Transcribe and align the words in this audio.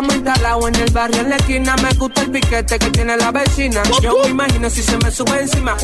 Bocina 0.00 0.10
que 0.10 0.10
estamos 0.10 0.14
instalados 0.14 0.68
en 0.68 0.74
el 0.76 0.90
barrio 0.92 1.20
en 1.20 1.30
la 1.30 1.36
esquina. 1.36 1.76
Me 1.76 1.92
gusta 1.94 2.22
el 2.22 2.30
piquete 2.30 2.78
que 2.78 2.90
tiene 2.90 3.16
la 3.16 3.30
vecina. 3.30 3.82
Yo 4.02 4.18
me 4.22 4.30
imagino 4.30 4.70
si 4.70 4.82
se 4.82 4.96
me 4.98 5.10
sube 5.10 5.40
encima. 5.40 5.76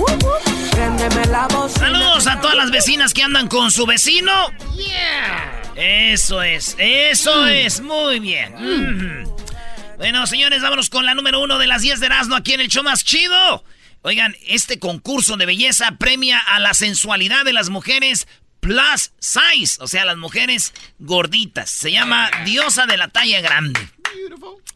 Préndeme 0.73 1.27
la 1.27 1.47
bocina. 1.48 1.87
Saludos 1.87 2.27
a 2.27 2.41
todas 2.41 2.57
las 2.57 2.71
vecinas 2.71 3.15
que 3.15 3.23
andan 3.23 3.49
con 3.49 3.71
su 3.71 3.87
vecino. 3.87 4.33
Yeah. 4.77 5.62
Eso 5.77 6.43
es, 6.43 6.77
eso 6.79 7.47
es, 7.47 7.80
muy 7.80 8.21
bien. 8.21 8.55
Mm. 8.55 9.25
Bueno, 9.97 10.27
señores, 10.27 10.63
vámonos 10.63 10.91
con 10.91 11.07
la 11.07 11.15
número 11.15 11.41
uno 11.41 11.59
de 11.59 11.66
las 11.66 11.83
10 11.83 12.01
de 12.01 12.07
Erasmo 12.07 12.37
aquí 12.37 12.52
en 12.52 12.61
el 12.61 12.69
show 12.69 12.83
más 12.83 13.05
chido. 13.05 13.65
Oigan, 14.02 14.35
este 14.47 14.79
concurso 14.79 15.37
de 15.37 15.47
belleza 15.47 15.97
premia 15.99 16.38
a 16.38 16.59
la 16.59 16.73
sensualidad 16.74 17.45
de 17.45 17.52
las 17.52 17.69
mujeres 17.69 18.27
plus 18.61 19.13
size, 19.19 19.83
o 19.83 19.87
sea, 19.87 20.05
las 20.05 20.16
mujeres 20.16 20.73
gorditas. 20.99 21.71
Se 21.71 21.93
llama 21.93 22.30
Diosa 22.45 22.87
de 22.87 22.97
la 22.97 23.09
Talla 23.09 23.41
Grande. 23.41 23.80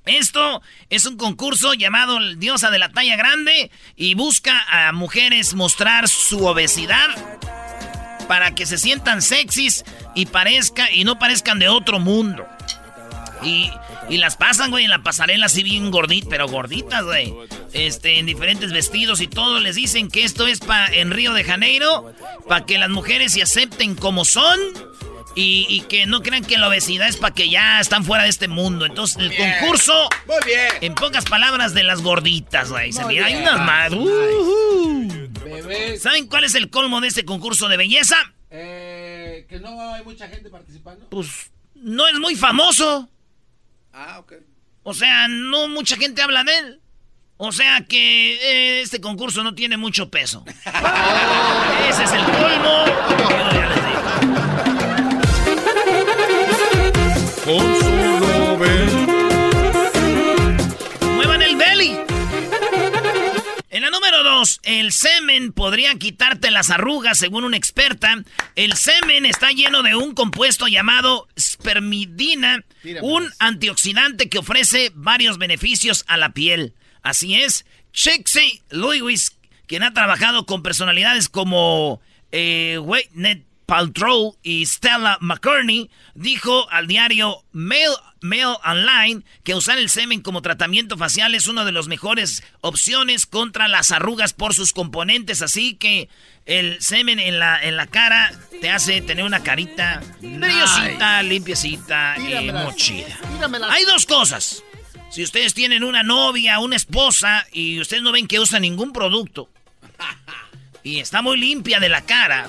Esto 0.07 0.63
es 0.91 1.07
un 1.07 1.17
concurso 1.17 1.75
llamado 1.75 2.19
Diosa 2.37 2.71
de 2.71 2.79
la 2.79 2.91
Talla 2.91 3.17
Grande 3.17 3.71
y 3.97 4.15
busca 4.15 4.65
a 4.69 4.93
mujeres 4.93 5.55
mostrar 5.55 6.09
su 6.09 6.45
obesidad 6.45 7.09
para 8.29 8.55
que 8.55 8.67
se 8.67 8.79
sientan 8.79 9.23
sexys 9.23 9.85
y 10.15 10.27
parezca 10.27 10.91
y 10.91 11.05
no 11.05 11.19
parezcan 11.19 11.59
de 11.59 11.69
otro 11.69 11.99
mundo. 11.99 12.47
Y, 13.43 13.71
y 14.09 14.17
las 14.17 14.37
pasan, 14.37 14.71
güey, 14.71 14.85
en 14.85 14.91
la 14.91 15.03
pasarela 15.03 15.47
así 15.47 15.63
bien 15.63 15.91
gorditas, 15.91 16.29
pero 16.31 16.49
gorditas, 16.49 17.05
güey. 17.05 17.35
Este, 17.73 18.19
en 18.19 18.27
diferentes 18.27 18.73
vestidos 18.73 19.21
y 19.21 19.27
todo. 19.27 19.61
Les 19.61 19.77
dicen 19.77 20.09
que 20.09 20.25
esto 20.25 20.47
es 20.47 20.61
pa, 20.61 20.87
en 20.87 21.11
Río 21.11 21.35
de 21.35 21.45
Janeiro, 21.45 22.15
para 22.49 22.65
que 22.65 22.79
las 22.79 22.89
mujeres 22.89 23.33
se 23.33 23.43
acepten 23.43 23.95
como 23.97 24.25
son. 24.25 24.59
Y, 25.37 25.67
y 25.69 25.81
que 25.83 26.07
no 26.07 26.23
crean 26.23 26.45
que 26.45 26.59
la 26.59 26.69
obesidad 26.69 27.09
es 27.09 27.17
para 27.17 27.35
que 27.35 27.49
ya 27.51 27.81
están 27.81 28.05
fuera 28.05 28.23
de 28.25 28.31
este 28.31 28.47
mundo. 28.49 28.87
Entonces, 28.87 29.17
el 29.19 29.31
Bien. 29.31 29.55
concurso, 29.61 30.09
Muy 30.27 30.37
bien. 30.47 30.69
en 30.81 30.95
pocas 30.95 31.25
palabras, 31.25 31.75
de 31.75 31.83
las 31.83 32.03
gorditas, 32.03 32.71
güey. 32.71 32.93
Se 32.93 33.05
mira, 33.05 33.27
hay 33.27 33.37
unas 33.37 33.59
más. 33.61 33.93
Uh, 33.93 35.09
Bebés. 35.45 36.03
¿Saben 36.03 36.27
cuál 36.29 36.45
es 36.45 36.55
el 36.55 36.71
colmo 36.71 37.01
de 37.01 37.09
este 37.09 37.25
concurso 37.25 37.69
de 37.69 37.77
belleza? 37.77 38.17
Eh, 38.51 39.47
que 39.49 39.59
no 39.59 39.93
hay 39.95 40.05
mucha 40.05 40.29
gente 40.29 40.49
participando. 40.51 41.09
Pues 41.11 41.51
no 41.75 42.07
es 42.07 42.15
muy 42.21 42.37
famoso. 42.37 43.09
Ah, 43.93 44.19
ok. 44.21 44.35
O 44.85 44.95
sea, 44.95 45.27
no 45.29 45.67
mucha 45.69 45.97
gente 45.97 46.23
habla 46.23 46.45
de 46.45 46.57
él. 46.59 46.81
O 47.37 47.51
sea 47.51 47.85
que 47.89 48.35
eh, 48.35 48.81
este 48.83 49.01
concurso 49.01 49.43
no 49.43 49.55
tiene 49.57 49.77
mucho 49.77 50.09
peso. 50.11 50.45
Ese 50.47 52.05
es 52.05 52.13
el 52.13 52.25
colmo. 52.25 53.54
El 64.63 64.93
semen 64.93 65.53
podría 65.53 65.95
quitarte 65.97 66.51
las 66.51 66.71
arrugas, 66.71 67.19
según 67.19 67.45
una 67.45 67.57
experta. 67.57 68.23
El 68.57 68.75
semen 68.75 69.27
está 69.27 69.51
lleno 69.51 69.83
de 69.83 69.97
un 69.97 70.15
compuesto 70.15 70.67
llamado 70.69 71.29
spermidina, 71.39 72.65
un 73.03 73.31
antioxidante 73.39 74.29
que 74.29 74.39
ofrece 74.39 74.93
varios 74.95 75.39
beneficios 75.39 76.05
a 76.07 76.17
la 76.17 76.33
piel. 76.33 76.75
Así 77.03 77.35
es, 77.35 77.67
Chixie 77.93 78.63
Lewis, 78.71 79.37
quien 79.67 79.83
ha 79.83 79.93
trabajado 79.93 80.47
con 80.47 80.63
personalidades 80.63 81.29
como 81.29 82.01
eh, 82.33 82.79
Gwyneth 82.81 83.45
Paltrow 83.67 84.37
y 84.43 84.67
Stella 84.67 85.19
McCartney, 85.21 85.91
dijo 86.15 86.71
al 86.71 86.87
diario 86.87 87.45
Mail, 87.53 87.91
Mail 88.21 88.57
Online 88.65 89.23
que 89.43 89.55
usar 89.55 89.79
el 89.79 89.89
semen 89.89 90.21
como 90.21 90.43
tratamiento 90.43 90.97
facial 90.97 91.35
es 91.35 91.47
una 91.47 91.65
de 91.65 91.73
las 91.73 91.89
mejores 91.89 92.43
opciones 92.61 93.27
contra 93.27 93.69
las 93.69 93.91
arrugas 93.91 94.33
por 94.33 94.55
sus 94.55 94.73
componentes. 94.73 95.43
Así 95.43 95.75
que 95.75 96.09
el 96.47 96.81
semen 96.83 97.19
en 97.19 97.39
la, 97.39 97.63
en 97.63 97.77
la 97.77 97.87
cara 97.87 98.33
te 98.61 98.71
hace 98.71 99.01
tener 99.01 99.25
una 99.25 99.43
carita 99.43 100.03
brillosita, 100.21 101.23
limpiecita 101.23 102.17
y. 102.19 102.51
Tíramelas. 103.35 103.71
Hay 103.71 103.85
dos 103.85 104.07
cosas. 104.07 104.63
Si 105.11 105.23
ustedes 105.23 105.55
tienen 105.55 105.85
una 105.85 106.03
novia, 106.03 106.59
una 106.59 106.77
esposa 106.77 107.47
y 107.53 107.81
ustedes 107.81 108.03
no 108.03 108.11
ven 108.11 108.27
que 108.27 108.41
usa 108.41 108.59
ningún 108.59 108.93
producto 108.93 109.49
y 110.83 111.01
está 111.01 111.23
muy 111.23 111.39
limpia 111.39 111.81
de 111.81 111.89
la 111.89 112.03
cara, 112.03 112.49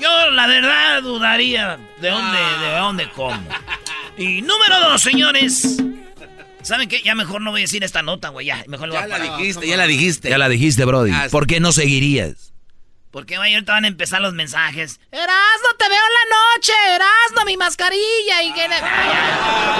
yo 0.00 0.30
la 0.30 0.46
verdad 0.46 1.02
dudaría 1.02 1.78
de 2.00 2.10
dónde, 2.10 2.38
de 2.38 2.76
dónde 2.78 3.10
como. 3.10 3.38
Y 4.16 4.42
número 4.42 4.80
dos, 4.80 5.02
señores. 5.02 5.76
¿Saben 6.62 6.88
qué? 6.88 7.00
Ya 7.02 7.14
mejor 7.14 7.40
no 7.42 7.50
voy 7.52 7.60
a 7.60 7.64
decir 7.64 7.84
esta 7.84 8.02
nota, 8.02 8.30
güey. 8.30 8.46
Ya, 8.46 8.64
mejor 8.66 8.88
lo 8.88 8.94
voy 8.94 9.00
Ya 9.00 9.04
a 9.04 9.08
la 9.18 9.24
parar. 9.24 9.38
dijiste, 9.38 9.66
ya 9.68 9.76
la 9.76 9.86
dijiste. 9.86 10.30
Ya 10.30 10.38
la 10.38 10.48
dijiste, 10.48 10.84
Brody. 10.84 11.12
Ah. 11.14 11.28
¿Por 11.30 11.46
qué 11.46 11.60
no 11.60 11.70
seguirías? 11.72 12.52
Porque 13.12 13.36
güey, 13.38 13.54
ahorita 13.54 13.72
van 13.72 13.84
a 13.84 13.88
empezar 13.88 14.20
los 14.20 14.34
mensajes. 14.34 14.98
Erasno, 15.12 15.68
te 15.78 15.88
veo 15.88 15.98
en 15.98 16.12
la 16.12 16.36
noche. 16.56 16.72
Erasno, 16.96 17.44
mi 17.46 17.56
mascarilla. 17.56 18.42
Y 18.42 18.52
que... 18.52 18.60
Ya, 18.60 18.68
ya, 18.68 18.80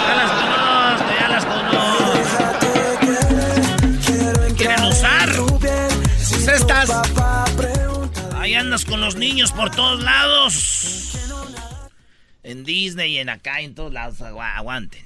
ya 0.07 0.15
las 0.17 0.31
conozco, 0.31 1.21
ya 1.21 1.29
las 1.29 1.45
conozco. 1.45 2.36
Andas 8.77 8.85
con 8.85 9.01
los 9.01 9.17
niños 9.17 9.53
por 9.53 9.71
todos 9.71 10.03
lados. 10.03 11.17
En 12.43 12.63
Disney 12.65 13.13
y 13.15 13.19
en 13.19 13.31
acá, 13.31 13.61
en 13.63 13.75
todos 13.75 13.91
lados. 13.93 14.21
Agu- 14.21 14.43
Aguanten. 14.43 15.03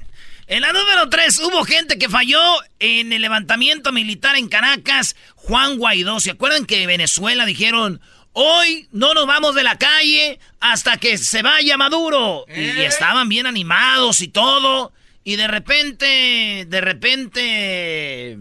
En 0.48 0.62
la 0.62 0.72
número 0.72 1.08
3, 1.08 1.38
hubo 1.44 1.62
gente 1.64 1.96
que 1.96 2.08
falló 2.08 2.40
en 2.80 3.12
el 3.12 3.22
levantamiento 3.22 3.92
militar 3.92 4.34
en 4.34 4.48
Caracas. 4.48 5.14
Juan 5.36 5.78
Guaidó. 5.78 6.18
¿Se 6.18 6.32
acuerdan 6.32 6.66
que 6.66 6.84
Venezuela 6.88 7.44
dijeron, 7.46 8.00
hoy 8.32 8.88
no 8.90 9.14
nos 9.14 9.28
vamos 9.28 9.54
de 9.54 9.62
la 9.62 9.78
calle 9.78 10.40
hasta 10.58 10.96
que 10.96 11.16
se 11.16 11.42
vaya 11.42 11.76
Maduro? 11.76 12.46
Y 12.48 12.80
estaban 12.80 13.28
bien 13.28 13.46
animados 13.46 14.20
y 14.20 14.26
todo. 14.28 14.92
Y 15.22 15.36
de 15.36 15.46
repente, 15.46 16.66
de 16.68 16.80
repente... 16.80 18.36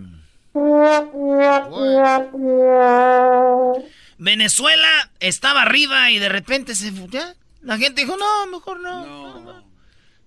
Venezuela 4.20 5.12
estaba 5.20 5.64
arriba 5.64 6.12
y 6.12 6.20
de 6.20 6.30
repente 6.30 6.76
se 6.76 6.92
ya, 7.08 7.36
La 7.62 7.78
gente 7.78 8.02
dijo, 8.02 8.18
no, 8.18 8.48
mejor 8.48 8.80
no. 8.82 9.66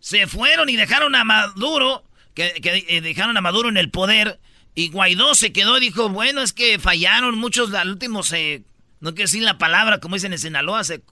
Se 0.01 0.27
fueron 0.27 0.69
y 0.69 0.77
dejaron 0.77 1.15
a 1.15 1.23
Maduro, 1.25 2.03
que, 2.35 2.55
que, 2.55 2.85
eh, 2.89 3.01
dejaron 3.01 3.37
a 3.37 3.41
Maduro 3.41 3.69
en 3.69 3.77
el 3.77 3.91
poder. 3.91 4.41
Y 4.75 4.89
Guaidó 4.89 5.35
se 5.35 5.53
quedó 5.53 5.77
y 5.77 5.81
dijo, 5.81 6.09
bueno, 6.09 6.41
es 6.41 6.53
que 6.53 6.79
fallaron 6.79 7.37
muchos, 7.39 7.73
al 7.75 7.91
último 7.91 8.23
se, 8.23 8.65
no 9.01 9.11
quiero 9.11 9.29
decir 9.29 9.43
la 9.43 9.59
palabra, 9.59 10.01
como 10.01 10.17
dicen 10.17 10.33
en 10.33 10.39
Sinaloa, 10.39 10.83
se... 10.85 11.03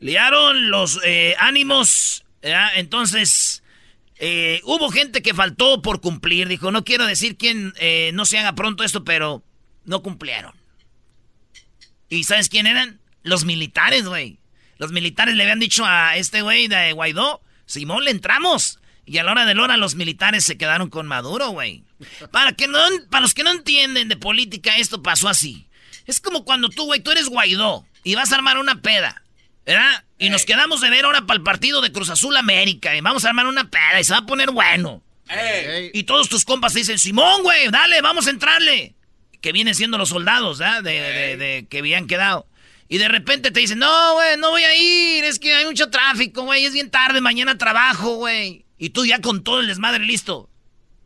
Liaron 0.00 0.70
los 0.70 1.00
eh, 1.04 1.36
ánimos, 1.38 2.24
entonces... 2.42 3.62
eh, 4.18 4.60
hubo 4.64 4.90
gente 4.90 5.22
que 5.22 5.34
faltó 5.34 5.82
por 5.82 6.00
cumplir. 6.00 6.48
Dijo, 6.48 6.70
no 6.70 6.84
quiero 6.84 7.06
decir 7.06 7.36
quién 7.36 7.74
eh, 7.78 8.10
no 8.14 8.24
se 8.24 8.38
haga 8.38 8.54
pronto 8.54 8.84
esto, 8.84 9.04
pero 9.04 9.42
no 9.84 10.02
cumplieron. 10.02 10.54
¿Y 12.14 12.24
sabes 12.24 12.48
quién 12.48 12.66
eran? 12.66 13.00
Los 13.22 13.44
militares, 13.44 14.06
güey. 14.06 14.38
Los 14.78 14.92
militares 14.92 15.34
le 15.34 15.42
habían 15.42 15.60
dicho 15.60 15.84
a 15.84 16.16
este 16.16 16.42
güey 16.42 16.68
de 16.68 16.92
Guaidó, 16.92 17.40
Simón, 17.66 18.04
le 18.04 18.10
entramos. 18.10 18.78
Y 19.06 19.18
a 19.18 19.24
la 19.24 19.32
hora 19.32 19.46
de 19.46 19.54
la 19.54 19.62
hora 19.62 19.76
los 19.76 19.94
militares 19.94 20.44
se 20.44 20.56
quedaron 20.56 20.90
con 20.90 21.06
Maduro, 21.06 21.50
güey. 21.50 21.84
Para, 22.30 22.52
que 22.52 22.68
no, 22.68 22.78
para 23.10 23.22
los 23.22 23.34
que 23.34 23.44
no 23.44 23.50
entienden 23.50 24.08
de 24.08 24.16
política, 24.16 24.76
esto 24.78 25.02
pasó 25.02 25.28
así. 25.28 25.66
Es 26.06 26.20
como 26.20 26.44
cuando 26.44 26.68
tú, 26.68 26.84
güey, 26.86 27.00
tú 27.00 27.10
eres 27.10 27.28
Guaidó 27.28 27.86
y 28.02 28.14
vas 28.14 28.32
a 28.32 28.36
armar 28.36 28.58
una 28.58 28.80
peda, 28.80 29.22
¿verdad? 29.64 30.04
Y 30.18 30.30
nos 30.30 30.44
quedamos 30.44 30.80
de 30.80 30.90
ver 30.90 31.04
ahora 31.04 31.26
para 31.26 31.38
el 31.38 31.42
partido 31.42 31.80
de 31.80 31.92
Cruz 31.92 32.10
Azul 32.10 32.36
América 32.36 32.96
y 32.96 33.00
vamos 33.00 33.24
a 33.24 33.28
armar 33.28 33.46
una 33.46 33.70
peda 33.70 34.00
y 34.00 34.04
se 34.04 34.12
va 34.12 34.20
a 34.20 34.26
poner 34.26 34.50
bueno. 34.50 35.02
Y 35.92 36.02
todos 36.04 36.28
tus 36.28 36.44
compas 36.44 36.72
te 36.72 36.80
dicen, 36.80 36.98
Simón, 36.98 37.42
güey, 37.42 37.68
dale, 37.68 38.00
vamos 38.02 38.26
a 38.26 38.30
entrarle. 38.30 38.94
Que 39.44 39.52
vienen 39.52 39.74
siendo 39.74 39.98
los 39.98 40.08
soldados, 40.08 40.56
¿verdad? 40.58 40.82
De, 40.82 40.92
de- 41.02 41.36
de- 41.36 41.66
que 41.68 41.80
habían 41.80 42.06
quedado. 42.06 42.46
Y 42.88 42.96
de 42.96 43.08
repente 43.08 43.50
te 43.50 43.60
dicen, 43.60 43.78
no, 43.78 44.14
güey, 44.14 44.38
no 44.38 44.48
voy 44.48 44.62
a 44.64 44.74
ir, 44.74 45.22
es 45.26 45.38
que 45.38 45.54
hay 45.54 45.66
mucho 45.66 45.90
tráfico, 45.90 46.44
güey, 46.44 46.64
es 46.64 46.72
bien 46.72 46.90
tarde, 46.90 47.20
mañana 47.20 47.58
trabajo, 47.58 48.14
güey. 48.16 48.64
Y 48.78 48.88
tú 48.88 49.04
ya 49.04 49.20
con 49.20 49.44
todo 49.44 49.60
el 49.60 49.66
desmadre 49.66 50.02
listo. 50.02 50.48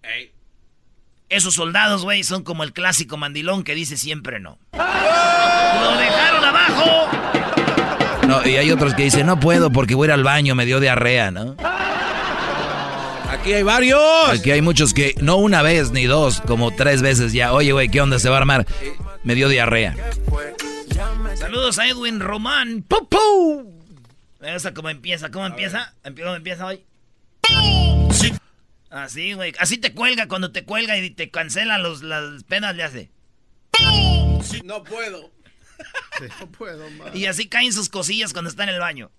Ey. 0.05 0.31
Esos 1.29 1.55
soldados, 1.55 2.05
güey, 2.05 2.23
son 2.23 2.44
como 2.44 2.62
el 2.62 2.73
clásico 2.73 3.17
mandilón 3.17 3.64
que 3.64 3.75
dice 3.75 3.96
siempre 3.96 4.38
no. 4.38 4.61
¡Lo 4.73 5.96
dejaron 5.99 6.44
abajo! 6.44 7.08
No, 8.29 8.46
y 8.49 8.56
hay 8.56 8.70
otros 8.70 8.94
que 8.94 9.02
dicen, 9.02 9.26
no 9.26 9.40
puedo 9.40 9.73
porque 9.73 9.96
voy 9.96 10.05
a 10.05 10.11
ir 10.11 10.12
al 10.12 10.23
baño, 10.23 10.55
me 10.55 10.64
dio 10.64 10.79
diarrea, 10.79 11.32
¿no? 11.32 11.56
Aquí 13.40 13.52
hay 13.55 13.62
varios. 13.62 14.29
Aquí 14.29 14.50
hay 14.50 14.62
muchos 14.62 14.93
que, 14.93 15.14
no 15.20 15.37
una 15.37 15.62
vez 15.62 15.90
ni 15.90 16.05
dos, 16.05 16.40
como 16.43 16.75
tres 16.75 17.02
veces 17.02 17.32
ya. 17.32 17.52
Oye, 17.52 17.73
güey, 17.73 17.88
¿qué 17.88 18.00
onda 18.00 18.19
se 18.19 18.29
va 18.29 18.37
a 18.37 18.38
armar? 18.40 18.67
Me 19.25 19.35
dio 19.35 19.49
diarrea. 19.49 19.94
Saludos 21.37 21.79
a 21.79 21.87
Edwin 21.88 22.20
Román. 22.20 22.82
¡Pum, 22.82 23.06
pum! 23.08 23.67
Esa 24.40 24.75
cómo 24.75 24.90
empieza, 24.90 25.31
¿cómo 25.31 25.46
empieza? 25.46 25.94
Empie- 26.05 26.23
¿Cómo 26.25 26.35
empieza 26.35 26.67
hoy? 26.67 26.85
Así, 28.90 29.32
güey. 29.35 29.52
Así 29.58 29.79
te 29.79 29.93
cuelga 29.94 30.29
cuando 30.29 30.50
te 30.50 30.64
cuelga 30.64 30.96
y 30.99 31.11
te 31.11 31.31
cancelan 31.31 31.82
los, 31.82 32.02
las 32.02 32.43
penas, 32.44 32.75
le 32.76 32.82
hace. 32.85 33.11
No 34.64 34.82
puedo. 34.85 35.31
Y 37.14 37.26
así 37.26 37.46
caen 37.46 37.73
sus 37.73 37.88
cosillas 37.88 38.32
cuando 38.32 38.50
está 38.50 38.64
en 38.64 38.70
el 38.70 38.81
baño. 38.81 39.12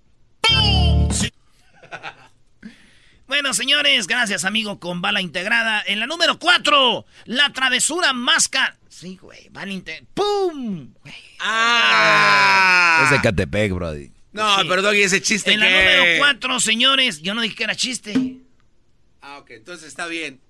Bueno, 3.30 3.54
señores, 3.54 4.08
gracias, 4.08 4.44
amigo, 4.44 4.80
con 4.80 5.04
bala 5.04 5.22
integrada. 5.22 5.84
En 5.86 6.00
la 6.00 6.08
número 6.08 6.40
4, 6.40 7.06
la 7.26 7.54
travesura 7.54 8.12
máscara. 8.12 8.76
Sí, 8.90 9.20
güey, 9.22 9.50
bala 9.50 9.72
integrada. 9.72 10.08
¡Pum! 10.16 10.92
Güey. 11.04 11.14
Ah. 11.40 13.02
Es 13.04 13.12
de 13.12 13.22
Catepec, 13.22 13.72
brody. 13.72 14.10
No, 14.32 14.58
pero 14.68 14.82
Doggy, 14.82 15.04
ese 15.04 15.22
chiste 15.22 15.54
En 15.54 15.60
la 15.60 15.70
número 15.70 16.04
4, 16.18 16.60
señores, 16.60 17.22
yo 17.22 17.36
no 17.36 17.42
dije 17.42 17.56
que 17.56 17.66
era 17.66 17.76
chiste. 17.76 18.38
Ah, 19.22 19.38
ok, 19.38 19.52
entonces 19.52 19.90
está 19.90 20.08
bien. 20.08 20.42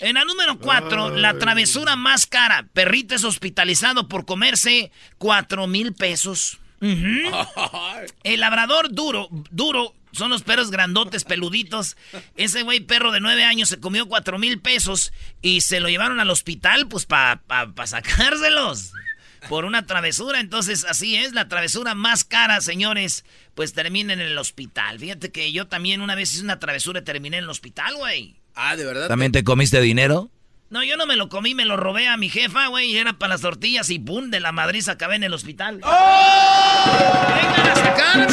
En 0.00 0.14
la 0.14 0.24
número 0.24 0.58
4, 0.58 1.10
la 1.10 1.38
travesura 1.38 1.94
más 1.94 2.26
cara. 2.26 2.66
Perrito 2.72 3.14
es 3.14 3.22
hospitalizado 3.22 4.08
por 4.08 4.26
comerse 4.26 4.90
4 5.18 5.68
mil 5.68 5.92
pesos. 5.94 6.58
El 6.80 8.40
labrador 8.40 8.92
duro, 8.92 9.28
duro, 9.52 9.94
son 10.12 10.30
los 10.30 10.42
perros 10.42 10.70
grandotes, 10.70 11.24
peluditos. 11.24 11.96
Ese 12.36 12.62
güey 12.62 12.80
perro 12.80 13.12
de 13.12 13.20
9 13.20 13.44
años 13.44 13.68
se 13.68 13.80
comió 13.80 14.06
4 14.06 14.38
mil 14.38 14.60
pesos 14.60 15.12
y 15.40 15.62
se 15.62 15.80
lo 15.80 15.88
llevaron 15.88 16.20
al 16.20 16.30
hospital, 16.30 16.86
pues 16.86 17.06
para 17.06 17.42
pa, 17.42 17.72
pa 17.74 17.86
sacárselos. 17.86 18.92
Por 19.48 19.64
una 19.64 19.86
travesura, 19.86 20.38
entonces 20.38 20.84
así 20.88 21.16
es, 21.16 21.32
la 21.32 21.48
travesura 21.48 21.96
más 21.96 22.22
cara, 22.22 22.60
señores, 22.60 23.24
pues 23.56 23.72
termina 23.72 24.12
en 24.12 24.20
el 24.20 24.38
hospital. 24.38 25.00
Fíjate 25.00 25.32
que 25.32 25.50
yo 25.50 25.66
también 25.66 26.00
una 26.00 26.14
vez 26.14 26.32
hice 26.32 26.44
una 26.44 26.60
travesura 26.60 27.00
y 27.00 27.04
terminé 27.04 27.38
en 27.38 27.44
el 27.44 27.50
hospital, 27.50 27.96
güey. 27.96 28.36
Ah, 28.54 28.76
¿de 28.76 28.84
verdad? 28.84 29.08
¿También 29.08 29.32
te 29.32 29.42
comiste 29.42 29.80
dinero? 29.80 30.30
No, 30.70 30.84
yo 30.84 30.96
no 30.96 31.06
me 31.06 31.16
lo 31.16 31.28
comí, 31.28 31.54
me 31.54 31.64
lo 31.64 31.76
robé 31.76 32.08
a 32.08 32.16
mi 32.16 32.28
jefa, 32.30 32.68
güey, 32.68 32.92
y 32.92 32.96
era 32.96 33.14
para 33.14 33.34
las 33.34 33.42
tortillas 33.42 33.90
y 33.90 33.98
¡pum! 33.98 34.30
De 34.30 34.40
la 34.40 34.52
Madrid 34.52 34.88
acabé 34.88 35.16
en 35.16 35.24
el 35.24 35.34
hospital. 35.34 35.80
¡Vengan 35.82 35.90
a 37.68 37.74
sacarme! 37.74 38.26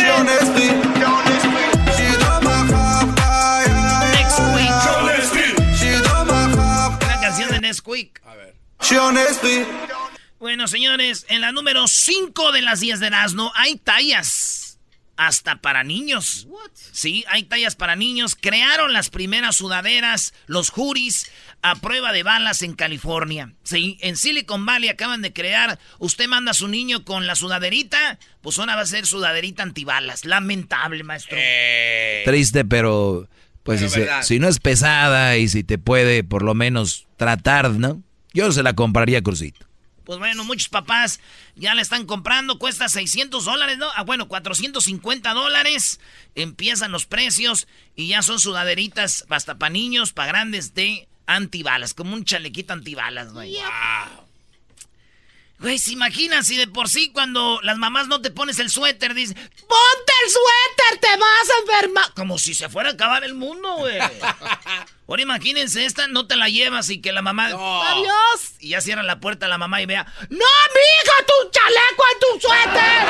Nesquik. 7.70 8.22
A 8.26 8.36
ver. 8.36 8.56
Bueno, 10.40 10.68
señores, 10.68 11.26
en 11.30 11.42
la 11.42 11.52
número 11.52 11.88
5 11.88 12.52
de 12.52 12.62
las 12.62 12.80
10 12.80 13.00
de 13.00 13.08
Erasmo 13.08 13.52
hay 13.56 13.76
tallas. 13.76 14.80
Hasta 15.18 15.60
para 15.60 15.84
niños. 15.84 16.48
Sí, 16.94 17.26
hay 17.28 17.44
tallas 17.44 17.76
para 17.76 17.98
niños. 17.98 18.38
Crearon 18.40 18.94
las 18.94 19.10
primeras 19.10 19.58
sudaderas, 19.58 20.34
los 20.48 20.70
juris, 20.70 21.30
a 21.62 21.76
prueba 21.76 22.14
de 22.14 22.24
balas 22.24 22.62
en 22.62 22.74
California. 22.74 23.54
Sí, 23.64 23.98
en 24.00 24.16
Silicon 24.16 24.66
Valley 24.66 24.88
acaban 24.88 25.22
de 25.22 25.34
crear. 25.34 25.78
Usted 25.98 26.28
manda 26.28 26.52
a 26.52 26.54
su 26.54 26.70
niño 26.70 27.04
con 27.04 27.28
la 27.28 27.36
sudaderita, 27.36 28.18
pues 28.40 28.58
ahora 28.60 28.78
va 28.78 28.84
a 28.84 28.86
ser 28.86 29.06
sudaderita 29.06 29.62
antibalas. 29.62 30.24
Lamentable, 30.24 31.04
maestro. 31.04 31.36
Eh, 31.38 32.24
Triste, 32.26 32.64
pero 32.64 33.28
pues 33.78 33.80
si, 33.82 33.90
se- 33.90 34.00
verdad. 34.02 34.24
si 34.24 34.40
no 34.40 34.48
es 34.48 34.60
pesada 34.60 35.38
y 35.38 35.48
si 35.48 35.64
te 35.64 35.78
puede 35.78 36.24
por 36.24 36.44
lo 36.44 36.54
menos 36.56 37.08
tratar, 37.18 37.72
¿no? 37.72 38.02
Yo 38.34 38.52
se 38.52 38.64
la 38.64 38.74
compraría 38.74 39.22
Crucito. 39.22 39.66
Pues 40.06 40.18
bueno, 40.18 40.44
muchos 40.44 40.70
papás 40.70 41.20
ya 41.56 41.76
la 41.76 41.84
están 41.84 42.06
comprando, 42.08 42.58
cuesta 42.58 42.90
600 42.90 43.46
dólares, 43.46 43.78
¿no? 43.78 43.88
Ah, 43.96 44.04
bueno, 44.04 44.28
450 44.28 45.34
dólares. 45.34 46.00
Empiezan 46.34 46.92
los 46.92 47.06
precios 47.06 47.68
y 47.96 48.08
ya 48.08 48.24
son 48.24 48.40
sudaderitas 48.40 49.26
hasta 49.30 49.60
para 49.60 49.70
niños, 49.72 50.12
para 50.14 50.30
grandes 50.30 50.74
de 50.74 51.08
antibalas, 51.28 51.94
como 51.94 52.16
un 52.16 52.26
chalequito 52.26 52.74
antibalas, 52.74 53.34
güey. 53.34 53.56
Güey, 55.60 55.78
¿se 55.78 55.92
imaginan 55.92 56.46
si 56.46 56.56
de 56.56 56.68
por 56.68 56.88
sí 56.88 57.12
cuando 57.12 57.60
las 57.64 57.78
mamás 57.78 58.08
no 58.08 58.22
te 58.22 58.32
pones 58.32 58.60
el 58.60 58.70
suéter, 58.70 59.14
dicen, 59.14 59.36
ponte 59.36 60.14
el 60.24 60.30
suéter, 60.32 61.00
te 61.02 61.18
vas 61.18 61.50
a 61.50 61.62
enfermar? 61.74 62.14
Como 62.16 62.38
si 62.38 62.54
se 62.54 62.70
fuera 62.70 62.90
a 62.92 62.94
acabar 62.94 63.26
el 63.26 63.34
mundo, 63.34 63.76
güey. 63.76 64.00
Ahora 65.08 65.22
imagínense 65.22 65.84
esta, 65.86 66.08
no 66.08 66.28
te 66.28 66.36
la 66.38 66.48
llevas 66.48 66.90
y 66.90 67.02
que 67.02 67.12
la 67.12 67.22
mamá, 67.22 67.50
No. 67.50 67.84
adiós. 67.84 68.54
Y 68.60 68.70
ya 68.70 68.80
cierra 68.82 69.04
la 69.04 69.20
puerta 69.20 69.48
la 69.50 69.58
mamá 69.58 69.82
y 69.82 69.86
vea, 69.86 70.06
no, 70.30 70.38
mija, 70.38 71.26
tu 71.28 71.50
chaleco 71.52 72.04
en 72.14 72.20
tu 72.20 72.48
suéter, 72.48 73.06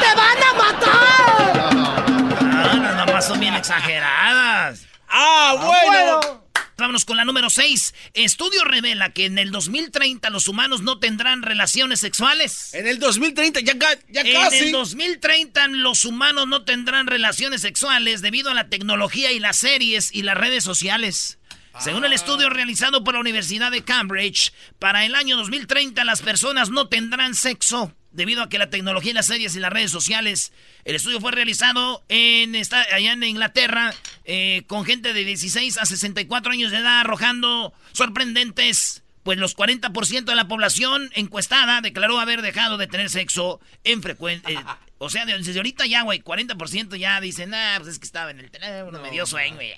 te 0.00 0.16
van 0.16 0.42
a 0.42 0.52
matar. 0.54 1.94
Ah, 2.40 2.80
las 2.82 3.06
mamás 3.06 3.26
son 3.26 3.38
bien 3.38 3.54
exageradas. 3.54 4.80
Ah, 5.08 5.54
bueno. 5.60 6.43
Vámonos 6.76 7.04
con 7.04 7.16
la 7.16 7.24
número 7.24 7.50
6. 7.50 7.94
Estudio 8.14 8.64
revela 8.64 9.12
que 9.12 9.26
en 9.26 9.38
el 9.38 9.50
2030 9.52 10.28
los 10.30 10.48
humanos 10.48 10.82
no 10.82 10.98
tendrán 10.98 11.42
relaciones 11.42 12.00
sexuales. 12.00 12.74
En 12.74 12.86
el 12.86 12.98
2030, 12.98 13.60
ya, 13.60 13.78
ca- 13.78 13.98
ya 14.08 14.22
En 14.22 14.32
casi. 14.32 14.56
el 14.58 14.72
2030 14.72 15.68
los 15.68 16.04
humanos 16.04 16.48
no 16.48 16.64
tendrán 16.64 17.06
relaciones 17.06 17.60
sexuales 17.62 18.22
debido 18.22 18.50
a 18.50 18.54
la 18.54 18.68
tecnología 18.68 19.30
y 19.32 19.38
las 19.38 19.56
series 19.58 20.12
y 20.12 20.22
las 20.22 20.36
redes 20.36 20.64
sociales. 20.64 21.38
Según 21.80 22.04
el 22.04 22.12
estudio 22.12 22.50
realizado 22.50 23.02
por 23.02 23.14
la 23.14 23.20
Universidad 23.20 23.72
de 23.72 23.82
Cambridge, 23.82 24.52
para 24.78 25.04
el 25.04 25.16
año 25.16 25.36
2030 25.36 26.04
las 26.04 26.22
personas 26.22 26.70
no 26.70 26.88
tendrán 26.88 27.34
sexo 27.34 27.92
debido 28.14 28.42
a 28.42 28.48
que 28.48 28.58
la 28.58 28.70
tecnología 28.70 29.10
y 29.10 29.14
las 29.14 29.26
series 29.26 29.54
y 29.56 29.60
las 29.60 29.72
redes 29.72 29.90
sociales. 29.90 30.52
El 30.84 30.96
estudio 30.96 31.20
fue 31.20 31.32
realizado 31.32 32.02
en 32.08 32.54
esta- 32.54 32.86
allá 32.94 33.12
en 33.12 33.22
Inglaterra 33.24 33.92
eh, 34.24 34.62
con 34.66 34.84
gente 34.84 35.12
de 35.12 35.24
16 35.24 35.76
a 35.78 35.84
64 35.84 36.52
años 36.52 36.70
de 36.72 36.78
edad 36.78 37.00
arrojando 37.00 37.74
sorprendentes 37.92 39.02
pues 39.24 39.38
los 39.38 39.56
40% 39.56 40.24
de 40.24 40.34
la 40.34 40.48
población 40.48 41.10
encuestada 41.14 41.80
declaró 41.80 42.20
haber 42.20 42.42
dejado 42.42 42.76
de 42.76 42.86
tener 42.86 43.08
sexo 43.08 43.58
en 43.82 44.02
frecuente. 44.02 44.54
o 44.98 45.08
sea, 45.08 45.24
desde 45.24 45.56
ahorita 45.56 45.86
ya, 45.86 46.02
güey, 46.02 46.20
40% 46.22 46.96
ya 46.96 47.20
dicen, 47.22 47.54
ah, 47.54 47.76
pues 47.78 47.94
es 47.94 47.98
que 47.98 48.04
estaba 48.04 48.30
en 48.32 48.40
el 48.40 48.50
teléfono, 48.50 49.00
me 49.00 49.10
dio 49.10 49.24
sueño, 49.24 49.54
güey. 49.54 49.72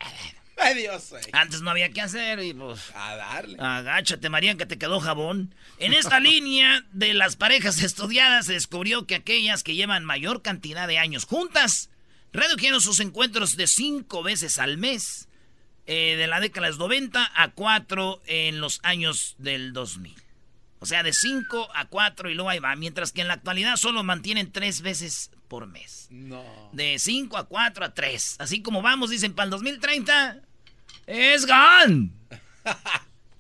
Güey. 1.11 1.23
Antes 1.33 1.61
no 1.63 1.71
había 1.71 1.91
que 1.91 2.01
hacer 2.01 2.43
y 2.43 2.55
pues... 2.55 2.91
A 2.95 3.17
darle. 3.17 3.57
Agáchate, 3.61 4.29
María, 4.31 4.57
que 4.57 4.67
te 4.67 4.79
quedó 4.79 5.01
jabón. 5.01 5.55
En 5.79 5.93
esta 5.95 6.19
línea 6.19 6.85
de 6.93 7.15
las 7.15 7.37
parejas 7.37 7.83
estudiadas 7.83 8.47
se 8.47 8.55
descubrió 8.55 9.07
que 9.07 9.15
aquellas 9.15 9.63
que 9.63 9.75
llevan 9.75 10.05
mayor 10.05 10.43
cantidad 10.43 10.89
de 10.89 10.99
años 10.99 11.25
juntas 11.25 11.91
redujeron 12.33 12.81
sus 12.81 13.01
encuentros 13.01 13.57
de 13.57 13.67
cinco 13.67 14.23
veces 14.23 14.59
al 14.59 14.79
mes 14.79 15.29
eh, 15.87 16.17
de 16.17 16.27
la 16.27 16.41
década 16.41 16.67
de 16.67 16.73
los 16.73 16.79
90 16.79 17.31
a 17.35 17.53
4 17.53 18.23
en 18.27 18.61
los 18.61 18.81
años 18.83 19.37
del 19.39 19.73
2000. 19.73 20.15
O 20.79 20.87
sea, 20.87 21.03
de 21.03 21.13
5 21.13 21.69
a 21.75 21.87
4 21.87 22.31
y 22.31 22.35
luego 22.35 22.51
ahí 22.51 22.59
va. 22.59 22.77
Mientras 22.77 23.13
que 23.13 23.23
en 23.23 23.29
la 23.29 23.35
actualidad 23.35 23.77
solo 23.77 24.03
mantienen 24.03 24.53
tres 24.53 24.83
veces 24.83 25.31
por 25.49 25.67
mes. 25.67 26.09
No. 26.11 26.45
De 26.73 26.99
5 26.99 27.37
a 27.37 27.45
4 27.45 27.85
a 27.85 27.95
3. 27.95 28.37
Así 28.39 28.63
como 28.63 28.83
vamos, 28.83 29.11
dicen, 29.11 29.33
para 29.35 29.45
el 29.45 29.51
2030. 29.51 30.43
Es 31.07 31.47
GAN. 31.47 32.13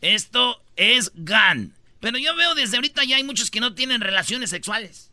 Esto 0.00 0.62
es 0.76 1.10
GAN. 1.14 1.72
Pero 2.00 2.18
yo 2.18 2.36
veo 2.36 2.54
desde 2.54 2.76
ahorita 2.76 3.04
ya 3.04 3.16
hay 3.16 3.24
muchos 3.24 3.50
que 3.50 3.60
no 3.60 3.74
tienen 3.74 4.00
relaciones 4.00 4.50
sexuales. 4.50 5.10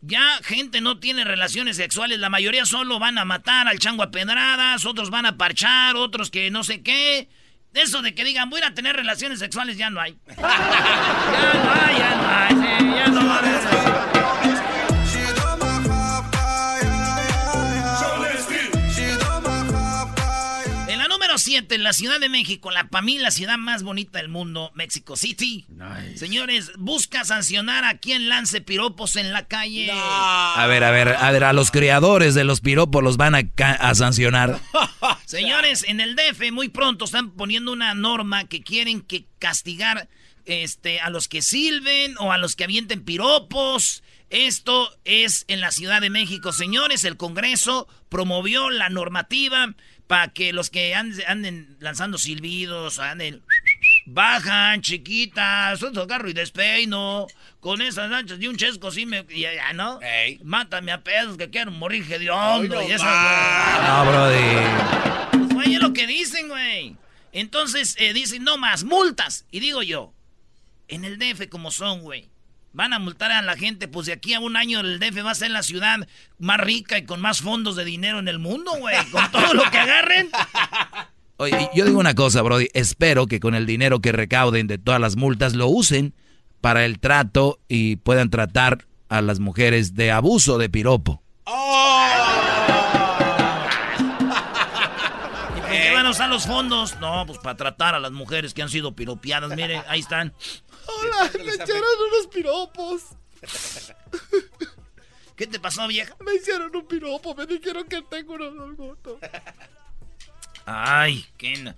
Ya 0.00 0.38
gente 0.44 0.80
no 0.80 1.00
tiene 1.00 1.24
relaciones 1.24 1.76
sexuales. 1.76 2.20
La 2.20 2.30
mayoría 2.30 2.64
solo 2.64 3.00
van 3.00 3.18
a 3.18 3.24
matar 3.24 3.66
al 3.66 3.80
chango 3.80 4.04
a 4.04 4.10
pedradas. 4.12 4.84
Otros 4.84 5.10
van 5.10 5.26
a 5.26 5.36
parchar. 5.36 5.96
Otros 5.96 6.30
que 6.30 6.50
no 6.50 6.62
sé 6.62 6.82
qué. 6.82 7.28
Eso 7.74 8.02
de 8.02 8.14
que 8.14 8.24
digan 8.24 8.48
voy 8.48 8.62
a 8.62 8.74
tener 8.74 8.94
relaciones 8.94 9.40
sexuales 9.40 9.76
ya 9.76 9.90
no 9.90 10.00
hay. 10.00 10.16
ya 10.28 10.34
no 10.36 11.72
hay, 11.72 11.98
ya 11.98 12.16
no 12.16 12.28
hay. 12.28 12.96
ya 12.96 13.06
no 13.08 13.26
va 13.26 13.57
número 21.38 21.60
7, 21.62 21.74
en 21.74 21.82
la 21.82 21.92
Ciudad 21.92 22.18
de 22.20 22.28
México, 22.28 22.70
la 22.70 22.88
para 22.88 23.02
mí 23.02 23.18
la 23.18 23.30
ciudad 23.30 23.58
más 23.58 23.82
bonita 23.82 24.18
del 24.18 24.28
mundo, 24.28 24.72
Mexico 24.74 25.16
City. 25.16 25.66
Señores, 26.16 26.72
busca 26.76 27.24
sancionar 27.24 27.84
a 27.84 27.98
quien 27.98 28.28
lance 28.28 28.60
piropos 28.60 29.16
en 29.16 29.32
la 29.32 29.46
calle. 29.46 29.88
A 29.92 30.66
ver, 30.68 30.82
a 30.84 30.90
ver, 30.90 31.08
a 31.08 31.30
ver, 31.30 31.44
a 31.44 31.52
los 31.52 31.70
creadores 31.70 32.34
de 32.34 32.44
los 32.44 32.60
piropos 32.60 33.02
los 33.02 33.16
van 33.16 33.34
a, 33.34 33.42
a 33.56 33.94
sancionar. 33.94 34.60
Señores, 35.26 35.84
en 35.86 36.00
el 36.00 36.16
DF 36.16 36.50
muy 36.52 36.68
pronto 36.68 37.04
están 37.04 37.30
poniendo 37.30 37.72
una 37.72 37.94
norma 37.94 38.44
que 38.44 38.62
quieren 38.62 39.00
que 39.00 39.26
castigar 39.38 40.08
este, 40.44 41.00
a 41.00 41.10
los 41.10 41.28
que 41.28 41.42
silben 41.42 42.16
o 42.18 42.32
a 42.32 42.38
los 42.38 42.56
que 42.56 42.64
avienten 42.64 43.04
piropos. 43.04 44.02
Esto 44.30 44.90
es 45.04 45.44
en 45.48 45.60
la 45.60 45.70
Ciudad 45.70 46.00
de 46.00 46.10
México. 46.10 46.52
Señores, 46.52 47.04
el 47.04 47.16
Congreso 47.16 47.86
promovió 48.08 48.70
la 48.70 48.90
normativa 48.90 49.74
para 50.08 50.28
que 50.28 50.52
los 50.52 50.70
que 50.70 50.94
anden, 50.94 51.22
anden 51.28 51.76
lanzando 51.78 52.18
silbidos, 52.18 52.98
anden... 52.98 53.42
Bajan, 54.10 54.80
chiquitas, 54.80 55.82
un 55.82 55.96
agarro 55.98 56.30
y 56.30 56.32
despeino. 56.32 57.26
Con 57.60 57.82
esas 57.82 58.10
anchas 58.10 58.38
y 58.40 58.48
un 58.48 58.56
chesco 58.56 58.90
sí 58.90 59.04
me... 59.04 59.26
Ya, 59.28 59.52
ya, 59.52 59.74
¿no? 59.74 60.00
Ey. 60.00 60.40
Mátame 60.42 60.92
a 60.92 61.04
pedos 61.04 61.36
que 61.36 61.50
quiero 61.50 61.70
morir 61.70 62.10
hediondo 62.10 62.74
no 62.74 62.82
y 62.82 62.90
esas... 62.90 63.86
No, 63.86 64.10
Brody. 64.10 65.28
Pues, 65.32 65.54
güey, 65.54 65.74
es 65.74 65.80
lo 65.82 65.92
que 65.92 66.06
dicen, 66.06 66.48
güey. 66.48 66.96
Entonces 67.32 67.94
eh, 67.98 68.14
dicen, 68.14 68.44
no 68.44 68.56
más, 68.56 68.84
multas. 68.84 69.44
Y 69.50 69.60
digo 69.60 69.82
yo, 69.82 70.14
en 70.88 71.04
el 71.04 71.18
DF 71.18 71.48
como 71.50 71.70
son, 71.70 72.00
güey. 72.00 72.30
Van 72.72 72.92
a 72.92 72.98
multar 72.98 73.32
a 73.32 73.42
la 73.42 73.56
gente, 73.56 73.88
pues 73.88 74.06
de 74.06 74.12
aquí 74.12 74.34
a 74.34 74.40
un 74.40 74.56
año 74.56 74.80
el 74.80 75.00
DF 75.00 75.24
va 75.24 75.30
a 75.30 75.34
ser 75.34 75.50
la 75.50 75.62
ciudad 75.62 75.96
más 76.38 76.60
rica 76.60 76.98
y 76.98 77.04
con 77.04 77.20
más 77.20 77.40
fondos 77.40 77.76
de 77.76 77.84
dinero 77.84 78.18
en 78.18 78.28
el 78.28 78.38
mundo, 78.38 78.72
güey. 78.78 78.96
Con 79.10 79.30
todo 79.30 79.54
lo 79.54 79.70
que. 79.70 79.78
Oye, 81.40 81.70
yo 81.72 81.84
digo 81.84 82.00
una 82.00 82.16
cosa, 82.16 82.42
Brody. 82.42 82.68
Espero 82.74 83.28
que 83.28 83.38
con 83.38 83.54
el 83.54 83.64
dinero 83.64 84.00
que 84.00 84.10
recauden 84.10 84.66
de 84.66 84.76
todas 84.76 85.00
las 85.00 85.14
multas 85.14 85.54
lo 85.54 85.68
usen 85.68 86.12
para 86.60 86.84
el 86.84 86.98
trato 86.98 87.60
y 87.68 87.94
puedan 87.94 88.28
tratar 88.28 88.88
a 89.08 89.22
las 89.22 89.38
mujeres 89.38 89.94
de 89.94 90.10
abuso 90.10 90.58
de 90.58 90.68
piropo. 90.68 91.22
¿Y 95.56 95.60
por 95.60 95.70
qué 95.70 95.92
van 95.92 96.06
a 96.06 96.10
usar 96.10 96.28
los 96.28 96.44
fondos? 96.44 96.98
No, 96.98 97.24
pues 97.24 97.38
para 97.38 97.56
tratar 97.56 97.94
a 97.94 98.00
las 98.00 98.10
mujeres 98.10 98.52
que 98.52 98.62
han 98.62 98.68
sido 98.68 98.96
piropiadas. 98.96 99.54
Mire, 99.54 99.80
ahí 99.86 100.00
están. 100.00 100.34
Hola, 100.86 101.30
me 101.44 101.52
echaron 101.52 101.84
unos 102.12 102.26
piropos. 102.34 103.02
¿Qué 105.36 105.46
te 105.46 105.60
pasó, 105.60 105.86
vieja? 105.86 106.16
Me 106.18 106.34
hicieron 106.34 106.74
un 106.74 106.84
piropo, 106.88 107.32
me 107.36 107.46
dijeron 107.46 107.84
que 107.84 108.02
tengo 108.02 108.32
unos 108.34 108.54
orgotos. 108.58 109.18
Ay, 110.70 111.24
qué... 111.38 111.56
no- 111.58 111.74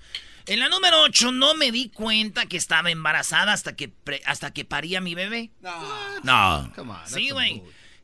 En 0.46 0.58
la 0.58 0.68
número 0.68 1.00
8 1.02 1.30
no 1.32 1.54
me 1.54 1.70
di 1.70 1.90
cuenta 1.90 2.46
que 2.46 2.56
estaba 2.56 2.90
embarazada 2.90 3.52
hasta 3.52 3.76
que, 3.76 3.88
pre- 3.88 4.22
hasta 4.26 4.52
que 4.52 4.64
paría 4.64 5.00
mi 5.00 5.14
bebé. 5.14 5.50
No. 6.24 6.72
Sí, 7.14 7.30
güey. 7.30 7.62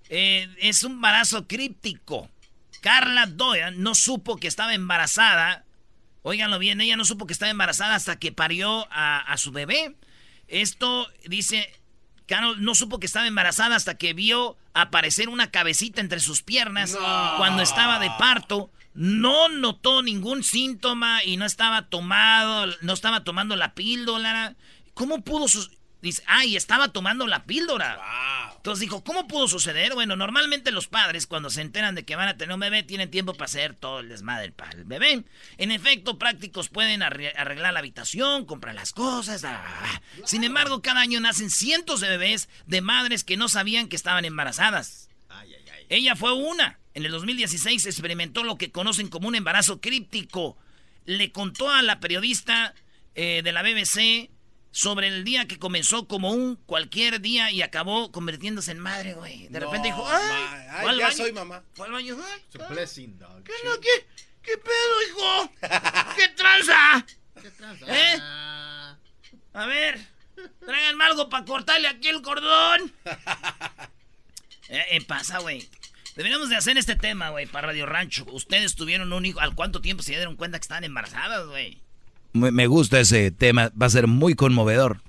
Eh, 0.09 0.49
es 0.61 0.83
un 0.85 0.93
embarazo 0.93 1.47
críptico. 1.49 2.31
Carla 2.81 3.27
Doyle 3.27 3.73
no 3.73 3.95
supo 3.97 4.37
que 4.37 4.47
estaba 4.47 4.75
embarazada. 4.75 5.65
Óiganlo 6.23 6.59
bien, 6.61 6.81
ella 6.81 6.97
no 6.97 7.05
supo 7.05 7.27
que 7.27 7.33
estaba 7.33 7.51
embarazada 7.51 7.95
hasta 7.97 8.17
que 8.19 8.31
parió 8.33 8.87
a, 8.93 9.19
a 9.21 9.37
su 9.39 9.51
bebé. 9.51 9.97
Esto 10.49 11.09
dice, 11.27 11.73
Carol 12.27 12.63
no 12.63 12.75
supo 12.77 13.01
que 13.01 13.07
estaba 13.07 13.27
embarazada 13.27 13.75
hasta 13.75 13.97
que 13.97 14.13
vio 14.15 14.57
aparecer 14.75 15.29
una 15.29 15.51
cabecita 15.51 16.01
entre 16.01 16.21
sus 16.21 16.43
piernas 16.43 16.95
cuando 17.39 17.63
estaba 17.63 17.99
de 17.99 18.11
parto. 18.19 18.71
No 18.97 19.49
notó 19.49 20.03
ningún 20.03 20.43
síntoma 20.43 21.23
y 21.23 21.37
no 21.37 21.45
estaba 21.45 21.89
tomado, 21.89 22.67
no 22.81 22.93
estaba 22.93 23.25
tomando 23.25 23.55
la 23.57 23.75
píldora. 23.75 24.57
¿Cómo 24.95 25.23
pudo 25.23 25.49
sus 25.49 25.71
Dice, 26.03 26.23
ay, 26.27 26.57
estaba 26.57 26.89
tomando 26.89 27.27
la 27.27 27.45
píldora. 27.47 27.99
Entonces 28.57 28.81
dijo, 28.81 29.03
¿cómo 29.03 29.27
pudo 29.27 29.49
suceder? 29.49 29.95
Bueno, 29.95 30.15
normalmente 30.15 30.71
los 30.71 30.87
padres 30.89 31.27
cuando 31.27 31.51
se 31.51 31.63
enteran 31.63 31.95
de 31.97 32.05
que 32.05 32.15
van 32.15 32.29
a 32.29 32.37
tener 32.37 32.55
un 32.55 32.61
bebé 32.61 32.83
tienen 32.85 33.11
tiempo 33.11 33.33
para 33.33 33.47
hacer 33.47 33.75
todo 33.75 34.01
el 34.01 34.09
desmadre 34.11 34.53
para 34.53 34.73
el 34.73 34.85
bebé. 34.85 35.25
En 35.57 35.71
efecto, 35.73 36.17
prácticos 36.19 36.69
pueden 36.69 37.01
arre- 37.01 37.33
arreglar 37.37 37.73
la 37.73 37.81
habitación, 37.81 38.45
comprar 38.45 38.75
las 38.75 38.93
cosas. 38.93 39.43
ah, 39.45 39.65
ah, 39.67 39.83
ah. 39.97 40.01
Sin 40.27 40.45
embargo, 40.45 40.81
cada 40.83 41.01
año 41.01 41.19
nacen 41.19 41.51
cientos 41.51 42.01
de 42.01 42.11
bebés 42.11 42.49
de 42.67 42.83
madres 42.83 43.25
que 43.25 43.37
no 43.39 43.49
sabían 43.49 43.89
que 43.89 43.97
estaban 43.97 44.25
embarazadas. 44.25 45.09
Ella 45.89 46.15
fue 46.15 46.35
una. 46.35 46.79
En 46.97 47.05
el 47.05 47.13
2016 47.13 47.85
experimentó 47.85 48.43
lo 48.43 48.57
que 48.57 48.73
conocen 48.73 49.09
como 49.09 49.29
un 49.29 49.35
embarazo 49.35 49.83
críptico. 49.83 50.57
Le 51.05 51.31
contó 51.31 51.69
a 51.69 51.83
la 51.83 52.01
periodista 52.01 52.75
eh, 53.15 53.43
de 53.45 53.53
la 53.53 53.61
BBC 53.63 54.31
sobre 54.71 55.09
el 55.09 55.23
día 55.23 55.47
que 55.47 55.59
comenzó 55.59 56.09
como 56.09 56.31
un 56.31 56.57
cualquier 56.57 57.21
día 57.21 57.51
y 57.51 57.61
acabó 57.61 58.11
convirtiéndose 58.13 58.71
en 58.71 58.79
madre, 58.79 59.13
güey. 59.13 59.47
De 59.49 59.61
repente 59.61 59.89
dijo, 59.89 60.09
¡ay! 60.09 60.45
ay, 60.71 60.89
al 60.89 60.99
ya 60.99 61.05
baño, 61.09 61.17
soy 61.19 61.33
mamá. 61.35 61.63
Fue 61.75 61.85
al 61.85 61.93
baño, 61.93 62.17
¡ay! 62.19 62.43
It's 62.47 62.65
a 62.65 62.69
blessing, 62.69 63.19
dog. 63.19 63.45
¿Qué, 63.45 63.53
no, 63.63 63.79
qué, 63.79 64.07
qué 64.43 64.57
pedo, 64.57 65.03
hijo? 65.11 65.53
¿Qué 66.17 66.29
tranza? 66.35 67.07
¿Eh? 67.89 68.19
A 69.53 69.67
ver, 69.67 70.01
tráiganme 70.65 71.05
algo 71.05 71.29
para 71.29 71.45
cortarle 71.45 71.89
aquí 71.89 72.09
el 72.09 72.23
cordón. 72.23 72.91
Eh, 74.69 74.85
eh, 74.97 75.01
pasa, 75.07 75.39
güey. 75.39 75.71
Deberíamos 76.17 76.49
de 76.49 76.57
hacer 76.57 76.79
este 76.79 76.97
tema, 76.97 77.29
güey, 77.31 77.47
para 77.47 77.69
Radio 77.69 77.85
Rancho. 77.87 78.25
Ustedes 78.33 78.75
tuvieron 78.75 79.13
un 79.13 79.27
hijo. 79.27 79.39
¿Al 79.41 79.55
cuánto 79.55 79.81
tiempo 79.83 80.03
se 80.03 80.13
dieron 80.13 80.35
cuenta 80.37 80.59
que 80.59 80.63
estaban 80.63 80.85
embarazadas, 80.85 81.47
güey? 81.47 81.83
Me 82.33 82.51
me 82.51 82.67
gusta 82.67 82.99
ese 83.01 83.31
tema, 83.31 83.71
va 83.81 83.87
a 83.87 83.91
ser 83.91 84.07
muy 84.07 84.35
conmovedor. 84.35 85.01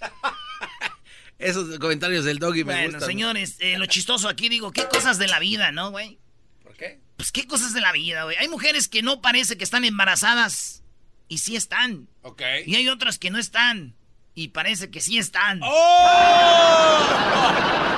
Esos 1.38 1.78
comentarios 1.78 2.24
del 2.24 2.38
doggy 2.38 2.64
me 2.64 2.74
Bueno, 2.74 2.90
gustan. 2.92 3.08
señores, 3.08 3.56
eh, 3.60 3.78
lo 3.78 3.86
chistoso 3.86 4.28
aquí 4.28 4.48
digo, 4.50 4.72
¿qué 4.72 4.86
cosas 4.88 5.18
de 5.18 5.26
la 5.26 5.38
vida, 5.38 5.72
no, 5.72 5.90
güey? 5.90 6.18
¿Por 6.62 6.76
qué? 6.76 7.00
Pues 7.16 7.32
qué 7.32 7.46
cosas 7.46 7.72
de 7.72 7.80
la 7.80 7.92
vida, 7.92 8.24
güey. 8.24 8.36
Hay 8.36 8.48
mujeres 8.48 8.88
que 8.88 9.02
no 9.02 9.22
parece 9.22 9.56
que 9.56 9.64
están 9.64 9.84
embarazadas 9.84 10.82
y 11.28 11.38
sí 11.38 11.56
están. 11.56 12.08
Ok. 12.22 12.42
Y 12.66 12.74
hay 12.76 12.88
otras 12.88 13.18
que 13.18 13.30
no 13.30 13.38
están 13.38 13.94
y 14.34 14.48
parece 14.48 14.90
que 14.90 15.00
sí 15.00 15.16
están. 15.18 15.60
¡Oh! 15.62 17.06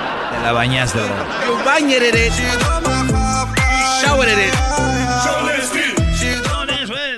Te 0.33 0.41
la 0.41 0.51
bañaste, 0.51 0.99
bro. 0.99 1.63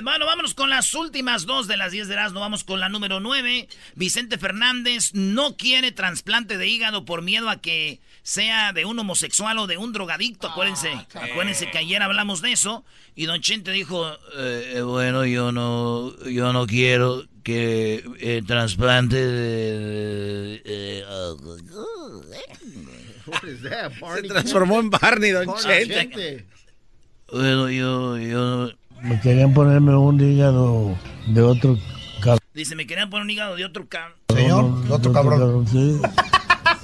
Bueno, 0.02 0.24
vámonos 0.26 0.54
con 0.54 0.70
las 0.70 0.94
últimas 0.94 1.44
dos 1.46 1.66
de 1.66 1.76
las 1.76 1.92
10 1.92 2.08
de 2.08 2.14
Erasmo. 2.14 2.40
Vamos 2.40 2.64
con 2.64 2.80
la 2.80 2.88
número 2.88 3.20
9. 3.20 3.68
Vicente 3.96 4.38
Fernández 4.38 5.10
no 5.12 5.56
quiere 5.56 5.92
trasplante 5.92 6.56
de 6.56 6.68
hígado 6.68 7.04
por 7.04 7.22
miedo 7.22 7.50
a 7.50 7.60
que 7.60 8.00
sea 8.22 8.72
de 8.72 8.84
un 8.84 8.98
homosexual 8.98 9.58
o 9.58 9.66
de 9.66 9.76
un 9.76 9.92
drogadicto. 9.92 10.48
Acuérdense, 10.48 10.92
acuérdense 11.14 11.70
que 11.70 11.78
ayer 11.78 12.02
hablamos 12.02 12.40
de 12.40 12.52
eso. 12.52 12.84
Y 13.14 13.26
Don 13.26 13.40
Chente 13.40 13.72
dijo, 13.72 14.10
"Eh, 14.38 14.80
bueno, 14.84 15.24
yo 15.26 15.52
no, 15.52 16.16
yo 16.24 16.52
no 16.52 16.66
quiero 16.66 17.24
que 17.42 18.04
el 18.20 18.46
trasplante 18.46 19.16
de... 19.16 20.62
eh, 20.64 21.04
that, 23.62 23.92
Se 24.16 24.22
transformó 24.28 24.80
en 24.80 24.90
Barney, 24.90 25.30
Don 25.30 25.46
Chente. 25.56 26.46
Bueno, 27.32 27.68
yo, 27.70 28.16
yo... 28.18 28.70
Me 29.02 29.20
querían 29.20 29.52
ponerme 29.52 29.94
un 29.96 30.20
hígado 30.20 30.96
de 31.26 31.42
otro 31.42 31.76
cabrón. 32.22 32.40
Dice, 32.54 32.74
me 32.76 32.86
querían 32.86 33.10
poner 33.10 33.24
un 33.24 33.30
hígado 33.30 33.56
de 33.56 33.64
otro 33.64 33.86
cabrón. 33.88 34.14
Señor, 34.34 34.84
de 34.84 34.92
otro 34.92 35.12
cabrón. 35.12 35.66
Sí. 35.68 36.00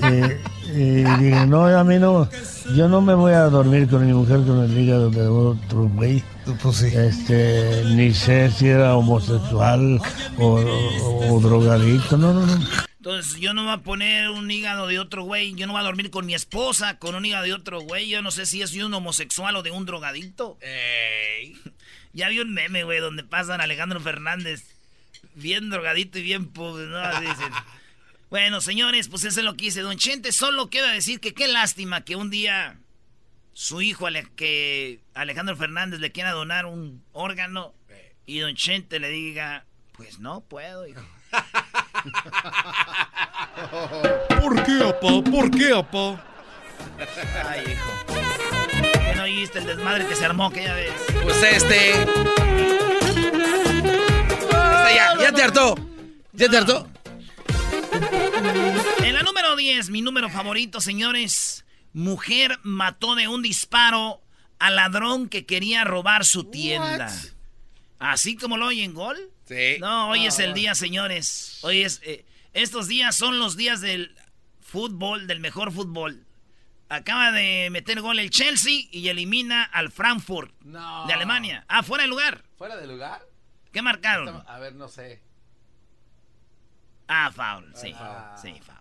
Eh, 0.04 0.40
y 0.74 1.02
dije, 1.22 1.46
no, 1.46 1.66
a 1.66 1.84
mí 1.84 1.98
no. 1.98 2.28
Yo 2.76 2.88
no 2.88 3.00
me 3.00 3.14
voy 3.14 3.32
a 3.32 3.42
dormir 3.44 3.88
con 3.88 4.06
mi 4.06 4.12
mujer 4.12 4.40
con 4.42 4.60
el 4.64 4.76
hígado 4.78 5.10
de 5.10 5.26
otro 5.26 5.88
güey. 5.94 6.22
Pues 6.62 6.76
sí. 6.76 6.86
Este, 6.86 7.82
ni 7.94 8.12
sé 8.12 8.50
si 8.50 8.68
era 8.68 8.94
homosexual 8.96 10.00
o, 10.38 10.46
o- 10.60 11.34
o 11.36 11.40
drogadicto. 11.40 12.16
No, 12.16 12.32
no, 12.32 12.46
no. 12.46 12.58
Entonces, 13.02 13.40
yo 13.40 13.52
no 13.52 13.64
voy 13.64 13.72
a 13.72 13.78
poner 13.78 14.30
un 14.30 14.48
hígado 14.48 14.86
de 14.86 15.00
otro 15.00 15.24
güey. 15.24 15.54
Yo 15.56 15.66
no 15.66 15.72
voy 15.72 15.80
a 15.80 15.84
dormir 15.84 16.08
con 16.10 16.24
mi 16.24 16.34
esposa 16.36 17.00
con 17.00 17.16
un 17.16 17.24
hígado 17.24 17.42
de 17.44 17.52
otro 17.52 17.80
güey. 17.80 18.08
Yo 18.08 18.22
no 18.22 18.30
sé 18.30 18.46
si 18.46 18.62
es 18.62 18.70
de 18.70 18.84
un 18.84 18.94
homosexual 18.94 19.56
o 19.56 19.64
de 19.64 19.72
un 19.72 19.84
drogadicto. 19.84 20.56
Ey. 20.62 21.56
Ya 22.14 22.28
vi 22.28 22.38
un 22.40 22.52
meme, 22.52 22.84
güey, 22.84 23.00
donde 23.00 23.24
pasan 23.24 23.60
a 23.60 23.64
Alejandro 23.64 23.98
Fernández 23.98 24.64
bien 25.34 25.70
drogadito 25.70 26.18
y 26.18 26.22
bien 26.22 26.46
pobre, 26.52 26.86
¿no? 26.86 26.98
Así 26.98 27.24
dicen. 27.26 27.52
Bueno, 28.30 28.60
señores, 28.62 29.08
pues 29.08 29.24
eso 29.24 29.40
es 29.40 29.44
lo 29.44 29.56
que 29.56 29.66
hice. 29.66 29.80
Don 29.80 29.96
Chente 29.98 30.30
solo 30.30 30.70
queda 30.70 30.92
decir 30.92 31.18
que 31.20 31.34
qué 31.34 31.48
lástima 31.48 32.02
que 32.04 32.14
un 32.16 32.30
día 32.30 32.78
su 33.52 33.82
hijo, 33.82 34.06
Ale- 34.06 34.28
que 34.36 35.00
Alejandro 35.14 35.54
Fernández, 35.56 36.00
le 36.00 36.12
quiera 36.12 36.30
donar 36.32 36.64
un 36.66 37.02
órgano 37.12 37.74
y 38.26 38.38
Don 38.38 38.54
Chente 38.54 39.00
le 39.00 39.08
diga, 39.10 39.64
pues 39.92 40.18
no 40.20 40.40
puedo, 40.42 40.86
hijo. 40.86 41.02
¿Por 44.40 44.62
qué, 44.64 44.82
apá? 44.84 45.30
¿Por 45.30 45.50
qué, 45.50 45.72
apá? 45.72 46.24
Ay, 47.48 47.64
hijo. 47.72 47.90
¿Qué 48.92 49.14
no 49.16 49.22
oíste 49.22 49.58
el 49.58 49.66
desmadre 49.66 50.06
que 50.06 50.16
se 50.16 50.24
armó 50.24 50.46
aquella 50.46 50.74
vez? 50.74 50.92
Pues 51.22 51.42
este. 51.42 52.06
¿Ya 55.18 55.32
te 55.32 55.42
hartó? 55.42 55.74
En 59.02 59.14
la 59.14 59.22
número 59.22 59.54
10, 59.56 59.90
mi 59.90 60.02
número 60.02 60.28
favorito, 60.28 60.80
señores. 60.80 61.64
Mujer 61.92 62.58
mató 62.62 63.14
de 63.14 63.28
un 63.28 63.42
disparo 63.42 64.20
al 64.58 64.76
ladrón 64.76 65.28
que 65.28 65.46
quería 65.46 65.84
robar 65.84 66.24
su 66.24 66.44
tienda. 66.44 67.12
Así 67.98 68.36
como 68.36 68.56
lo 68.56 68.66
oyen, 68.66 68.94
gol. 68.94 69.31
Sí. 69.52 69.78
No, 69.80 70.10
hoy 70.10 70.26
es 70.26 70.38
el 70.38 70.54
día, 70.54 70.74
señores. 70.74 71.58
Hoy 71.62 71.82
es. 71.82 72.00
Eh, 72.04 72.24
estos 72.52 72.88
días 72.88 73.14
son 73.16 73.38
los 73.38 73.56
días 73.56 73.80
del 73.80 74.14
fútbol, 74.60 75.26
del 75.26 75.40
mejor 75.40 75.72
fútbol. 75.72 76.24
Acaba 76.88 77.32
de 77.32 77.68
meter 77.70 78.00
gol 78.00 78.18
el 78.18 78.30
Chelsea 78.30 78.86
y 78.90 79.08
elimina 79.08 79.64
al 79.64 79.90
Frankfurt 79.90 80.52
de 80.60 81.12
Alemania. 81.12 81.64
Ah, 81.68 81.82
fuera 81.82 82.04
de 82.04 82.08
lugar. 82.08 82.44
¿Fuera 82.58 82.76
de 82.76 82.86
lugar? 82.86 83.22
¿Qué 83.72 83.80
marcaron? 83.80 84.44
A 84.46 84.58
ver, 84.58 84.74
no 84.74 84.88
sé. 84.88 85.22
Ah, 87.08 87.30
foul, 87.34 87.72
sí. 87.74 87.92
Ah. 87.96 88.36
Sí, 88.40 88.52
foul. 88.64 88.76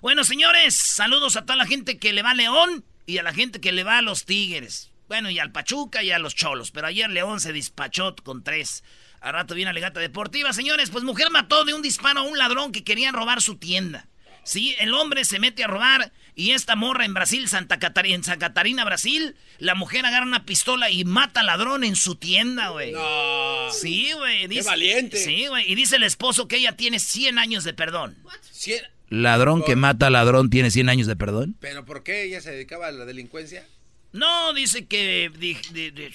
Bueno, 0.00 0.24
señores, 0.24 0.74
saludos 0.74 1.36
a 1.36 1.42
toda 1.42 1.56
la 1.56 1.66
gente 1.66 1.98
que 1.98 2.12
le 2.12 2.22
va 2.22 2.30
a 2.30 2.34
León 2.34 2.84
y 3.06 3.18
a 3.18 3.22
la 3.22 3.32
gente 3.32 3.60
que 3.60 3.70
le 3.70 3.84
va 3.84 3.98
a 3.98 4.02
los 4.02 4.24
Tigres. 4.24 4.90
Bueno, 5.06 5.30
y 5.30 5.38
al 5.38 5.52
Pachuca 5.52 6.02
y 6.02 6.10
a 6.10 6.18
los 6.18 6.34
Cholos. 6.34 6.72
Pero 6.72 6.88
ayer 6.88 7.08
León 7.10 7.38
se 7.38 7.52
dispachó 7.52 8.16
con 8.16 8.42
tres. 8.42 8.82
A 9.22 9.32
rato 9.32 9.54
viene 9.54 9.70
la 9.70 9.74
legata 9.74 10.00
deportiva. 10.00 10.52
Señores, 10.52 10.90
pues 10.90 11.04
mujer 11.04 11.30
mató 11.30 11.64
de 11.64 11.74
un 11.74 11.82
disparo 11.82 12.20
a 12.20 12.22
un 12.24 12.36
ladrón 12.36 12.72
que 12.72 12.84
quería 12.84 13.12
robar 13.12 13.40
su 13.40 13.56
tienda. 13.56 14.08
Sí, 14.44 14.74
el 14.80 14.92
hombre 14.94 15.24
se 15.24 15.38
mete 15.38 15.62
a 15.62 15.68
robar 15.68 16.12
y 16.34 16.50
esta 16.50 16.74
morra 16.74 17.04
en 17.04 17.14
Brasil, 17.14 17.48
Santa 17.48 17.78
Catarina, 17.78 18.16
en 18.16 18.24
Santa 18.24 18.48
Catarina, 18.48 18.84
Brasil, 18.84 19.36
la 19.58 19.76
mujer 19.76 20.04
agarra 20.04 20.26
una 20.26 20.44
pistola 20.44 20.90
y 20.90 21.04
mata 21.04 21.40
al 21.40 21.46
ladrón 21.46 21.84
en 21.84 21.94
su 21.94 22.16
tienda, 22.16 22.70
güey. 22.70 22.90
No. 22.90 23.70
Sí, 23.70 24.10
güey. 24.12 24.48
Qué 24.48 24.62
valiente. 24.62 25.18
Sí, 25.18 25.46
güey. 25.46 25.70
Y 25.70 25.76
dice 25.76 25.96
el 25.96 26.02
esposo 26.02 26.48
que 26.48 26.56
ella 26.56 26.76
tiene 26.76 26.98
100 26.98 27.38
años 27.38 27.62
de 27.62 27.74
perdón. 27.74 28.16
¿100? 28.52 28.82
¿Ladrón 29.10 29.62
que 29.62 29.76
mata 29.76 30.06
a 30.06 30.10
ladrón 30.10 30.50
tiene 30.50 30.70
100 30.70 30.88
años 30.88 31.06
de 31.06 31.16
perdón? 31.16 31.54
¿Pero 31.60 31.84
por 31.84 32.02
qué 32.02 32.24
ella 32.24 32.40
se 32.40 32.50
dedicaba 32.50 32.88
a 32.88 32.92
la 32.92 33.04
delincuencia? 33.04 33.64
No, 34.12 34.52
dice 34.54 34.86
que 34.86 35.30
de, 35.30 36.10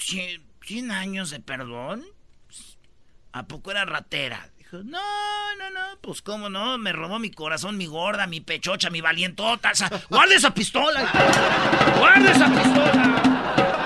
100 0.65 0.91
años 0.91 1.29
de 1.29 1.39
perdón. 1.39 2.03
¿A 3.37 3.43
poco 3.43 3.69
era 3.69 3.85
ratera? 3.85 4.49
Dijo, 4.57 4.77
no, 4.77 4.97
no, 5.59 5.69
no, 5.69 5.99
pues 6.01 6.23
cómo 6.23 6.49
no, 6.49 6.79
me 6.79 6.91
robó 6.91 7.19
mi 7.19 7.29
corazón, 7.29 7.77
mi 7.77 7.85
gorda, 7.85 8.25
mi 8.25 8.41
pechocha, 8.41 8.89
mi 8.89 8.99
valientota. 8.99 9.71
O 9.91 9.99
guarda 10.09 10.33
esa 10.33 10.51
pistola. 10.51 11.05
Guarda 11.99 12.31
esa 12.31 12.47
pistola. 12.47 13.21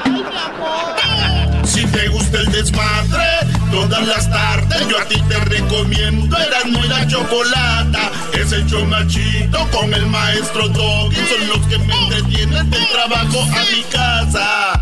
Ay, 0.06 0.12
mi 0.12 0.22
amor. 0.22 1.68
Si 1.68 1.86
te 1.86 2.08
gusta 2.08 2.40
el 2.40 2.50
desmadre, 2.54 3.28
todas 3.72 4.08
las 4.08 4.30
tardes 4.30 4.88
yo 4.88 4.98
a 4.98 5.06
ti 5.06 5.22
te 5.24 5.38
recomiendo. 5.38 6.38
Eran 6.38 6.72
muy 6.72 6.88
la 6.88 7.06
chocolata. 7.06 8.10
Es 8.32 8.54
el 8.54 8.66
chomachito 8.68 9.70
con 9.72 9.94
el 9.94 10.06
maestro 10.06 10.70
Doggy. 10.70 11.18
Son 11.28 11.48
los 11.50 11.68
que 11.68 11.78
me 11.78 11.94
entretienen 11.94 12.70
del 12.70 12.88
trabajo 12.88 13.42
a 13.42 13.76
mi 13.76 13.84
casa. 13.92 14.82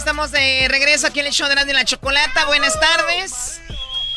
estamos 0.00 0.30
de 0.30 0.66
regreso 0.70 1.06
aquí 1.06 1.20
en 1.20 1.26
el 1.26 1.32
show 1.32 1.46
de 1.46 1.74
la 1.74 1.84
Chocolata. 1.84 2.46
Buenas 2.46 2.80
tardes. 2.80 3.60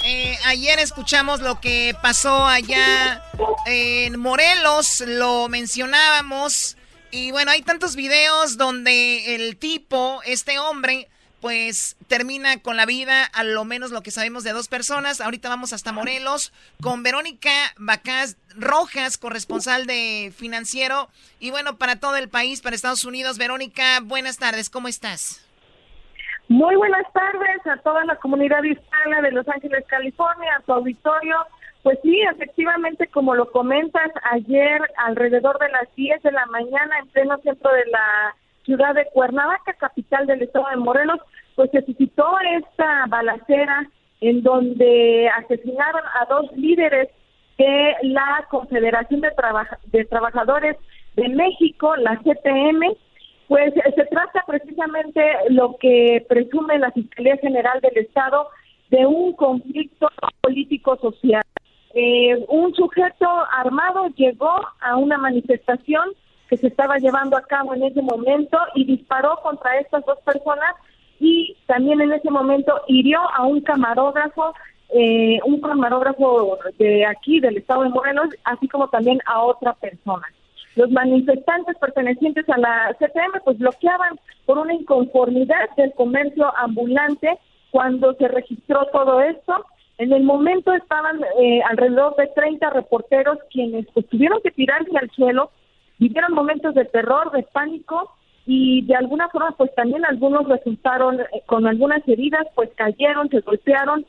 Eh, 0.05 0.39
ayer 0.45 0.79
escuchamos 0.79 1.41
lo 1.41 1.59
que 1.59 1.93
pasó 2.01 2.47
allá 2.47 3.21
en 3.65 4.17
Morelos, 4.17 5.03
lo 5.05 5.49
mencionábamos. 5.49 6.77
Y 7.11 7.31
bueno, 7.31 7.51
hay 7.51 7.63
tantos 7.63 7.97
videos 7.97 8.55
donde 8.55 9.35
el 9.35 9.57
tipo, 9.57 10.21
este 10.23 10.57
hombre, 10.57 11.09
pues 11.41 11.97
termina 12.07 12.61
con 12.61 12.77
la 12.77 12.85
vida, 12.85 13.25
a 13.25 13.43
lo 13.43 13.65
menos 13.65 13.91
lo 13.91 14.03
que 14.03 14.11
sabemos 14.11 14.45
de 14.45 14.53
dos 14.53 14.69
personas. 14.69 15.19
Ahorita 15.19 15.49
vamos 15.49 15.73
hasta 15.73 15.91
Morelos 15.91 16.53
con 16.81 17.03
Verónica 17.03 17.51
Bacás 17.75 18.37
Rojas, 18.55 19.17
corresponsal 19.17 19.85
de 19.85 20.33
Financiero. 20.37 21.09
Y 21.41 21.51
bueno, 21.51 21.77
para 21.77 21.97
todo 21.97 22.15
el 22.15 22.29
país, 22.29 22.61
para 22.61 22.73
Estados 22.73 23.03
Unidos. 23.03 23.37
Verónica, 23.37 23.99
buenas 23.99 24.37
tardes, 24.37 24.69
¿cómo 24.69 24.87
estás? 24.87 25.42
Muy 26.53 26.75
buenas 26.75 27.11
tardes 27.13 27.65
a 27.65 27.77
toda 27.77 28.05
la 28.05 28.15
comunidad 28.17 28.61
hispana 28.61 29.21
de 29.23 29.31
Los 29.31 29.49
Ángeles, 29.49 29.83
California, 29.87 30.55
a 30.55 30.61
su 30.61 30.71
auditorio. 30.71 31.35
Pues 31.81 31.97
sí, 32.03 32.21
efectivamente, 32.31 33.07
como 33.07 33.33
lo 33.33 33.49
comentas, 33.51 34.11
ayer 34.31 34.79
alrededor 34.97 35.57
de 35.57 35.69
las 35.69 35.95
10 35.95 36.21
de 36.21 36.31
la 36.31 36.45
mañana, 36.45 36.99
en 36.99 37.07
pleno 37.07 37.39
centro 37.39 37.73
de 37.73 37.87
la 37.87 38.35
ciudad 38.65 38.93
de 38.93 39.07
Cuernavaca, 39.07 39.73
capital 39.73 40.27
del 40.27 40.43
estado 40.43 40.67
de 40.69 40.75
Morelos, 40.75 41.21
pues 41.55 41.71
se 41.71 41.81
suscitó 41.87 42.35
esta 42.59 43.07
balacera 43.07 43.89
en 44.21 44.43
donde 44.43 45.29
asesinaron 45.29 46.03
a 46.21 46.25
dos 46.25 46.51
líderes 46.55 47.09
de 47.57 47.95
la 48.03 48.45
Confederación 48.51 49.21
de, 49.21 49.31
de 49.85 50.05
Trabajadores 50.05 50.77
de 51.15 51.29
México, 51.29 51.95
la 51.95 52.15
CTM, 52.17 52.95
pues 53.47 53.73
se 53.73 54.05
trata 54.05 54.43
precisamente 54.47 55.21
lo 55.49 55.77
que 55.77 56.25
presume 56.27 56.79
la 56.79 56.91
Fiscalía 56.91 57.37
General 57.37 57.79
del 57.81 57.97
Estado 57.97 58.47
de 58.89 59.05
un 59.05 59.33
conflicto 59.33 60.07
político-social. 60.41 61.43
Eh, 61.93 62.45
un 62.47 62.73
sujeto 62.73 63.27
armado 63.51 64.07
llegó 64.15 64.53
a 64.81 64.97
una 64.97 65.17
manifestación 65.17 66.09
que 66.49 66.57
se 66.57 66.67
estaba 66.67 66.97
llevando 66.97 67.37
a 67.37 67.43
cabo 67.43 67.73
en 67.73 67.83
ese 67.83 68.01
momento 68.01 68.57
y 68.75 68.85
disparó 68.85 69.39
contra 69.43 69.79
estas 69.79 70.05
dos 70.05 70.19
personas 70.19 70.75
y 71.19 71.55
también 71.67 72.01
en 72.01 72.13
ese 72.13 72.29
momento 72.29 72.81
hirió 72.87 73.19
a 73.33 73.43
un 73.43 73.61
camarógrafo, 73.61 74.53
eh, 74.89 75.39
un 75.45 75.61
camarógrafo 75.61 76.57
de 76.77 77.05
aquí, 77.05 77.39
del 77.39 77.57
estado 77.57 77.83
de 77.83 77.89
Morelos, 77.89 78.29
así 78.43 78.67
como 78.67 78.87
también 78.89 79.19
a 79.25 79.41
otra 79.41 79.73
persona. 79.73 80.27
Los 80.75 80.89
manifestantes 80.91 81.77
pertenecientes 81.77 82.49
a 82.49 82.57
la 82.57 82.95
CTM 82.99 83.41
pues 83.43 83.57
bloqueaban 83.59 84.19
por 84.45 84.57
una 84.57 84.73
inconformidad 84.73 85.69
del 85.77 85.93
comercio 85.93 86.51
ambulante 86.57 87.37
cuando 87.71 88.13
se 88.15 88.27
registró 88.27 88.87
todo 88.91 89.21
esto. 89.21 89.65
En 89.99 90.11
el 90.11 90.23
momento 90.23 90.73
estaban 90.73 91.21
eh, 91.39 91.61
alrededor 91.69 92.15
de 92.15 92.27
30 92.27 92.69
reporteros 92.71 93.37
quienes 93.51 93.85
pues, 93.93 94.07
tuvieron 94.09 94.41
que 94.41 94.51
tirarse 94.51 94.97
al 94.97 95.09
suelo, 95.11 95.51
vivieron 95.99 96.33
momentos 96.33 96.73
de 96.73 96.85
terror, 96.85 97.31
de 97.31 97.43
pánico 97.43 98.11
y 98.45 98.81
de 98.85 98.95
alguna 98.95 99.29
forma 99.29 99.51
pues 99.51 99.73
también 99.75 100.03
algunos 100.05 100.47
resultaron 100.49 101.21
eh, 101.21 101.43
con 101.45 101.67
algunas 101.67 102.05
heridas, 102.07 102.47
pues 102.55 102.69
cayeron, 102.75 103.29
se 103.29 103.41
golpearon. 103.41 104.05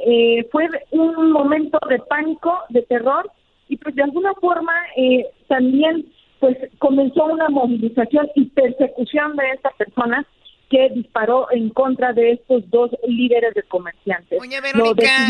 Eh, 0.00 0.48
fue 0.50 0.68
un 0.90 1.32
momento 1.32 1.78
de 1.88 1.98
pánico, 2.00 2.58
de 2.68 2.82
terror 2.82 3.30
y 3.68 3.76
pues 3.76 3.94
de 3.94 4.02
alguna 4.02 4.32
forma 4.34 4.72
eh, 4.96 5.26
también 5.46 6.06
pues 6.40 6.56
comenzó 6.78 7.24
una 7.26 7.48
movilización 7.48 8.28
y 8.34 8.46
persecución 8.46 9.36
de 9.36 9.50
esta 9.54 9.70
persona 9.70 10.26
que 10.70 10.90
disparó 10.94 11.50
en 11.50 11.70
contra 11.70 12.12
de 12.12 12.32
estos 12.32 12.62
dos 12.70 12.90
líderes 13.06 13.54
de 13.54 13.62
comerciantes. 13.62 14.38
Oye, 14.38 14.60
Verónica, 14.60 15.28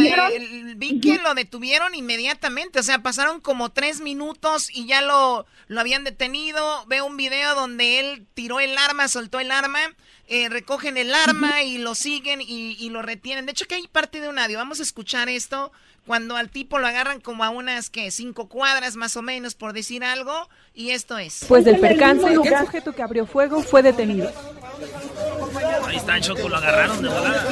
vi 0.77 1.01
que 1.01 1.19
lo 1.23 1.33
detuvieron 1.35 1.95
inmediatamente, 1.95 2.81
o 2.81 2.83
sea, 2.83 3.03
pasaron 3.03 3.41
como 3.41 3.71
tres 3.71 4.01
minutos 4.01 4.69
y 4.75 4.87
ya 4.87 5.01
lo, 5.01 5.47
lo 5.69 5.81
habían 5.81 6.03
detenido. 6.03 6.85
Veo 6.89 7.07
un 7.07 7.17
video 7.17 7.55
donde 7.55 8.01
él 8.01 8.27
tiró 8.35 8.59
el 8.59 8.77
arma, 8.77 9.07
soltó 9.07 9.39
el 9.39 9.53
arma, 9.53 9.79
eh, 10.27 10.49
recogen 10.49 10.97
el 10.97 11.15
arma 11.15 11.63
y 11.63 11.79
lo 11.79 11.95
siguen 11.95 12.41
y, 12.41 12.77
y, 12.79 12.91
lo 12.91 13.03
retienen. 13.03 13.47
De 13.47 13.53
hecho, 13.53 13.67
que 13.67 13.77
hay 13.77 13.87
parte 13.87 14.21
de 14.21 14.29
un 14.29 14.41
audio, 14.41 14.59
vamos 14.59 14.81
a 14.81 14.83
escuchar 14.83 15.29
esto 15.29 15.71
cuando 16.09 16.37
al 16.37 16.49
tipo 16.49 16.79
lo 16.79 16.87
agarran 16.87 17.21
como 17.21 17.45
a 17.45 17.51
unas 17.51 17.91
que 17.91 18.11
cinco 18.11 18.49
cuadras 18.49 18.97
más 18.97 19.15
o 19.19 19.23
menos 19.23 19.55
por 19.55 19.75
decir 19.75 20.03
algo 20.03 20.49
y 20.73 20.91
esto 20.91 21.19
es. 21.19 21.45
Pues 21.47 21.67
del 21.67 21.79
percance, 21.79 22.27
el 22.27 22.43
sujeto 22.61 22.95
que 22.95 23.03
abrió 23.03 23.27
fuego 23.27 23.63
fue 23.63 23.83
detenido. 23.83 24.33
Ahí 25.87 25.97
está 25.97 26.19
Choco, 26.19 26.49
lo 26.49 26.57
agarraron 26.57 27.03
de 27.03 27.09
volada. 27.11 27.47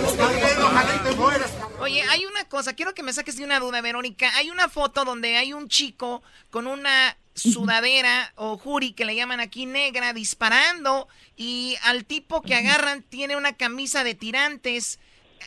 Oye, 1.81 2.03
hay 2.11 2.25
una 2.25 2.45
cosa, 2.49 2.73
quiero 2.73 2.95
que 2.95 3.03
me 3.03 3.12
saques 3.12 3.37
de 3.37 3.45
una 3.45 3.61
duda, 3.61 3.83
Verónica. 3.83 4.35
Hay 4.37 4.49
una 4.49 4.71
foto 4.71 5.05
donde 5.05 5.37
hay 5.37 5.53
un 5.53 5.69
chico 5.69 6.23
con 6.51 6.66
una 6.66 7.14
sudadera 7.35 8.33
o 8.37 8.57
juri 8.57 8.92
que 8.92 9.05
le 9.05 9.14
llaman 9.14 9.40
aquí 9.40 9.66
negra 9.66 10.14
disparando 10.14 11.09
y 11.37 11.77
al 11.83 12.07
tipo 12.07 12.40
que 12.40 12.55
agarran 12.55 13.03
tiene 13.03 13.37
una 13.37 13.53
camisa 13.53 14.03
de 14.03 14.14
tirantes 14.14 14.99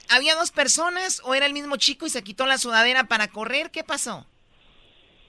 ¿Había 0.10 0.36
dos 0.36 0.52
personas 0.52 1.22
o 1.26 1.36
era 1.36 1.46
el 1.46 1.54
mismo 1.54 1.78
chico 1.78 2.06
y 2.06 2.10
se 2.10 2.24
quitó 2.24 2.46
la 2.46 2.58
sudadera 2.58 3.06
para 3.06 3.28
correr? 3.28 3.70
¿Qué 3.72 3.84
pasó? 3.84 4.26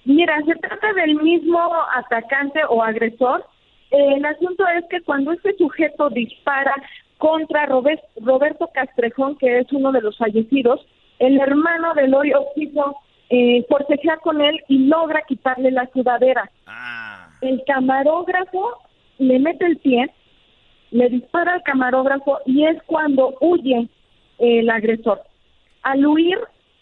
Mira, 0.04 0.40
se 0.46 0.54
trata 0.56 0.92
del 0.94 1.16
mismo 1.16 1.60
atacante 1.94 2.60
o 2.68 2.82
agresor. 2.82 3.44
Eh, 3.90 4.14
el 4.16 4.24
asunto 4.24 4.66
es 4.68 4.84
que 4.90 5.02
cuando 5.02 5.32
este 5.32 5.54
sujeto 5.56 6.08
dispara 6.10 6.74
contra 7.18 7.66
Roberto 7.66 8.70
Castrejón, 8.72 9.36
que 9.36 9.58
es 9.58 9.72
uno 9.72 9.92
de 9.92 10.00
los 10.00 10.16
fallecidos, 10.16 10.80
el 11.18 11.38
hermano 11.38 11.92
de 11.94 12.08
Lori 12.08 12.32
quiso 12.54 12.96
eh, 13.28 13.64
forcejear 13.68 14.20
con 14.20 14.40
él 14.40 14.58
y 14.68 14.86
logra 14.86 15.22
quitarle 15.28 15.70
la 15.70 15.88
sudadera. 15.92 16.50
Ah. 16.66 17.28
El 17.42 17.62
camarógrafo 17.66 18.78
le 19.18 19.38
mete 19.38 19.66
el 19.66 19.76
pie, 19.76 20.10
le 20.90 21.08
dispara 21.10 21.52
al 21.52 21.62
camarógrafo 21.62 22.38
y 22.46 22.64
es 22.64 22.82
cuando 22.84 23.36
huye 23.40 23.88
el 24.40 24.68
agresor. 24.70 25.20
Al 25.82 26.04
huir, 26.04 26.38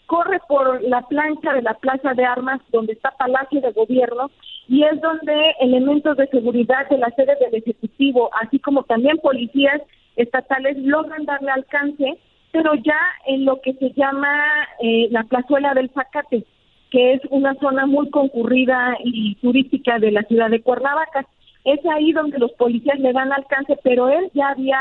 corre 0.07 0.39
por 0.47 0.81
la 0.83 1.01
plancha 1.03 1.53
de 1.53 1.61
la 1.61 1.75
Plaza 1.75 2.13
de 2.13 2.25
Armas, 2.25 2.61
donde 2.71 2.93
está 2.93 3.11
Palacio 3.11 3.61
de 3.61 3.71
Gobierno, 3.71 4.31
y 4.67 4.83
es 4.83 4.99
donde 5.01 5.55
elementos 5.59 6.17
de 6.17 6.27
seguridad 6.27 6.89
de 6.89 6.97
la 6.97 7.09
sede 7.11 7.35
del 7.39 7.55
Ejecutivo, 7.55 8.29
así 8.41 8.59
como 8.59 8.83
también 8.83 9.17
policías 9.17 9.81
estatales, 10.15 10.77
logran 10.79 11.25
darle 11.25 11.51
alcance, 11.51 12.17
pero 12.51 12.73
ya 12.75 12.99
en 13.27 13.45
lo 13.45 13.61
que 13.61 13.73
se 13.73 13.91
llama 13.91 14.67
eh, 14.81 15.07
la 15.11 15.23
plazuela 15.23 15.73
del 15.73 15.91
Zacate, 15.91 16.43
que 16.89 17.13
es 17.13 17.21
una 17.29 17.53
zona 17.55 17.85
muy 17.85 18.09
concurrida 18.09 18.97
y 19.03 19.35
turística 19.35 19.99
de 19.99 20.11
la 20.11 20.23
ciudad 20.23 20.49
de 20.49 20.61
Cuernavaca. 20.61 21.27
Es 21.63 21.79
ahí 21.85 22.13
donde 22.13 22.39
los 22.39 22.51
policías 22.53 22.99
le 22.99 23.13
dan 23.13 23.31
alcance, 23.31 23.77
pero 23.83 24.09
él 24.09 24.31
ya 24.33 24.49
había 24.49 24.79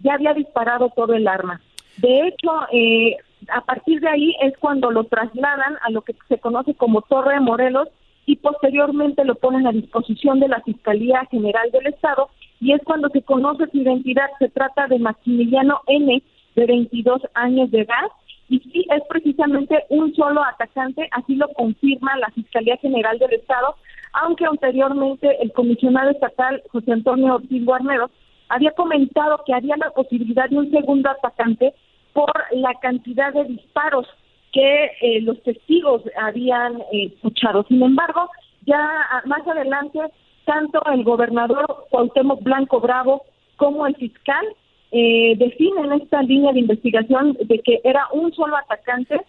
ya 0.00 0.14
había 0.14 0.34
disparado 0.34 0.90
todo 0.94 1.14
el 1.14 1.26
arma. 1.28 1.60
De 1.98 2.28
hecho, 2.28 2.50
eh, 2.72 3.16
a 3.48 3.60
partir 3.62 4.00
de 4.00 4.08
ahí 4.08 4.36
es 4.42 4.56
cuando 4.58 4.90
lo 4.90 5.04
trasladan 5.04 5.76
a 5.82 5.90
lo 5.90 6.02
que 6.02 6.14
se 6.28 6.38
conoce 6.38 6.74
como 6.74 7.02
Torre 7.02 7.34
de 7.34 7.40
Morelos 7.40 7.88
y 8.26 8.36
posteriormente 8.36 9.24
lo 9.24 9.34
ponen 9.34 9.66
a 9.66 9.72
disposición 9.72 10.40
de 10.40 10.48
la 10.48 10.60
Fiscalía 10.62 11.26
General 11.30 11.70
del 11.70 11.88
Estado 11.88 12.30
y 12.60 12.72
es 12.72 12.82
cuando 12.84 13.08
se 13.10 13.22
conoce 13.22 13.66
su 13.70 13.78
identidad. 13.78 14.30
Se 14.38 14.48
trata 14.48 14.86
de 14.86 14.98
Maximiliano 14.98 15.80
N, 15.86 16.22
de 16.56 16.66
22 16.66 17.22
años 17.34 17.70
de 17.70 17.80
edad, 17.80 18.08
y 18.48 18.60
sí 18.60 18.86
es 18.90 19.02
precisamente 19.08 19.84
un 19.88 20.14
solo 20.14 20.42
atacante, 20.44 21.08
así 21.12 21.34
lo 21.34 21.48
confirma 21.48 22.16
la 22.18 22.28
Fiscalía 22.28 22.76
General 22.76 23.18
del 23.18 23.32
Estado, 23.34 23.74
aunque 24.12 24.44
anteriormente 24.46 25.42
el 25.42 25.52
comisionado 25.52 26.10
estatal 26.10 26.62
José 26.70 26.92
Antonio 26.92 27.34
Ortiz 27.34 27.64
Guarneros 27.64 28.10
había 28.48 28.70
comentado 28.72 29.40
que 29.46 29.54
había 29.54 29.76
la 29.76 29.90
posibilidad 29.90 30.48
de 30.48 30.58
un 30.58 30.70
segundo 30.70 31.10
atacante 31.10 31.74
por 32.14 32.32
la 32.52 32.72
cantidad 32.80 33.34
de 33.34 33.44
disparos 33.44 34.06
que 34.52 34.92
eh, 35.00 35.20
los 35.20 35.42
testigos 35.42 36.02
habían 36.16 36.80
eh, 36.92 37.10
escuchado. 37.12 37.64
Sin 37.68 37.82
embargo, 37.82 38.30
ya 38.64 38.88
más 39.26 39.46
adelante, 39.46 39.98
tanto 40.46 40.80
el 40.92 41.04
gobernador 41.04 41.86
Cuauhtémoc 41.90 42.42
Blanco 42.42 42.80
Bravo 42.80 43.24
como 43.56 43.86
el 43.86 43.96
fiscal 43.96 44.46
eh, 44.92 45.34
definen 45.36 45.92
esta 45.92 46.22
línea 46.22 46.52
de 46.52 46.60
investigación 46.60 47.36
de 47.44 47.58
que 47.58 47.80
era 47.82 48.06
un 48.12 48.32
solo 48.32 48.56
atacante, 48.56 49.20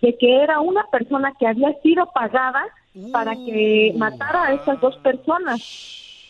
de 0.00 0.16
que 0.18 0.42
era 0.42 0.60
una 0.60 0.84
persona 0.90 1.32
que 1.38 1.46
había 1.46 1.72
sido 1.80 2.06
pagada 2.12 2.64
para 3.12 3.34
que 3.36 3.92
uh. 3.94 3.98
matara 3.98 4.46
a 4.46 4.54
estas 4.54 4.80
dos 4.80 4.96
personas. 4.96 5.60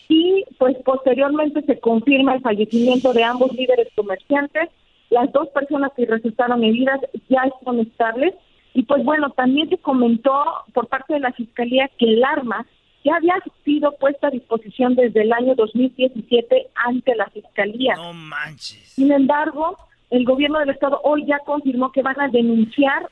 Y 0.09 0.44
pues 0.59 0.77
posteriormente 0.85 1.62
se 1.62 1.81
confirma 1.81 2.35
el 2.35 2.42
fallecimiento 2.42 3.14
de 3.14 3.25
ambos 3.25 3.51
líderes 3.55 3.88
comerciantes 3.96 4.68
las 5.12 5.31
dos 5.33 5.48
personas 5.48 5.92
que 5.94 6.07
resultaron 6.07 6.64
heridas 6.64 7.01
ya 7.29 7.42
están 7.42 7.79
estables 7.81 8.35
y 8.75 8.83
pues 8.85 9.05
bueno, 9.05 9.31
también 9.31 9.68
se 9.68 9.79
comentó 9.79 10.44
por 10.72 10.88
parte 10.88 11.14
de 11.14 11.20
la 11.20 11.33
Fiscalía 11.33 11.90
que 11.98 12.07
el 12.07 12.25
arma 12.25 12.66
ya 13.05 13.16
había 13.16 13.35
sido 13.64 13.92
puesta 13.96 14.29
a 14.29 14.31
disposición 14.31 14.94
desde 14.94 15.22
el 15.22 15.33
año 15.33 15.55
2017 15.55 16.68
ante 16.75 17.14
la 17.14 17.27
Fiscalía. 17.27 17.94
No 17.96 18.14
manches. 18.14 18.92
Sin 18.94 19.12
embargo, 19.12 19.77
el 20.11 20.25
gobierno 20.25 20.59
del 20.61 20.70
Estado 20.70 21.01
hoy 21.05 21.27
ya 21.27 21.38
confirmó 21.40 21.92
que 21.92 22.03
van 22.03 22.20
a 22.20 22.29
denunciar 22.29 23.11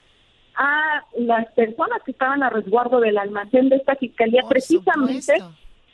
a 0.55 1.05
las 1.19 1.47
personas 1.53 2.03
que 2.05 2.13
estaban 2.13 2.43
a 2.43 2.51
resguardo 2.51 3.01
del 3.01 3.19
almacén 3.19 3.69
de 3.69 3.77
esta 3.77 3.97
Fiscalía 3.97 4.43
precisamente 4.49 5.35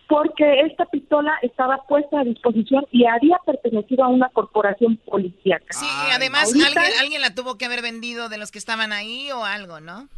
porque 0.08 0.60
esta 0.60 0.86
pistola 0.86 1.32
estaba 1.42 1.78
puesta 1.88 2.20
a 2.20 2.24
disposición 2.24 2.86
y 2.92 3.06
había 3.06 3.38
pertenecido 3.44 4.04
a 4.04 4.08
una 4.08 4.28
corporación 4.28 4.96
policíaca. 4.98 5.66
Sí, 5.70 5.86
además 6.12 6.52
alguien, 7.00 7.20
la 7.20 7.34
tuvo 7.34 7.58
que 7.58 7.64
haber 7.64 7.82
vendido 7.82 8.28
de 8.28 8.38
los 8.38 8.52
que 8.52 8.58
estaban 8.58 8.92
ahí 8.92 9.30
o 9.32 9.44
algo, 9.44 9.80
¿no? 9.80 10.08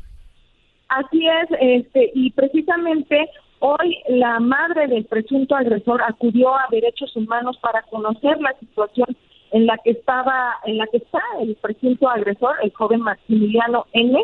Así 0.89 1.27
es, 1.27 1.49
este, 1.61 2.11
y 2.15 2.31
precisamente 2.31 3.31
hoy 3.61 3.99
la 4.09 4.41
madre 4.41 4.89
del 4.89 5.05
presunto 5.05 5.55
agresor 5.55 6.03
acudió 6.03 6.55
a 6.55 6.67
Derechos 6.71 7.15
Humanos 7.17 7.59
para 7.61 7.83
conocer 7.83 8.41
la 8.41 8.55
situación 8.59 9.17
en 9.53 9.67
la 9.67 9.79
que 9.79 9.91
estaba, 9.91 10.59
en 10.65 10.79
la 10.79 10.87
que 10.87 10.99
está 10.99 11.21
el 11.41 11.57
presunto 11.57 12.09
agresor, 12.09 12.57
el 12.63 12.73
joven 12.75 13.01
Maximiliano 13.01 13.87
N, 13.93 14.23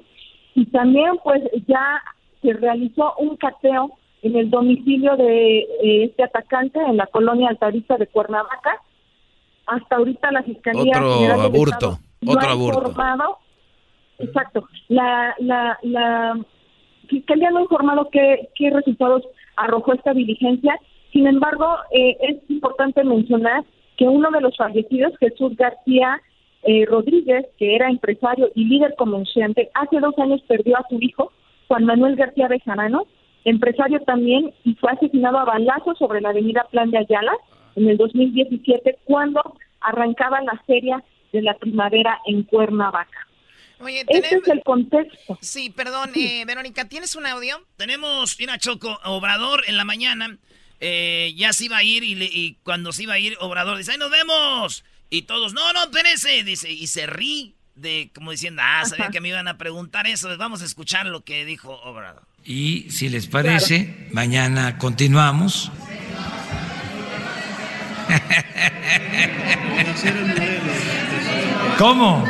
y 0.54 0.66
también 0.66 1.18
pues 1.22 1.42
ya 1.66 2.02
se 2.42 2.52
realizó 2.52 3.14
un 3.18 3.36
cateo 3.36 3.96
en 4.24 4.36
el 4.36 4.50
domicilio 4.50 5.16
de 5.16 5.58
eh, 5.58 6.04
este 6.04 6.24
atacante 6.24 6.80
en 6.80 6.96
la 6.96 7.06
colonia 7.06 7.50
altarista 7.50 7.96
de 7.98 8.06
Cuernavaca. 8.06 8.80
Hasta 9.66 9.96
ahorita 9.96 10.32
la 10.32 10.42
Fiscalía 10.42 10.92
otro 10.96 11.14
otro 12.26 12.48
aborto. 12.48 12.80
Informado, 12.80 13.38
exacto. 14.18 14.66
La, 14.88 15.34
la, 15.38 15.78
la 15.82 16.38
Fiscalía 17.08 17.50
no 17.50 17.58
ha 17.58 17.62
informado 17.62 18.08
qué, 18.10 18.48
qué 18.54 18.70
resultados 18.70 19.22
arrojó 19.56 19.92
esta 19.92 20.14
diligencia. 20.14 20.78
Sin 21.12 21.26
embargo, 21.26 21.66
eh, 21.90 22.16
es 22.20 22.50
importante 22.50 23.04
mencionar 23.04 23.62
que 23.98 24.08
uno 24.08 24.30
de 24.30 24.40
los 24.40 24.56
fallecidos, 24.56 25.12
Jesús 25.18 25.54
García 25.56 26.20
eh, 26.62 26.86
Rodríguez, 26.86 27.46
que 27.58 27.76
era 27.76 27.90
empresario 27.90 28.48
y 28.54 28.64
líder 28.64 28.94
comerciante, 28.96 29.70
hace 29.74 30.00
dos 30.00 30.18
años 30.18 30.40
perdió 30.48 30.78
a 30.78 30.86
su 30.88 30.96
hijo, 31.00 31.30
Juan 31.68 31.84
Manuel 31.84 32.16
García 32.16 32.48
Bejarano, 32.48 33.06
empresario 33.44 34.00
también, 34.00 34.52
y 34.64 34.74
fue 34.74 34.90
asesinado 34.92 35.38
a 35.38 35.44
balazos 35.44 35.98
sobre 35.98 36.20
la 36.20 36.30
avenida 36.30 36.66
Plan 36.70 36.90
de 36.90 36.98
Ayala 36.98 37.32
en 37.76 37.88
el 37.88 37.96
2017, 37.96 38.98
cuando 39.04 39.42
arrancaba 39.80 40.40
la 40.42 40.60
feria 40.66 41.02
de 41.32 41.42
la 41.42 41.54
primavera 41.54 42.20
en 42.26 42.44
Cuernavaca. 42.44 43.28
Oye, 43.80 44.04
Ese 44.08 44.36
es 44.36 44.48
el 44.48 44.62
contexto. 44.62 45.36
Sí, 45.40 45.68
perdón, 45.70 46.12
Eh, 46.14 46.44
Verónica, 46.46 46.88
¿tienes 46.88 47.16
un 47.16 47.26
audio? 47.26 47.60
Tenemos, 47.76 48.36
mira, 48.38 48.56
Choco, 48.58 48.98
Obrador 49.04 49.62
en 49.66 49.76
la 49.76 49.84
mañana 49.84 50.38
eh, 50.80 51.32
ya 51.36 51.52
se 51.52 51.66
iba 51.66 51.78
a 51.78 51.82
ir 51.82 52.04
y, 52.04 52.12
y, 52.12 52.54
cuando 52.62 52.92
se 52.92 53.02
iba 53.02 53.14
a 53.14 53.18
ir, 53.18 53.36
Obrador 53.40 53.76
dice, 53.76 53.92
¡ay, 53.92 53.98
nos 53.98 54.10
vemos! 54.10 54.84
Y 55.10 55.22
todos, 55.22 55.52
no, 55.52 55.72
no, 55.72 55.84
espérense, 55.84 56.44
dice, 56.44 56.70
y 56.70 56.86
se 56.86 57.06
ríe 57.06 57.54
de 57.74 58.10
como 58.14 58.30
diciendo, 58.30 58.62
ah, 58.64 58.84
sabía 58.84 59.08
que 59.08 59.20
me 59.20 59.28
iban 59.28 59.48
a 59.48 59.58
preguntar 59.58 60.06
eso, 60.06 60.36
vamos 60.38 60.62
a 60.62 60.64
escuchar 60.64 61.06
lo 61.06 61.22
que 61.22 61.44
dijo 61.44 61.72
Obrador. 61.82 62.22
Y 62.44 62.90
si 62.90 63.08
les 63.08 63.26
parece, 63.26 64.08
mañana 64.12 64.76
continuamos. 64.76 65.72
¿Cómo? 71.78 72.22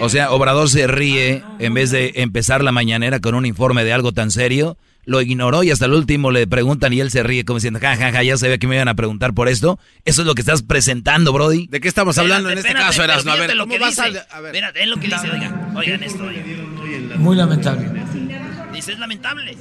O 0.00 0.08
sea, 0.10 0.32
Obrador 0.32 0.68
se 0.68 0.86
ríe 0.86 1.42
en 1.58 1.72
vez 1.72 1.90
de 1.90 2.12
empezar 2.16 2.62
la 2.62 2.72
mañanera 2.72 3.20
con 3.20 3.34
un 3.34 3.46
informe 3.46 3.84
de 3.84 3.94
algo 3.94 4.12
tan 4.12 4.30
serio. 4.30 4.76
Lo 5.06 5.22
ignoró 5.22 5.62
y 5.62 5.70
hasta 5.70 5.86
el 5.86 5.94
último 5.94 6.30
le 6.30 6.46
preguntan 6.46 6.92
y 6.92 7.00
él 7.00 7.10
se 7.10 7.22
ríe 7.22 7.44
como 7.44 7.58
diciendo, 7.58 7.80
ja, 7.80 7.96
ja, 7.96 8.12
ja, 8.12 8.22
ya 8.22 8.36
sabía 8.36 8.58
que 8.58 8.66
me 8.66 8.74
iban 8.74 8.88
a 8.88 8.94
preguntar 8.94 9.32
por 9.32 9.48
esto. 9.48 9.78
Eso 10.04 10.22
es 10.22 10.26
lo 10.26 10.34
que 10.34 10.42
estás 10.42 10.62
presentando, 10.62 11.32
Brody. 11.32 11.68
¿De 11.68 11.80
qué 11.80 11.88
estamos 11.88 12.18
hablando 12.18 12.50
en 12.50 12.58
este 12.58 12.74
caso, 12.74 13.02
Erasmo? 13.02 13.32
A 13.32 13.36
ver, 13.36 13.56
lo 13.56 13.66
que 13.66 13.78
dice. 13.78 14.02
A, 14.30 14.40
ver. 14.40 14.56
es 14.74 14.88
lo 14.88 14.96
que 14.96 15.06
dice, 15.06 15.30
oigan, 15.30 15.76
oigan 15.76 16.02
esto. 16.02 16.28
Muy 17.18 17.36
lamentable. 17.36 18.05
Dice, 18.76 18.92
es 18.92 18.98
lamentable. 18.98 19.56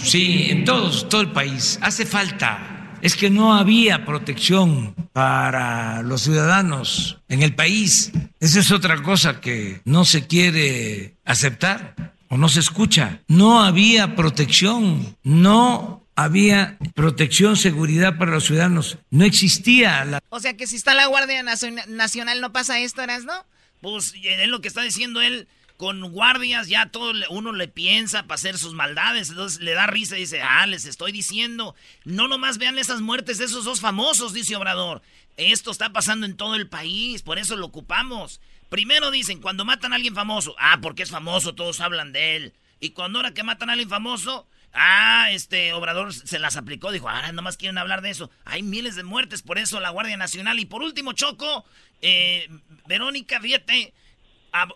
Sí, 0.00 0.46
en 0.48 0.64
todos, 0.64 1.08
todo 1.08 1.22
el 1.22 1.32
país. 1.32 1.76
Hace 1.82 2.06
falta 2.06 2.96
es 3.02 3.16
que 3.16 3.30
no 3.30 3.56
había 3.56 4.04
protección 4.04 4.94
para 5.12 6.02
los 6.02 6.22
ciudadanos 6.22 7.18
en 7.28 7.42
el 7.42 7.56
país. 7.56 8.12
Esa 8.38 8.60
es 8.60 8.70
otra 8.70 9.02
cosa 9.02 9.40
que 9.40 9.80
no 9.84 10.04
se 10.04 10.28
quiere 10.28 11.16
aceptar 11.24 12.14
o 12.28 12.36
no 12.36 12.48
se 12.48 12.60
escucha. 12.60 13.22
No 13.26 13.64
había 13.64 14.14
protección, 14.14 15.16
no 15.24 16.06
había 16.14 16.78
protección, 16.94 17.56
seguridad 17.56 18.18
para 18.18 18.30
los 18.30 18.44
ciudadanos. 18.44 18.98
No 19.10 19.24
existía 19.24 20.04
la... 20.04 20.20
O 20.28 20.38
sea 20.38 20.56
que 20.56 20.68
si 20.68 20.76
está 20.76 20.94
la 20.94 21.06
Guardia 21.06 21.42
Nacional 21.42 22.40
no 22.40 22.52
pasa 22.52 22.78
esto, 22.78 23.04
¿no? 23.04 23.44
Pues 23.80 24.14
es 24.22 24.48
lo 24.48 24.60
que 24.60 24.68
está 24.68 24.82
diciendo 24.82 25.20
él 25.20 25.48
con 25.76 26.00
guardias, 26.12 26.68
ya 26.68 26.86
todo 26.86 27.12
uno 27.30 27.52
le 27.52 27.68
piensa 27.68 28.22
para 28.22 28.36
hacer 28.36 28.58
sus 28.58 28.74
maldades, 28.74 29.30
entonces 29.30 29.60
le 29.60 29.74
da 29.74 29.86
risa 29.86 30.16
y 30.16 30.20
dice, 30.20 30.40
ah, 30.42 30.66
les 30.66 30.84
estoy 30.86 31.12
diciendo, 31.12 31.74
no 32.04 32.28
nomás 32.28 32.58
vean 32.58 32.78
esas 32.78 33.00
muertes 33.00 33.38
de 33.38 33.44
esos 33.44 33.64
dos 33.64 33.80
famosos, 33.80 34.32
dice 34.32 34.56
Obrador. 34.56 35.02
Esto 35.36 35.70
está 35.70 35.92
pasando 35.92 36.24
en 36.24 36.36
todo 36.36 36.54
el 36.54 36.68
país, 36.68 37.22
por 37.22 37.38
eso 37.38 37.56
lo 37.56 37.66
ocupamos. 37.66 38.40
Primero 38.70 39.10
dicen, 39.10 39.40
cuando 39.40 39.64
matan 39.64 39.92
a 39.92 39.96
alguien 39.96 40.14
famoso, 40.14 40.56
ah, 40.58 40.78
porque 40.80 41.02
es 41.02 41.10
famoso, 41.10 41.54
todos 41.54 41.80
hablan 41.80 42.12
de 42.12 42.36
él. 42.36 42.54
Y 42.80 42.90
cuando 42.90 43.18
ahora 43.18 43.34
que 43.34 43.42
matan 43.42 43.68
a 43.68 43.72
alguien 43.72 43.90
famoso, 43.90 44.46
ah, 44.72 45.28
este 45.30 45.72
Obrador 45.72 46.12
se 46.12 46.38
las 46.38 46.56
aplicó, 46.56 46.90
dijo, 46.90 47.08
ahora 47.08 47.32
nomás 47.32 47.56
quieren 47.56 47.78
hablar 47.78 48.00
de 48.00 48.10
eso. 48.10 48.30
Hay 48.44 48.62
miles 48.62 48.96
de 48.96 49.04
muertes, 49.04 49.42
por 49.42 49.58
eso 49.58 49.78
la 49.80 49.90
Guardia 49.90 50.16
Nacional. 50.16 50.58
Y 50.58 50.64
por 50.64 50.82
último, 50.82 51.12
Choco, 51.12 51.64
eh, 52.02 52.48
Verónica, 52.86 53.40
fíjate, 53.40 53.94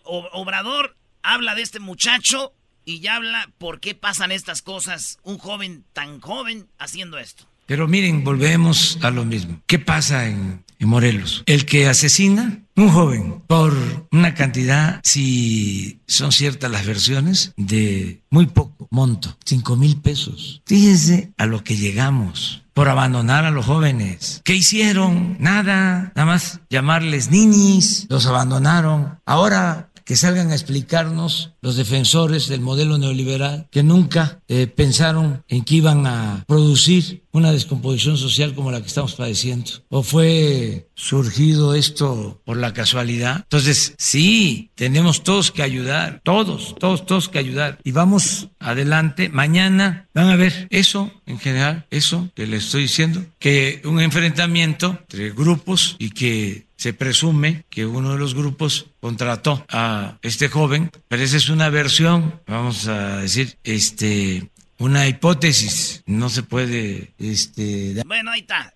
Obrador 0.04 0.96
habla 1.22 1.54
de 1.54 1.62
este 1.62 1.80
muchacho 1.80 2.52
y 2.84 3.00
ya 3.00 3.16
habla 3.16 3.50
por 3.58 3.80
qué 3.80 3.94
pasan 3.94 4.32
estas 4.32 4.62
cosas, 4.62 5.18
un 5.22 5.38
joven 5.38 5.84
tan 5.92 6.20
joven 6.20 6.68
haciendo 6.78 7.18
esto. 7.18 7.46
Pero 7.70 7.86
miren, 7.86 8.24
volvemos 8.24 8.98
a 9.00 9.12
lo 9.12 9.24
mismo. 9.24 9.62
¿Qué 9.66 9.78
pasa 9.78 10.26
en, 10.26 10.64
Morelos? 10.80 11.44
El 11.46 11.66
que 11.66 11.86
asesina 11.86 12.64
un 12.74 12.88
joven 12.88 13.42
por 13.46 13.72
una 14.10 14.34
cantidad, 14.34 15.00
si 15.04 16.00
son 16.08 16.32
ciertas 16.32 16.68
las 16.68 16.84
versiones, 16.84 17.52
de 17.56 18.22
muy 18.28 18.46
poco 18.46 18.88
monto, 18.90 19.36
cinco 19.44 19.76
mil 19.76 19.98
pesos. 19.98 20.62
Fíjense 20.66 21.32
a 21.36 21.46
lo 21.46 21.62
que 21.62 21.76
llegamos 21.76 22.59
por 22.74 22.88
abandonar 22.88 23.44
a 23.44 23.50
los 23.50 23.66
jóvenes. 23.66 24.40
¿Qué 24.44 24.54
hicieron? 24.54 25.36
Nada, 25.38 26.12
nada 26.14 26.26
más 26.26 26.60
llamarles 26.70 27.30
niñis, 27.30 28.06
los 28.08 28.26
abandonaron. 28.26 29.18
Ahora 29.26 29.89
que 30.10 30.16
salgan 30.16 30.50
a 30.50 30.54
explicarnos 30.54 31.52
los 31.60 31.76
defensores 31.76 32.48
del 32.48 32.60
modelo 32.60 32.98
neoliberal 32.98 33.68
que 33.70 33.84
nunca 33.84 34.40
eh, 34.48 34.66
pensaron 34.66 35.44
en 35.46 35.62
que 35.62 35.76
iban 35.76 36.04
a 36.04 36.42
producir 36.48 37.22
una 37.30 37.52
descomposición 37.52 38.16
social 38.16 38.56
como 38.56 38.72
la 38.72 38.80
que 38.80 38.88
estamos 38.88 39.14
padeciendo. 39.14 39.70
¿O 39.88 40.02
fue 40.02 40.88
surgido 40.96 41.76
esto 41.76 42.40
por 42.44 42.56
la 42.56 42.72
casualidad? 42.72 43.36
Entonces, 43.44 43.94
sí, 43.98 44.72
tenemos 44.74 45.22
todos 45.22 45.52
que 45.52 45.62
ayudar, 45.62 46.20
todos, 46.24 46.74
todos, 46.80 47.06
todos 47.06 47.28
que 47.28 47.38
ayudar. 47.38 47.78
Y 47.84 47.92
vamos 47.92 48.48
adelante. 48.58 49.28
Mañana 49.28 50.08
van 50.12 50.28
a 50.28 50.34
ver 50.34 50.66
eso 50.70 51.12
en 51.26 51.38
general, 51.38 51.86
eso 51.90 52.28
que 52.34 52.48
les 52.48 52.64
estoy 52.64 52.82
diciendo, 52.82 53.24
que 53.38 53.80
un 53.84 54.00
enfrentamiento 54.00 54.98
entre 55.02 55.30
grupos 55.30 55.94
y 56.00 56.10
que 56.10 56.66
se 56.80 56.94
presume 56.94 57.66
que 57.68 57.84
uno 57.84 58.14
de 58.14 58.18
los 58.18 58.34
grupos 58.34 58.86
contrató 59.00 59.66
a 59.68 60.16
este 60.22 60.48
joven, 60.48 60.90
pero 61.08 61.22
esa 61.22 61.36
es 61.36 61.50
una 61.50 61.68
versión, 61.68 62.40
vamos 62.46 62.88
a 62.88 63.18
decir, 63.18 63.58
este, 63.64 64.50
una 64.78 65.06
hipótesis, 65.06 66.02
no 66.06 66.30
se 66.30 66.42
puede, 66.42 67.12
este... 67.18 68.02
Bueno, 68.06 68.30
ahí 68.30 68.40
está. 68.40 68.72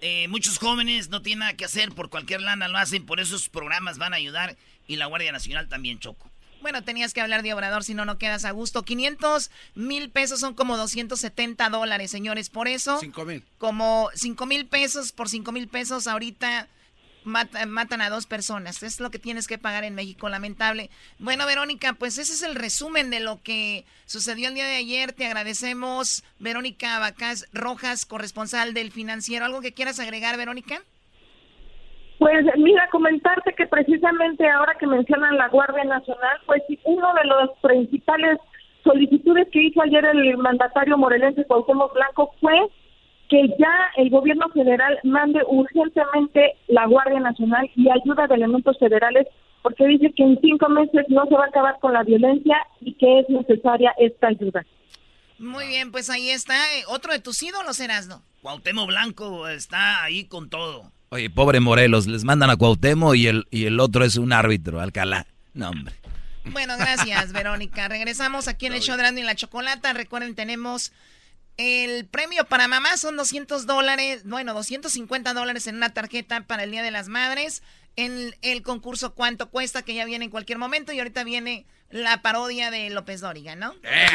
Eh, 0.00 0.26
muchos 0.28 0.56
jóvenes 0.56 1.10
no 1.10 1.20
tienen 1.20 1.40
nada 1.40 1.52
que 1.52 1.66
hacer, 1.66 1.92
por 1.92 2.08
cualquier 2.08 2.40
lana 2.40 2.66
lo 2.66 2.78
hacen, 2.78 3.04
por 3.04 3.20
esos 3.20 3.50
programas 3.50 3.98
van 3.98 4.14
a 4.14 4.16
ayudar 4.16 4.56
y 4.86 4.96
la 4.96 5.04
Guardia 5.04 5.30
Nacional 5.30 5.68
también, 5.68 5.98
Choco. 5.98 6.30
Bueno, 6.62 6.82
tenías 6.82 7.12
que 7.12 7.20
hablar 7.20 7.42
de 7.42 7.52
Obrador, 7.52 7.84
si 7.84 7.92
no, 7.92 8.06
no 8.06 8.16
quedas 8.16 8.46
a 8.46 8.52
gusto. 8.52 8.84
500 8.84 9.50
mil 9.74 10.08
pesos 10.08 10.40
son 10.40 10.54
como 10.54 10.78
270 10.78 11.68
dólares, 11.68 12.10
señores. 12.10 12.48
Por 12.48 12.68
eso, 12.68 12.98
5 12.98 13.24
mil. 13.26 13.44
Como 13.58 14.08
5 14.14 14.46
mil 14.46 14.64
pesos 14.64 15.12
por 15.12 15.28
5 15.28 15.52
mil 15.52 15.68
pesos 15.68 16.06
ahorita 16.06 16.68
matan 17.24 18.00
a 18.00 18.10
dos 18.10 18.26
personas. 18.26 18.82
Es 18.82 19.00
lo 19.00 19.10
que 19.10 19.18
tienes 19.18 19.46
que 19.46 19.58
pagar 19.58 19.84
en 19.84 19.94
México, 19.94 20.28
lamentable. 20.28 20.90
Bueno, 21.18 21.46
Verónica, 21.46 21.94
pues 21.94 22.18
ese 22.18 22.32
es 22.32 22.42
el 22.42 22.54
resumen 22.54 23.10
de 23.10 23.20
lo 23.20 23.42
que 23.42 23.84
sucedió 24.06 24.48
el 24.48 24.54
día 24.54 24.66
de 24.66 24.76
ayer. 24.76 25.12
Te 25.12 25.26
agradecemos, 25.26 26.24
Verónica 26.38 26.96
Abacás 26.96 27.48
Rojas, 27.52 28.06
corresponsal 28.06 28.74
del 28.74 28.92
financiero. 28.92 29.44
¿Algo 29.44 29.60
que 29.60 29.74
quieras 29.74 30.00
agregar, 30.00 30.36
Verónica? 30.36 30.80
Pues 32.18 32.44
mira, 32.56 32.88
comentarte 32.90 33.54
que 33.54 33.66
precisamente 33.66 34.48
ahora 34.48 34.74
que 34.74 34.88
mencionan 34.88 35.36
la 35.36 35.48
Guardia 35.48 35.84
Nacional, 35.84 36.38
pues 36.46 36.62
uno 36.84 37.14
de 37.14 37.24
los 37.24 37.50
principales 37.62 38.38
solicitudes 38.82 39.46
que 39.52 39.64
hizo 39.64 39.82
ayer 39.82 40.04
el 40.04 40.36
mandatario 40.38 40.96
morelense 40.96 41.44
Cuauhtémoc 41.44 41.94
Blanco 41.94 42.34
fue 42.40 42.58
que 43.28 43.48
ya 43.58 43.72
el 43.96 44.10
gobierno 44.10 44.48
federal 44.50 44.98
mande 45.04 45.40
urgentemente 45.46 46.54
la 46.68 46.86
Guardia 46.86 47.20
Nacional 47.20 47.70
y 47.76 47.88
ayuda 47.90 48.26
de 48.26 48.34
elementos 48.34 48.78
federales 48.78 49.26
porque 49.62 49.86
dice 49.86 50.12
que 50.16 50.22
en 50.22 50.38
cinco 50.40 50.68
meses 50.68 51.04
no 51.08 51.26
se 51.26 51.34
va 51.34 51.44
a 51.44 51.48
acabar 51.48 51.78
con 51.80 51.92
la 51.92 52.02
violencia 52.02 52.56
y 52.80 52.94
que 52.94 53.20
es 53.20 53.28
necesaria 53.28 53.92
esta 53.98 54.28
ayuda. 54.28 54.64
Muy 55.38 55.66
bien, 55.68 55.92
pues 55.92 56.10
ahí 56.10 56.30
está. 56.30 56.54
Eh, 56.76 56.84
otro 56.88 57.12
de 57.12 57.20
tus 57.20 57.42
ídolos, 57.42 57.78
Erasno. 57.80 58.22
Cuauhtémoc 58.42 58.88
Blanco 58.88 59.48
está 59.48 60.02
ahí 60.02 60.24
con 60.24 60.48
todo. 60.48 60.90
Oye, 61.10 61.30
pobre 61.30 61.60
Morelos, 61.60 62.06
les 62.06 62.24
mandan 62.24 62.50
a 62.50 62.56
Cuauhtémoc 62.56 63.14
y 63.14 63.26
el, 63.26 63.46
y 63.50 63.66
el 63.66 63.78
otro 63.80 64.04
es 64.04 64.16
un 64.16 64.32
árbitro, 64.32 64.80
Alcalá. 64.80 65.26
No, 65.54 65.70
hombre. 65.70 65.94
Bueno, 66.52 66.74
gracias, 66.78 67.32
Verónica. 67.34 67.88
Regresamos 67.88 68.48
aquí 68.48 68.66
en 68.66 68.74
el 68.74 68.80
show 68.80 68.96
de 68.96 69.20
y 69.20 69.22
la 69.22 69.34
Chocolata. 69.34 69.92
Recuerden, 69.92 70.34
tenemos 70.34 70.92
el 71.58 72.06
premio 72.06 72.44
para 72.44 72.68
mamá 72.68 72.96
son 72.96 73.16
200 73.16 73.66
dólares, 73.66 74.22
bueno, 74.24 74.54
250 74.54 75.34
dólares 75.34 75.66
en 75.66 75.76
una 75.76 75.90
tarjeta 75.92 76.40
para 76.42 76.62
el 76.62 76.70
Día 76.70 76.82
de 76.84 76.92
las 76.92 77.08
Madres. 77.08 77.62
En 77.96 78.32
el 78.42 78.62
concurso 78.62 79.12
¿Cuánto 79.12 79.50
cuesta? 79.50 79.82
que 79.82 79.92
ya 79.92 80.04
viene 80.04 80.26
en 80.26 80.30
cualquier 80.30 80.56
momento 80.56 80.92
y 80.92 81.00
ahorita 81.00 81.24
viene 81.24 81.66
la 81.90 82.22
parodia 82.22 82.70
de 82.70 82.90
López 82.90 83.20
Dóriga, 83.20 83.56
¿no? 83.56 83.74
Eh, 83.82 84.06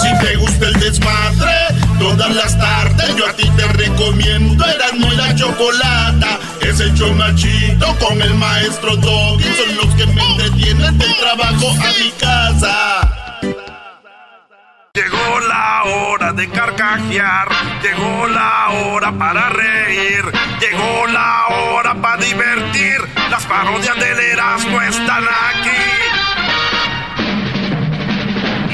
si 0.00 0.26
te 0.26 0.36
gusta 0.36 0.68
el 0.68 0.80
desmadre, 0.80 1.52
todas 1.98 2.34
las 2.34 2.58
tardes 2.58 3.14
yo 3.14 3.26
a 3.26 3.32
ti 3.34 3.50
te 3.56 3.66
recomiendo 3.68 4.64
Eran 4.64 5.00
muy 5.00 5.14
la 5.16 5.34
chocolata. 5.34 6.38
Es 6.62 6.80
el 6.80 6.94
chomachito 6.94 7.94
con 7.98 8.22
el 8.22 8.32
maestro 8.34 8.96
Doggy. 8.96 9.44
Son 9.44 9.76
los 9.76 9.94
que 9.96 10.06
me 10.06 10.24
entretienen 10.30 10.96
del 10.96 11.14
trabajo 11.16 11.68
a 11.72 11.92
mi 12.02 12.10
casa. 12.12 13.22
Llegó 14.94 15.40
la 15.48 15.84
hora 15.84 16.34
de 16.34 16.50
carcajear, 16.50 17.48
llegó 17.82 18.26
la 18.26 18.68
hora 18.72 19.10
para 19.18 19.48
reír, 19.48 20.22
llegó 20.60 21.06
la 21.06 21.46
hora 21.48 21.94
para 21.94 22.22
divertir. 22.22 22.98
Las 23.30 23.42
parodias 23.46 23.98
del 23.98 24.18
Erasmo 24.18 24.82
están 24.82 25.24
aquí. 25.24 25.70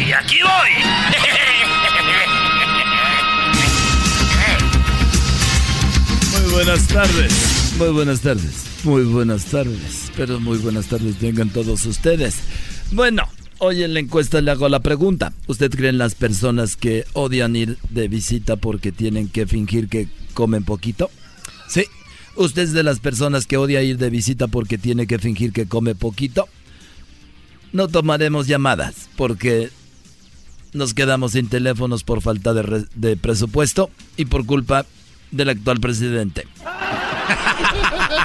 Y 0.08 0.12
aquí 0.12 0.38
voy. 0.42 0.70
Muy 6.32 6.50
buenas 6.50 6.88
tardes, 6.88 7.74
muy 7.78 7.90
buenas 7.90 8.20
tardes, 8.22 8.64
muy 8.82 9.04
buenas 9.04 9.44
tardes, 9.44 10.10
pero 10.16 10.40
muy 10.40 10.58
buenas 10.58 10.86
tardes 10.86 11.16
tengan 11.20 11.50
todos 11.50 11.86
ustedes. 11.86 12.40
Bueno, 12.90 13.28
Hoy 13.60 13.82
en 13.82 13.92
la 13.92 14.00
encuesta 14.00 14.40
le 14.40 14.52
hago 14.52 14.68
la 14.68 14.80
pregunta. 14.80 15.32
¿Usted 15.48 15.70
cree 15.70 15.90
en 15.90 15.98
las 15.98 16.14
personas 16.14 16.76
que 16.76 17.04
odian 17.12 17.56
ir 17.56 17.76
de 17.90 18.06
visita 18.06 18.54
porque 18.54 18.92
tienen 18.92 19.28
que 19.28 19.46
fingir 19.46 19.88
que 19.88 20.08
comen 20.32 20.64
poquito? 20.64 21.10
Sí. 21.66 21.84
¿Usted 22.36 22.62
es 22.62 22.72
de 22.72 22.84
las 22.84 23.00
personas 23.00 23.46
que 23.46 23.56
odia 23.56 23.82
ir 23.82 23.98
de 23.98 24.10
visita 24.10 24.46
porque 24.46 24.78
tiene 24.78 25.08
que 25.08 25.18
fingir 25.18 25.52
que 25.52 25.66
come 25.66 25.96
poquito? 25.96 26.48
No 27.72 27.88
tomaremos 27.88 28.46
llamadas 28.46 29.08
porque 29.16 29.70
nos 30.72 30.94
quedamos 30.94 31.32
sin 31.32 31.48
teléfonos 31.48 32.04
por 32.04 32.20
falta 32.20 32.54
de, 32.54 32.86
de 32.94 33.16
presupuesto 33.16 33.90
y 34.16 34.26
por 34.26 34.46
culpa 34.46 34.86
del 35.32 35.48
actual 35.48 35.80
presidente. 35.80 36.46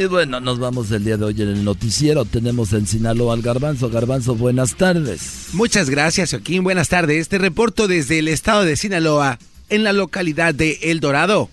Y 0.00 0.06
bueno, 0.06 0.40
nos 0.40 0.58
vamos 0.58 0.90
el 0.92 1.04
día 1.04 1.18
de 1.18 1.26
hoy 1.26 1.42
en 1.42 1.48
el 1.48 1.62
noticiero. 1.62 2.24
Tenemos 2.24 2.72
en 2.72 2.86
Sinaloa 2.86 3.34
al 3.34 3.42
Garbanzo. 3.42 3.90
Garbanzo, 3.90 4.34
buenas 4.34 4.76
tardes. 4.76 5.48
Muchas 5.52 5.90
gracias, 5.90 6.30
Joaquín. 6.30 6.64
Buenas 6.64 6.88
tardes. 6.88 7.28
Te 7.28 7.36
reporto 7.36 7.86
desde 7.86 8.18
el 8.18 8.28
estado 8.28 8.64
de 8.64 8.78
Sinaloa, 8.78 9.38
en 9.68 9.84
la 9.84 9.92
localidad 9.92 10.54
de 10.54 10.78
El 10.84 11.00
Dorado. 11.00 11.50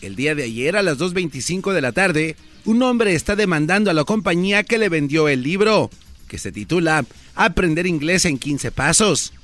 El 0.00 0.16
día 0.16 0.34
de 0.34 0.44
ayer, 0.44 0.78
a 0.78 0.82
las 0.82 0.96
2.25 0.96 1.74
de 1.74 1.82
la 1.82 1.92
tarde, 1.92 2.36
un 2.64 2.82
hombre 2.82 3.14
está 3.14 3.36
demandando 3.36 3.90
a 3.90 3.94
la 3.94 4.04
compañía 4.04 4.64
que 4.64 4.78
le 4.78 4.88
vendió 4.88 5.28
el 5.28 5.42
libro, 5.42 5.90
que 6.26 6.38
se 6.38 6.52
titula 6.52 7.04
Aprender 7.34 7.86
inglés 7.86 8.24
en 8.24 8.38
15 8.38 8.70
pasos. 8.70 9.34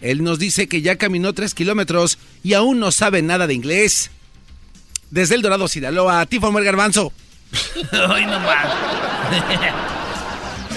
Él 0.00 0.24
nos 0.24 0.38
dice 0.38 0.68
que 0.68 0.80
ya 0.80 0.96
caminó 0.96 1.34
3 1.34 1.52
kilómetros 1.52 2.16
y 2.42 2.54
aún 2.54 2.80
no 2.80 2.92
sabe 2.92 3.20
nada 3.20 3.46
de 3.46 3.52
inglés. 3.52 4.10
Desde 5.10 5.34
El 5.34 5.42
Dorado, 5.42 5.68
Sinaloa, 5.68 6.24
Tifo 6.24 6.58
el 6.58 6.64
Garbanzo. 6.64 7.12
Hoy 8.10 8.26
nomás. 8.26 8.66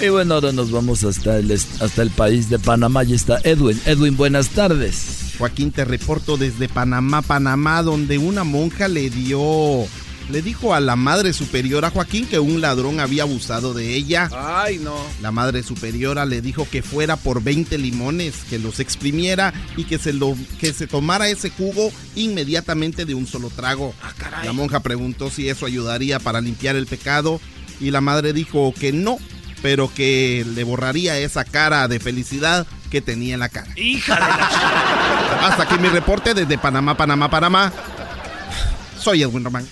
y 0.02 0.08
bueno, 0.08 0.34
ahora 0.34 0.52
nos 0.52 0.70
vamos 0.70 1.04
hasta 1.04 1.38
el, 1.38 1.52
hasta 1.52 2.02
el 2.02 2.10
país 2.10 2.50
de 2.50 2.58
Panamá. 2.58 3.04
Y 3.04 3.14
está 3.14 3.38
Edwin. 3.44 3.80
Edwin, 3.86 4.16
buenas 4.16 4.50
tardes. 4.50 5.34
Joaquín, 5.38 5.72
te 5.72 5.84
reporto 5.84 6.36
desde 6.36 6.68
Panamá, 6.68 7.22
Panamá, 7.22 7.82
donde 7.82 8.18
una 8.18 8.44
monja 8.44 8.88
le 8.88 9.10
dio 9.10 9.86
le 10.30 10.42
dijo 10.42 10.74
a 10.74 10.80
la 10.80 10.96
madre 10.96 11.32
superiora 11.32 11.90
Joaquín 11.90 12.26
que 12.26 12.38
un 12.38 12.60
ladrón 12.60 13.00
había 13.00 13.22
abusado 13.22 13.74
de 13.74 13.94
ella. 13.94 14.30
Ay, 14.32 14.78
no. 14.78 14.96
La 15.20 15.30
madre 15.30 15.62
superiora 15.62 16.24
le 16.24 16.40
dijo 16.40 16.66
que 16.70 16.82
fuera 16.82 17.16
por 17.16 17.42
20 17.42 17.76
limones, 17.78 18.34
que 18.48 18.58
los 18.58 18.80
exprimiera 18.80 19.52
y 19.76 19.84
que 19.84 19.98
se, 19.98 20.12
lo, 20.12 20.36
que 20.58 20.72
se 20.72 20.86
tomara 20.86 21.28
ese 21.28 21.50
jugo 21.50 21.92
inmediatamente 22.14 23.04
de 23.04 23.14
un 23.14 23.26
solo 23.26 23.50
trago. 23.50 23.94
Ah, 24.02 24.42
la 24.44 24.52
monja 24.52 24.80
preguntó 24.80 25.30
si 25.30 25.48
eso 25.48 25.66
ayudaría 25.66 26.18
para 26.18 26.40
limpiar 26.40 26.76
el 26.76 26.86
pecado 26.86 27.40
y 27.80 27.90
la 27.90 28.00
madre 28.00 28.32
dijo 28.32 28.72
que 28.72 28.92
no, 28.92 29.18
pero 29.62 29.92
que 29.92 30.46
le 30.54 30.64
borraría 30.64 31.18
esa 31.18 31.44
cara 31.44 31.86
de 31.88 32.00
felicidad 32.00 32.66
que 32.90 33.00
tenía 33.00 33.34
en 33.34 33.40
la 33.40 33.48
cara. 33.48 33.68
Hija 33.76 34.14
de 34.14 34.20
la... 34.20 35.46
Hasta 35.48 35.64
aquí 35.64 35.78
mi 35.78 35.88
reporte 35.88 36.32
desde 36.32 36.56
Panamá, 36.56 36.96
Panamá, 36.96 37.28
Panamá. 37.28 37.72
Soy 38.98 39.22
Edwin 39.22 39.44
Román. 39.44 39.66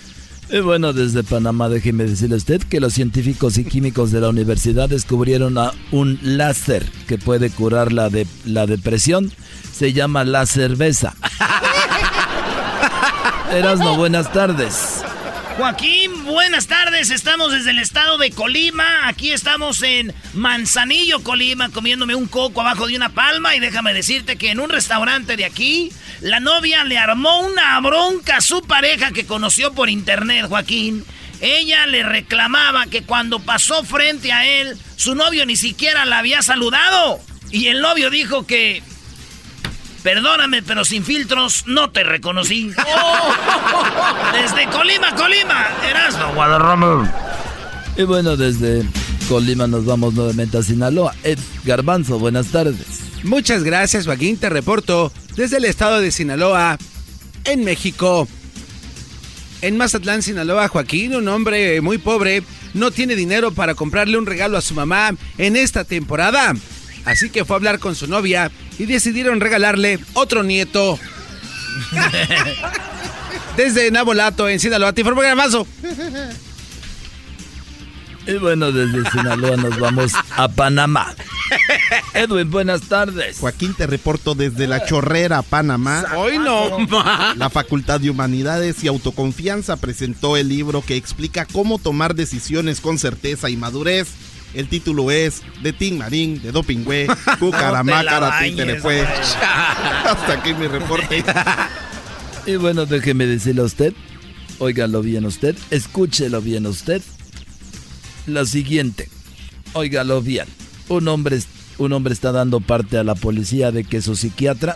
Bueno, 0.61 0.93
desde 0.93 1.23
Panamá, 1.23 1.67
déjeme 1.67 2.03
decirle 2.03 2.35
a 2.35 2.37
usted 2.37 2.61
que 2.61 2.79
los 2.79 2.93
científicos 2.93 3.57
y 3.57 3.65
químicos 3.65 4.11
de 4.11 4.21
la 4.21 4.29
universidad 4.29 4.87
descubrieron 4.87 5.57
a 5.57 5.71
un 5.91 6.19
láser 6.21 6.89
que 7.07 7.17
puede 7.17 7.49
curar 7.49 7.91
la, 7.91 8.09
de, 8.09 8.27
la 8.45 8.67
depresión. 8.67 9.31
Se 9.71 9.93
llama 9.93 10.23
la 10.23 10.45
cerveza. 10.45 11.15
Erasno, 13.51 13.97
buenas 13.97 14.31
tardes. 14.31 15.03
Joaquín, 15.57 16.25
buenas 16.25 16.65
tardes. 16.65 17.11
Estamos 17.11 17.51
desde 17.51 17.69
el 17.71 17.79
estado 17.79 18.17
de 18.17 18.31
Colima. 18.31 19.07
Aquí 19.07 19.31
estamos 19.31 19.83
en 19.83 20.11
Manzanillo, 20.33 21.21
Colima, 21.21 21.69
comiéndome 21.69 22.15
un 22.15 22.27
coco 22.27 22.61
abajo 22.61 22.87
de 22.87 22.95
una 22.95 23.09
palma. 23.09 23.55
Y 23.55 23.59
déjame 23.59 23.93
decirte 23.93 24.35
que 24.35 24.49
en 24.49 24.59
un 24.59 24.71
restaurante 24.71 25.37
de 25.37 25.45
aquí 25.45 25.91
la 26.21 26.39
novia 26.39 26.83
le 26.83 26.97
armó 26.97 27.41
una 27.41 27.79
bronca 27.81 28.37
a 28.37 28.41
su 28.41 28.63
pareja 28.63 29.11
que 29.11 29.27
conoció 29.27 29.73
por 29.73 29.91
internet, 29.91 30.47
Joaquín. 30.49 31.05
Ella 31.39 31.85
le 31.85 32.01
reclamaba 32.01 32.87
que 32.87 33.03
cuando 33.03 33.39
pasó 33.39 33.83
frente 33.83 34.31
a 34.31 34.47
él, 34.47 34.75
su 34.95 35.13
novio 35.13 35.45
ni 35.45 35.55
siquiera 35.55 36.05
la 36.05 36.17
había 36.17 36.41
saludado. 36.41 37.19
Y 37.51 37.67
el 37.67 37.79
novio 37.79 38.09
dijo 38.09 38.47
que, 38.47 38.81
perdóname, 40.03 40.61
pero 40.61 40.85
sin 40.85 41.03
filtros 41.03 41.63
no 41.65 41.89
te 41.89 42.03
reconocí. 42.03 42.69
Desde 44.33 44.69
Colima, 44.69 45.15
Colima, 45.15 45.67
Erasmo 45.89 46.33
Guadarrama. 46.35 47.11
Y 47.95 48.03
bueno, 48.03 48.35
desde 48.35 48.83
Colima 49.29 49.67
nos 49.67 49.85
vamos 49.85 50.15
nuevamente 50.15 50.57
a 50.57 50.63
Sinaloa. 50.63 51.15
Ed 51.23 51.37
Garbanzo, 51.63 52.17
buenas 52.17 52.47
tardes. 52.47 53.03
Muchas 53.23 53.63
gracias, 53.63 54.05
Joaquín. 54.05 54.37
Te 54.37 54.49
reporto 54.49 55.11
desde 55.35 55.57
el 55.57 55.65
estado 55.65 56.01
de 56.01 56.11
Sinaloa, 56.11 56.77
en 57.45 57.63
México. 57.63 58.27
En 59.61 59.77
Mazatlán, 59.77 60.21
Sinaloa, 60.21 60.67
Joaquín, 60.67 61.15
un 61.15 61.27
hombre 61.27 61.79
muy 61.81 61.97
pobre, 61.97 62.43
no 62.73 62.91
tiene 62.91 63.15
dinero 63.15 63.51
para 63.51 63.75
comprarle 63.75 64.17
un 64.17 64.25
regalo 64.25 64.57
a 64.57 64.61
su 64.61 64.73
mamá 64.73 65.11
en 65.37 65.55
esta 65.55 65.85
temporada. 65.85 66.53
Así 67.05 67.29
que 67.29 67.45
fue 67.45 67.55
a 67.55 67.57
hablar 67.57 67.79
con 67.79 67.95
su 67.95 68.07
novia 68.07 68.51
y 68.77 68.85
decidieron 68.85 69.39
regalarle 69.39 69.99
otro 70.13 70.43
nieto. 70.43 70.99
Desde 73.57 73.91
Nabolato, 73.91 74.49
en 74.49 74.59
Sinaloa, 74.59 74.93
te 74.93 75.01
informo 75.01 75.21
Garbanzo. 75.21 75.67
Y 78.25 78.33
bueno, 78.35 78.71
desde 78.71 79.09
Sinaloa 79.11 79.57
nos 79.57 79.77
vamos 79.77 80.13
a 80.31 80.47
Panamá. 80.47 81.13
Edwin, 82.13 82.49
buenas 82.49 82.83
tardes. 82.83 83.37
Joaquín, 83.39 83.73
te 83.73 83.85
reporto 83.85 84.33
desde 84.33 84.65
la 84.65 84.85
Chorrera, 84.85 85.41
Panamá. 85.41 86.05
Hoy 86.15 86.39
no. 86.39 86.77
La 87.35 87.49
Facultad 87.49 87.99
de 87.99 88.09
Humanidades 88.09 88.83
y 88.83 88.87
Autoconfianza 88.87 89.75
presentó 89.77 90.37
el 90.37 90.47
libro 90.47 90.81
que 90.81 90.95
explica 90.95 91.45
cómo 91.45 91.79
tomar 91.79 92.15
decisiones 92.15 92.79
con 92.79 92.97
certeza 92.97 93.49
y 93.49 93.57
madurez. 93.57 94.07
El 94.53 94.67
título 94.67 95.09
es 95.09 95.41
De 95.63 95.73
Tim 95.73 95.97
Marín, 95.97 96.41
de 96.41 96.51
Dopingüe, 96.51 97.07
Cucaramá, 97.39 98.03
te 98.55 98.65
le 98.65 98.79
fue. 98.79 99.01
Hasta 100.05 100.33
aquí 100.33 100.53
mi 100.53 100.67
reporte. 100.67 101.23
Y 102.45 102.57
bueno, 102.57 102.85
déjeme 102.85 103.25
decirle 103.25 103.61
a 103.61 103.63
usted, 103.63 103.93
óigalo 104.59 105.01
bien 105.01 105.25
usted, 105.25 105.55
escúchelo 105.71 106.41
bien 106.41 106.65
usted 106.65 107.01
la 108.27 108.45
siguiente. 108.45 109.07
Óigalo 109.71 110.21
bien. 110.21 110.47
Un 110.89 111.07
hombre, 111.07 111.39
un 111.77 111.93
hombre 111.93 112.13
está 112.13 112.33
dando 112.33 112.59
parte 112.59 112.97
a 112.97 113.05
la 113.05 113.15
policía 113.15 113.71
de 113.71 113.85
que 113.85 114.01
su 114.01 114.17
psiquiatra 114.17 114.75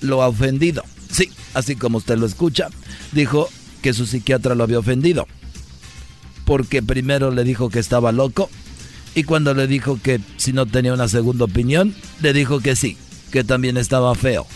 lo 0.00 0.22
ha 0.22 0.28
ofendido. 0.28 0.84
Sí, 1.10 1.30
así 1.52 1.76
como 1.76 1.98
usted 1.98 2.16
lo 2.16 2.24
escucha, 2.24 2.68
dijo 3.12 3.50
que 3.82 3.92
su 3.92 4.06
psiquiatra 4.06 4.54
lo 4.54 4.64
había 4.64 4.78
ofendido. 4.78 5.26
Porque 6.46 6.82
primero 6.82 7.30
le 7.30 7.44
dijo 7.44 7.68
que 7.68 7.78
estaba 7.78 8.10
loco 8.10 8.48
y 9.14 9.24
cuando 9.24 9.54
le 9.54 9.66
dijo 9.66 9.98
que 10.02 10.20
si 10.36 10.52
no 10.52 10.66
tenía 10.66 10.92
una 10.92 11.08
segunda 11.08 11.44
opinión, 11.44 11.94
le 12.20 12.32
dijo 12.32 12.60
que 12.60 12.76
sí, 12.76 12.96
que 13.30 13.44
también 13.44 13.76
estaba 13.76 14.14
feo. 14.14 14.46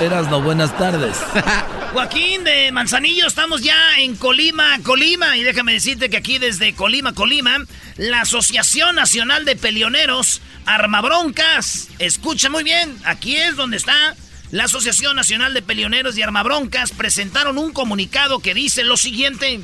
Eras 0.00 0.30
no, 0.30 0.42
buenas 0.42 0.76
tardes. 0.76 1.16
Joaquín 1.92 2.44
de 2.44 2.70
Manzanillo, 2.72 3.26
estamos 3.26 3.62
ya 3.62 3.98
en 3.98 4.16
Colima, 4.16 4.78
Colima. 4.82 5.38
Y 5.38 5.42
déjame 5.42 5.72
decirte 5.72 6.10
que 6.10 6.18
aquí 6.18 6.38
desde 6.38 6.74
Colima, 6.74 7.14
Colima, 7.14 7.56
la 7.96 8.20
Asociación 8.22 8.94
Nacional 8.96 9.46
de 9.46 9.56
Pelioneros 9.56 10.42
Armabroncas. 10.66 11.88
Escucha 11.98 12.50
muy 12.50 12.64
bien, 12.64 12.94
aquí 13.04 13.36
es 13.36 13.56
donde 13.56 13.78
está. 13.78 14.14
La 14.50 14.64
Asociación 14.64 15.16
Nacional 15.16 15.54
de 15.54 15.62
Pelioneros 15.62 16.18
y 16.18 16.22
Armabroncas 16.22 16.92
presentaron 16.92 17.56
un 17.56 17.72
comunicado 17.72 18.40
que 18.40 18.52
dice 18.52 18.84
lo 18.84 18.98
siguiente. 18.98 19.60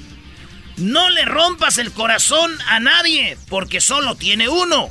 No 0.77 1.11
le 1.11 1.25
rompas 1.25 1.79
el 1.79 1.93
corazón 1.93 2.51
a 2.69 2.81
nadie, 2.81 3.37
porque 3.49 3.81
solo 3.81 4.15
tiene 4.17 4.49
uno. 4.49 4.91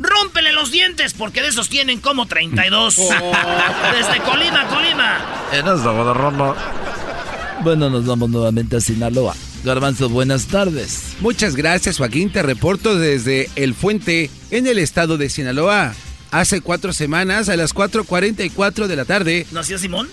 Rómpele 0.00 0.52
los 0.52 0.70
dientes 0.70 1.12
porque 1.12 1.42
de 1.42 1.48
esos 1.48 1.68
tienen 1.68 2.00
como 2.00 2.26
32. 2.26 2.96
Desde 2.96 4.20
Colima, 4.22 4.66
Colima. 4.68 5.18
Bueno, 7.62 7.90
nos 7.90 8.06
vamos 8.06 8.30
nuevamente 8.30 8.76
a 8.76 8.80
Sinaloa. 8.80 9.34
Garbanzo, 9.64 10.08
buenas 10.08 10.46
tardes. 10.46 11.16
Muchas 11.20 11.56
gracias, 11.56 11.98
Joaquín. 11.98 12.30
Te 12.30 12.42
reporto 12.42 12.96
desde 12.96 13.50
El 13.56 13.74
Fuente, 13.74 14.30
en 14.50 14.68
el 14.68 14.78
estado 14.78 15.18
de 15.18 15.28
Sinaloa. 15.28 15.94
Hace 16.30 16.60
cuatro 16.60 16.92
semanas, 16.92 17.48
a 17.48 17.56
las 17.56 17.74
4.44 17.74 18.86
de 18.86 18.96
la 18.96 19.04
tarde. 19.04 19.46
¿Nació 19.50 19.78
Simón? 19.78 20.08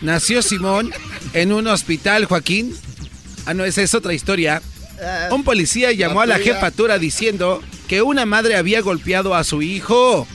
Nació 0.00 0.42
Simón 0.42 0.92
en 1.32 1.52
un 1.52 1.68
hospital, 1.68 2.24
Joaquín. 2.24 2.74
Ah, 3.46 3.54
no, 3.54 3.64
esa 3.64 3.82
es 3.82 3.94
otra 3.94 4.12
historia. 4.12 4.60
Ah. 5.00 5.28
Un 5.30 5.44
policía 5.44 5.92
llamó 5.92 6.20
a 6.20 6.26
la 6.26 6.38
jefatura 6.38 6.98
diciendo 6.98 7.62
que 7.88 8.02
una 8.02 8.26
madre 8.26 8.56
había 8.56 8.80
golpeado 8.80 9.34
a 9.34 9.44
su 9.44 9.62
hijo 9.62 10.26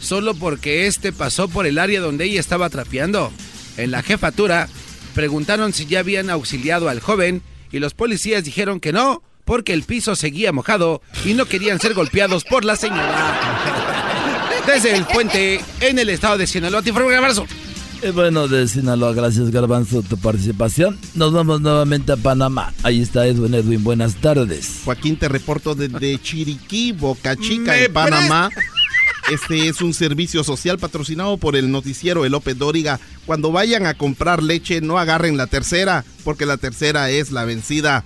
solo 0.00 0.34
porque 0.34 0.86
este 0.86 1.12
pasó 1.12 1.48
por 1.48 1.66
el 1.66 1.78
área 1.78 2.00
donde 2.00 2.24
ella 2.24 2.40
estaba 2.40 2.70
trapeando. 2.70 3.32
En 3.76 3.90
la 3.90 4.02
jefatura 4.02 4.68
preguntaron 5.14 5.72
si 5.72 5.86
ya 5.86 6.00
habían 6.00 6.30
auxiliado 6.30 6.88
al 6.88 7.00
joven 7.00 7.42
y 7.72 7.78
los 7.78 7.94
policías 7.94 8.44
dijeron 8.44 8.80
que 8.80 8.92
no, 8.92 9.22
porque 9.44 9.72
el 9.72 9.82
piso 9.82 10.14
seguía 10.14 10.52
mojado 10.52 11.02
y 11.24 11.34
no 11.34 11.46
querían 11.46 11.80
ser 11.80 11.94
golpeados 11.94 12.44
por 12.44 12.64
la 12.64 12.76
señora. 12.76 13.40
Desde 14.66 14.96
el 14.96 15.04
puente 15.04 15.60
en 15.80 15.98
el 15.98 16.08
estado 16.08 16.38
de 16.38 16.46
Sinaloa, 16.46 16.82
te 16.82 16.92
un 16.92 17.12
abrazo. 17.12 17.46
Y 18.04 18.10
bueno, 18.10 18.48
de 18.48 18.68
Sinaloa, 18.68 19.14
gracias 19.14 19.50
Garbanzo 19.50 20.02
tu 20.02 20.18
participación. 20.18 20.98
Nos 21.14 21.32
vamos 21.32 21.62
nuevamente 21.62 22.12
a 22.12 22.16
Panamá. 22.18 22.74
Ahí 22.82 23.00
está 23.00 23.26
Edwin. 23.26 23.54
Edwin, 23.54 23.82
buenas 23.82 24.16
tardes. 24.16 24.82
Joaquín, 24.84 25.18
te 25.18 25.26
reporto 25.26 25.74
desde 25.74 26.20
Chiriquí, 26.20 26.92
Boca 26.92 27.34
Chica, 27.34 27.78
en 27.78 27.90
Panamá. 27.90 28.50
Este 29.32 29.68
es 29.68 29.80
un 29.80 29.94
servicio 29.94 30.44
social 30.44 30.78
patrocinado 30.78 31.38
por 31.38 31.56
el 31.56 31.70
noticiero 31.70 32.26
El 32.26 32.32
López 32.32 32.58
Dóriga. 32.58 33.00
Cuando 33.24 33.52
vayan 33.52 33.86
a 33.86 33.94
comprar 33.94 34.42
leche, 34.42 34.82
no 34.82 34.98
agarren 34.98 35.38
la 35.38 35.46
tercera, 35.46 36.04
porque 36.24 36.44
la 36.44 36.58
tercera 36.58 37.08
es 37.08 37.32
la 37.32 37.46
vencida. 37.46 38.04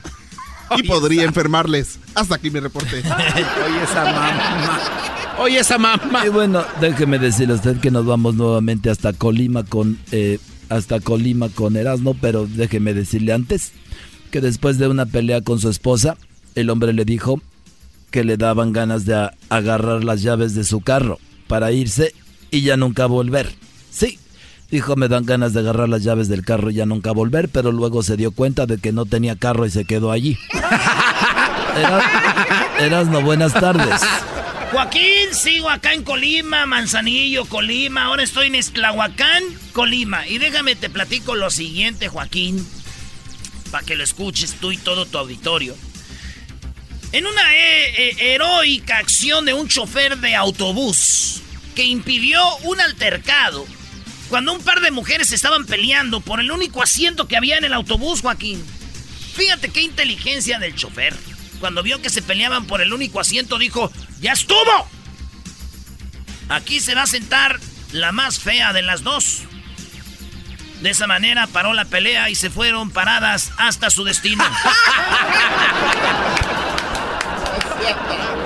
Y 0.77 0.85
podría 0.85 1.25
enfermarles. 1.25 1.99
Hasta 2.15 2.37
aquí 2.37 2.51
mi 2.51 2.61
reporte. 2.61 2.99
Oye, 3.03 3.83
esa 3.83 4.05
mamá. 4.05 5.18
Oye, 5.39 5.61
esa 5.61 5.79
mamá. 5.79 6.27
Y 6.27 6.31
bueno, 6.31 6.65
déjeme 6.81 7.19
decirle 7.19 7.55
a 7.55 7.57
usted 7.57 7.79
que 7.79 7.91
nos 7.91 8.05
vamos 8.05 8.35
nuevamente 8.35 8.91
hasta 8.91 9.13
Colima 9.13 9.65
con 9.65 9.99
eh, 10.11 10.39
hasta 10.69 11.01
Colima 11.01 11.49
con 11.49 11.77
Erasmo, 11.77 12.15
pero 12.21 12.47
déjeme 12.47 12.93
decirle 12.93 13.33
antes 13.33 13.73
que 14.31 14.41
después 14.41 14.79
de 14.79 14.89
una 14.89 15.07
pelea 15.07 15.41
con 15.41 15.61
su 15.61 15.71
esposa, 15.71 16.17
el 16.55 16.71
hombre 16.71 16.93
le 16.93 17.05
dijo 17.05 17.41
que 18.11 18.25
le 18.25 18.37
daban 18.37 18.73
ganas 18.73 19.05
de 19.05 19.31
agarrar 19.49 20.03
las 20.03 20.23
llaves 20.23 20.55
de 20.55 20.65
su 20.65 20.81
carro 20.81 21.19
para 21.47 21.73
irse 21.73 22.15
y 22.51 22.63
ya 22.63 22.77
nunca 22.77 23.07
volver. 23.07 23.55
Sí, 23.91 24.19
dijo 24.71 24.97
me 24.97 25.09
dan 25.09 25.25
ganas 25.25 25.53
de 25.53 25.61
agarrar 25.61 25.89
las 25.89 26.03
llaves 26.03 26.29
del 26.29 26.45
carro 26.45 26.71
y 26.71 26.75
ya 26.75 26.87
nunca 26.87 27.13
volver, 27.13 27.49
pero 27.49 27.71
luego 27.71 28.03
se 28.03 28.17
dio 28.17 28.33
cuenta 28.33 28.67
de 28.67 28.79
que 28.79 28.93
no 28.93 29.07
tenía 29.07 29.37
carro 29.37 29.67
y 29.67 29.71
se 29.71 29.85
quedó 29.85 30.11
allí. 30.11 30.37
Erasmo, 32.81 33.23
buenas 33.23 33.53
tardes. 33.53 34.01
Joaquín, 34.71 35.33
sigo 35.33 35.71
acá 35.71 35.95
en 35.95 36.05
Colima, 36.05 36.67
Manzanillo, 36.67 37.47
Colima. 37.47 38.05
Ahora 38.05 38.23
estoy 38.23 38.49
en 38.49 38.55
Esclahuacán, 38.55 39.43
Colima. 39.73 40.27
Y 40.29 40.37
déjame 40.39 40.77
te 40.77 40.91
platico 40.91 41.35
lo 41.35 41.51
siguiente, 41.51 42.09
Joaquín. 42.09 42.67
para 43.71 43.85
que 43.85 43.97
lo 43.97 44.05
escuches 44.05 44.55
tú 44.61 44.71
y 44.71 44.77
todo 44.77 45.07
tu 45.07 45.17
auditorio. 45.19 45.75
En 47.13 47.27
una 47.27 47.55
eh, 47.55 47.95
eh, 47.97 48.35
heroica 48.35 48.99
acción 48.99 49.47
de 49.47 49.55
un 49.55 49.69
chofer 49.69 50.19
de 50.19 50.35
autobús 50.35 51.41
que 51.75 51.85
impidió 51.85 52.41
un 52.65 52.81
altercado 52.81 53.67
cuando 54.29 54.53
un 54.53 54.61
par 54.61 54.81
de 54.81 54.91
mujeres 54.91 55.33
estaban 55.33 55.65
peleando 55.65 56.21
por 56.21 56.41
el 56.41 56.51
único 56.51 56.83
asiento 56.83 57.27
que 57.27 57.39
había 57.39 57.57
en 57.57 57.65
el 57.65 57.73
autobús, 57.73 58.21
Joaquín. 58.21 58.63
Fíjate 59.35 59.71
qué 59.71 59.81
inteligencia 59.81 60.59
del 60.59 60.75
chofer. 60.75 61.15
Cuando 61.61 61.83
vio 61.83 62.01
que 62.01 62.11
se 62.11 62.23
peleaban 62.23 62.67
por 62.67 62.81
el 62.81 62.93
único 62.93 63.21
asiento, 63.21 63.59
dijo, 63.59 63.91
¡Ya 64.21 64.33
estuvo! 64.33 64.89
Aquí 66.49 66.81
se 66.81 66.95
va 66.95 67.03
a 67.03 67.07
sentar 67.07 67.59
la 67.93 68.13
más 68.13 68.39
fea 68.39 68.73
de 68.73 68.83
las 68.83 69.03
dos. 69.03 69.43
De 70.81 70.91
esa 70.91 71.07
manera 71.07 71.47
paró 71.49 71.75
la 71.75 71.85
pelea 71.85 72.31
y 72.31 72.35
se 72.35 72.51
fueron 72.51 72.91
paradas 72.91 73.53
hasta 73.59 73.91
su 73.91 74.05
destino. 74.05 74.45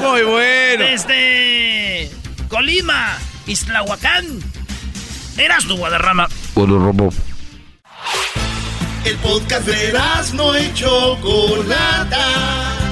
Muy 0.01 0.23
bueno. 0.23 0.85
Desde 0.85 2.11
Colima, 2.49 3.19
Islahuacán, 3.47 4.41
eras 5.37 5.67
tu 5.67 5.77
Guadarrama. 5.77 6.29
El 9.05 9.17
podcast 9.17 9.67
de 9.67 9.93
no 10.35 10.59
y 10.59 10.73
Chocolata. 10.75 12.92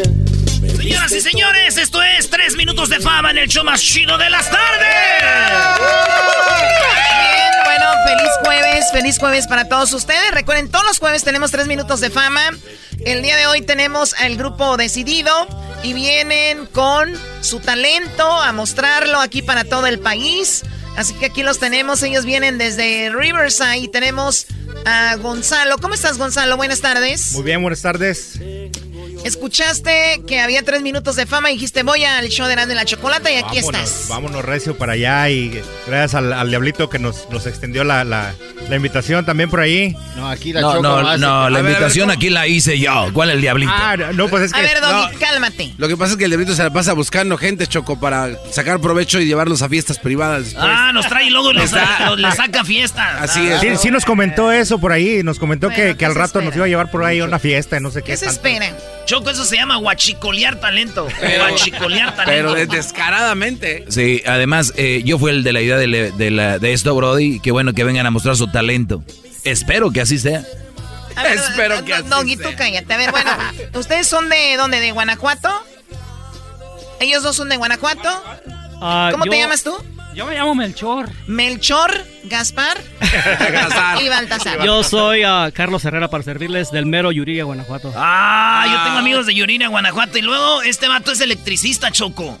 Señoras 1.11 1.25
y 1.25 1.29
señores, 1.29 1.77
esto 1.77 2.01
es 2.01 2.29
3 2.29 2.55
minutos 2.55 2.87
de 2.87 3.01
fama 3.01 3.31
en 3.31 3.39
el 3.39 3.49
show 3.49 3.65
más 3.65 3.81
chido 3.81 4.17
de 4.17 4.29
las 4.29 4.49
tardes. 4.49 4.87
Bien, 6.57 7.51
bueno, 7.65 7.85
feliz 8.07 8.31
jueves, 8.41 8.85
feliz 8.93 9.19
jueves 9.19 9.47
para 9.47 9.67
todos 9.67 9.91
ustedes. 9.91 10.31
Recuerden, 10.31 10.71
todos 10.71 10.85
los 10.85 10.99
jueves 10.99 11.25
tenemos 11.25 11.51
3 11.51 11.67
minutos 11.67 11.99
de 11.99 12.11
fama. 12.11 12.41
El 13.05 13.23
día 13.23 13.35
de 13.35 13.45
hoy 13.47 13.61
tenemos 13.61 14.13
al 14.13 14.37
grupo 14.37 14.77
Decidido 14.77 15.33
y 15.83 15.91
vienen 15.91 16.65
con 16.67 17.13
su 17.41 17.59
talento 17.59 18.25
a 18.25 18.53
mostrarlo 18.53 19.19
aquí 19.19 19.41
para 19.41 19.65
todo 19.65 19.87
el 19.87 19.99
país. 19.99 20.63
Así 20.95 21.13
que 21.15 21.25
aquí 21.25 21.43
los 21.43 21.59
tenemos, 21.59 22.01
ellos 22.03 22.23
vienen 22.23 22.57
desde 22.57 23.09
Riverside 23.09 23.79
y 23.79 23.89
tenemos 23.89 24.47
a 24.85 25.17
Gonzalo. 25.17 25.77
¿Cómo 25.79 25.93
estás, 25.93 26.17
Gonzalo? 26.17 26.55
Buenas 26.55 26.79
tardes. 26.79 27.33
Muy 27.33 27.43
bien, 27.43 27.61
buenas 27.61 27.81
tardes. 27.81 28.39
Escuchaste 29.23 30.21
que 30.27 30.39
había 30.39 30.63
tres 30.63 30.81
minutos 30.81 31.15
de 31.15 31.25
fama 31.25 31.51
y 31.51 31.53
dijiste 31.53 31.83
voy 31.83 32.03
al 32.03 32.27
show 32.29 32.47
de 32.47 32.55
de 32.55 32.75
la 32.75 32.85
Chocolata 32.85 33.31
y 33.31 33.35
aquí 33.35 33.57
estás. 33.57 34.07
Vámonos 34.09 34.43
recio 34.43 34.77
para 34.77 34.93
allá 34.93 35.29
y 35.29 35.61
gracias 35.87 36.15
al, 36.15 36.49
Diablito 36.49 36.89
que 36.89 36.99
nos, 36.99 37.29
nos 37.29 37.47
extendió 37.47 37.83
la, 37.83 38.03
la, 38.03 38.33
invitación 38.75 39.25
también 39.25 39.49
por 39.49 39.59
ahí. 39.59 39.95
No, 40.15 40.29
aquí 40.29 40.53
la 40.53 40.61
No, 40.61 40.81
no, 40.81 41.17
no, 41.17 41.49
la 41.49 41.59
invitación 41.59 42.11
aquí 42.11 42.29
la 42.29 42.47
hice 42.47 42.79
yo. 42.79 43.09
¿Cuál 43.13 43.29
es 43.29 43.35
el 43.35 43.41
Diablito? 43.41 43.71
Ah, 43.73 43.95
no, 44.13 44.27
pues 44.27 44.43
es 44.43 44.53
que... 44.53 44.59
A 44.59 44.63
ver, 44.63 44.79
Doggy, 44.81 45.15
cálmate. 45.17 45.73
Lo 45.77 45.87
que 45.87 45.97
pasa 45.97 46.13
es 46.13 46.17
que 46.17 46.25
el 46.25 46.31
Diablito 46.31 46.55
se 46.55 46.63
la 46.63 46.71
pasa 46.71 46.93
buscando 46.93 47.37
gente, 47.37 47.67
Choco, 47.67 47.99
para 47.99 48.37
sacar 48.51 48.79
provecho 48.79 49.19
y 49.19 49.25
llevarlos 49.25 49.61
a 49.61 49.69
fiestas 49.69 49.99
privadas 49.99 50.55
Ah, 50.57 50.91
nos 50.93 51.07
trae 51.07 51.25
y 51.25 51.29
luego 51.29 51.53
les, 51.53 51.69
saca 51.69 52.63
fiestas. 52.65 53.21
Así 53.21 53.47
es. 53.47 53.59
Sí, 53.61 53.67
sí, 53.77 53.91
nos 53.91 54.05
comentó 54.05 54.51
eso 54.51 54.79
por 54.79 54.91
ahí, 54.91 55.23
nos 55.23 55.39
comentó 55.39 55.69
que, 55.69 55.95
que 55.95 56.05
al 56.05 56.15
rato 56.15 56.41
nos 56.41 56.55
iba 56.55 56.65
a 56.65 56.67
llevar 56.67 56.91
por 56.91 57.03
ahí 57.03 57.19
a 57.19 57.25
una 57.25 57.39
fiesta, 57.39 57.79
no 57.79 57.91
sé 57.91 58.01
qué. 58.01 58.11
¿Qué 58.11 58.17
se 58.17 58.27
espera? 58.27 58.75
Choco, 59.11 59.29
eso 59.29 59.43
se 59.43 59.57
llama 59.57 59.75
guachicolear 59.75 60.61
talento. 60.61 61.05
guachicolear 61.37 62.15
talento. 62.15 62.53
Pero 62.53 62.65
descaradamente. 62.71 63.83
Sí, 63.89 64.23
además, 64.25 64.71
eh, 64.77 65.01
yo 65.03 65.19
fui 65.19 65.31
el 65.31 65.43
de 65.43 65.51
la 65.51 65.59
idea 65.59 65.75
de, 65.75 66.71
esto, 66.71 66.95
Brody. 66.95 67.41
Qué 67.41 67.51
bueno 67.51 67.73
que 67.73 67.83
vengan 67.83 68.05
a 68.05 68.11
mostrar 68.11 68.37
su 68.37 68.47
talento. 68.47 69.03
Espero 69.43 69.91
que 69.91 69.99
así 69.99 70.17
sea. 70.17 70.45
Espero 71.29 71.83
que 71.83 71.93
así 71.93 72.07
sea. 72.37 72.49
tú 72.49 72.55
cállate. 72.57 72.93
A 72.93 72.95
ver, 72.95 73.11
bueno, 73.11 73.31
¿ustedes 73.73 74.07
son 74.07 74.29
de 74.29 74.55
dónde? 74.55 74.79
¿De 74.79 74.93
Guanajuato? 74.93 75.49
¿Ellos 77.01 77.21
dos 77.21 77.35
son 77.35 77.49
de 77.49 77.57
Guanajuato? 77.57 78.09
Ah, 78.81 79.09
¿Cómo 79.11 79.25
te 79.25 79.37
llamas 79.37 79.61
tú? 79.61 79.75
Yo 80.13 80.25
me 80.25 80.35
llamo 80.35 80.55
Melchor. 80.55 81.09
Melchor, 81.27 82.05
Gaspar 82.25 82.81
y 84.01 84.09
Baltasar. 84.09 84.63
Yo 84.63 84.83
soy 84.83 85.23
uh, 85.23 85.51
Carlos 85.53 85.85
Herrera 85.85 86.09
para 86.09 86.23
servirles 86.23 86.69
del 86.69 86.85
mero 86.85 87.11
Yuriria, 87.13 87.45
Guanajuato. 87.45 87.93
Ah, 87.95 88.67
yo 88.69 88.83
tengo 88.83 88.97
amigos 88.97 89.25
de 89.25 89.33
Yuriria, 89.33 89.69
Guanajuato. 89.69 90.17
Y 90.17 90.21
luego 90.21 90.63
este 90.63 90.89
vato 90.89 91.13
es 91.13 91.21
electricista, 91.21 91.91
Choco. 91.91 92.37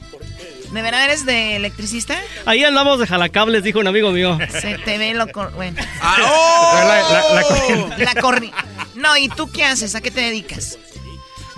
¿De 0.73 0.81
verdad 0.81 1.05
eres 1.05 1.25
de 1.25 1.55
electricista? 1.55 2.17
Ahí 2.45 2.63
andamos 2.63 2.99
de 2.99 3.07
jalacables, 3.07 3.63
dijo 3.63 3.79
un 3.79 3.87
amigo 3.87 4.11
mío. 4.11 4.37
Se 4.49 4.77
te 4.77 4.97
ve 4.97 5.13
lo... 5.13 5.27
Bueno. 5.55 5.81
Ah, 6.01 6.17
oh. 6.23 7.35
La, 7.35 7.43
corriente. 7.43 8.05
La 8.05 8.15
corriente. 8.21 8.57
No, 8.95 9.15
¿y 9.17 9.29
tú 9.29 9.49
qué 9.49 9.63
haces? 9.63 9.95
¿A 9.95 10.01
qué 10.01 10.11
te 10.11 10.21
dedicas? 10.21 10.77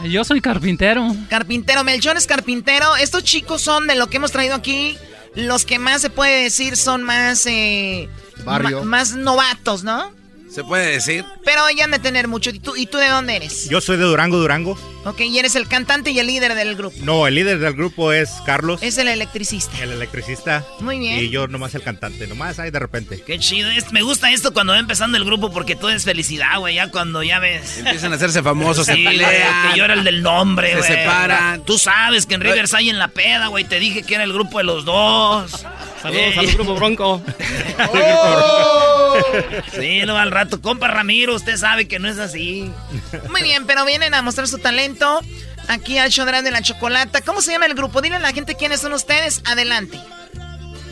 Yo 0.04 0.24
soy 0.24 0.42
carpintero. 0.42 1.16
Carpintero. 1.30 1.84
Melchor 1.84 2.18
es 2.18 2.28
carpintero. 2.28 2.96
Estos 2.96 3.24
chicos 3.24 3.62
son 3.62 3.88
de 3.88 3.96
lo 3.96 4.08
que 4.08 4.18
hemos 4.18 4.32
traído 4.32 4.56
aquí 4.56 4.98
los 5.36 5.66
que 5.66 5.80
más 5.80 6.02
se 6.02 6.10
puede 6.10 6.44
decir 6.44 6.78
son 6.78 7.04
más... 7.04 7.46
Eh, 7.46 8.10
más 8.84 9.16
novatos, 9.16 9.84
¿no? 9.84 10.12
Se 10.50 10.64
puede 10.64 10.92
decir. 10.92 11.26
Pero 11.44 11.62
ya 11.76 11.86
han 11.86 11.92
de 11.92 12.00
tener 12.00 12.28
mucho. 12.28 12.52
¿Y 12.52 12.60
tú, 12.60 12.76
¿Y 12.76 12.86
tú 12.86 12.98
de 12.98 13.08
dónde 13.08 13.38
eres? 13.38 13.70
Yo 13.70 13.82
soy 13.82 13.98
de 13.98 14.04
Durango, 14.04 14.38
Durango. 14.38 14.78
Ok, 15.06 15.20
y 15.22 15.38
eres 15.38 15.56
el 15.56 15.68
cantante 15.68 16.12
y 16.12 16.20
el 16.20 16.28
líder 16.28 16.56
del 16.56 16.76
grupo. 16.76 16.96
No, 17.02 17.28
el 17.28 17.36
líder 17.36 17.60
del 17.60 17.74
grupo 17.74 18.14
es 18.14 18.30
Carlos. 18.46 18.82
Es 18.82 18.98
el 18.98 19.10
electricista. 19.10 19.78
El 19.82 19.92
electricista. 19.92 20.66
Muy 20.80 20.98
bien. 20.98 21.20
Y 21.20 21.30
yo 21.30 21.48
nomás 21.48 21.76
el 21.76 21.84
cantante, 21.84 22.26
nomás 22.26 22.58
ahí 22.60 22.72
de 22.72 22.80
repente. 22.80 23.22
Qué 23.26 23.38
chido. 23.38 23.70
me 23.92 24.02
gusta 24.02 24.32
esto 24.32 24.54
cuando 24.54 24.72
va 24.72 24.80
empezando 24.80 25.18
el 25.18 25.26
grupo 25.26 25.52
porque 25.52 25.76
todo 25.76 25.90
es 25.90 26.06
felicidad, 26.06 26.58
güey. 26.60 26.76
Ya 26.76 26.90
cuando 26.90 27.22
ya 27.22 27.40
ves. 27.40 27.80
Empiezan 27.80 28.14
a 28.14 28.16
hacerse 28.16 28.42
famosos, 28.42 28.86
sí, 28.86 28.94
se 28.94 29.04
pelean. 29.04 29.72
Que 29.72 29.78
yo 29.78 29.84
era 29.84 29.94
el 29.94 30.06
del 30.06 30.24
nombre, 30.24 30.72
güey. 30.76 30.84
Se 30.84 30.96
separan. 30.96 31.66
Tú 31.66 31.78
sabes 31.78 32.26
que 32.26 32.36
en 32.36 32.42
Rivers 32.42 32.74
hay 32.74 32.90
en 32.90 32.98
la 32.98 33.10
peda, 33.10 33.48
güey. 33.48 33.66
Te 33.66 33.80
dije 33.80 34.04
que 34.04 34.16
era 34.16 34.24
el 34.24 34.32
grupo 34.32 34.60
de 34.60 34.64
los 34.64 34.86
dos. 34.86 35.66
Saludos 36.02 36.38
al 36.38 36.48
grupo 36.48 36.76
Bronco. 36.76 37.22
Oh. 37.90 39.18
sí, 39.80 40.02
no 40.06 40.18
al 40.18 40.32
rato. 40.32 40.62
Compa 40.62 40.88
Ramiro, 40.88 41.36
usted 41.36 41.58
sabe 41.58 41.88
que 41.88 42.00
no 42.00 42.08
es 42.10 42.20
así. 42.20 42.72
Muy 43.30 43.42
bien, 43.42 43.66
pero 43.66 43.86
vienen 43.86 44.14
a 44.14 44.22
mostrar 44.22 44.48
su 44.48 44.60
talento 44.60 44.93
aquí 45.68 45.98
al 45.98 46.12
show 46.12 46.26
de 46.26 46.52
la 46.52 46.62
chocolata. 46.62 47.22
¿Cómo 47.22 47.42
se 47.42 47.52
llama 47.52 47.66
el 47.66 47.76
grupo? 47.76 48.02
Dile 48.02 48.16
a 48.16 48.20
la 48.20 48.34
gente 48.34 48.56
quiénes 48.56 48.82
son 48.82 48.94
ustedes. 48.94 49.42
Adelante. 49.46 50.00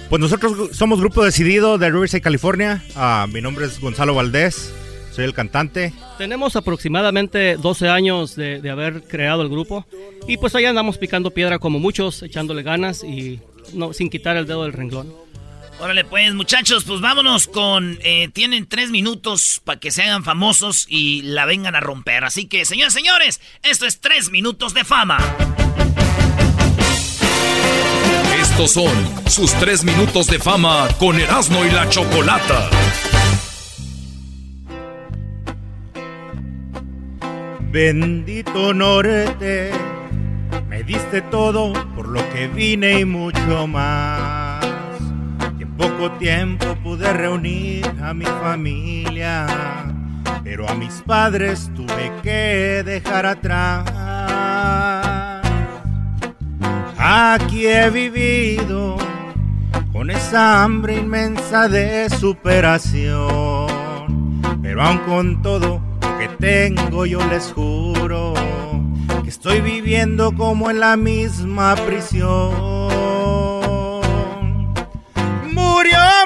Pues 0.10 0.20
nosotros 0.20 0.76
somos 0.76 1.00
Grupo 1.00 1.24
Decidido 1.24 1.78
de 1.78 1.90
Riverside, 1.90 2.22
California. 2.22 2.84
Ah, 2.96 3.28
mi 3.32 3.42
nombre 3.42 3.66
es 3.66 3.80
Gonzalo 3.80 4.14
Valdés. 4.14 4.74
Soy 5.14 5.24
el 5.24 5.34
cantante. 5.34 5.94
Tenemos 6.18 6.56
aproximadamente 6.56 7.56
12 7.56 7.88
años 7.88 8.36
de, 8.36 8.70
haber 8.70 9.04
creado 9.04 9.42
el 9.42 9.50
grupo. 9.50 9.86
Y 10.28 10.38
pues 10.38 10.54
ahí 10.56 10.66
andamos 10.66 10.98
picando 10.98 11.32
piedra 11.32 11.60
como 11.60 11.80
muchos, 11.80 12.24
echándole 12.24 12.62
ganas 12.64 13.04
y 13.04 13.40
no, 13.74 13.94
sin 13.94 14.10
quitar 14.10 14.36
el 14.36 14.46
dedo 14.46 14.64
del 14.64 14.74
renglón. 14.74 15.14
Órale, 15.82 16.06
pues, 16.06 16.36
muchachos, 16.36 16.84
pues 16.84 17.02
vámonos 17.02 17.48
con. 17.48 17.98
Eh, 18.04 18.30
tienen 18.32 18.68
tres 18.68 18.92
minutos 18.92 19.64
para 19.66 19.80
que 19.80 19.90
se 19.90 20.04
hagan 20.04 20.24
famosos 20.24 20.86
y 20.88 21.24
la 21.24 21.46
vengan 21.46 21.76
a 21.76 21.80
romper. 21.80 22.24
Así 22.24 22.46
que, 22.46 22.66
señores, 22.66 22.94
señores, 22.94 23.42
esto 23.64 23.88
es 23.88 24.00
tres 24.00 24.30
minutos 24.30 24.76
de 24.76 24.84
fama. 24.84 25.18
Estos 28.40 28.74
son 28.74 28.94
sus 29.28 29.52
tres 29.54 29.84
minutos 29.84 30.28
de 30.28 30.38
fama 30.38 30.88
con 31.00 31.20
Erasmo 31.20 31.66
y 31.66 31.72
la 31.72 31.90
Chocolata. 31.90 32.70
Bendito 37.72 38.72
norte, 38.76 39.72
me 40.68 40.84
diste 40.84 41.24
todo 41.24 41.74
por 41.96 42.08
lo 42.08 42.30
que 42.34 42.48
vine 42.50 43.00
y 43.00 43.06
mucho 43.06 43.66
más 43.66 44.51
poco 45.82 46.12
tiempo 46.20 46.76
pude 46.84 47.12
reunir 47.12 47.86
a 48.04 48.14
mi 48.14 48.26
familia, 48.26 49.48
pero 50.44 50.70
a 50.70 50.76
mis 50.76 51.02
padres 51.02 51.72
tuve 51.76 52.12
que 52.22 52.84
dejar 52.86 53.26
atrás. 53.26 53.90
Aquí 56.98 57.66
he 57.66 57.90
vivido 57.90 58.96
con 59.92 60.12
esa 60.12 60.64
hambre 60.64 60.98
inmensa 60.98 61.68
de 61.68 62.08
superación, 62.12 63.68
pero 64.62 64.84
aun 64.84 65.00
con 65.00 65.42
todo 65.42 65.82
lo 66.02 66.18
que 66.20 66.28
tengo 66.40 67.08
yo 67.08 67.20
les 67.28 67.52
juro 67.52 68.36
Estoy 69.32 69.62
viviendo 69.62 70.36
como 70.36 70.70
en 70.70 70.82
la 70.82 70.98
misma 70.98 71.74
prisión. 71.76 72.81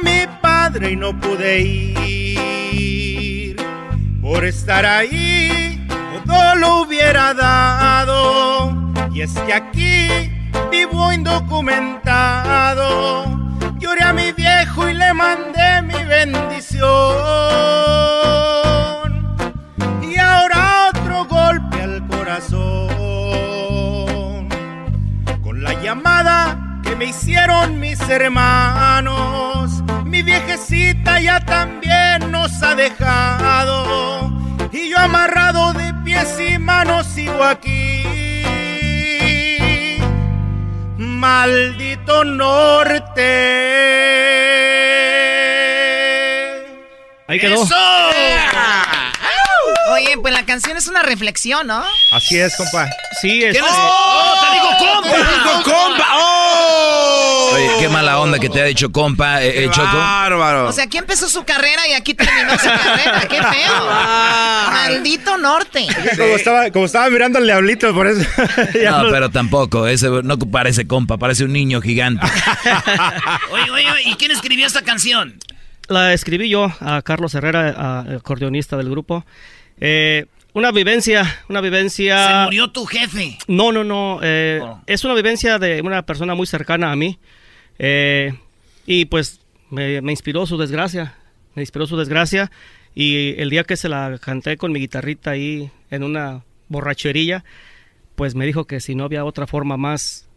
Mi 0.06 0.26
padre 0.42 0.92
y 0.92 0.96
no 0.96 1.20
pude 1.20 1.60
ir. 1.62 3.58
Por 4.22 4.46
estar 4.46 4.86
ahí, 4.86 5.86
todo 6.26 6.56
lo 6.56 6.82
hubiera 6.82 7.34
dado. 7.34 8.74
Y 9.14 9.22
es 9.22 9.34
que 9.46 9.54
aquí 9.54 10.08
vivo 10.72 11.12
indocumentado. 11.12 13.26
Lloré 13.80 14.04
a 14.04 14.14
mi 14.14 14.32
viejo 14.32 14.88
y 14.90 14.94
le 14.94 15.14
mandé 15.14 15.82
mi 15.82 16.02
bendición. 16.06 16.86
Y 20.02 20.18
ahora 20.18 20.90
otro 20.90 21.26
golpe 21.26 21.82
al 21.82 22.08
corazón. 22.08 22.88
Con 25.44 25.62
la 25.64 25.74
llamada 25.82 26.80
que 26.84 26.96
me 26.96 27.06
hicieron 27.06 27.80
mis 27.80 28.00
hermanos. 28.10 29.45
Mi 30.16 30.24
viejecita 30.24 31.20
ya 31.20 31.42
también 31.42 32.32
nos 32.32 32.64
ha 32.64 32.74
dejado. 32.74 34.32
Y 34.72 34.90
yo 34.90 34.98
amarrado 34.98 35.74
de 35.74 35.94
pies 36.06 36.40
y 36.40 36.58
manos 36.58 37.06
sigo 37.06 37.44
aquí 37.44 38.06
maldito 40.98 42.24
norte. 42.24 43.24
Ahí 47.28 47.38
quedó. 47.38 47.64
¡Eso! 47.64 47.76
Oye, 50.56 50.62
la 50.62 50.74
canción 50.74 50.78
es 50.78 50.88
una 50.88 51.04
reflexión, 51.04 51.68
¿no? 51.68 51.84
Así 52.14 52.38
es, 52.38 52.56
compa. 52.56 52.90
Sí, 53.22 53.44
es. 53.44 53.58
¡Oh, 53.62 54.34
te 54.42 54.54
digo 54.54 54.94
compa! 54.94 55.10
¡Te 55.12 55.18
digo 55.18 55.64
compa! 55.64 56.08
¡Oh! 56.14 57.52
Oye, 57.56 57.70
qué 57.80 57.90
mala 57.90 58.20
onda 58.20 58.40
que 58.40 58.50
te 58.50 58.62
ha 58.62 58.66
dicho 58.66 58.92
compa, 58.92 59.44
eh, 59.44 59.66
eh, 59.66 59.70
Choco. 59.70 59.98
Bárbaro. 59.98 60.68
O 60.68 60.72
sea, 60.72 60.86
aquí 60.86 60.98
empezó 60.98 61.28
su 61.30 61.44
carrera 61.44 61.88
y 61.90 61.94
aquí 61.94 62.14
terminó 62.14 62.52
su 62.58 62.68
carrera. 62.68 63.28
¡Qué 63.28 63.42
feo! 63.42 63.86
Maldito 64.72 65.38
norte. 65.38 65.88
Como 66.18 66.36
estaba, 66.36 66.72
como 66.72 66.86
estaba 66.86 67.10
mirando 67.10 67.40
al 67.40 67.46
diablito, 67.46 67.94
por 67.94 68.08
eso. 68.08 68.26
No, 68.86 69.04
no- 69.04 69.12
pero 69.12 69.30
tampoco, 69.32 69.88
ese 69.88 70.10
no 70.10 70.38
parece 70.40 70.88
compa, 70.88 71.18
parece 71.18 71.44
un 71.44 71.54
niño 71.54 71.82
gigante. 71.82 72.26
Oye, 73.52 73.72
oye, 73.72 73.88
¿y 74.06 74.16
quién 74.16 74.32
escribió 74.32 74.66
esta 74.68 74.82
canción? 74.84 75.38
La 75.88 76.14
escribí 76.14 76.50
yo 76.50 76.72
a 76.80 77.02
Carlos 77.02 77.34
Herrera, 77.36 78.00
acordeonista 78.16 78.78
del 78.78 78.90
grupo. 78.90 79.26
Eh, 79.80 80.26
una 80.56 80.72
vivencia, 80.72 81.42
una 81.50 81.62
vivencia. 81.62 82.28
Se 82.28 82.44
murió 82.46 82.72
tu 82.72 82.86
jefe. 82.88 83.38
No, 83.48 83.72
no, 83.72 83.84
no. 83.84 84.20
eh, 84.24 84.60
Oh. 84.64 84.82
Es 84.88 85.04
una 85.06 85.14
vivencia 85.14 85.60
de 85.60 85.82
una 85.82 86.04
persona 86.04 86.34
muy 86.34 86.48
cercana 86.48 86.92
a 86.92 86.96
mí. 86.96 87.20
eh, 87.78 88.34
y 88.88 89.06
pues 89.06 89.40
me, 89.70 90.02
me 90.02 90.12
inspiró 90.12 90.46
su 90.48 90.58
desgracia. 90.58 91.16
Me 91.54 91.62
inspiró 91.62 91.86
su 91.88 91.98
desgracia. 91.98 92.52
Y 92.96 93.40
el 93.42 93.50
día 93.50 93.64
que 93.64 93.78
se 93.78 93.90
la 93.90 94.18
canté 94.22 94.58
con 94.58 94.72
mi 94.72 94.80
guitarrita 94.80 95.32
ahí 95.32 95.70
en 95.92 96.04
una 96.04 96.44
borracherilla, 96.70 97.44
pues 98.16 98.34
me 98.36 98.46
dijo 98.46 98.66
que 98.66 98.80
si 98.80 98.96
no 98.96 99.04
había 99.04 99.26
otra 99.26 99.48
forma 99.48 99.76
más 99.78 100.28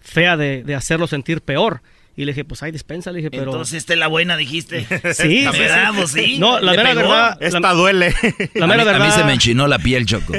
fea 0.00 0.36
de, 0.36 0.62
de 0.64 0.74
hacerlo 0.74 1.06
sentir 1.06 1.42
peor. 1.42 1.82
Y 2.16 2.24
le 2.24 2.32
dije, 2.32 2.44
pues 2.44 2.62
ay, 2.62 2.70
dispensa, 2.72 3.12
le 3.12 3.18
dije, 3.18 3.30
pero... 3.30 3.44
Entonces, 3.44 3.74
esta 3.78 3.94
es 3.94 3.98
la 3.98 4.08
buena, 4.08 4.36
dijiste. 4.36 4.84
Sí, 5.14 5.42
La 5.44 5.52
sí, 5.52 5.58
verdad, 5.58 5.90
sí. 5.92 5.96
pues, 5.96 6.10
sí. 6.10 6.38
No, 6.38 6.60
la 6.60 6.72
mera 6.72 6.90
pegó. 6.90 7.00
verdad. 7.08 7.38
Esta 7.40 7.60
la- 7.60 7.72
duele. 7.72 8.14
La 8.54 8.64
a, 8.64 8.68
mera 8.68 8.82
mí, 8.84 8.88
a 8.88 8.92
verdad. 8.92 9.06
mí 9.06 9.12
se 9.12 9.24
me 9.24 9.32
enchinó 9.32 9.66
la 9.68 9.78
piel, 9.78 10.04
Choco. 10.06 10.34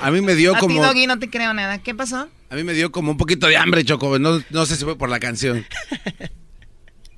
A 0.00 0.10
mí 0.10 0.20
me 0.22 0.34
dio 0.34 0.52
A 0.52 0.54
ti, 0.54 0.60
como... 0.60 0.82
Doggy, 0.84 1.06
no 1.06 1.18
te 1.18 1.30
creo 1.30 1.54
nada. 1.54 1.78
¿Qué 1.78 1.94
pasó? 1.94 2.28
A 2.48 2.54
mí 2.56 2.64
me 2.64 2.72
dio 2.72 2.90
como 2.90 3.12
un 3.12 3.16
poquito 3.16 3.46
de 3.46 3.56
hambre, 3.56 3.84
Choco. 3.84 4.18
No, 4.18 4.42
no 4.50 4.66
sé 4.66 4.76
si 4.76 4.84
fue 4.84 4.96
por 4.98 5.08
la 5.08 5.20
canción. 5.20 5.64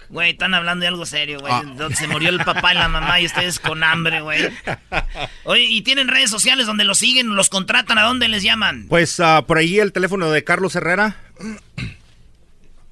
Güey, 0.08 0.32
están 0.32 0.52
hablando 0.52 0.82
de 0.82 0.88
algo 0.88 1.06
serio, 1.06 1.40
güey. 1.40 1.50
Ah. 1.50 1.62
Donde 1.74 1.96
Se 1.96 2.06
murió 2.06 2.28
el 2.28 2.36
papá 2.44 2.72
y 2.74 2.76
la 2.76 2.86
mamá 2.86 3.18
y 3.18 3.24
ustedes 3.24 3.58
con 3.58 3.82
hambre, 3.82 4.20
güey. 4.20 4.42
Oye, 5.44 5.62
¿y 5.62 5.80
tienen 5.80 6.08
redes 6.08 6.28
sociales 6.28 6.66
donde 6.66 6.84
los 6.84 6.98
siguen, 6.98 7.34
los 7.34 7.48
contratan? 7.48 7.96
¿A 7.96 8.02
dónde 8.02 8.28
les 8.28 8.42
llaman? 8.42 8.84
Pues 8.90 9.20
ah, 9.20 9.46
por 9.46 9.56
ahí 9.56 9.78
el 9.78 9.90
teléfono 9.90 10.30
de 10.30 10.44
Carlos 10.44 10.76
Herrera. 10.76 11.16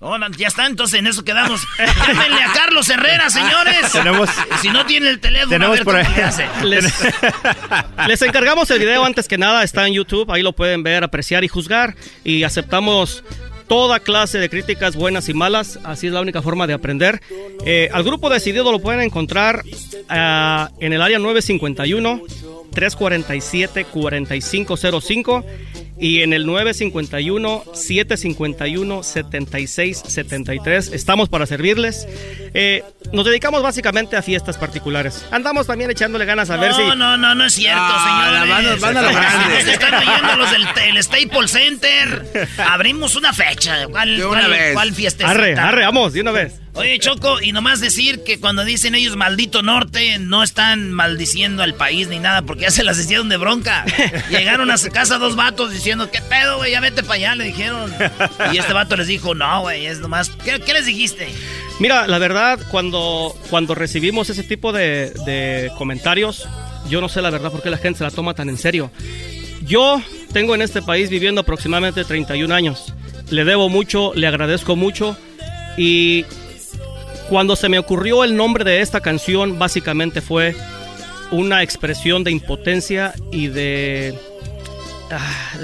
Oh, 0.02 0.16
ya 0.38 0.48
está, 0.48 0.64
entonces 0.66 0.98
en 0.98 1.06
eso 1.06 1.22
quedamos. 1.24 1.60
Llámenle 2.06 2.42
a 2.42 2.52
Carlos 2.54 2.88
Herrera, 2.88 3.28
señores. 3.28 3.76
Tenemos- 3.92 4.30
Si 4.62 4.68
no 4.70 4.86
tiene 4.86 5.10
el 5.10 5.20
teléfono, 5.20 5.50
Tenemos 5.50 5.74
a 5.74 5.76
ver 5.76 5.84
por 5.84 5.94
cómo 6.02 6.08
ahí- 6.08 6.16
le 6.16 6.22
hace. 6.24 6.46
Les, 6.64 7.04
les 8.08 8.22
encargamos 8.22 8.70
el 8.70 8.78
video 8.78 9.04
antes 9.04 9.28
que 9.28 9.36
nada, 9.36 9.62
está 9.62 9.86
en 9.86 9.92
YouTube, 9.92 10.30
ahí 10.32 10.42
lo 10.42 10.52
pueden 10.52 10.82
ver, 10.82 11.04
apreciar 11.04 11.44
y 11.44 11.48
juzgar. 11.48 11.96
Y 12.24 12.44
aceptamos 12.44 13.22
toda 13.68 14.00
clase 14.00 14.38
de 14.38 14.48
críticas 14.48 14.96
buenas 14.96 15.28
y 15.28 15.34
malas, 15.34 15.78
así 15.84 16.06
es 16.08 16.12
la 16.14 16.20
única 16.22 16.40
forma 16.42 16.66
de 16.66 16.72
aprender. 16.72 17.20
Eh, 17.66 17.88
al 17.92 18.02
grupo 18.02 18.30
decidido 18.30 18.72
lo 18.72 18.78
pueden 18.80 19.02
encontrar 19.02 19.62
ah, 20.08 20.70
en 20.80 20.92
el 20.94 21.02
área 21.02 21.18
951 21.18 22.22
347 22.72 23.84
4505 23.84 25.44
y 25.98 26.22
en 26.22 26.32
el 26.32 26.46
951 26.46 27.64
751 27.74 29.02
7673 29.02 30.92
estamos 30.92 31.28
para 31.28 31.44
servirles. 31.46 32.06
Eh, 32.54 32.82
nos 33.12 33.26
dedicamos 33.26 33.62
básicamente 33.62 34.16
a 34.16 34.22
fiestas 34.22 34.56
particulares. 34.56 35.26
Andamos 35.30 35.66
también 35.66 35.90
echándole 35.90 36.24
ganas 36.24 36.48
a 36.50 36.56
ver 36.56 36.72
si 36.74 36.80
No, 36.80 36.94
no, 36.94 37.16
no, 37.16 37.34
no 37.34 37.44
es 37.44 37.52
cierto, 37.54 37.78
Ah, 37.82 38.30
la 38.32 38.40
señores. 38.40 38.80
van 38.80 38.94
a- 38.94 38.94
van 38.94 38.96
a 38.96 39.02
lo 39.02 39.14
grande. 39.18 39.54
Nos 39.64 39.68
están 39.68 39.94
oyendo 39.94 40.36
los 40.36 40.50
del 40.50 40.66
el 40.96 41.02
Staples 41.02 41.50
Center. 41.50 42.48
Abrimos 42.58 43.16
una 43.16 43.32
fecha. 43.32 43.86
¿Cuál, 43.88 44.16
De 44.16 44.24
una 44.24 44.40
cuál, 44.40 44.50
vez. 44.52 44.72
cuál 44.74 44.94
fiestecita? 44.94 45.30
Arre, 45.30 45.54
arre, 45.58 45.84
vamos, 45.84 46.12
de 46.14 46.20
una 46.22 46.30
vez. 46.32 46.60
Oye, 46.74 46.98
Choco, 46.98 47.40
y 47.40 47.52
nomás 47.52 47.80
decir 47.80 48.22
que 48.22 48.38
cuando 48.38 48.64
dicen 48.64 48.94
ellos 48.94 49.16
maldito 49.16 49.62
norte, 49.62 50.18
no 50.18 50.42
están 50.42 50.92
maldiciendo 50.92 51.62
al 51.62 51.74
país 51.74 52.08
ni 52.08 52.20
nada, 52.20 52.42
porque 52.42 52.62
ya 52.62 52.70
se 52.70 52.84
las 52.84 52.98
hicieron 52.98 53.28
de 53.28 53.36
bronca. 53.36 53.84
Llegaron 54.30 54.70
a 54.70 54.78
su 54.78 54.88
casa 54.90 55.18
dos 55.18 55.34
vatos 55.34 55.72
diciendo, 55.72 56.10
¿qué 56.10 56.20
pedo, 56.22 56.58
güey? 56.58 56.70
Ya 56.72 56.80
vete 56.80 57.02
para 57.02 57.14
allá, 57.14 57.34
le 57.34 57.44
dijeron. 57.44 57.92
Y 58.52 58.58
este 58.58 58.72
vato 58.72 58.96
les 58.96 59.08
dijo, 59.08 59.34
no, 59.34 59.62
güey, 59.62 59.86
es 59.86 59.98
nomás. 59.98 60.30
¿Qué, 60.44 60.60
qué 60.60 60.72
les 60.72 60.86
dijiste? 60.86 61.28
Mira, 61.80 62.06
la 62.06 62.18
verdad, 62.18 62.60
cuando, 62.70 63.36
cuando 63.50 63.74
recibimos 63.74 64.30
ese 64.30 64.44
tipo 64.44 64.72
de, 64.72 65.10
de 65.26 65.72
comentarios, 65.76 66.48
yo 66.88 67.00
no 67.00 67.08
sé 67.08 67.20
la 67.20 67.30
verdad 67.30 67.50
por 67.50 67.62
qué 67.62 67.70
la 67.70 67.78
gente 67.78 67.98
se 67.98 68.04
la 68.04 68.10
toma 68.10 68.34
tan 68.34 68.48
en 68.48 68.58
serio. 68.58 68.90
Yo 69.62 70.00
tengo 70.32 70.54
en 70.54 70.62
este 70.62 70.82
país 70.82 71.10
viviendo 71.10 71.40
aproximadamente 71.40 72.04
31 72.04 72.54
años. 72.54 72.94
Le 73.30 73.44
debo 73.44 73.68
mucho, 73.68 74.12
le 74.14 74.26
agradezco 74.26 74.76
mucho 74.76 75.16
y 75.76 76.24
cuando 77.30 77.54
se 77.54 77.68
me 77.68 77.78
ocurrió 77.78 78.24
el 78.24 78.36
nombre 78.36 78.64
de 78.64 78.80
esta 78.80 79.00
canción, 79.00 79.56
básicamente 79.56 80.20
fue 80.20 80.56
una 81.30 81.62
expresión 81.62 82.24
de 82.24 82.32
impotencia 82.32 83.14
y 83.30 83.46
de, 83.46 84.18
ah, 85.12 85.56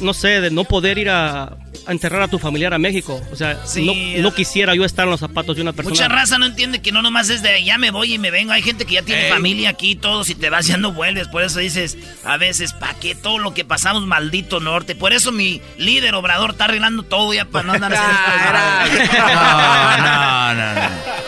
no 0.00 0.12
sé, 0.12 0.40
de 0.40 0.50
no 0.50 0.64
poder 0.64 0.98
ir 0.98 1.10
a, 1.10 1.56
a 1.86 1.92
enterrar 1.92 2.22
a 2.22 2.28
tu 2.28 2.38
familiar 2.38 2.72
a 2.74 2.78
México. 2.78 3.20
O 3.32 3.36
sea, 3.36 3.58
Sí. 3.66 3.84
no, 4.16 4.22
no 4.22 4.34
quisiera 4.34 4.74
yo 4.74 4.84
estar 4.84 5.04
en 5.04 5.10
los 5.10 5.20
zapatos 5.20 5.56
de 5.56 5.62
una 5.62 5.72
persona. 5.72 5.94
Mucha 5.94 6.08
raza 6.08 6.38
no 6.38 6.46
entiende 6.46 6.80
que 6.82 6.92
no 6.92 7.02
nomás 7.02 7.28
es 7.30 7.42
de 7.42 7.62
ya 7.64 7.78
me 7.78 7.90
voy 7.90 8.14
y 8.14 8.18
me 8.18 8.30
vengo. 8.30 8.52
Hay 8.52 8.62
gente 8.62 8.84
que 8.86 8.94
ya 8.94 9.02
tiene 9.02 9.26
Ey. 9.26 9.30
familia 9.32 9.70
aquí, 9.70 9.94
todo. 9.94 10.24
Si 10.24 10.34
te 10.34 10.50
vas 10.50 10.66
ya 10.66 10.76
no 10.76 10.92
vuelves. 10.92 11.28
Por 11.28 11.42
eso 11.42 11.58
dices, 11.58 11.96
a 12.24 12.36
veces, 12.36 12.72
¿para 12.72 12.94
qué 12.94 13.14
todo 13.14 13.38
lo 13.38 13.54
que 13.54 13.64
pasamos, 13.64 14.06
maldito 14.06 14.60
norte? 14.60 14.94
Por 14.94 15.12
eso 15.12 15.32
mi 15.32 15.60
líder 15.78 16.14
Obrador 16.14 16.50
está 16.52 16.64
arreglando 16.64 17.02
todo 17.02 17.32
ya 17.34 17.44
para 17.44 17.64
no 17.66 17.72
andar 17.74 17.92
haciendo 17.94 19.14
No, 20.04 20.54
no, 20.54 20.74
no. 20.74 21.23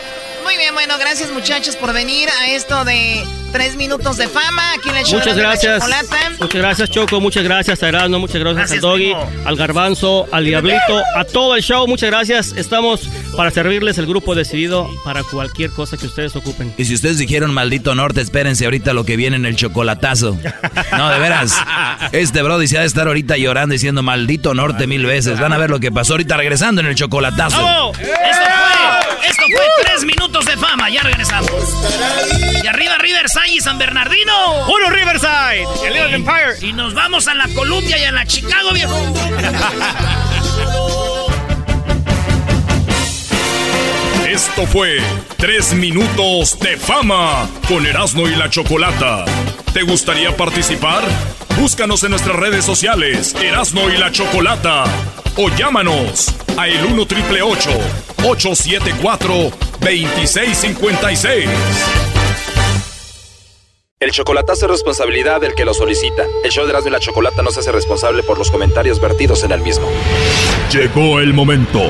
Muy 0.47 0.55
bien, 0.55 0.73
bueno, 0.73 0.97
gracias 0.97 1.29
muchachos 1.31 1.75
por 1.75 1.93
venir 1.93 2.29
a 2.29 2.47
esto 2.47 2.85
de 2.85 3.21
tres 3.51 3.75
minutos 3.75 4.15
de 4.15 4.29
fama 4.29 4.73
aquí 4.77 4.87
en 4.87 4.95
el 4.95 5.03
show 5.03 5.19
Muchas 5.19 5.35
de 5.35 5.41
la 5.41 5.49
gracias. 5.49 5.79
chocolata. 5.79 6.29
Muchas 6.39 6.61
gracias, 6.61 6.89
Choco. 6.89 7.19
Muchas 7.19 7.43
gracias, 7.43 7.83
a 7.83 7.89
Erasmo. 7.89 8.19
Muchas 8.19 8.39
gracias, 8.39 8.55
Gracias, 8.55 8.77
al 8.77 8.89
Doggy, 8.89 9.13
al 9.43 9.55
Garbanzo, 9.57 10.25
al 10.31 10.45
Diablito, 10.45 11.03
a 11.17 11.25
todo 11.25 11.53
el 11.57 11.61
show. 11.63 11.85
Muchas 11.85 12.09
gracias. 12.11 12.53
Estamos 12.55 13.09
para 13.35 13.51
servirles 13.51 13.97
el 13.97 14.05
grupo 14.07 14.35
decidido 14.35 14.89
para 15.03 15.23
cualquier 15.23 15.69
cosa 15.71 15.97
que 15.97 16.05
ustedes 16.05 16.33
ocupen. 16.37 16.73
Y 16.77 16.85
si 16.85 16.93
ustedes 16.95 17.17
dijeron 17.17 17.53
maldito 17.53 17.93
norte, 17.93 18.21
espérense 18.21 18.63
ahorita 18.63 18.93
lo 18.93 19.03
que 19.03 19.17
viene 19.17 19.35
en 19.35 19.45
el 19.45 19.57
chocolatazo. 19.57 20.37
No, 20.97 21.09
de 21.09 21.19
veras. 21.19 21.57
Este 22.13 22.41
Brody 22.41 22.67
se 22.69 22.77
ha 22.77 22.81
de 22.81 22.87
estar 22.87 23.07
ahorita 23.07 23.35
llorando 23.35 23.73
diciendo 23.73 24.01
maldito 24.01 24.53
norte 24.53 24.87
mil 24.87 25.05
veces. 25.05 25.41
Van 25.41 25.51
a 25.51 25.57
ver 25.57 25.69
lo 25.69 25.81
que 25.81 25.91
pasó 25.91 26.13
ahorita 26.13 26.37
regresando 26.37 26.79
en 26.79 26.87
el 26.87 26.95
chocolatazo. 26.95 27.91
Esto 27.91 28.01
fue, 28.01 29.06
esto 29.23 29.43
fue 29.55 29.65
tres 29.83 30.03
minutos 30.03 30.45
de 30.45 30.57
fama. 30.57 30.89
Ya 30.89 31.01
regresamos. 31.03 31.51
Y 32.63 32.67
arriba 32.67 32.97
Riverside 32.97 33.49
y 33.49 33.61
San 33.61 33.77
Bernardino. 33.77 34.67
¡Uno 34.67 34.89
Riverside! 34.89 35.67
¡El 35.85 35.93
Little 35.93 36.15
Empire! 36.15 36.57
Y 36.61 36.73
nos 36.73 36.93
vamos 36.93 37.27
a 37.27 37.33
la 37.33 37.47
Columbia 37.49 37.97
y 37.97 38.03
a 38.03 38.11
la 38.11 38.25
Chicago, 38.25 38.71
viejo. 38.73 38.95
Esto 44.29 44.67
fue 44.67 44.97
Tres 45.37 45.73
Minutos 45.73 46.59
de 46.59 46.75
Fama 46.75 47.47
con 47.65 47.85
Erasmo 47.85 48.27
y 48.27 48.35
la 48.35 48.49
Chocolata. 48.49 49.23
¿Te 49.71 49.83
gustaría 49.83 50.35
participar? 50.35 51.01
Búscanos 51.57 52.03
en 52.03 52.09
nuestras 52.09 52.35
redes 52.35 52.65
sociales, 52.65 53.33
Erasno 53.41 53.89
y 53.89 53.97
la 53.97 54.11
Chocolata. 54.11 54.83
O 55.37 55.49
llámanos 55.55 56.35
a 56.57 56.67
el 56.67 56.83
1 56.83 57.07
triple 57.07 57.41
874 57.41 59.33
2656. 59.79 61.49
El 64.01 64.11
chocolatazo 64.11 64.65
es 64.65 64.71
responsabilidad 64.71 65.39
del 65.39 65.55
que 65.55 65.63
lo 65.63 65.73
solicita. 65.73 66.25
El 66.43 66.51
show 66.51 66.65
de 66.65 66.71
Erasmo 66.71 66.89
y 66.89 66.91
la 66.91 66.99
Chocolata 66.99 67.41
no 67.43 67.51
se 67.51 67.61
hace 67.61 67.71
responsable 67.71 68.23
por 68.23 68.37
los 68.37 68.51
comentarios 68.51 68.99
vertidos 68.99 69.45
en 69.45 69.53
el 69.53 69.61
mismo. 69.61 69.87
Llegó 70.69 71.21
el 71.21 71.33
momento 71.33 71.89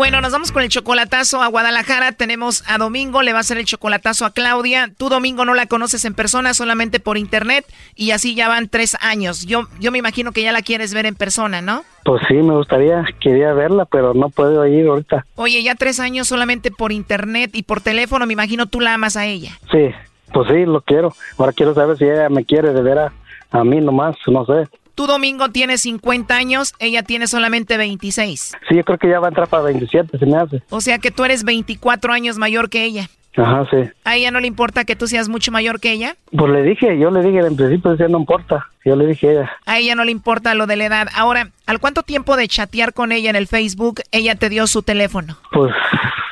Bueno, 0.00 0.22
nos 0.22 0.32
vamos 0.32 0.50
con 0.50 0.62
el 0.62 0.70
chocolatazo 0.70 1.42
a 1.42 1.48
Guadalajara. 1.48 2.12
Tenemos 2.12 2.64
a 2.66 2.78
Domingo, 2.78 3.20
le 3.20 3.32
va 3.32 3.38
a 3.38 3.40
hacer 3.42 3.58
el 3.58 3.66
chocolatazo 3.66 4.24
a 4.24 4.30
Claudia. 4.30 4.90
Tú, 4.96 5.10
Domingo, 5.10 5.44
no 5.44 5.52
la 5.52 5.66
conoces 5.66 6.06
en 6.06 6.14
persona, 6.14 6.54
solamente 6.54 7.00
por 7.00 7.18
internet. 7.18 7.66
Y 7.96 8.12
así 8.12 8.34
ya 8.34 8.48
van 8.48 8.70
tres 8.70 8.96
años. 9.02 9.44
Yo, 9.44 9.64
yo 9.78 9.92
me 9.92 9.98
imagino 9.98 10.32
que 10.32 10.42
ya 10.42 10.52
la 10.52 10.62
quieres 10.62 10.94
ver 10.94 11.04
en 11.04 11.16
persona, 11.16 11.60
¿no? 11.60 11.82
Pues 12.06 12.22
sí, 12.28 12.34
me 12.36 12.54
gustaría, 12.54 13.04
quería 13.20 13.52
verla, 13.52 13.84
pero 13.84 14.14
no 14.14 14.30
puedo 14.30 14.66
ir 14.66 14.86
ahorita. 14.86 15.26
Oye, 15.34 15.62
ya 15.62 15.74
tres 15.74 16.00
años 16.00 16.28
solamente 16.28 16.70
por 16.70 16.92
internet 16.92 17.50
y 17.52 17.64
por 17.64 17.82
teléfono, 17.82 18.24
me 18.24 18.32
imagino 18.32 18.64
tú 18.64 18.80
la 18.80 18.94
amas 18.94 19.18
a 19.18 19.26
ella. 19.26 19.58
Sí, 19.70 19.90
pues 20.32 20.48
sí, 20.48 20.64
lo 20.64 20.80
quiero. 20.80 21.14
Ahora 21.36 21.52
quiero 21.52 21.74
saber 21.74 21.98
si 21.98 22.04
ella 22.04 22.30
me 22.30 22.46
quiere 22.46 22.72
de 22.72 22.80
veras 22.80 23.12
a 23.50 23.64
mí 23.64 23.82
nomás, 23.82 24.16
no 24.28 24.46
sé. 24.46 24.66
Tú, 25.00 25.06
Domingo, 25.06 25.48
tienes 25.48 25.80
50 25.80 26.36
años, 26.36 26.74
ella 26.78 27.02
tiene 27.02 27.26
solamente 27.26 27.78
26. 27.78 28.52
Sí, 28.68 28.76
yo 28.76 28.84
creo 28.84 28.98
que 28.98 29.08
ya 29.08 29.18
va 29.18 29.28
a 29.28 29.30
entrar 29.30 29.48
para 29.48 29.62
27, 29.62 30.18
se 30.18 30.26
me 30.26 30.36
hace. 30.36 30.62
O 30.68 30.82
sea 30.82 30.98
que 30.98 31.10
tú 31.10 31.24
eres 31.24 31.42
24 31.42 32.12
años 32.12 32.36
mayor 32.36 32.68
que 32.68 32.84
ella. 32.84 33.08
Ajá, 33.34 33.66
sí. 33.70 33.78
¿A 34.04 34.16
ella 34.16 34.30
no 34.30 34.40
le 34.40 34.46
importa 34.46 34.84
que 34.84 34.96
tú 34.96 35.06
seas 35.06 35.30
mucho 35.30 35.52
mayor 35.52 35.80
que 35.80 35.92
ella? 35.92 36.16
Pues 36.36 36.52
le 36.52 36.62
dije, 36.62 36.98
yo 36.98 37.10
le 37.10 37.22
dije 37.22 37.38
en 37.38 37.56
principio, 37.56 37.92
decía, 37.92 38.08
no 38.08 38.18
importa. 38.18 38.66
Yo 38.84 38.94
le 38.94 39.06
dije 39.06 39.28
a 39.28 39.32
ella. 39.32 39.52
A 39.64 39.78
ella 39.78 39.94
no 39.94 40.04
le 40.04 40.10
importa 40.10 40.54
lo 40.54 40.66
de 40.66 40.76
la 40.76 40.84
edad. 40.84 41.08
Ahora, 41.14 41.48
¿al 41.64 41.78
cuánto 41.78 42.02
tiempo 42.02 42.36
de 42.36 42.46
chatear 42.46 42.92
con 42.92 43.10
ella 43.10 43.30
en 43.30 43.36
el 43.36 43.46
Facebook 43.46 44.02
ella 44.12 44.34
te 44.34 44.50
dio 44.50 44.66
su 44.66 44.82
teléfono? 44.82 45.38
Pues 45.50 45.72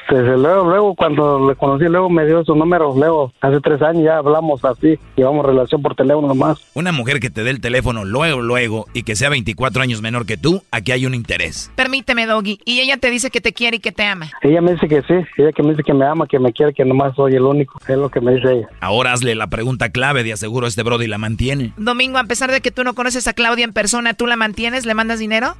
desde 0.09 0.38
luego, 0.38 0.64
luego 0.64 0.94
cuando 0.94 1.48
le 1.48 1.54
conocí, 1.56 1.84
luego 1.84 2.09
me 2.09 2.26
dio 2.26 2.44
su 2.44 2.54
número, 2.54 2.94
luego 2.96 3.32
hace 3.40 3.61
tres 3.61 3.82
años 3.82 4.04
ya 4.04 4.18
hablamos 4.18 4.64
así, 4.64 4.98
llevamos 5.16 5.44
relación 5.44 5.82
por 5.82 5.94
teléfono 5.94 6.28
nomás. 6.28 6.59
Una 6.74 6.92
mujer 6.92 7.20
que 7.20 7.30
te 7.30 7.44
dé 7.44 7.50
el 7.50 7.61
teléfono 7.61 8.04
luego, 8.04 8.40
luego, 8.40 8.86
y 8.94 9.02
que 9.02 9.16
sea 9.16 9.28
24 9.28 9.82
años 9.82 10.02
menor 10.02 10.26
que 10.26 10.36
tú, 10.36 10.62
aquí 10.70 10.92
hay 10.92 11.06
un 11.06 11.14
interés. 11.14 11.70
Permíteme, 11.74 12.26
Doggy. 12.26 12.59
Y 12.64 12.80
ella 12.80 12.96
te 12.96 13.11
dice 13.11 13.30
que 13.30 13.40
te 13.40 13.52
quiere 13.52 13.76
y 13.76 13.80
que 13.80 13.92
te 13.92 14.04
ama. 14.04 14.30
Ella 14.42 14.61
me 14.61 14.72
dice 14.72 14.88
que 14.88 15.02
sí, 15.02 15.14
ella 15.36 15.52
que 15.52 15.62
me 15.62 15.70
dice 15.70 15.82
que 15.82 15.94
me 15.94 16.06
ama, 16.06 16.26
que 16.26 16.38
me 16.38 16.52
quiere, 16.52 16.72
que 16.72 16.84
nomás 16.84 17.14
soy 17.14 17.34
el 17.34 17.42
único, 17.42 17.78
es 17.86 17.96
lo 17.96 18.09
que 18.09 18.20
me 18.20 18.34
dice 18.34 18.52
ella. 18.52 18.68
Ahora 18.80 19.12
hazle 19.12 19.34
la 19.34 19.48
pregunta 19.48 19.90
clave, 19.90 20.24
de 20.24 20.32
aseguro 20.32 20.66
este 20.66 20.82
brody 20.82 21.06
la 21.06 21.18
mantiene. 21.18 21.72
Domingo, 21.76 22.18
a 22.18 22.24
pesar 22.24 22.50
de 22.50 22.61
que 22.61 22.70
tú 22.70 22.84
no 22.84 22.94
conoces 22.94 23.28
a 23.28 23.32
Claudia 23.32 23.64
en 23.64 23.72
persona, 23.72 24.14
¿tú 24.14 24.26
la 24.26 24.36
mantienes? 24.36 24.86
¿Le 24.86 24.94
mandas 24.94 25.18
dinero? 25.18 25.54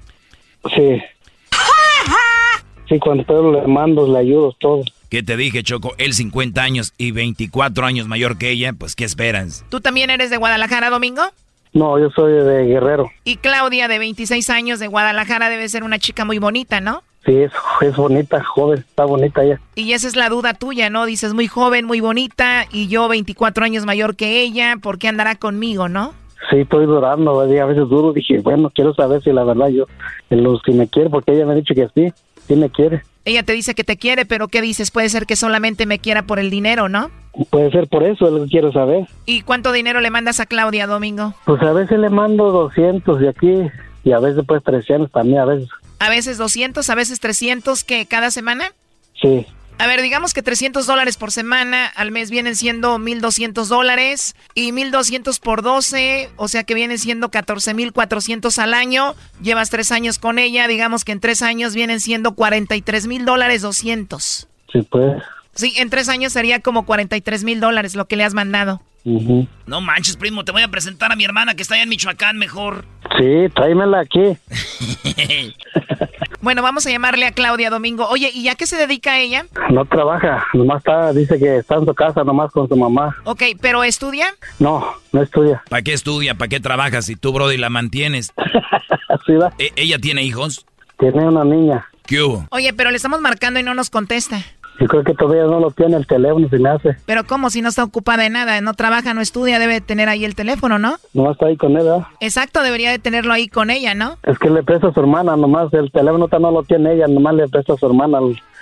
Sí. 0.75 1.03
Sí, 2.89 2.99
cuando 2.99 3.25
puedo 3.25 3.53
le 3.53 3.67
mando, 3.67 4.11
le 4.11 4.19
ayudo, 4.19 4.55
todo. 4.59 4.83
¿Qué 5.11 5.23
te 5.23 5.37
dije, 5.37 5.63
Choco? 5.63 5.95
Él 5.99 6.15
50 6.15 6.63
años 6.63 6.95
y 6.97 7.13
24 7.13 7.85
años 7.85 8.09
mayor 8.09 8.39
que 8.39 8.51
ella, 8.51 8.73
pues 8.73 8.95
¿qué 8.95 9.05
esperas? 9.05 9.65
¿Tú 9.69 9.81
también 9.81 10.11
eres 10.11 10.31
de 10.31 10.37
Guadalajara, 10.37 10.91
Domingo? 10.91 11.23
No, 11.73 11.99
yo 11.99 12.11
soy 12.11 12.33
de 12.33 12.65
Guerrero. 12.65 13.11
Y 13.25 13.37
Claudia, 13.37 13.89
de 13.89 13.99
26 13.99 14.49
años, 14.51 14.81
de 14.81 14.87
Guadalajara, 14.87 15.51
debe 15.51 15.69
ser 15.69 15.85
una 15.85 15.99
chica 15.99 16.25
muy 16.25 16.39
bonita, 16.39 16.81
¿no? 16.81 17.03
Sí, 17.27 17.37
es, 17.37 17.53
es 17.83 17.95
bonita, 17.97 18.43
joven, 18.43 18.79
está 18.79 19.05
bonita 19.05 19.43
ella. 19.43 19.61
Y 19.75 19.93
esa 19.93 20.09
es 20.09 20.17
la 20.17 20.31
duda 20.31 20.55
tuya, 20.55 20.89
¿no? 20.89 21.05
Dices, 21.05 21.35
muy 21.35 21.47
joven, 21.47 21.85
muy 21.85 22.01
bonita, 22.01 22.65
y 22.73 22.89
yo 22.89 23.07
24 23.09 23.65
años 23.65 23.85
mayor 23.85 24.17
que 24.17 24.41
ella, 24.41 24.77
¿por 24.81 24.99
qué 24.99 25.09
andará 25.09 25.35
conmigo, 25.37 25.89
no? 25.89 26.15
Sí, 26.51 26.61
estoy 26.61 26.87
durando, 26.87 27.41
a 27.41 27.45
veces 27.45 27.89
duro, 27.89 28.13
dije, 28.13 28.39
bueno, 28.39 28.71
quiero 28.75 28.95
saber 28.95 29.23
si 29.23 29.33
la 29.33 29.45
verdad 29.45 29.69
yo, 29.69 29.85
en 30.31 30.43
los 30.43 30.63
que 30.63 30.73
me 30.73 30.89
quiere, 30.89 31.11
porque 31.11 31.33
ella 31.33 31.45
me 31.45 31.53
ha 31.53 31.57
dicho 31.57 31.75
que 31.75 31.89
sí, 31.95 32.13
sí 32.49 32.57
me 32.57 32.71
quiere. 32.71 33.03
Ella 33.25 33.43
te 33.43 33.53
dice 33.53 33.75
que 33.75 33.85
te 33.85 33.97
quiere, 33.97 34.25
pero 34.25 34.49
¿qué 34.49 34.63
dices? 34.63 34.91
Puede 34.91 35.09
ser 35.11 35.27
que 35.27 35.37
solamente 35.37 35.87
me 35.87 35.99
quiera 35.99 36.23
por 36.23 36.39
el 36.39 36.51
dinero, 36.51 36.89
¿no? 36.89 37.11
Puede 37.51 37.71
ser 37.71 37.87
por 37.87 38.03
eso, 38.03 38.27
es 38.27 38.33
lo 38.33 38.43
que 38.45 38.51
quiero 38.51 38.73
saber. 38.73 39.07
¿Y 39.27 39.43
cuánto 39.43 39.71
dinero 39.71 40.01
le 40.01 40.11
mandas 40.11 40.41
a 40.41 40.47
Claudia, 40.47 40.87
Domingo? 40.87 41.35
Pues 41.45 41.63
a 41.63 41.73
veces 41.73 41.99
le 41.99 42.09
mando 42.09 42.51
200 42.51 43.21
de 43.21 43.29
aquí 43.29 43.55
y 44.03 44.13
a 44.13 44.19
veces 44.19 44.43
pues 44.47 44.65
300 44.65 45.13
también, 45.13 45.39
a 45.39 45.45
veces. 45.45 45.69
A 46.01 46.09
veces 46.09 46.39
200, 46.39 46.89
a 46.89 46.95
veces 46.95 47.21
300, 47.21 47.85
¿qué? 47.85 48.07
¿Cada 48.07 48.31
semana? 48.31 48.73
Sí. 49.21 49.47
A 49.79 49.87
ver, 49.87 50.03
digamos 50.03 50.35
que 50.35 50.43
300 50.43 50.87
dólares 50.87 51.17
por 51.17 51.31
semana 51.31 51.87
al 51.87 52.11
mes 52.11 52.31
vienen 52.31 52.57
siendo 52.57 52.99
1.200 52.99 53.67
dólares 53.67 54.35
y 54.55 54.73
1.200 54.73 55.39
por 55.41 55.63
12, 55.63 56.31
o 56.37 56.49
sea 56.49 56.65
que 56.65 56.75
vienen 56.75 56.99
siendo 56.99 57.31
14.400 57.31 58.59
al 58.59 58.75
año. 58.75 59.15
Llevas 59.41 59.71
tres 59.71 59.93
años 59.93 60.19
con 60.19 60.39
ella, 60.39 60.67
digamos 60.67 61.05
que 61.05 61.13
en 61.13 61.21
tres 61.21 61.43
años 61.43 61.75
vienen 61.75 62.01
siendo 62.01 62.33
43.000 62.33 63.25
dólares 63.25 63.63
200. 63.63 64.49
Sí, 64.73 64.83
pues. 64.83 65.23
Sí, 65.59 65.75
en 65.77 65.91
tres 65.91 66.09
años 66.09 66.33
sería 66.33 66.61
como 66.61 66.87
43 66.87 67.43
mil 67.43 67.59
dólares 67.59 67.97
lo 67.97 68.07
que 68.07 68.15
le 68.15 68.23
has 68.23 68.33
mandado. 68.33 68.81
No 69.67 69.81
manches, 69.81 70.17
primo, 70.17 70.45
te 70.45 70.53
voy 70.53 70.63
a 70.63 70.69
presentar 70.69 71.11
a 71.11 71.17
mi 71.17 71.25
hermana 71.25 71.55
que 71.55 71.63
está 71.63 71.75
allá 71.75 71.83
en 71.83 71.89
Michoacán 71.89 72.37
mejor. 72.37 72.85
Sí, 73.19 73.49
tráemela 73.53 74.01
aquí. 74.01 74.39
bueno, 76.41 76.63
vamos 76.63 76.87
a 76.87 76.91
llamarle 76.91 77.27
a 77.27 77.33
Claudia 77.33 77.69
Domingo. 77.69 78.07
Oye, 78.09 78.31
¿y 78.33 78.49
a 78.49 78.55
qué 78.55 78.67
se 78.67 78.77
dedica 78.77 79.19
ella? 79.19 79.45
No 79.71 79.85
trabaja, 79.87 80.47
nomás 80.55 80.79
está, 80.79 81.13
dice 81.13 81.37
que 81.39 81.57
está 81.57 81.75
en 81.77 81.85
su 81.85 81.95
casa 81.95 82.23
nomás 82.23 82.53
con 82.53 82.69
su 82.69 82.77
mamá. 82.77 83.17
Ok, 83.25 83.43
¿pero 83.61 83.83
estudia? 83.83 84.27
No, 84.61 84.87
no 85.13 85.23
estudia. 85.23 85.65
¿Para 85.69 85.83
qué 85.83 85.95
estudia? 85.95 86.35
¿Para 86.37 86.49
qué 86.49 86.61
trabaja 86.61 87.03
si 87.03 87.17
tú, 87.17 87.33
Brody, 87.33 87.57
la 87.57 87.71
mantienes? 87.71 88.33
¿Sí 89.27 89.33
va? 89.33 89.53
¿E 89.59 89.73
¿Ella 89.75 89.99
tiene 89.99 90.23
hijos? 90.23 90.65
Tiene 90.99 91.27
una 91.27 91.45
niña. 91.45 91.89
¿Qué 92.07 92.23
hubo? 92.23 92.47
Oye, 92.51 92.73
pero 92.73 92.91
le 92.91 92.97
estamos 92.97 93.21
marcando 93.21 93.59
y 93.61 93.63
no 93.63 93.75
nos 93.75 93.91
contesta. 93.91 94.43
Yo 94.81 94.87
creo 94.87 95.03
que 95.03 95.15
todavía 95.15 95.45
no 95.45 95.61
lo 95.61 95.71
tiene 95.71 95.97
el 95.97 96.07
teléfono, 96.07 96.49
se 96.49 96.59
me 96.59 96.69
hace. 96.69 96.97
Pero 97.05 97.25
¿cómo? 97.25 97.51
Si 97.51 97.63
no 97.63 97.69
está 97.69 97.85
ocupada 97.85 98.23
de 98.23 98.31
nada, 98.31 98.61
no 98.61 98.75
trabaja, 98.75 99.13
no 99.15 99.21
estudia, 99.21 99.59
debe 99.59 99.81
tener 99.81 100.09
ahí 100.09 100.25
el 100.25 100.35
teléfono, 100.35 100.79
¿no? 100.79 100.97
No 101.15 101.33
está 101.33 101.47
ahí 101.47 101.57
con 101.57 101.77
ella. 101.77 102.09
Exacto, 102.21 102.63
debería 102.63 102.91
de 102.91 102.99
tenerlo 102.99 103.33
ahí 103.33 103.49
con 103.49 103.71
ella, 103.71 103.95
¿no? 103.95 104.19
Es 104.23 104.39
que 104.39 104.51
le 104.51 104.63
presta 104.63 104.89
a 104.89 104.93
su 104.93 105.01
hermana, 105.01 105.37
nomás 105.37 105.73
el 105.75 105.91
teléfono 105.91 106.29
no 106.39 106.51
lo 106.51 106.63
tiene 106.63 106.95
ella, 106.95 107.07
nomás 107.09 107.35
le 107.35 107.49
presta 107.49 107.73
a 107.73 107.77
su 107.77 107.87
hermana, 107.87 108.19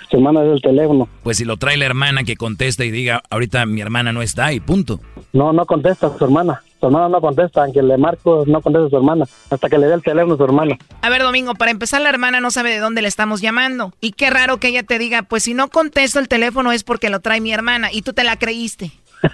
su 0.09 0.17
hermana 0.17 0.43
es 0.43 0.53
el 0.53 0.61
teléfono. 0.61 1.07
Pues 1.23 1.37
si 1.37 1.45
lo 1.45 1.57
trae 1.57 1.77
la 1.77 1.85
hermana 1.85 2.23
que 2.23 2.35
contesta 2.35 2.83
y 2.85 2.91
diga, 2.91 3.21
ahorita 3.29 3.65
mi 3.65 3.81
hermana 3.81 4.11
no 4.11 4.21
está 4.21 4.51
y 4.53 4.59
punto. 4.59 4.99
No, 5.33 5.53
no 5.53 5.65
contesta 5.65 6.07
a 6.07 6.17
su 6.17 6.23
hermana. 6.23 6.61
Su 6.79 6.85
hermana 6.85 7.09
no 7.09 7.21
contesta, 7.21 7.63
aunque 7.63 7.81
le 7.81 7.97
marco, 7.97 8.43
no 8.45 8.61
contesta 8.61 8.87
a 8.87 8.89
su 8.89 8.97
hermana. 8.97 9.25
Hasta 9.49 9.67
que 9.67 9.77
le 9.77 9.87
dé 9.87 9.95
el 9.95 10.03
teléfono 10.03 10.35
a 10.35 10.37
su 10.37 10.43
hermana. 10.43 10.77
A 11.01 11.09
ver, 11.09 11.23
Domingo, 11.23 11.55
para 11.55 11.71
empezar, 11.71 12.01
la 12.01 12.09
hermana 12.09 12.39
no 12.39 12.51
sabe 12.51 12.69
de 12.69 12.79
dónde 12.79 13.01
le 13.01 13.07
estamos 13.07 13.41
llamando. 13.41 13.93
Y 13.99 14.11
qué 14.11 14.29
raro 14.29 14.57
que 14.57 14.67
ella 14.67 14.83
te 14.83 14.99
diga, 14.99 15.23
pues 15.23 15.43
si 15.43 15.53
no 15.53 15.69
contesto 15.69 16.19
el 16.19 16.27
teléfono 16.27 16.71
es 16.71 16.83
porque 16.83 17.09
lo 17.09 17.19
trae 17.19 17.41
mi 17.41 17.51
hermana. 17.51 17.91
Y 17.91 18.03
tú 18.03 18.13
te 18.13 18.23
la 18.23 18.37
creíste. 18.37 18.91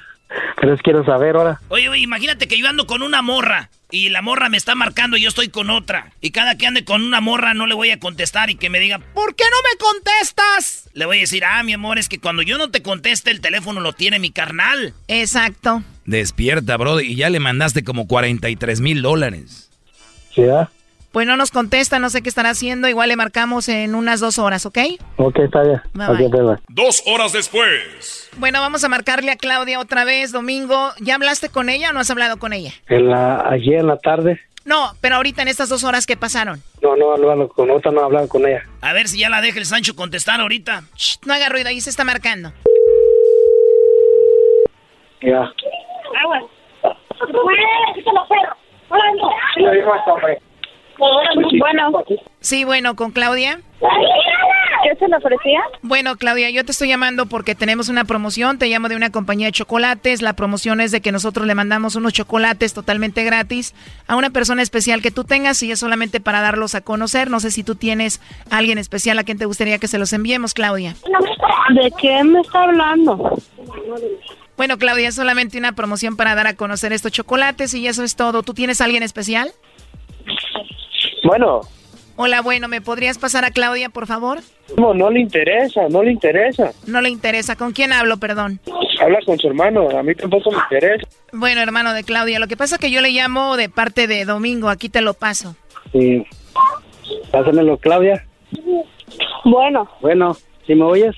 Pero 0.62 0.74
es 0.74 0.82
quiero 0.82 1.04
saber 1.04 1.36
ahora. 1.36 1.60
Oye, 1.68 1.90
oye, 1.90 2.02
imagínate 2.02 2.48
que 2.48 2.58
yo 2.58 2.68
ando 2.68 2.88
con 2.88 3.02
una 3.02 3.22
morra. 3.22 3.70
Y 3.92 4.10
la 4.10 4.24
morra 4.24 4.50
me 4.50 4.58
está 4.58 4.74
marcando 4.74 5.18
y 5.18 5.22
yo 5.22 5.30
estoy 5.30 5.50
con 5.50 5.70
otra. 5.70 6.12
Y 6.20 6.32
cada 6.32 6.58
que 6.58 6.66
ande 6.66 6.84
con 6.84 7.04
una 7.04 7.22
morra 7.22 7.54
no 7.54 7.68
le 7.68 7.76
voy 7.76 7.92
a 7.92 8.00
contestar 8.00 8.50
y 8.50 8.56
que 8.56 8.72
me 8.72 8.80
diga, 8.80 8.98
¿por 8.98 9.36
qué 9.36 9.44
no 9.44 9.58
me 9.70 9.78
contestas? 9.78 10.90
Le 10.94 11.06
voy 11.06 11.18
a 11.18 11.22
decir, 11.22 11.46
ah, 11.46 11.62
mi 11.62 11.74
amor, 11.74 12.00
es 12.00 12.10
que 12.10 12.20
cuando 12.20 12.42
yo 12.42 12.58
no 12.58 12.72
te 12.72 12.82
conteste 12.82 13.30
el 13.30 13.40
teléfono 13.40 13.82
lo 13.82 13.94
tiene 13.94 14.18
mi 14.18 14.32
carnal. 14.32 14.96
Exacto. 15.08 15.84
Despierta, 16.06 16.78
bro, 16.78 17.00
y 17.02 17.16
ya 17.16 17.30
le 17.30 17.40
mandaste 17.40 17.84
como 17.84 18.08
43 18.08 18.82
mil 18.82 19.02
dólares. 19.02 19.70
¿Sí, 20.34 20.44
ah? 20.44 20.70
Pues 21.12 21.28
no 21.28 21.38
nos 21.38 21.52
contesta, 21.52 22.00
no 22.00 22.10
sé 22.10 22.24
qué 22.24 22.30
estará 22.30 22.50
haciendo. 22.50 22.88
Igual 22.88 23.10
le 23.10 23.16
marcamos 23.16 23.70
en 23.70 23.94
unas 23.94 24.20
dos 24.20 24.40
horas, 24.40 24.66
¿ok? 24.66 24.80
Ok, 25.18 25.40
está 25.40 25.62
bien. 25.62 25.80
Bye, 25.94 26.08
okay, 26.08 26.28
bye. 26.28 26.58
Dos 26.70 27.04
horas 27.06 27.32
después. 27.32 28.32
Bueno, 28.38 28.60
vamos 28.62 28.84
a 28.84 28.90
marcarle 28.90 29.32
a 29.32 29.36
Claudia 29.36 29.80
otra 29.80 30.06
vez, 30.06 30.32
Domingo. 30.32 30.92
¿Ya 31.00 31.14
hablaste 31.14 31.50
con 31.50 31.70
ella 31.70 31.92
o 31.92 31.94
no 31.94 32.00
has 32.00 32.10
hablado 32.10 32.38
con 32.38 32.52
ella? 32.52 32.74
En 32.88 33.10
la, 33.10 33.48
ayer 33.48 33.76
en 33.82 33.88
la 33.88 33.98
tarde. 33.98 34.42
No, 34.66 34.94
pero 35.02 35.18
ahorita 35.18 35.44
en 35.44 35.50
estas 35.50 35.70
dos 35.70 35.84
horas 35.84 36.08
que 36.08 36.18
pasaron. 36.18 36.64
No, 36.82 36.96
no 36.96 37.12
hablando 37.14 37.48
con 37.48 37.70
otra, 37.70 37.92
no 37.92 38.02
hablado 38.02 38.28
con 38.28 38.48
ella. 38.48 38.64
A 38.82 38.94
ver 38.94 39.08
si 39.08 39.20
ya 39.20 39.30
la 39.30 39.42
deja 39.42 39.60
el 39.60 39.66
Sancho 39.66 39.96
contestar 39.96 40.42
ahorita. 40.42 40.86
Shh, 40.96 41.18
no 41.26 41.34
haga 41.36 41.50
ruido, 41.50 41.70
ahí 41.70 41.80
se 41.80 41.92
está 41.92 42.04
marcando. 42.04 42.52
Ya. 45.22 45.54
Bueno. 51.58 52.04
Sí, 52.40 52.64
bueno, 52.64 52.96
con 52.96 53.12
Claudia. 53.12 53.60
¿Qué 54.84 54.96
se 54.98 55.08
le 55.08 55.16
ofrecía? 55.16 55.62
Bueno, 55.82 56.18
Claudia, 56.18 56.50
yo 56.50 56.66
te 56.66 56.72
estoy 56.72 56.90
llamando 56.90 57.26
porque 57.26 57.56
tenemos 57.56 57.88
una 57.88 58.04
promoción. 58.04 58.60
Te 58.60 58.68
llamo 58.68 58.90
de 58.90 58.98
una 58.98 59.12
compañía 59.12 59.48
de 59.48 59.54
chocolates. 59.54 60.22
La 60.22 60.34
promoción 60.34 60.82
es 60.82 60.92
de 60.92 61.00
que 61.00 61.14
nosotros 61.14 61.48
le 61.48 61.56
mandamos 61.56 61.96
unos 61.96 62.12
chocolates 62.12 62.74
totalmente 62.74 63.24
gratis 63.24 63.74
a 64.08 64.18
una 64.18 64.30
persona 64.30 64.62
especial 64.62 65.02
que 65.02 65.12
tú 65.12 65.24
tengas 65.24 65.64
y 65.64 65.72
es 65.72 65.80
solamente 65.80 66.20
para 66.20 66.42
darlos 66.42 66.76
a 66.76 66.82
conocer. 66.82 67.30
No 67.30 67.40
sé 67.40 67.50
si 67.50 67.64
tú 67.64 67.76
tienes 67.76 68.22
a 68.52 68.58
alguien 68.58 68.78
especial 68.78 69.18
a 69.20 69.24
quien 69.24 69.38
te 69.38 69.46
gustaría 69.46 69.80
que 69.80 69.88
se 69.88 69.98
los 69.98 70.12
enviemos, 70.12 70.54
Claudia. 70.54 70.96
¿De 71.70 71.92
qué 72.02 72.24
me 72.26 72.42
está 72.42 72.64
hablando? 72.64 73.38
Bueno, 74.58 74.78
Claudia, 74.78 75.10
es 75.10 75.16
solamente 75.16 75.58
una 75.58 75.74
promoción 75.74 76.16
para 76.16 76.36
dar 76.36 76.48
a 76.48 76.56
conocer 76.56 76.94
estos 76.94 77.12
chocolates 77.12 77.74
y 77.74 77.88
eso 77.88 78.04
es 78.04 78.16
todo. 78.16 78.44
¿Tú 78.44 78.54
tienes 78.54 78.82
a 78.82 78.86
alguien 78.86 79.04
especial? 79.04 79.52
Bueno. 81.24 81.62
Hola, 82.16 82.42
bueno, 82.42 82.68
¿me 82.68 82.80
podrías 82.80 83.18
pasar 83.18 83.44
a 83.44 83.50
Claudia, 83.50 83.90
por 83.90 84.06
favor? 84.06 84.40
No, 84.78 84.94
no 84.94 85.10
le 85.10 85.20
interesa, 85.20 85.90
no 85.90 86.04
le 86.04 86.12
interesa. 86.12 86.72
No 86.86 87.02
le 87.02 87.10
interesa. 87.10 87.56
¿Con 87.56 87.72
quién 87.72 87.92
hablo, 87.92 88.18
perdón? 88.18 88.60
Habla 89.02 89.18
con 89.26 89.40
su 89.40 89.48
hermano, 89.48 89.90
a 89.90 90.04
mí 90.04 90.14
tampoco 90.14 90.52
me 90.52 90.58
interesa. 90.58 91.08
Bueno, 91.32 91.62
hermano 91.62 91.92
de 91.94 92.04
Claudia, 92.04 92.38
lo 92.38 92.48
que 92.48 92.56
pasa 92.56 92.76
es 92.76 92.82
que 92.82 92.92
yo 92.92 93.02
le 93.02 93.10
llamo 93.10 93.58
de 93.58 93.68
parte 93.68 94.06
de 94.06 94.26
Domingo, 94.26 94.70
aquí 94.70 94.90
te 94.90 95.02
lo 95.02 95.16
paso. 95.16 95.56
Sí. 95.92 96.24
Pásamelo, 97.32 97.78
Claudia. 97.78 98.24
Bueno. 99.44 99.90
Bueno, 100.00 100.38
¿sí 100.68 100.76
me 100.76 100.84
oyes? 100.84 101.16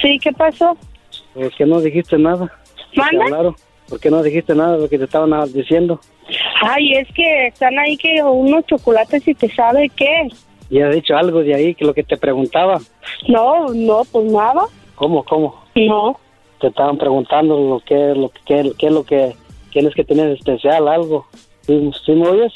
Sí, 0.00 0.18
¿qué 0.20 0.32
pasó? 0.32 0.78
¿Por 1.34 1.50
qué 1.54 1.66
no 1.66 1.80
dijiste 1.80 2.18
nada? 2.18 2.52
¿Manda? 2.94 3.24
Claro. 3.26 3.56
¿Por 3.88 3.98
qué 3.98 4.10
no 4.10 4.22
dijiste 4.22 4.54
nada 4.54 4.76
de 4.76 4.82
lo 4.82 4.88
que 4.88 4.98
te 4.98 5.04
estaban 5.04 5.32
diciendo? 5.52 6.00
Ay, 6.62 6.92
es 6.94 7.08
que 7.12 7.48
están 7.48 7.78
ahí 7.78 7.96
que 7.96 8.22
unos 8.22 8.64
chocolates 8.66 9.26
y 9.26 9.34
te 9.34 9.52
sabe 9.52 9.88
qué. 9.96 10.28
¿Y 10.70 10.80
has 10.80 10.94
dicho 10.94 11.16
algo 11.16 11.42
de 11.42 11.54
ahí 11.54 11.74
que 11.74 11.84
lo 11.84 11.92
que 11.92 12.04
te 12.04 12.16
preguntaba? 12.16 12.78
No, 13.26 13.68
no, 13.74 14.02
pues 14.10 14.30
nada. 14.30 14.62
¿Cómo, 14.94 15.24
cómo? 15.24 15.64
No. 15.74 16.20
Te 16.60 16.68
estaban 16.68 16.98
preguntando 16.98 17.58
lo 17.58 17.80
que, 17.80 18.14
lo 18.14 18.28
que, 18.28 18.72
qué, 18.78 18.86
es 18.86 18.92
lo 18.92 19.04
que 19.04 19.34
tienes 19.72 19.94
que 19.94 20.04
tener 20.04 20.30
especial, 20.30 20.86
algo. 20.86 21.26
¿Sí, 21.66 21.90
sí 22.06 22.12
me 22.12 22.28
oyes? 22.28 22.52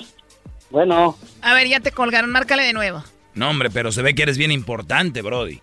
Bueno. 0.70 1.16
A 1.43 1.55
ver, 1.55 1.66
ya 1.66 1.81
te 1.81 1.91
colgaron, 1.91 2.31
márcale 2.31 2.62
de 2.62 2.72
nuevo. 2.72 3.03
No, 3.35 3.51
hombre, 3.51 3.70
pero 3.70 3.91
se 3.91 4.03
ve 4.03 4.14
que 4.14 4.22
eres 4.22 4.39
bien 4.39 4.53
importante, 4.53 5.22
Brody. 5.22 5.61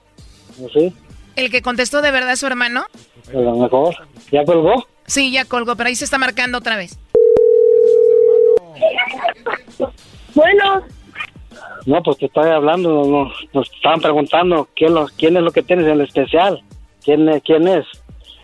¿Sí? 0.74 0.94
¿El 1.36 1.50
que 1.52 1.62
contestó 1.62 2.02
de 2.02 2.12
verdad 2.12 2.34
es 2.34 2.40
su 2.40 2.48
hermano? 2.48 2.86
A 3.30 3.38
lo 3.38 3.56
mejor. 3.56 3.96
¿Ya 4.32 4.44
colgó? 4.46 4.86
Sí, 5.06 5.32
ya 5.32 5.46
colgó, 5.46 5.76
pero 5.76 5.88
ahí 5.90 5.96
se 5.96 6.06
está 6.06 6.18
marcando 6.18 6.58
otra 6.58 6.76
vez. 6.78 6.98
Bueno. 10.34 10.82
No, 11.86 12.04
pues 12.04 12.18
te 12.20 12.28
estoy 12.28 12.50
hablando, 12.50 13.04
no, 13.06 13.32
nos 13.54 13.72
estaban 13.74 14.00
preguntando 14.02 14.70
quién, 14.76 14.94
lo, 14.94 15.08
quién 15.18 15.36
es 15.36 15.42
lo 15.44 15.52
que 15.52 15.64
tienes 15.64 15.86
en 15.88 15.94
el 15.94 16.02
especial. 16.02 16.62
¿Quién, 17.04 17.28
es- 17.28 17.42
quién 17.44 17.68
es? 17.68 17.86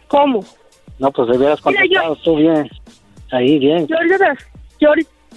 ¿Cómo? 0.08 0.44
No, 0.98 1.12
pues 1.12 1.30
debieras 1.30 1.64
Mira, 1.66 1.82
yo- 1.86 2.02
contestado 2.02 2.16
tú 2.24 2.36
bien. 2.38 2.70
Ahí, 3.32 3.60
bien. 3.60 3.86
Yo 3.88 3.96
yo, 4.80 4.90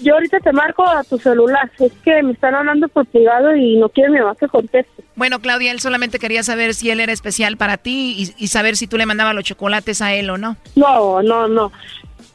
yo 0.02 0.14
ahorita 0.14 0.38
te 0.40 0.52
marco 0.52 0.86
a 0.88 1.04
tu 1.04 1.18
celular. 1.18 1.70
Es 1.78 1.92
que 2.04 2.22
me 2.22 2.32
están 2.32 2.54
hablando 2.54 2.88
por 2.88 3.06
privado 3.06 3.54
y 3.56 3.76
no 3.76 3.88
quiere 3.88 4.10
mi 4.10 4.18
mamá 4.18 4.34
que 4.38 4.48
conteste. 4.48 5.04
Bueno, 5.16 5.40
Claudia, 5.40 5.72
él 5.72 5.80
solamente 5.80 6.18
quería 6.18 6.42
saber 6.42 6.74
si 6.74 6.90
él 6.90 7.00
era 7.00 7.12
especial 7.12 7.56
para 7.56 7.76
ti 7.76 8.14
y, 8.38 8.44
y 8.44 8.48
saber 8.48 8.76
si 8.76 8.86
tú 8.86 8.96
le 8.96 9.06
mandabas 9.06 9.34
los 9.34 9.44
chocolates 9.44 10.00
a 10.02 10.14
él 10.14 10.30
o 10.30 10.38
no. 10.38 10.56
No, 10.76 11.22
no, 11.22 11.48
no. 11.48 11.72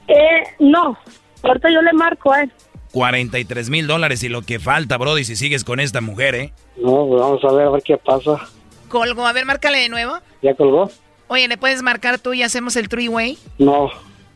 Eh, 0.07 0.43
no. 0.59 0.97
Ahorita 1.43 1.69
yo 1.71 1.81
le 1.81 1.93
marco 1.93 2.31
a 2.31 2.43
él. 2.43 2.51
43 2.91 3.69
mil 3.69 3.87
dólares 3.87 4.23
y 4.23 4.29
lo 4.29 4.41
que 4.41 4.59
falta, 4.59 4.97
Brody, 4.97 5.25
si 5.25 5.35
sigues 5.35 5.63
con 5.63 5.79
esta 5.79 5.99
mujer, 5.99 6.35
¿eh? 6.35 6.53
No, 6.77 7.05
pues 7.07 7.21
vamos 7.21 7.43
a 7.43 7.51
ver, 7.51 7.67
a 7.67 7.71
ver 7.71 7.83
qué 7.83 7.97
pasa. 7.97 8.39
Colgó, 8.87 9.27
a 9.27 9.33
ver, 9.33 9.45
márcale 9.45 9.79
de 9.79 9.89
nuevo. 9.89 10.17
¿Ya 10.41 10.55
colgó? 10.55 10.89
Oye, 11.27 11.47
¿le 11.47 11.57
puedes 11.57 11.81
marcar 11.81 12.19
tú 12.19 12.33
y 12.33 12.43
hacemos 12.43 12.75
el 12.77 12.87
three-way? 12.87 13.37
No, 13.57 13.89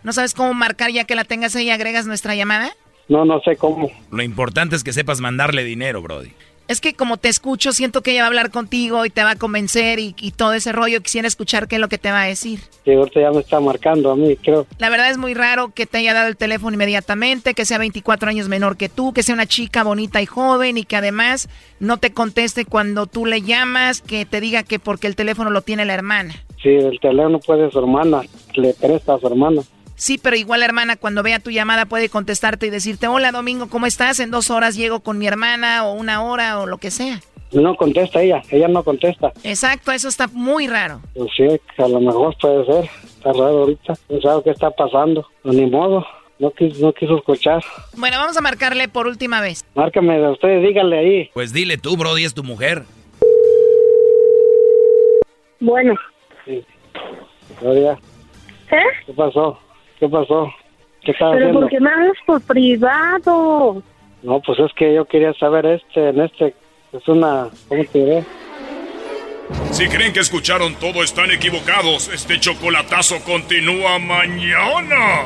¿No 0.04 0.14
sabes 0.14 0.34
cómo 0.34 0.54
marcar 0.54 0.92
ya 0.92 1.04
que 1.04 1.16
la 1.16 1.24
tengas 1.26 1.56
ahí 1.56 1.68
y 1.68 1.72
agregas 1.72 2.08
nuestra 2.08 2.36
llamada? 2.36 2.72
No, 3.10 3.26
no 3.26 3.42
sé 3.42 3.58
cómo. 3.58 3.90
Lo 4.12 4.24
importante 4.24 4.76
es 4.76 4.84
que 4.84 4.94
sepas 4.94 5.20
mandarle 5.20 5.64
dinero, 5.64 6.02
Brody. 6.02 6.32
Es 6.70 6.82
que 6.82 6.94
como 6.94 7.18
te 7.18 7.30
escucho, 7.30 7.72
siento 7.72 8.04
que 8.04 8.12
ella 8.12 8.22
va 8.22 8.26
a 8.26 8.28
hablar 8.28 8.52
contigo 8.52 9.04
y 9.04 9.10
te 9.10 9.24
va 9.24 9.32
a 9.32 9.36
convencer 9.36 9.98
y, 9.98 10.14
y 10.20 10.30
todo 10.30 10.54
ese 10.54 10.72
rollo. 10.72 11.02
Quisiera 11.02 11.28
escuchar 11.28 11.68
qué 11.68 11.78
es 11.78 11.82
lo 11.82 11.90
que 11.90 11.98
te 11.98 12.12
va 12.12 12.22
a 12.22 12.28
decir. 12.28 12.60
Sí, 12.86 12.94
ahorita 12.94 13.22
ya 13.22 13.32
me 13.32 13.40
está 13.40 13.60
marcando 13.60 14.12
a 14.12 14.16
mí, 14.16 14.36
creo. 14.36 14.68
La 14.78 14.92
verdad 14.92 15.10
es 15.10 15.18
muy 15.18 15.34
raro 15.34 15.72
que 15.74 15.88
te 15.88 15.98
haya 15.98 16.14
dado 16.14 16.28
el 16.28 16.38
teléfono 16.38 16.76
inmediatamente, 16.76 17.56
que 17.56 17.66
sea 17.66 17.80
24 17.80 18.30
años 18.30 18.50
menor 18.50 18.78
que 18.78 18.88
tú, 18.88 19.14
que 19.14 19.24
sea 19.24 19.34
una 19.34 19.48
chica 19.48 19.84
bonita 19.84 20.22
y 20.22 20.28
joven 20.28 20.78
y 20.78 20.84
que 20.84 20.96
además 20.96 21.50
no 21.80 21.98
te 21.98 22.14
conteste 22.14 22.66
cuando 22.66 23.08
tú 23.08 23.26
le 23.26 23.42
llamas, 23.42 24.04
que 24.04 24.28
te 24.28 24.40
diga 24.40 24.62
que 24.62 24.78
porque 24.78 25.08
el 25.08 25.16
teléfono 25.16 25.50
lo 25.50 25.64
tiene 25.64 25.86
la 25.86 25.96
hermana. 25.96 26.36
Sí, 26.62 26.70
el 26.70 27.00
teléfono 27.00 27.40
puede 27.40 27.72
su 27.72 27.80
hermana, 27.80 28.22
le 28.54 28.76
presta 28.76 29.16
a 29.16 29.20
su 29.20 29.26
hermana. 29.26 29.64
Sí, 30.00 30.18
pero 30.18 30.38
igual 30.38 30.62
la 30.62 30.66
hermana 30.66 30.96
cuando 30.96 31.24
vea 31.24 31.40
tu 31.40 31.52
llamada 31.52 31.86
puede 31.86 32.08
contestarte 32.08 32.68
y 32.68 32.70
decirte, 32.70 33.08
hola 33.10 33.34
Domingo, 33.34 33.68
¿cómo 33.68 33.86
estás? 33.86 34.22
En 34.22 34.32
dos 34.32 34.50
horas 34.50 34.78
llego 34.78 35.02
con 35.02 35.18
mi 35.18 35.28
hermana 35.28 35.86
o 35.86 35.92
una 35.92 36.24
hora 36.24 36.60
o 36.60 36.66
lo 36.66 36.78
que 36.78 36.90
sea. 36.90 37.20
No 37.52 37.76
contesta 37.76 38.22
ella, 38.22 38.42
ella 38.50 38.70
no 38.70 38.82
contesta. 38.84 39.34
Exacto, 39.44 39.92
eso 39.92 40.08
está 40.08 40.28
muy 40.30 40.68
raro. 40.68 41.02
Pues 41.14 41.30
sí, 41.36 41.44
a 41.78 41.88
lo 41.90 42.00
mejor 42.00 42.34
puede 42.40 42.66
ser. 42.66 42.90
Está 43.04 43.34
raro 43.34 43.60
ahorita. 43.64 43.94
No 44.08 44.22
sabe 44.22 44.44
qué 44.46 44.50
está 44.52 44.72
pasando. 44.72 45.28
No, 45.44 45.52
ni 45.52 45.66
modo. 45.66 46.06
No 46.40 46.52
quiso, 46.52 46.80
no 46.80 46.94
quiso 46.94 47.18
escuchar. 47.18 47.62
Bueno, 47.98 48.18
vamos 48.20 48.38
a 48.38 48.42
marcarle 48.42 48.88
por 48.88 49.06
última 49.06 49.42
vez. 49.42 49.66
Márcame 49.76 50.18
de 50.18 50.30
ustedes, 50.32 50.64
díganle 50.66 50.98
ahí. 50.98 51.30
Pues 51.34 51.52
dile 51.52 51.78
tú, 51.78 51.98
Brody, 51.98 52.24
es 52.24 52.34
tu 52.34 52.46
mujer. 52.46 52.84
Bueno. 55.60 55.94
Sí. 56.46 56.64
Gloria, 57.60 58.00
¿Eh? 58.72 58.78
¿qué 59.06 59.12
pasó? 59.12 59.60
¿Qué 60.00 60.08
pasó? 60.08 60.52
¿Qué 61.04 61.12
estaba 61.12 61.32
Pero 61.32 61.46
haciendo? 61.46 61.60
¿por 61.62 61.70
qué 61.70 61.80
me 61.80 61.90
hablas 61.92 62.18
por 62.26 62.42
privado? 62.42 63.84
No, 64.24 64.42
pues 64.42 64.60
es 64.60 64.74
que 64.74 64.94
yo 64.94 65.06
quería 65.06 65.34
saber 65.34 65.66
este, 65.66 66.10
en 66.10 66.22
este, 66.22 66.54
es 66.92 67.08
una, 67.08 67.48
¿cómo 67.68 67.84
te 67.86 68.00
diré? 68.00 68.24
Si 69.72 69.88
creen 69.88 70.14
que 70.14 70.20
escucharon 70.20 70.76
todo, 70.76 71.04
están 71.04 71.32
equivocados. 71.32 72.10
Este 72.14 72.40
chocolatazo 72.40 73.16
continúa 73.26 73.98
mañana. 73.98 75.26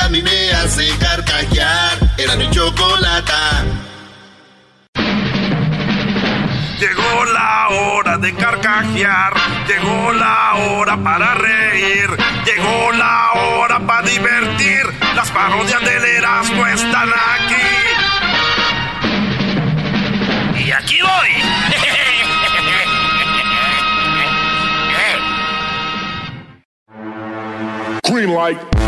a 0.00 0.08
mí 0.08 0.22
me 0.22 0.52
hace 0.52 0.88
carcajear. 0.98 1.98
Era 2.16 2.36
mi 2.36 2.50
chocolata. 2.50 3.64
Llegó 6.78 7.24
la 7.26 7.68
hora 7.68 8.16
de 8.16 8.34
carcajear, 8.34 9.34
llegó 9.68 10.12
la 10.12 10.54
hora 10.54 10.96
para 10.96 11.34
reír, 11.34 12.08
llegó 12.46 12.92
la 12.92 13.32
hora 13.32 13.80
para 13.80 14.08
divertir. 14.08 14.86
Las 15.14 15.30
parodias 15.30 15.80
del 15.82 16.04
Erasmo 16.04 16.66
están 16.66 17.10
aquí. 17.10 17.54
Y 20.64 20.72
aquí 20.72 20.98
voy. 21.02 21.28
Green 28.10 28.34
light. 28.34 28.79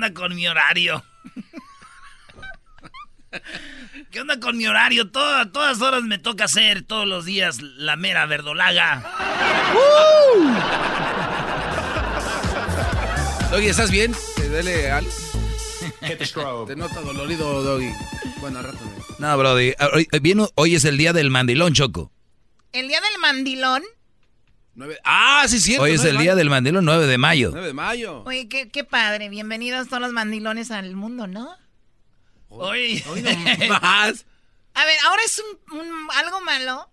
Onda 0.00 0.14
con 0.14 0.34
mi 0.34 0.48
horario? 0.48 1.04
¿Qué 4.10 4.20
onda 4.22 4.40
con 4.40 4.56
mi 4.56 4.66
horario? 4.66 5.10
Todo- 5.10 5.36
a 5.36 5.52
todas 5.52 5.80
horas 5.82 6.02
me 6.04 6.16
toca 6.18 6.44
hacer 6.44 6.82
todos 6.82 7.06
los 7.06 7.26
días 7.26 7.60
la 7.60 7.96
mera 7.96 8.24
verdolaga. 8.24 9.04
Doggy, 13.50 13.66
¿estás 13.66 13.90
bien? 13.90 14.14
¿Te 14.36 14.48
duele 14.48 14.90
algo? 14.90 15.10
Te 16.66 16.76
nota 16.76 17.00
dolorido, 17.02 17.62
Doggy. 17.62 17.90
Bueno, 18.40 18.60
al 18.60 18.64
rato. 18.64 18.78
me- 18.84 19.26
No, 19.26 19.36
Brody. 19.36 19.74
Hoy 20.54 20.74
es 20.74 20.84
el 20.86 20.96
día 20.96 21.12
del 21.12 21.28
mandilón, 21.30 21.74
Choco. 21.74 22.10
El 22.72 22.88
día 22.88 23.00
del 23.02 23.18
mandilón. 23.20 23.82
Ah, 25.04 25.44
sí, 25.48 25.58
cierto. 25.60 25.84
Hoy 25.84 25.92
es 25.92 26.04
el 26.04 26.18
día 26.18 26.34
del 26.34 26.50
mandilón, 26.50 26.84
9 26.84 27.06
de 27.06 27.18
mayo. 27.18 27.50
9 27.52 27.66
de 27.68 27.72
mayo. 27.72 28.22
Oye, 28.24 28.48
qué, 28.48 28.68
qué 28.70 28.84
padre. 28.84 29.28
Bienvenidos 29.28 29.88
todos 29.88 30.00
los 30.02 30.12
mandilones 30.12 30.70
al 30.70 30.94
mundo, 30.96 31.26
¿no? 31.26 31.50
Hoy, 32.48 33.02
hoy 33.08 33.22
no 33.22 33.30
más. 33.80 34.26
A 34.74 34.84
ver, 34.84 34.96
ahora 35.08 35.22
es 35.24 35.40
un, 35.72 35.78
un- 35.78 36.08
algo 36.16 36.40
malo. 36.42 36.88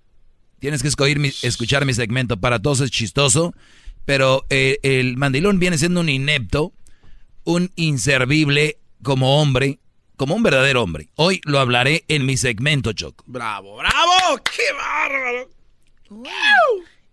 Tienes 0.59 0.81
que 0.81 0.87
escoger 0.87 1.19
mi- 1.19 1.31
escuchar 1.43 1.85
mi 1.85 1.93
segmento. 1.93 2.37
Para 2.37 2.59
todos 2.59 2.81
es 2.81 2.89
chistoso, 2.91 3.53
pero 4.05 4.45
eh, 4.49 4.79
el 4.83 5.15
mandilón 5.17 5.59
viene 5.59 5.77
siendo 5.77 6.01
un 6.01 6.09
inepto, 6.09 6.73
un 7.43 7.71
inservible 7.75 8.79
como 9.03 9.39
hombre, 9.41 9.79
como 10.15 10.35
un 10.35 10.41
verdadero 10.43 10.81
hombre. 10.81 11.09
Hoy 11.15 11.39
lo 11.45 11.59
hablaré 11.59 12.03
en 12.07 12.25
mi 12.25 12.35
segmento, 12.37 12.93
Choco. 12.93 13.23
Bravo, 13.27 13.77
bravo. 13.77 14.37
¡Qué 14.43 14.73
bárbaro! 14.75 15.49
Uy, 16.09 16.29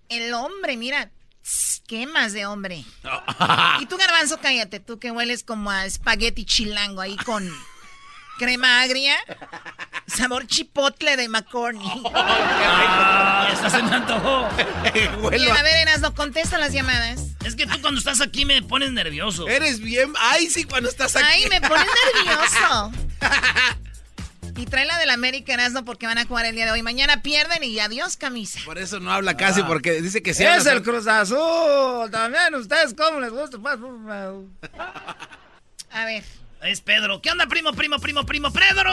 el 0.08 0.34
hombre, 0.34 0.76
mira. 0.76 1.10
Quemas 1.86 2.32
de 2.32 2.46
hombre. 2.46 2.84
Y 3.80 3.86
tú, 3.86 3.98
garbanzo, 3.98 4.38
cállate. 4.40 4.80
Tú 4.80 4.98
que 4.98 5.10
hueles 5.10 5.42
como 5.44 5.70
a 5.70 5.84
espagueti 5.84 6.44
chilango 6.46 7.02
ahí 7.02 7.16
con 7.18 7.50
crema 8.38 8.80
agria. 8.82 9.16
Sabor 10.06 10.46
chipotle 10.46 11.16
de 11.16 11.28
McCorney. 11.28 12.02
Ah, 12.14 13.48
esta 13.52 13.68
se 13.70 13.82
me 13.82 13.94
antojó. 13.94 14.48
Bien, 15.30 15.50
a 15.50 15.62
ver, 15.62 15.76
Erasno, 15.76 16.14
contesta 16.14 16.56
las 16.58 16.72
llamadas. 16.72 17.20
Es 17.44 17.54
que 17.56 17.66
tú 17.66 17.80
cuando 17.82 17.98
estás 17.98 18.20
aquí 18.22 18.44
me 18.46 18.62
pones 18.62 18.92
nervioso. 18.92 19.46
Eres 19.48 19.80
bien. 19.80 20.12
Ay, 20.18 20.48
sí, 20.48 20.64
cuando 20.64 20.88
estás 20.88 21.16
aquí. 21.16 21.26
Ay, 21.26 21.46
me 21.50 21.60
pones 21.60 21.86
nervioso. 22.14 22.92
Y 24.56 24.66
trae 24.66 24.84
la 24.86 24.98
del 24.98 25.10
América 25.10 25.52
Erasno 25.54 25.84
porque 25.84 26.06
van 26.06 26.18
a 26.18 26.26
jugar 26.26 26.46
el 26.46 26.54
día 26.54 26.64
de 26.66 26.70
hoy. 26.72 26.82
Mañana 26.82 27.22
pierden 27.22 27.64
y 27.64 27.78
adiós, 27.80 28.16
camisa. 28.16 28.60
Por 28.64 28.78
eso 28.78 29.00
no 29.00 29.10
habla 29.12 29.36
casi, 29.36 29.62
Ah. 29.62 29.66
porque 29.66 30.00
dice 30.00 30.22
que 30.22 30.32
sí. 30.32 30.44
Es 30.44 30.64
el 30.66 30.82
Cruz 30.82 31.06
Azul. 31.08 32.10
También 32.10 32.54
ustedes, 32.54 32.94
¿cómo 32.94 33.18
les 33.20 33.30
gusta? 33.32 33.58
Pues, 33.58 33.76
A 35.90 36.04
ver. 36.04 36.22
Es 36.62 36.80
Pedro. 36.80 37.20
¿Qué 37.20 37.30
onda, 37.30 37.46
primo, 37.46 37.72
primo, 37.72 37.98
primo, 37.98 38.24
primo, 38.24 38.50
Pedro? 38.52 38.90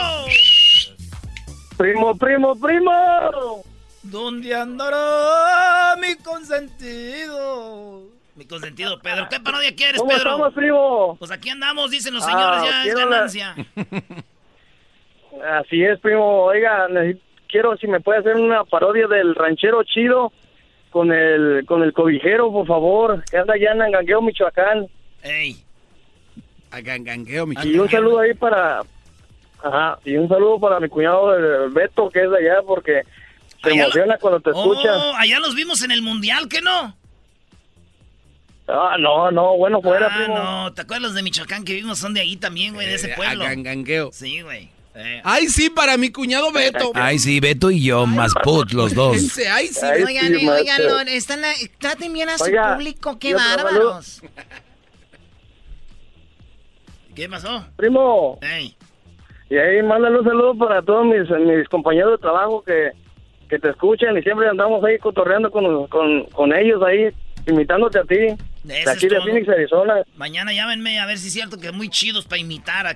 Primo, 1.76 2.16
primo, 2.18 2.54
primo. 2.60 3.64
¿Dónde 4.02 4.54
andará 4.54 5.94
mi 6.00 6.16
consentido? 6.16 8.02
Mi 8.34 8.44
consentido, 8.46 9.00
Pedro. 9.00 9.28
¿Qué 9.30 9.38
parodia 9.40 9.74
quieres, 9.76 9.98
¿Cómo 10.00 10.10
Pedro? 10.10 10.30
estamos, 10.32 10.54
primo? 10.54 11.16
Pues 11.18 11.30
aquí 11.30 11.50
andamos, 11.50 11.90
dicen 11.90 12.12
los 12.14 12.24
Ah, 12.24 12.26
señores, 12.26 12.62
ya 12.70 12.84
es 12.84 12.94
la- 12.94 13.04
ganancia. 13.04 13.54
Así 15.60 15.82
es, 15.82 15.98
primo. 16.00 16.42
Oiga, 16.44 16.86
quiero 17.48 17.76
si 17.76 17.86
me 17.86 18.00
puede 18.00 18.20
hacer 18.20 18.36
una 18.36 18.64
parodia 18.64 19.06
del 19.06 19.34
ranchero 19.34 19.82
chido 19.84 20.32
con 20.90 21.10
el 21.12 21.64
con 21.66 21.82
el 21.82 21.92
cobijero, 21.92 22.52
por 22.52 22.66
favor, 22.66 23.24
que 23.30 23.38
anda 23.38 23.54
allá 23.54 23.72
en 23.72 23.82
Angangueo, 23.82 24.20
Michoacán. 24.20 24.86
Ey. 25.22 25.56
A 26.70 26.80
gangangueo, 26.80 27.46
mi 27.46 27.54
Y 27.64 27.78
un 27.78 27.88
saludo 27.90 28.20
ahí 28.20 28.34
para 28.34 28.80
Ajá, 29.62 29.98
y 30.04 30.16
un 30.16 30.28
saludo 30.28 30.58
para 30.58 30.80
mi 30.80 30.88
cuñado 30.88 31.70
Beto, 31.70 32.10
que 32.10 32.24
es 32.24 32.30
de 32.30 32.36
allá, 32.38 32.62
porque 32.66 33.02
se 33.62 33.68
Allá 33.68 33.76
lo- 33.76 33.82
emociona 33.84 34.18
cuando 34.18 34.40
te 34.40 34.50
escucha. 34.50 34.96
Oh, 34.96 35.14
allá 35.16 35.38
los 35.38 35.54
vimos 35.54 35.82
en 35.84 35.92
el 35.92 36.02
mundial, 36.02 36.48
¿qué 36.48 36.60
no? 36.60 36.96
Ah, 38.68 38.96
no, 38.98 39.30
no, 39.30 39.56
bueno, 39.56 39.80
fuera, 39.82 40.08
ah, 40.10 40.16
primo. 40.16 40.38
no, 40.38 40.72
¿te 40.72 40.82
acuerdas 40.82 41.02
los 41.02 41.14
de 41.14 41.22
Michoacán 41.22 41.64
que 41.64 41.74
vimos? 41.74 41.98
Son 41.98 42.14
de 42.14 42.20
ahí 42.20 42.36
también, 42.36 42.74
güey, 42.74 42.86
de 42.86 42.94
ese 42.94 43.10
Eh, 43.10 43.14
pueblo. 43.16 43.44
a 43.44 43.48
gangangueo. 43.48 44.10
Sí, 44.12 44.40
güey. 44.40 44.70
Eh. 44.94 45.20
Ay, 45.24 45.48
sí, 45.48 45.70
para 45.70 45.96
mi 45.96 46.10
cuñado 46.10 46.52
Beto. 46.52 46.92
Ay, 46.94 47.18
sí, 47.18 47.40
Beto 47.40 47.70
y 47.70 47.82
yo, 47.82 48.06
más 48.06 48.32
put, 48.42 48.72
los 48.72 48.94
dos. 48.94 49.38
Ay, 49.50 49.68
sí. 49.68 49.86
Oigan, 49.86 50.34
eh, 50.34 50.50
oigan, 50.50 51.08
están 51.08 51.40
traten 51.78 52.12
bien 52.12 52.28
a 52.28 52.38
su 52.38 52.44
Oiga, 52.44 52.74
público, 52.74 53.18
qué 53.18 53.34
bárbaros. 53.34 54.22
¿Qué 57.14 57.28
pasó? 57.28 57.66
Primo, 57.76 58.38
y 59.52 59.58
ahí 59.58 59.82
mándale 59.82 60.18
un 60.18 60.24
saludo 60.24 60.56
para 60.56 60.80
todos 60.80 61.04
mis, 61.04 61.28
mis 61.46 61.68
compañeros 61.68 62.12
de 62.12 62.22
trabajo 62.22 62.62
que, 62.64 62.92
que 63.50 63.58
te 63.58 63.68
escuchan 63.68 64.16
y 64.16 64.22
siempre 64.22 64.48
andamos 64.48 64.82
ahí 64.82 64.96
cotorreando 64.98 65.50
con, 65.50 65.86
con, 65.88 66.24
con 66.32 66.54
ellos 66.54 66.82
ahí, 66.82 67.10
imitándote 67.46 67.98
a 67.98 68.04
ti, 68.04 68.34
de 68.64 68.80
es 68.80 68.88
aquí 68.88 69.08
de 69.08 69.16
todo. 69.16 69.26
Phoenix, 69.26 69.46
Arizona. 69.50 70.04
Mañana 70.16 70.54
llámenme 70.54 70.98
a 71.00 71.04
ver 71.04 71.18
si 71.18 71.26
es 71.26 71.34
cierto 71.34 71.58
que 71.58 71.70
muy 71.70 71.90
chidos 71.90 72.24
para 72.24 72.38
imitar 72.38 72.86
a 72.86 72.94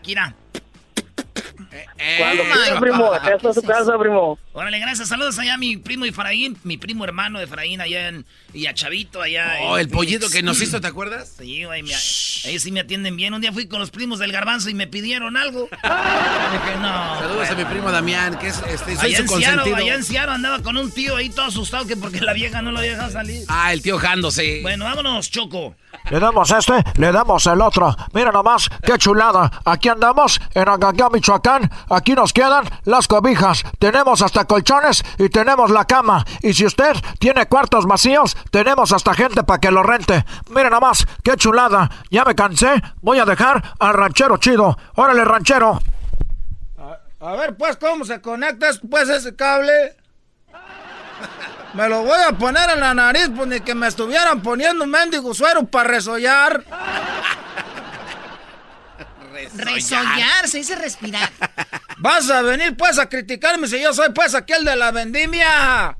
Kira. 1.83 2.16
Cuando 2.18 2.43
Eh, 2.43 2.47
quieras, 2.53 2.81
primo, 2.81 3.12
acá 3.12 3.35
está 3.37 3.53
su 3.53 3.62
casa, 3.62 3.99
primo. 3.99 4.39
Órale, 4.53 4.79
gracias. 4.79 5.09
Saludos 5.09 5.39
allá 5.39 5.55
a 5.55 5.59
mi 5.59 5.77
primo 5.77 6.05
Efraín, 6.05 6.57
mi 6.64 6.77
primo 6.79 7.05
hermano 7.05 7.39
de 7.39 7.45
Efraín 7.45 7.81
allá 7.81 8.09
en... 8.09 8.24
Y 8.55 8.66
a 8.66 8.74
Chavito 8.74 9.20
allá 9.20 9.59
Oh, 9.62 9.77
en 9.77 9.83
el 9.83 9.89
pollito 9.91 10.31
que 10.31 10.43
nos 10.43 10.61
hizo, 10.62 10.81
¿te 10.81 10.87
acuerdas? 10.87 11.35
Sí, 11.39 11.64
güey, 11.64 11.83
me- 11.83 11.91
ellos 11.91 12.62
sí 12.62 12.72
me 12.72 12.81
atienden 12.81 13.16
bien. 13.16 13.35
Un 13.35 13.41
día 13.43 13.53
fui 13.53 13.66
con 13.66 13.81
los 13.81 13.91
primos 13.91 14.18
del 14.18 14.33
garbanzo 14.33 14.70
y 14.70 14.74
me 14.74 14.87
pidieron 14.87 15.37
algo. 15.37 15.68
Dije, 15.83 16.77
no. 16.81 17.18
Saludos 17.18 17.51
a 17.51 17.55
mi 17.55 17.64
primo 17.66 17.91
Damián, 17.91 18.39
que 18.39 18.49
es 18.49 18.62
este, 18.68 18.97
soy 18.97 19.07
Allá 19.14 19.18
su 19.18 19.27
consentido. 19.27 19.77
allá 19.77 19.95
en 19.95 20.05
Seattle 20.05 20.33
andaba 20.35 20.62
con 20.62 20.77
un 20.77 20.91
tío 20.91 21.16
ahí 21.16 21.29
todo 21.29 21.47
asustado 21.47 21.87
que 21.87 21.97
porque 21.97 22.20
la 22.20 22.33
vieja 22.33 22.62
no 22.62 22.72
lo 22.72 22.81
deja 22.81 23.11
salir. 23.11 23.45
Ah, 23.49 23.72
el 23.72 23.83
tío 23.83 23.99
Jando, 23.99 24.31
sí. 24.31 24.61
Bueno, 24.62 24.85
vámonos, 24.87 25.31
Choco. 25.31 25.77
Le 26.11 26.20
damos 26.20 26.50
este, 26.52 26.84
le 26.96 27.11
damos 27.11 27.46
el 27.46 27.61
otro. 27.61 27.94
Mira 28.12 28.30
nomás, 28.30 28.68
qué 28.82 28.96
chulada. 28.96 29.50
Aquí 29.64 29.88
andamos, 29.88 30.40
en 30.54 30.68
Angangueo, 30.68 31.11
Michoacán. 31.11 31.70
Aquí 31.90 32.14
nos 32.14 32.32
quedan 32.32 32.64
las 32.84 33.09
cobijas. 33.09 33.64
Tenemos 33.78 34.22
hasta 34.22 34.44
colchones 34.44 35.02
y 35.18 35.28
tenemos 35.28 35.70
la 35.70 35.84
cama. 35.84 36.24
Y 36.42 36.54
si 36.54 36.64
usted 36.64 36.94
tiene 37.18 37.46
cuartos 37.46 37.86
vacíos, 37.86 38.36
tenemos 38.50 38.92
hasta 38.92 39.14
gente 39.14 39.42
para 39.42 39.61
que 39.61 39.70
lo 39.70 39.82
rente. 39.82 40.24
Mira 40.50 40.70
nomás, 40.70 41.07
qué 41.24 41.36
chulada. 41.36 41.90
Ya 42.11 42.24
me 42.24 42.34
cansé, 42.34 42.82
voy 43.02 43.18
a 43.18 43.24
dejar 43.24 43.74
al 43.78 43.94
ranchero 43.94 44.36
chido. 44.36 44.78
Órale, 44.94 45.24
ranchero. 45.24 45.80
A 47.18 47.32
ver, 47.32 47.57
pues, 47.57 47.76
¿cómo 47.78 48.04
se 48.04 48.20
conecta 48.20 48.68
pues 48.88 49.09
ese 49.09 49.34
cable? 49.34 49.96
Me 51.77 51.89
lo 51.91 52.03
voy 52.03 52.18
a 52.27 52.33
poner 52.33 52.70
en 52.70 52.81
la 52.81 52.95
nariz, 52.95 53.29
pues 53.37 53.47
ni 53.49 53.61
que 53.61 53.74
me 53.74 53.87
estuvieran 53.87 54.43
poniendo 54.43 54.85
un 54.85 54.91
mendigo 54.91 55.35
suero 55.35 55.66
para 55.66 55.91
resollar. 55.91 56.64
Resollar, 59.55 60.49
se 60.49 60.59
dice 60.59 60.74
respirar. 60.77 61.31
Vas 61.99 62.31
a 62.31 62.41
venir 62.41 62.77
pues 62.77 62.99
a 62.99 63.09
criticarme 63.09 63.68
si 63.68 63.81
yo 63.81 63.93
soy 63.93 64.11
pues 64.14 64.35
aquel 64.35 64.64
de 64.64 64.74
la 64.74 64.91
vendimia. 64.91 65.97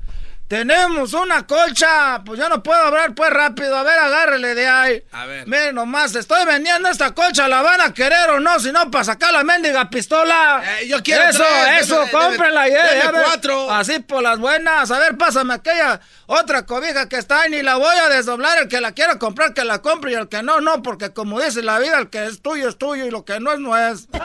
Tenemos 0.47 1.11
una 1.13 1.45
colcha. 1.45 2.21
Pues 2.23 2.39
yo 2.39 2.47
no 2.47 2.63
puedo 2.63 2.81
hablar 2.81 3.13
pues 3.13 3.29
rápido. 3.31 3.75
A 3.75 3.83
ver, 3.83 3.99
agárrele 3.99 4.55
de 4.55 4.65
ahí. 4.65 5.03
A 5.11 5.25
ver. 5.25 5.45
Miren 5.45 5.75
nomás, 5.75 6.15
estoy 6.15 6.45
vendiendo 6.45 6.87
esta 6.87 7.11
colcha. 7.13 7.49
¿La 7.49 7.61
van 7.61 7.81
a 7.81 7.93
querer 7.93 8.29
o 8.29 8.39
no? 8.39 8.57
Si 8.61 8.71
no, 8.71 8.89
para 8.89 9.03
sacar 9.03 9.33
la 9.33 9.43
mendiga 9.43 9.89
pistola. 9.89 10.63
Eh, 10.79 10.87
yo 10.87 11.03
quiero 11.03 11.27
Eso, 11.27 11.43
tres, 11.43 11.81
eso, 11.81 12.01
cómprenla. 12.11 12.63
deme 12.63 12.77
ya 13.03 13.11
ve. 13.11 13.19
cuatro. 13.25 13.69
Así 13.71 13.99
por 13.99 14.23
las 14.23 14.39
buenas. 14.39 14.89
A 14.89 14.99
ver, 14.99 15.17
pásame 15.17 15.53
aquella 15.53 15.99
otra 16.27 16.65
cobija 16.65 17.09
que 17.09 17.17
está 17.17 17.41
ahí. 17.41 17.51
Ni 17.51 17.61
la 17.61 17.75
voy 17.75 17.97
a 17.97 18.07
desdoblar. 18.07 18.57
El 18.59 18.69
que 18.69 18.79
la 18.79 18.93
quiera 18.93 19.19
comprar, 19.19 19.53
que 19.53 19.65
la 19.65 19.81
compre. 19.81 20.13
Y 20.13 20.15
el 20.15 20.29
que 20.29 20.43
no, 20.43 20.61
no. 20.61 20.81
Porque 20.81 21.11
como 21.11 21.41
dice 21.41 21.61
la 21.61 21.77
vida, 21.79 21.97
el 21.99 22.09
que 22.09 22.25
es 22.25 22.41
tuyo 22.41 22.69
es 22.69 22.77
tuyo 22.77 23.05
y 23.05 23.11
lo 23.11 23.25
que 23.25 23.41
no 23.41 23.51
es, 23.51 23.59
no 23.59 23.77
es. 23.77 24.07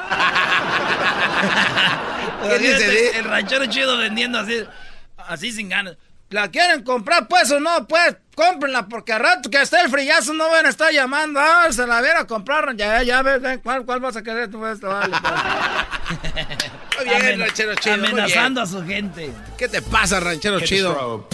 ¿Qué 2.49 2.59
dice? 2.61 3.19
El 3.19 3.25
ranchero 3.25 3.67
chido 3.67 3.97
vendiendo 3.99 4.39
así, 4.39 4.65
así 5.17 5.51
sin 5.51 5.69
ganas. 5.69 5.97
¿La 6.33 6.49
quieren 6.51 6.83
comprar 6.83 7.29
pues 7.29 7.51
o 7.51 7.61
no? 7.61 7.87
Pues 7.87 8.17
cómprenla 8.35 8.89
porque 8.89 9.13
al 9.13 9.21
rato 9.21 9.51
que 9.51 9.61
esté 9.61 9.81
el 9.81 9.91
frillazo 9.91 10.33
no 10.33 10.49
van 10.49 10.65
a 10.67 10.71
estar 10.71 10.91
llamando. 10.93 11.39
Ah, 11.41 11.67
se 11.71 11.87
la 11.87 12.01
viera 12.01 12.21
a 12.21 12.27
comprar. 12.27 12.75
Ya, 12.77 13.03
ya 13.03 13.21
ves, 13.23 13.41
ven, 13.43 13.61
¿cuál, 13.61 13.85
cuál 13.85 14.01
vas 14.01 14.17
a 14.17 14.23
querer 14.23 14.51
tú 14.51 14.65
esto? 14.67 14.89
Vale, 14.89 15.15
pues. 15.21 16.33
Muy 16.97 17.05
bien, 17.05 17.17
Amen- 17.23 17.41
ranchero 17.41 17.75
chido. 17.75 17.95
Amenazando 18.07 18.63
a 18.63 18.67
su 18.67 18.83
gente. 18.85 19.31
¿Qué 19.59 19.69
te 19.69 19.83
pasa, 19.83 20.21
ranchero 20.21 20.61
chido? 20.61 21.29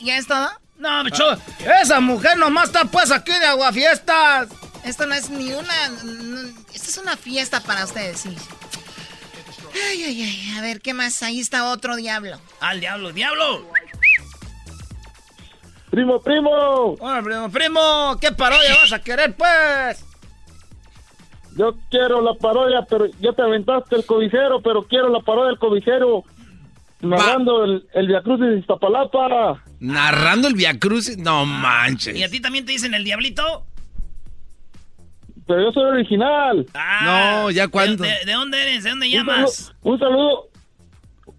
¿Ya 0.00 0.16
es 0.18 0.26
todo? 0.26 0.48
No, 0.78 1.04
bicho, 1.04 1.24
esa 1.82 2.00
mujer 2.00 2.36
nomás 2.36 2.66
está 2.68 2.84
pues 2.84 3.10
aquí 3.10 3.32
de 3.32 3.46
aguafiestas. 3.46 4.48
Esto 4.84 5.06
no 5.06 5.14
es 5.14 5.30
ni 5.30 5.52
una... 5.52 5.88
no- 6.04 6.48
esto 6.72 6.90
es 6.90 6.98
una 6.98 7.16
fiesta 7.16 7.60
para 7.60 7.84
ustedes, 7.84 8.20
sí. 8.20 8.36
Ay, 9.90 10.02
ay, 10.04 10.22
ay. 10.22 10.56
A 10.58 10.60
ver, 10.62 10.80
¿qué 10.80 10.94
más? 10.94 11.22
Ahí 11.22 11.40
está 11.40 11.70
otro 11.70 11.96
diablo. 11.96 12.38
Al 12.60 12.80
diablo, 12.80 13.12
diablo. 13.12 13.66
Primo, 15.90 16.20
primo. 16.20 16.50
Hola, 17.00 17.22
primo, 17.22 17.50
primo, 17.50 18.16
¿qué 18.20 18.32
parodia 18.32 18.74
vas 18.82 18.92
a 18.92 18.98
querer 19.00 19.34
pues? 19.34 20.04
Yo 21.56 21.74
quiero 21.90 22.20
la 22.20 22.34
parodia, 22.34 22.84
pero 22.88 23.06
ya 23.20 23.32
te 23.32 23.40
aventaste 23.42 23.96
el 23.96 24.04
cobijero, 24.04 24.60
pero 24.60 24.82
quiero 24.86 25.08
la 25.08 25.20
parodia 25.20 25.50
del 25.50 25.58
cobijero. 25.58 26.24
Narrando 27.00 27.64
el, 27.64 27.86
el 27.94 28.08
Via 28.08 28.22
Cruz 28.22 28.40
de 28.40 28.58
Iztapalapa. 28.58 29.62
Narrando 29.80 30.48
el 30.48 30.54
Via 30.54 30.78
Cruz. 30.78 31.16
No 31.18 31.44
¿Y 31.44 31.46
manches. 31.46 32.22
a 32.24 32.28
ti 32.30 32.40
también 32.40 32.64
te 32.66 32.72
dicen 32.72 32.94
el 32.94 33.04
diablito? 33.04 33.64
Pero 35.46 35.62
yo 35.62 35.72
soy 35.72 35.84
original. 35.84 36.66
Ah, 36.74 37.00
No, 37.44 37.50
ya 37.50 37.64
¿de- 37.64 37.68
cuándo. 37.70 38.02
¿De, 38.04 38.12
de 38.24 38.32
dónde 38.32 38.60
eres? 38.62 38.84
¿De 38.84 38.90
dónde 38.90 39.06
Un 39.06 39.12
llamas? 39.12 39.54
saludo, 39.54 39.74
un 39.82 39.98
saludo, 39.98 40.48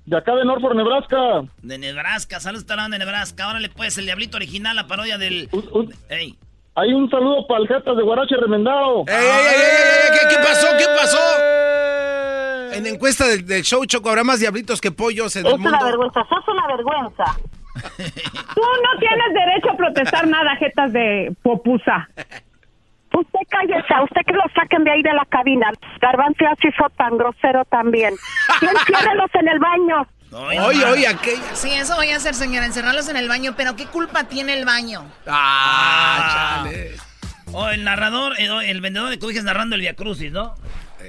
De 0.06 0.18
acá 0.18 0.34
de 0.36 0.46
Norfolk, 0.46 0.76
Nebraska. 0.76 1.18
De 1.62 1.78
Nebraska, 1.78 2.40
saludos 2.40 2.66
talón 2.66 2.92
de 2.92 3.00
Nebraska. 3.00 3.44
Ahora 3.46 3.60
le 3.60 3.70
puedes 3.70 3.98
el 3.98 4.06
diablito 4.06 4.38
original, 4.38 4.76
la 4.76 4.88
parodia 4.88 5.18
del. 5.18 5.50
Ey. 6.10 6.38
Hay 6.76 6.94
un 6.94 7.10
saludo 7.10 7.46
para 7.48 7.62
el 7.62 7.68
Jetas 7.68 7.98
de 7.98 8.04
Guarache 8.04 8.36
Remendado. 8.38 9.04
¡Ey, 9.08 9.16
ey, 9.16 9.22
ey, 9.22 9.56
ey! 9.56 10.12
¿Qué, 10.20 10.36
qué 10.36 10.44
pasó? 10.44 10.68
¿Qué 10.78 10.86
pasó? 10.96 11.18
En 12.74 12.84
la 12.84 12.90
encuesta 12.90 13.28
del, 13.28 13.46
del 13.46 13.64
show 13.64 13.84
Choco 13.86 14.10
habrá 14.10 14.24
más 14.24 14.40
diablitos 14.40 14.80
que 14.80 14.92
pollos 14.92 15.36
en 15.36 15.46
el 15.48 15.54
Es 15.54 15.60
una 15.60 15.72
mundo. 15.72 15.86
vergüenza, 15.86 16.20
sos 16.30 16.48
una 16.48 16.68
vergüenza. 16.68 17.24
Tú 18.56 18.62
no 18.62 19.00
tienes 19.00 19.34
derecho 19.34 19.72
a 19.72 19.78
protestar 19.78 20.28
nada, 20.28 20.56
jetas 20.58 20.94
de 20.94 21.34
popusa. 21.42 22.08
Usted 23.18 23.40
cállese, 23.50 23.94
a 23.94 24.04
usted 24.04 24.22
que 24.26 24.34
lo 24.34 24.44
saquen 24.54 24.84
de 24.84 24.92
ahí 24.92 25.02
de 25.02 25.14
la 25.14 25.26
cabina. 25.26 25.72
Garbanzo 26.00 26.38
ya 26.42 26.54
se 26.62 26.68
hizo 26.68 26.88
tan 26.98 27.18
grosero 27.18 27.66
también. 27.66 28.14
Y 28.62 28.66
enciérrelos 28.66 29.30
en 29.34 29.48
el 29.48 29.60
baño. 29.60 30.08
Oye, 30.32 30.86
oye, 30.86 31.08
aquella. 31.08 31.56
Sí, 31.56 31.72
eso 31.74 31.96
voy 31.96 32.10
a 32.12 32.18
hacer, 32.18 32.36
señora, 32.36 32.66
encerrarlos 32.66 33.10
en 33.10 33.18
el 33.18 33.28
baño, 33.28 33.54
pero 33.58 33.76
¿qué 33.76 33.86
culpa 33.88 34.26
tiene 34.26 34.54
el 34.54 34.66
baño? 34.66 35.10
Ah, 35.26 36.62
chale. 36.64 36.92
O 37.54 37.70
el 37.70 37.84
narrador, 37.84 38.34
eh, 38.40 38.48
el 38.70 38.82
vendedor 38.82 39.10
de 39.10 39.18
cobijas 39.20 39.44
narrando 39.46 39.76
el 39.76 39.82
Via 39.82 39.96
Crucis, 39.96 40.32
¿no? 40.32 40.54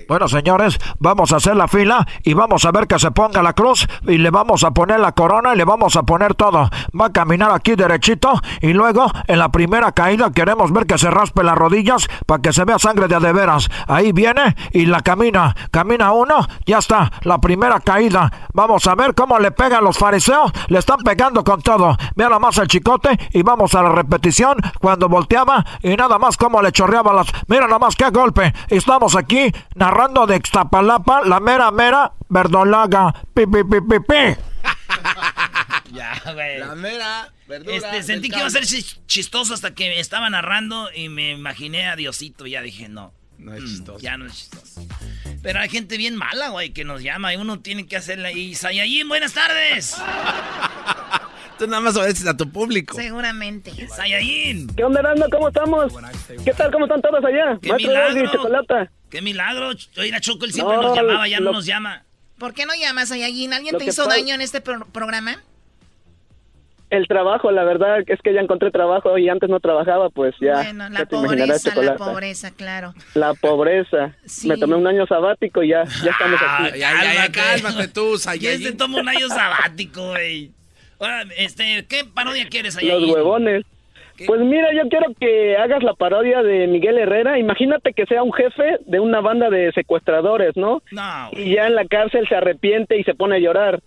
Bueno, 0.09 0.29
señores, 0.29 0.79
vamos 0.99 1.33
a 1.33 1.37
hacer 1.37 1.57
la 1.57 1.69
fila 1.69 2.07
y 2.23 2.33
vamos 2.35 2.65
a 2.65 2.71
ver 2.73 2.87
que 2.87 2.99
se 2.99 3.11
ponga 3.11 3.43
la 3.43 3.53
cruz 3.53 3.87
y 4.07 4.19
le 4.19 4.31
vamos 4.31 4.65
a 4.65 4.71
poner 4.71 5.01
la 5.01 5.13
corona 5.13 5.55
y 5.55 5.59
le 5.59 5.65
vamos 5.65 5.97
a 5.97 6.03
poner 6.03 6.35
todo. 6.35 6.71
Va 6.99 7.07
a 7.07 7.13
caminar 7.13 7.51
aquí 7.51 7.75
derechito 7.75 8.41
y 8.61 8.73
luego 8.73 9.11
en 9.27 9.39
la 9.39 9.51
primera 9.51 9.93
caída 9.93 10.31
queremos 10.31 10.73
ver 10.73 10.87
que 10.87 10.99
se 10.99 11.11
raspe 11.11 11.43
las 11.43 11.57
rodillas 11.57 12.09
para 12.27 12.41
que 12.41 12.53
se 12.53 12.65
vea 12.65 12.79
sangre 12.79 13.09
de 13.09 13.33
veras. 13.33 13.69
Ahí 13.87 14.13
viene 14.13 14.57
y 14.73 14.87
la 14.87 15.03
camina. 15.03 15.55
Camina 15.71 16.13
uno, 16.13 16.47
ya 16.65 16.79
está, 16.79 17.11
la 17.23 17.39
primera 17.39 17.81
caída. 17.81 18.31
Vamos 18.55 18.87
a 18.87 18.95
ver 18.95 19.15
cómo 19.15 19.39
le 19.39 19.51
pegan 19.51 19.85
los 19.85 19.99
fariseos. 19.99 20.53
Le 20.69 20.79
están 20.79 20.99
pegando 20.99 21.45
con 21.45 21.61
todo. 21.61 21.97
Vea 22.15 22.29
nada 22.29 22.39
más 22.39 22.57
el 22.59 22.69
chicote 22.69 23.11
y 23.33 23.43
vamos 23.43 23.75
a 23.75 23.83
la 23.83 23.91
repetición 23.91 24.57
cuando 24.81 25.09
volteaba 25.09 25.65
y 25.83 25.97
nada 25.97 26.19
más 26.19 26.37
cómo 26.37 26.63
le 26.63 26.73
chorreaba 26.73 27.13
las... 27.13 27.27
Mira 27.47 27.67
nada 27.67 27.79
más 27.79 27.97
qué 27.97 28.11
golpe. 28.11 28.55
Estamos 28.69 29.17
aquí 29.17 29.53
narrando 29.79 30.27
de 30.27 30.37
Ixtapalapa, 30.37 31.23
la 31.25 31.41
mera 31.41 31.71
mera 31.71 32.13
verdolaga. 32.29 33.13
Pi, 33.35 33.47
pi, 33.47 33.65
pi, 33.65 33.81
pi, 33.81 34.01
pi. 34.01 34.41
Ya, 35.93 36.21
güey. 36.35 36.59
La 36.59 36.75
mera 36.75 37.33
verdura. 37.47 37.77
Este, 37.77 38.03
sentí 38.03 38.29
que 38.29 38.39
iba 38.39 38.47
a 38.47 38.51
ser 38.51 38.67
chistoso 39.07 39.55
hasta 39.55 39.75
que 39.75 39.89
me 39.89 40.01
estaba 40.01 40.29
narrando 40.29 40.91
y 40.95 41.09
me 41.09 41.33
imaginé 41.33 41.89
a 41.89 41.97
Diosito 41.97 42.47
y 42.47 42.51
ya 42.51 42.63
dije, 42.63 42.89
no. 42.89 43.15
No 43.39 43.55
es 43.55 43.63
mm, 43.63 43.67
chistoso. 43.67 43.99
Ya 44.01 44.19
no 44.19 44.27
es 44.27 44.35
chistoso. 44.35 44.87
Pero 45.43 45.61
hay 45.61 45.69
gente 45.69 45.97
bien 45.97 46.17
mala, 46.17 46.49
güey, 46.49 46.75
que 46.75 46.85
nos 46.85 47.03
llama 47.03 47.33
y 47.33 47.37
uno 47.37 47.61
tiene 47.61 47.87
que 47.87 47.97
hacerle 47.97 48.29
ahí. 48.29 48.55
Sayayin, 48.55 49.09
buenas 49.09 49.33
tardes. 49.33 49.97
Tú 51.59 51.67
nada 51.67 51.81
más 51.81 51.97
obedeces 51.97 52.27
a 52.27 52.37
tu 52.37 52.49
público. 52.51 52.95
Seguramente. 52.95 53.73
Sayayin. 53.89 54.69
¿Qué 54.77 54.85
onda, 54.85 55.01
Erasmo? 55.01 55.27
¿Cómo 55.31 55.49
estamos? 55.49 55.93
¿Qué 56.45 56.53
tal? 56.55 56.71
¿Cómo 56.71 56.85
están 56.85 57.03
todos 57.03 57.25
allá? 57.25 57.59
¡Qué 57.61 57.71
Maestro 57.71 57.91
milagro! 57.93 58.33
Chocolata. 58.33 58.91
¡Qué 59.11 59.23
milagro! 59.23 59.71
La 59.97 60.21
Choco, 60.21 60.45
él 60.45 60.53
siempre 60.53 60.77
No, 60.77 60.83
nos 60.83 60.97
llamaba, 60.97 61.27
ya 61.27 61.41
no 61.41 61.53
nos 61.53 61.67
llama. 61.67 62.05
¿Por 62.39 62.55
qué 62.55 62.65
no 62.67 62.75
llamas 62.75 63.11
a 63.11 63.17
Yayin? 63.17 63.53
¿Alguien 63.53 63.73
Lo 63.73 63.79
te 63.81 63.87
hizo 63.87 64.07
daño 64.07 64.35
en 64.35 64.41
este 64.41 64.61
pro- 64.61 64.87
programa? 64.93 65.43
El 66.91 67.07
trabajo, 67.07 67.51
la 67.51 67.65
verdad 67.65 67.99
es 68.07 68.19
que 68.23 68.33
ya 68.33 68.41
encontré 68.41 68.71
trabajo 68.71 69.19
y 69.19 69.29
antes 69.29 69.51
no 69.51 69.61
trabajaba, 69.61 70.09
pues 70.09 70.35
ya. 70.41 70.55
bueno, 70.55 70.89
la 70.89 71.01
ya 71.01 71.07
pobreza, 71.07 71.75
la 71.83 71.97
pobreza, 71.97 72.51
claro. 72.53 72.95
La 73.15 73.35
pobreza. 73.35 74.15
Sí. 74.25 74.49
Me 74.49 74.57
tomé 74.57 74.77
un 74.77 74.87
año 74.87 75.07
sabático 75.07 75.63
y 75.63 75.69
ya, 75.71 75.85
ya 76.03 76.13
estamos 76.13 76.41
aquí. 76.49 76.79
Ya, 76.79 76.93
ya, 77.03 77.15
ya, 77.27 77.33
cálmate 77.33 77.89
tú, 77.89 78.03
¿Quién 78.13 78.19
Sayayin. 78.21 78.63
se 78.63 78.73
toma 78.73 79.01
un 79.01 79.09
año 79.09 79.29
sabático, 79.29 80.09
güey? 80.11 80.53
Ahora, 80.99 81.25
este, 81.37 81.85
¿qué 81.89 82.05
parodia 82.05 82.49
quieres, 82.49 82.75
Los 82.75 82.83
Sayayin? 82.83 83.11
huevones. 83.15 83.65
Pues 84.27 84.41
mira, 84.41 84.69
yo 84.75 84.89
quiero 84.89 85.07
que 85.21 85.57
hagas 85.57 85.83
la 85.85 85.95
parodia 85.95 86.43
de 86.43 86.67
Miguel 86.67 86.99
Herrera. 86.99 87.39
Imagínate 87.39 87.93
que 87.93 88.05
sea 88.07 88.25
un 88.25 88.33
jefe 88.33 88.79
de 88.87 88.99
una 88.99 89.21
banda 89.21 89.49
de 89.49 89.71
secuestradores, 89.73 90.57
¿no? 90.57 90.83
No. 90.91 91.31
Y 91.33 91.55
ya 91.55 91.69
en 91.69 91.77
la 91.77 91.85
cárcel 91.85 92.27
se 92.29 92.35
arrepiente 92.35 92.99
y 92.99 93.05
se 93.05 93.15
pone 93.15 93.37
a 93.37 93.39
llorar. 93.39 93.81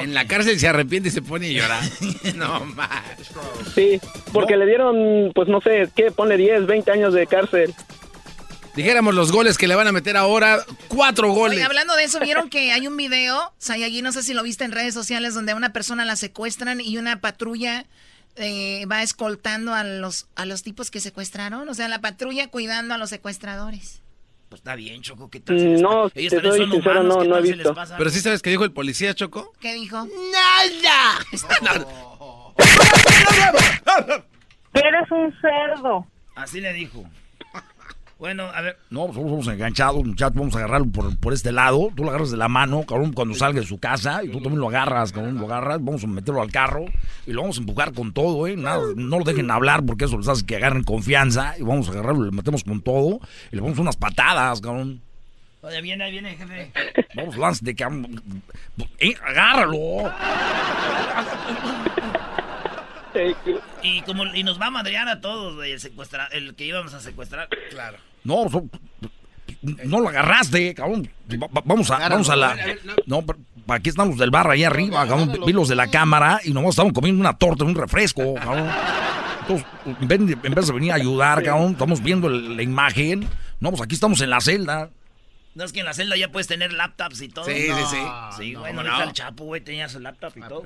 En 0.00 0.14
la 0.14 0.26
cárcel 0.26 0.58
se 0.58 0.68
arrepiente 0.68 1.08
y 1.08 1.12
se 1.12 1.22
pone 1.22 1.46
a 1.46 1.52
llorar. 1.52 1.82
no 2.36 2.64
más. 2.66 3.32
Sí, 3.74 3.98
porque 4.32 4.56
le 4.56 4.66
dieron, 4.66 5.32
pues 5.34 5.48
no 5.48 5.60
sé, 5.62 5.88
¿qué? 5.94 6.10
Pone 6.10 6.36
10, 6.36 6.66
20 6.66 6.90
años 6.90 7.14
de 7.14 7.26
cárcel. 7.26 7.72
Dijéramos 8.76 9.14
los 9.14 9.32
goles 9.32 9.56
que 9.58 9.66
le 9.66 9.74
van 9.74 9.86
a 9.88 9.92
meter 9.92 10.16
ahora. 10.16 10.58
Cuatro 10.88 11.32
goles. 11.32 11.56
Oye, 11.56 11.64
hablando 11.64 11.96
de 11.96 12.04
eso, 12.04 12.20
¿vieron 12.20 12.50
que 12.50 12.72
hay 12.72 12.86
un 12.86 12.96
video, 12.96 13.52
Sayayin, 13.58 14.04
no 14.04 14.12
sé 14.12 14.22
si 14.22 14.34
lo 14.34 14.42
viste 14.42 14.64
en 14.64 14.72
redes 14.72 14.92
sociales, 14.94 15.34
donde 15.34 15.52
a 15.52 15.56
una 15.56 15.72
persona 15.72 16.04
la 16.04 16.14
secuestran 16.16 16.80
y 16.80 16.98
una 16.98 17.20
patrulla 17.20 17.86
eh, 18.36 18.84
va 18.90 19.02
escoltando 19.02 19.72
a 19.74 19.82
los, 19.82 20.28
a 20.36 20.44
los 20.44 20.62
tipos 20.62 20.90
que 20.90 21.00
secuestraron? 21.00 21.66
O 21.68 21.74
sea, 21.74 21.88
la 21.88 22.00
patrulla 22.02 22.48
cuidando 22.48 22.92
a 22.94 22.98
los 22.98 23.08
secuestradores. 23.10 24.02
Pues 24.50 24.60
está 24.60 24.76
bien, 24.76 25.00
Choco, 25.02 25.28
¿qué 25.30 25.40
tal? 25.40 25.56
les 25.56 25.80
Mm, 25.80 25.82
No, 25.82 26.08
te 26.10 26.20
Ellos 26.20 26.34
también 26.34 26.52
soy 26.54 26.60
son 26.62 26.70
sincero, 26.72 27.00
humanos, 27.00 27.16
no, 27.16 27.22
¿qué 27.22 27.28
no 27.28 27.34
he 27.34 27.38
tal 27.38 27.42
se 27.46 27.48
les 27.48 27.56
visto. 27.58 27.74
pasa? 27.74 27.96
Pero 27.96 28.10
sí 28.10 28.20
sabes 28.20 28.42
que 28.42 28.50
dijo 28.50 28.64
el 28.64 28.72
policía, 28.72 29.14
Choco. 29.14 29.52
¿Qué 29.58 29.72
dijo? 29.74 30.06
¡Nada! 30.06 31.18
Eres 34.74 35.10
un 35.10 35.34
cerdo. 35.40 36.06
Así 36.34 36.60
le 36.60 36.72
dijo. 36.74 37.04
Bueno, 38.18 38.44
a 38.44 38.62
ver. 38.62 38.78
No, 38.88 39.06
pues 39.06 39.16
somos 39.16 39.46
enganchados, 39.46 40.02
muchachos. 40.02 40.36
Vamos 40.36 40.54
a 40.54 40.58
agarrarlo 40.58 40.90
por, 40.90 41.16
por 41.18 41.34
este 41.34 41.52
lado. 41.52 41.90
Tú 41.94 42.02
lo 42.02 42.08
agarras 42.10 42.30
de 42.30 42.38
la 42.38 42.48
mano, 42.48 42.82
cabrón, 42.84 43.12
cuando 43.12 43.34
salga 43.34 43.60
de 43.60 43.66
su 43.66 43.78
casa. 43.78 44.24
Y 44.24 44.28
tú 44.28 44.40
también 44.40 44.60
lo 44.60 44.68
agarras, 44.68 45.12
cabrón, 45.12 45.38
lo 45.38 45.44
agarras. 45.44 45.84
Vamos 45.84 46.02
a 46.02 46.06
meterlo 46.06 46.40
al 46.40 46.50
carro 46.50 46.86
y 47.26 47.32
lo 47.32 47.42
vamos 47.42 47.58
a 47.58 47.60
empujar 47.60 47.92
con 47.92 48.12
todo, 48.14 48.46
¿eh? 48.46 48.56
Nada, 48.56 48.80
no 48.96 49.18
lo 49.18 49.24
dejen 49.24 49.50
hablar 49.50 49.84
porque 49.84 50.06
eso 50.06 50.16
les 50.16 50.28
hace 50.28 50.46
que 50.46 50.56
agarren 50.56 50.82
confianza. 50.82 51.54
Y 51.58 51.62
vamos 51.62 51.88
a 51.88 51.92
agarrarlo, 51.92 52.24
le 52.24 52.30
metemos 52.30 52.64
con 52.64 52.80
todo. 52.80 53.20
Y 53.52 53.56
le 53.56 53.60
ponemos 53.60 53.80
unas 53.80 53.96
patadas, 53.96 54.62
cabrón. 54.62 55.02
Oye, 55.60 55.82
viene, 55.82 56.04
ahí 56.04 56.12
viene, 56.12 56.36
jefe. 56.36 56.72
Vamos, 57.16 57.36
lánzate, 57.36 57.74
cabrón. 57.74 58.22
Eh, 58.98 59.14
agárralo. 59.22 60.10
Y 63.86 64.02
como 64.02 64.24
y 64.34 64.42
nos 64.42 64.60
va 64.60 64.66
a 64.66 64.70
madrear 64.70 65.08
a 65.08 65.20
todos, 65.20 65.54
güey, 65.54 65.72
el 65.72 65.80
secuestra, 65.80 66.26
el 66.32 66.54
que 66.54 66.64
íbamos 66.66 66.92
a 66.94 67.00
secuestrar. 67.00 67.48
Claro. 67.70 67.98
No, 68.24 68.48
so- 68.50 68.68
no 69.84 70.00
lo 70.00 70.08
agarraste, 70.08 70.74
cabrón. 70.74 71.08
Va- 71.32 71.46
va- 71.48 71.62
Vamos 71.64 71.90
a, 71.90 71.98
vamos 72.08 72.28
a 72.30 72.36
la. 72.36 72.56
No, 73.06 73.22
pero 73.24 73.38
aquí 73.68 73.88
están 73.90 74.08
los 74.08 74.18
del 74.18 74.30
bar 74.30 74.50
ahí 74.50 74.64
arriba, 74.64 75.06
cabrón. 75.06 75.32
Vi 75.46 75.52
los 75.52 75.68
de 75.68 75.76
la 75.76 75.88
cámara 75.88 76.40
y 76.44 76.52
nomás 76.52 76.70
estaban 76.70 76.92
comiendo 76.92 77.20
una 77.20 77.36
torta, 77.36 77.64
un 77.64 77.74
refresco, 77.74 78.34
cabrón. 78.34 78.68
Entonces, 79.42 79.66
en 80.00 80.08
vez, 80.08 80.66
de, 80.66 80.72
venir 80.72 80.90
a 80.92 80.96
ayudar, 80.96 81.42
cabrón, 81.42 81.72
estamos 81.72 82.02
viendo 82.02 82.28
la 82.28 82.62
imagen. 82.62 83.28
No, 83.60 83.70
pues 83.70 83.82
aquí 83.82 83.94
estamos 83.94 84.20
en 84.20 84.30
la 84.30 84.40
celda. 84.40 84.90
No 85.56 85.64
es 85.64 85.72
que 85.72 85.80
en 85.80 85.86
la 85.86 85.94
celda 85.94 86.16
ya 86.18 86.30
puedes 86.30 86.46
tener 86.46 86.70
laptops 86.74 87.22
y 87.22 87.28
todo. 87.30 87.46
Sí, 87.46 87.54
sí, 87.54 87.72
sí. 87.90 87.96
Sí, 88.36 88.54
güey, 88.54 88.72
¿Cómo 88.74 88.82
no, 88.82 88.98
no? 88.98 89.02
el 89.04 89.12
Chapo, 89.14 89.44
güey, 89.44 89.62
tenía 89.62 89.88
su 89.88 89.98
laptop 90.00 90.32
y 90.36 90.40
todo. 90.42 90.64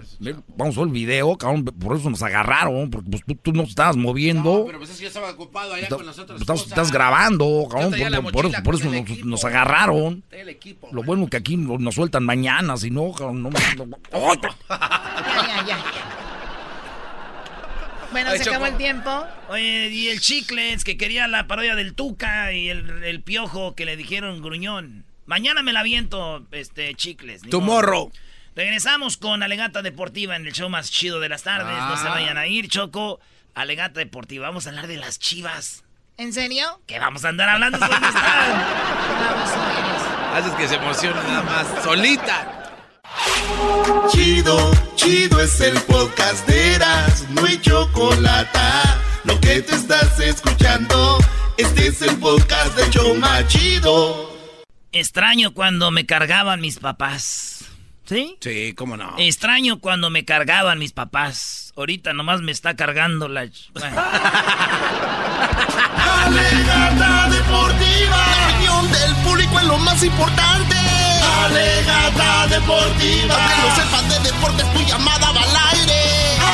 Vamos 0.57 0.77
a 0.77 0.81
ver 0.81 0.89
el 0.89 0.93
video, 0.93 1.39
cabrón, 1.39 1.65
por 1.65 1.97
eso 1.97 2.11
nos 2.11 2.21
agarraron, 2.25 2.91
porque 2.91 3.09
pues, 3.09 3.23
tú, 3.25 3.37
tú 3.37 3.53
no 3.53 3.63
te 3.63 3.69
estabas 3.71 3.97
moviendo. 3.97 4.65
Pero 4.67 4.79
pues 4.79 4.91
es 4.91 4.97
que 4.97 5.03
yo 5.03 5.09
estaba 5.09 5.31
ocupado 5.31 5.75
allá 5.75 5.85
Está- 5.85 5.95
con 5.97 6.07
las 6.07 6.19
otras 6.19 6.41
estás, 6.41 6.63
estás 6.63 6.91
grabando, 6.91 7.69
cabrón, 7.71 7.93
por, 8.25 8.33
por- 8.33 8.47
eso, 8.47 8.63
por 8.65 8.75
eso 8.75 8.85
nos, 8.87 8.95
equipo. 8.97 9.27
nos 9.29 9.45
agarraron. 9.45 10.25
El 10.33 10.49
equipo. 10.49 10.89
Lo 10.91 11.05
bueno 11.05 11.29
que 11.29 11.37
aquí 11.37 11.57
nos, 11.57 11.95
sueltan 11.95 12.25
mañana, 12.25 12.77
si 12.77 12.91
no, 12.91 13.13
cabrón, 13.13 13.45
no, 13.45 13.51
no- 13.51 13.87
no- 13.87 13.97
¡Ay! 14.13 14.39
Ya, 14.69 15.67
ya, 15.67 15.67
ya. 15.67 16.27
Bueno, 18.13 18.31
Ay, 18.31 18.39
se 18.39 18.49
acabó 18.49 18.67
el 18.67 18.77
tiempo. 18.77 19.27
Oye, 19.49 19.89
y 19.89 20.09
el 20.09 20.21
Chicles, 20.21 20.85
que 20.85 20.97
quería 20.97 21.29
la 21.29 21.47
parodia 21.47 21.75
del 21.77 21.95
Tuca, 21.95 22.53
y 22.53 22.69
el, 22.69 23.03
el 23.05 23.23
Piojo, 23.23 23.75
que 23.75 23.85
le 23.85 23.97
dijeron 23.97 24.43
gruñón. 24.43 25.05
Mañana 25.27 25.63
me 25.63 25.73
la 25.73 25.81
aviento, 25.81 26.45
este, 26.51 26.95
Chicles. 26.95 27.43
morro. 27.53 28.11
Regresamos 28.57 29.17
con 29.17 29.43
Alegata 29.45 29.81
Deportiva 29.81 30.35
en 30.35 30.45
el 30.47 30.53
show 30.53 30.69
más 30.69 30.91
chido 30.91 31.21
de 31.21 31.29
las 31.29 31.45
tardes. 31.45 31.77
No 31.77 31.97
se 31.97 32.09
Ah. 32.09 32.11
vayan 32.11 32.37
a 32.37 32.47
ir, 32.49 32.69
Choco. 32.69 33.21
Alegata 33.55 34.01
Deportiva. 34.01 34.49
Vamos 34.49 34.67
a 34.67 34.71
hablar 34.71 34.89
de 34.89 34.97
las 34.97 35.19
chivas. 35.21 35.85
¿En 36.17 36.33
serio? 36.33 36.81
¿Qué 36.87 36.99
vamos 36.99 37.25
a 37.25 37.29
andar 37.29 37.49
hablando? 37.49 37.79
¿Dónde 37.79 37.95
están? 37.95 38.63
Haces 40.35 40.53
que 40.55 40.69
se 40.69 40.75
emocione 40.75 41.21
nada 41.23 41.43
más. 41.43 41.83
Solita. 41.85 42.60
Chido, 44.11 44.71
chido 44.95 45.41
es 45.41 45.61
el 45.61 45.81
podcast 45.83 46.47
de 46.47 46.75
Eras, 46.75 47.27
no 47.31 47.45
hay 47.45 47.61
chocolate. 47.61 48.59
Lo 49.25 49.41
que 49.41 49.63
te 49.63 49.75
estás 49.75 50.19
escuchando, 50.21 51.19
este 51.57 51.89
es 51.89 52.03
el 52.03 52.17
podcast 52.19 52.77
de 52.77 52.91
Choma 52.91 53.47
Chido. 53.47 54.31
Extraño 54.93 55.53
cuando 55.53 55.91
me 55.91 56.07
cargaban 56.07 56.61
mis 56.61 56.79
papás. 56.79 57.65
¿Sí? 58.07 58.37
Sí, 58.41 58.75
cómo 58.77 58.97
no. 58.97 59.15
Extraño 59.19 59.79
cuando 59.79 60.11
me 60.11 60.25
cargaban 60.25 60.79
mis 60.79 60.93
papás. 60.93 61.73
Ahorita 61.77 62.13
nomás 62.13 62.41
me 62.41 62.51
está 62.51 62.75
cargando 62.75 63.29
la... 63.29 63.49
Bueno. 63.73 64.03
Deportiva, 67.31 68.17
la 68.17 68.49
opinión 68.49 68.93
del 68.93 69.15
público 69.23 69.59
es 69.61 69.65
lo 69.67 69.79
más 69.79 70.03
importante. 70.03 70.80
Alegata 71.61 72.47
deportiva. 72.49 73.35
Aunque 73.35 73.55
no 73.61 73.69
sepas 73.77 74.09
de 74.09 74.19
deportes, 74.31 74.73
tu 74.73 74.81
llamada 74.81 75.31
va 75.33 75.43
al 75.43 75.57
aire. 75.77 76.01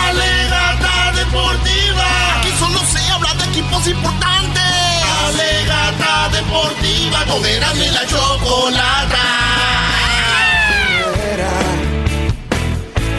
Alegata 0.09 1.13
deportiva. 1.15 2.07
Aquí 2.41 2.51
solo 2.59 2.81
se 2.93 3.11
habla 3.13 3.33
de 3.35 3.45
equipos 3.45 3.87
importantes. 3.87 4.63
Alegata 5.29 6.29
deportiva. 6.33 7.25
Y 7.77 7.91
la 7.91 8.07
chocolata. 8.07 9.25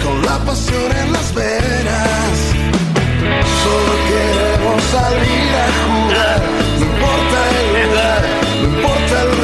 Con 0.04 0.26
la 0.26 0.38
pasión 0.40 0.92
en 0.92 1.14
las 1.14 1.34
venas. 1.34 2.36
Solo 3.64 3.94
queremos 4.10 4.84
salir 4.92 5.50
a 5.64 5.68
jugar. 5.86 6.42
No 6.80 6.86
importa 6.86 7.40
el 7.60 7.68
lugar, 7.78 8.22
no 8.62 8.68
importa 8.76 9.22
el 9.22 9.37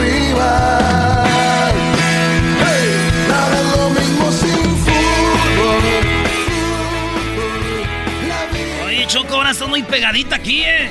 Choco, 9.13 9.35
ahora 9.35 9.51
estás 9.51 9.69
muy 9.69 9.83
pegadita 9.83 10.37
aquí, 10.37 10.63
¿eh? 10.63 10.89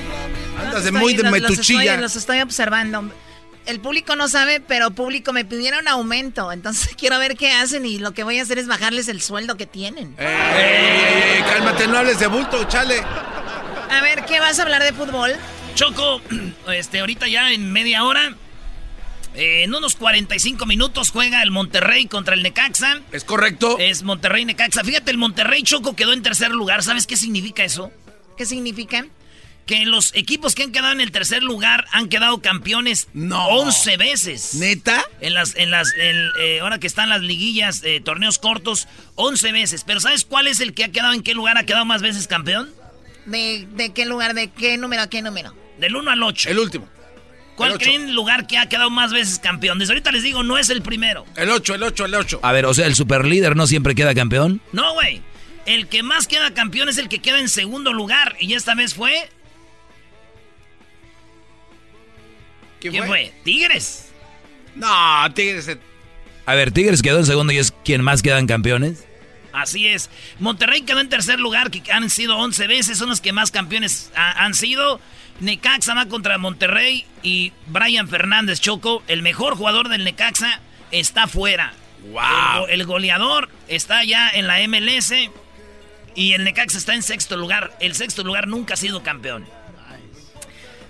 Andas 0.57 0.85
de 0.85 0.93
muy 0.93 1.14
de 1.14 1.25
Los- 1.25 1.33
los 1.33 1.41
metuchilla. 1.51 1.83
estoy- 1.83 2.01
Los 2.03 2.14
estoy 2.16 2.41
observando. 2.41 3.11
El 3.66 3.81
público 3.81 4.14
no 4.14 4.29
sabe, 4.29 4.61
pero 4.61 4.93
público 4.93 5.33
me 5.33 5.45
pidieron 5.45 5.89
aumento. 5.89 6.53
Entonces 6.53 6.95
quiero 6.97 7.18
ver 7.18 7.37
qué 7.37 7.51
hacen 7.51 7.85
y 7.85 7.99
lo 7.99 8.12
que 8.12 8.23
voy 8.23 8.39
a 8.39 8.43
hacer 8.43 8.59
es 8.59 8.68
bajarles 8.68 9.09
el 9.09 9.20
sueldo 9.23 9.57
que 9.57 9.66
tienen. 9.66 10.14
Ey, 10.18 10.27
ey, 10.27 11.37
ey, 11.39 11.43
cálmate, 11.43 11.89
no 11.89 11.99
hables 11.99 12.20
de 12.20 12.29
bulto, 12.29 12.62
chale. 12.68 13.03
A 13.91 14.01
ver, 14.03 14.25
¿qué 14.25 14.39
vas 14.39 14.57
a 14.61 14.62
hablar 14.62 14.85
de 14.85 14.93
fútbol? 14.93 15.33
Choco, 15.75 16.20
este, 16.73 17.01
ahorita 17.01 17.27
ya 17.27 17.51
en 17.51 17.73
media 17.73 18.05
hora, 18.05 18.37
eh, 19.35 19.64
en 19.64 19.75
unos 19.75 19.97
45 19.97 20.64
minutos 20.66 21.11
juega 21.11 21.43
el 21.43 21.51
Monterrey 21.51 22.07
contra 22.07 22.35
el 22.35 22.45
Necaxa. 22.45 23.01
¿Es 23.11 23.25
correcto? 23.25 23.79
Es 23.81 24.05
Monterrey-Necaxa. 24.05 24.85
Fíjate, 24.85 25.11
el 25.11 25.18
Monterrey 25.18 25.64
Choco 25.64 25.97
quedó 25.97 26.12
en 26.12 26.23
tercer 26.23 26.53
lugar. 26.53 26.85
¿Sabes 26.85 27.09
qué 27.09 27.16
significa 27.16 27.64
eso? 27.64 27.91
¿Qué 28.37 28.47
significa? 28.47 29.07
Que 29.66 29.85
los 29.85 30.12
equipos 30.16 30.55
que 30.55 30.64
han 30.64 30.72
quedado 30.72 30.93
en 30.93 31.01
el 31.01 31.12
tercer 31.12 31.43
lugar 31.43 31.87
han 31.93 32.09
quedado 32.09 32.43
campeones 32.43 33.09
11 33.14 33.97
veces. 33.97 34.55
¿Neta? 34.57 35.05
En 35.20 35.35
las, 35.35 35.55
en 35.57 35.70
las, 35.70 35.93
en, 35.97 36.16
eh, 36.41 36.61
ahora 36.61 36.80
que 36.80 36.89
están 36.89 37.09
las 37.09 37.20
liguillas, 37.22 37.83
eh, 37.85 38.01
torneos 38.01 38.39
cortos, 38.39 38.89
11 39.14 39.53
veces. 39.53 39.85
Pero 39.87 40.01
¿sabes 40.01 40.24
cuál 40.24 40.49
es 40.49 40.59
el 40.61 40.74
que 40.74 40.85
ha 40.85 40.89
quedado 40.89 41.12
en 41.12 41.22
qué 41.22 41.35
lugar 41.35 41.59
ha 41.59 41.64
quedado 41.64 41.85
más 41.85 42.03
veces 42.03 42.26
campeón? 42.26 42.70
¿De, 43.26 43.68
de 43.76 43.93
qué 43.93 44.05
lugar? 44.05 44.35
¿De 44.35 44.51
qué 44.51 44.76
número 44.78 45.03
a 45.03 45.07
qué 45.09 45.22
número? 45.22 45.55
Del 45.78 45.95
1 45.95 46.11
al 46.11 46.22
8. 46.22 46.51
El 46.51 46.59
último. 46.59 46.89
¿Cuál 47.55 47.78
creen 47.78 48.14
lugar 48.14 48.47
que 48.47 48.59
ha 48.59 48.68
quedado 48.68 48.91
más 48.91 49.12
veces 49.12 49.39
campeón? 49.39 49.78
Desde 49.78 49.93
ahorita 49.93 50.11
les 50.11 50.22
digo, 50.22 50.43
no 50.43 50.59
es 50.59 50.70
el 50.70 50.83
primero. 50.83 51.24
El 51.37 51.51
8, 51.51 51.76
el 51.76 51.83
8, 51.85 52.07
el 52.07 52.14
8. 52.14 52.41
A 52.43 52.51
ver, 52.53 52.66
o 52.66 52.74
sea, 52.74 52.87
el 52.87 52.95
superlíder 52.95 53.55
no 53.55 53.66
siempre 53.66 53.95
queda 53.95 54.14
campeón. 54.14 54.61
No, 54.72 54.95
güey. 54.95 55.22
El 55.67 55.87
que 55.89 56.03
más 56.03 56.27
queda 56.27 56.53
campeón 56.55 56.89
es 56.89 56.99
el 56.99 57.09
que 57.09 57.21
queda 57.21 57.39
en 57.39 57.49
segundo 57.49 57.93
lugar. 57.93 58.37
Y 58.41 58.55
esta 58.55 58.75
vez 58.75 58.95
fue. 58.95 59.29
¿Quién, 62.81 63.07
fue? 63.07 63.33
Tigres. 63.45 64.11
No, 64.75 65.33
Tigres. 65.35 65.77
A 66.47 66.55
ver, 66.55 66.73
Tigres 66.73 67.03
quedó 67.03 67.19
en 67.19 67.27
segundo 67.27 67.53
y 67.53 67.59
es 67.59 67.73
quien 67.85 68.03
más 68.03 68.23
quedan 68.23 68.47
campeones. 68.47 69.05
Así 69.53 69.87
es. 69.87 70.11
Monterrey 70.41 70.83
quedó 70.83 70.99
en 71.01 71.09
tercer 71.09 71.39
lugar, 71.39 71.71
que 71.71 71.93
han 71.93 72.11
sido 72.11 72.39
11 72.39 72.67
veces, 72.67 72.99
son 72.99 73.11
los 73.11 73.21
que 73.21 73.33
más 73.33 73.51
campeones 73.51 74.11
ha- 74.17 74.45
han 74.45 74.55
sido. 74.55 75.01
Necaxa 75.41 75.95
va 75.95 76.07
contra 76.07 76.39
Monterrey 76.39 77.05
y 77.23 77.53
Brian 77.67 78.09
Fernández 78.09 78.61
Choco, 78.61 79.03
el 79.09 79.23
mejor 79.23 79.57
jugador 79.57 79.89
del 79.89 80.05
Necaxa, 80.05 80.61
está 80.91 81.27
fuera. 81.27 81.75
Wow. 82.11 82.67
El, 82.69 82.81
el 82.81 82.87
goleador 82.87 83.49
está 83.69 84.03
ya 84.05 84.29
en 84.31 84.47
la 84.47 84.59
MLS 84.67 85.13
y 86.15 86.33
el 86.35 86.45
Necaxa 86.45 86.79
está 86.79 86.95
en 86.95 87.03
sexto 87.03 87.37
lugar. 87.37 87.77
El 87.81 87.95
sexto 87.95 88.23
lugar 88.25 88.47
nunca 88.49 88.75
ha 88.75 88.77
sido 88.77 89.03
campeón. 89.03 89.47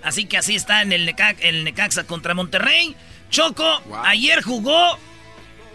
Así 0.03 0.25
que 0.25 0.37
así 0.37 0.55
está 0.55 0.81
en 0.81 0.91
el, 0.91 1.05
Neca- 1.07 1.37
el 1.39 1.63
Necaxa 1.63 2.05
contra 2.05 2.33
Monterrey. 2.33 2.95
Choco, 3.29 3.81
ayer 4.03 4.41
jugó. 4.41 4.97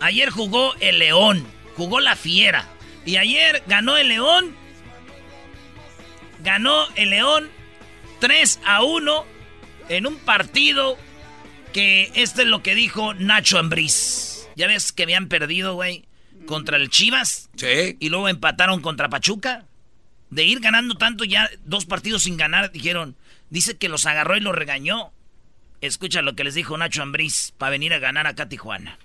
Ayer 0.01 0.31
jugó 0.31 0.75
el 0.81 0.99
León. 0.99 1.47
Jugó 1.77 2.01
la 2.01 2.15
Fiera. 2.15 2.67
Y 3.07 3.17
ayer 3.17 3.63
ganó 3.67 3.97
el 3.97 4.09
León. 4.09 4.55
Ganó 6.41 6.87
el 6.95 7.11
León 7.11 7.49
3 8.21 8.61
a 8.65 8.83
1 8.83 9.25
en 9.89 10.07
un 10.07 10.17
partido 10.19 10.97
que 11.73 12.11
este 12.15 12.43
es 12.43 12.49
lo 12.49 12.63
que 12.63 12.75
dijo 12.75 13.15
Nacho 13.15 13.59
Ambriz. 13.59 14.49
Ya 14.57 14.67
ves 14.67 14.93
que 14.93 15.05
habían 15.05 15.29
perdido, 15.29 15.75
güey, 15.75 16.05
contra 16.49 16.79
el 16.79 16.89
Chivas. 16.89 17.51
Sí. 17.57 17.97
Y 18.01 18.09
luego 18.09 18.29
empataron 18.29 18.81
contra 18.81 19.11
Pachuca. 19.11 19.67
De 20.31 20.45
ir 20.45 20.61
ganando 20.61 20.97
tanto 20.97 21.25
ya 21.25 21.49
dos 21.65 21.87
partidos 21.87 22.25
sin 22.25 22.37
ganar, 22.37 22.73
dijeron, 22.73 23.17
dice 23.49 23.77
que 23.77 23.89
los 23.89 24.05
agarró 24.05 24.37
y 24.37 24.41
los 24.41 24.55
regañó. 24.55 25.13
Escucha 25.81 26.23
lo 26.23 26.35
que 26.35 26.45
les 26.45 26.55
dijo 26.55 26.77
Nacho 26.77 27.03
Ambriz 27.03 27.53
para 27.57 27.71
venir 27.71 27.95
a 27.95 27.99
ganar 27.99 28.27
acá 28.27 28.43
a 28.43 28.49
Tijuana. 28.49 28.99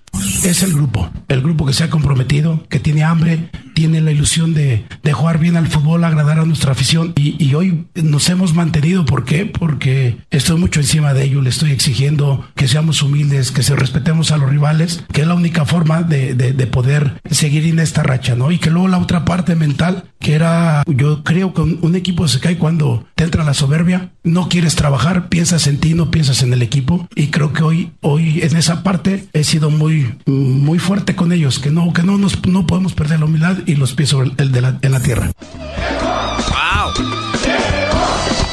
Es 0.44 0.64
el 0.64 0.74
grupo, 0.74 1.10
el 1.28 1.42
grupo 1.42 1.53
se 1.74 1.84
ha 1.84 1.90
comprometido, 1.90 2.66
que 2.70 2.80
tiene 2.80 3.04
hambre, 3.04 3.50
tiene 3.74 4.02
la 4.02 4.12
ilusión 4.12 4.54
de, 4.54 4.86
de 5.02 5.14
jugar 5.14 5.40
bien 5.40 5.58
al 5.58 5.68
fútbol, 5.68 6.04
agradar 6.04 6.40
a 6.40 6.46
nuestra 6.46 6.72
afición. 6.74 7.14
Y, 7.16 7.44
y 7.44 7.56
hoy 7.56 7.86
nos 7.96 8.30
hemos 8.30 8.54
mantenido, 8.54 9.06
¿por 9.06 9.26
qué? 9.26 9.46
Porque 9.46 10.18
estoy 10.30 10.60
mucho 10.60 10.80
encima 10.80 11.14
de 11.14 11.24
ello, 11.26 11.42
le 11.42 11.50
estoy 11.50 11.72
exigiendo 11.72 12.46
que 12.56 12.68
seamos 12.68 13.02
humildes, 13.02 13.52
que 13.52 13.64
se 13.64 13.76
respetemos 13.76 14.32
a 14.32 14.38
los 14.38 14.50
rivales, 14.50 15.04
que 15.12 15.22
es 15.22 15.28
la 15.28 15.34
única 15.36 15.66
forma 15.66 16.04
de, 16.04 16.36
de- 16.36 16.54
de 16.54 16.68
poder 16.68 17.22
seguir 17.30 17.66
en 17.66 17.80
esta 17.80 18.04
racha, 18.04 18.36
¿no? 18.36 18.52
Y 18.52 18.60
que 18.60 18.70
luego 18.70 18.88
la 18.88 19.00
otra 19.00 19.26
parte 19.26 19.56
mental, 19.56 20.06
que 20.20 20.34
era, 20.34 20.84
yo 20.88 21.24
creo 21.24 21.54
que 21.54 21.62
un, 21.62 21.80
un 21.82 21.96
equipo 21.96 22.28
se 22.28 22.40
cae 22.40 22.58
cuando 22.58 23.06
te 23.16 23.24
entra 23.24 23.44
la 23.44 23.54
soberbia, 23.54 24.12
no 24.24 24.50
quieres 24.50 24.76
trabajar, 24.76 25.30
piensas 25.30 25.68
en 25.68 25.80
ti, 25.80 25.94
no 25.96 26.12
piensas 26.12 26.44
en 26.44 26.54
el 26.54 26.62
equipo. 26.62 27.08
Y 27.16 27.28
creo 27.28 27.54
que 27.54 27.64
hoy, 27.64 27.92
hoy 28.02 28.42
en 28.42 28.56
esa 28.56 28.84
parte 28.84 29.26
he 29.34 29.44
sido 29.44 29.70
muy, 29.70 30.14
muy 30.28 30.80
fuerte 30.80 31.16
con 31.16 31.32
ellos, 31.32 31.60
que 31.64 31.72
no, 31.72 31.94
que 31.94 32.04
no 32.04 32.18
nos, 32.18 32.46
no 32.46 32.68
podemos 32.68 32.94
perder 32.94 33.20
la 33.20 33.26
humildad 33.26 33.56
y 33.66 33.76
los 33.78 33.94
pies 33.94 34.10
sobre 34.10 34.32
el 34.38 34.52
de 34.52 34.60
la, 34.60 34.78
en 34.82 34.92
la 34.92 35.00
tierra. 35.02 35.32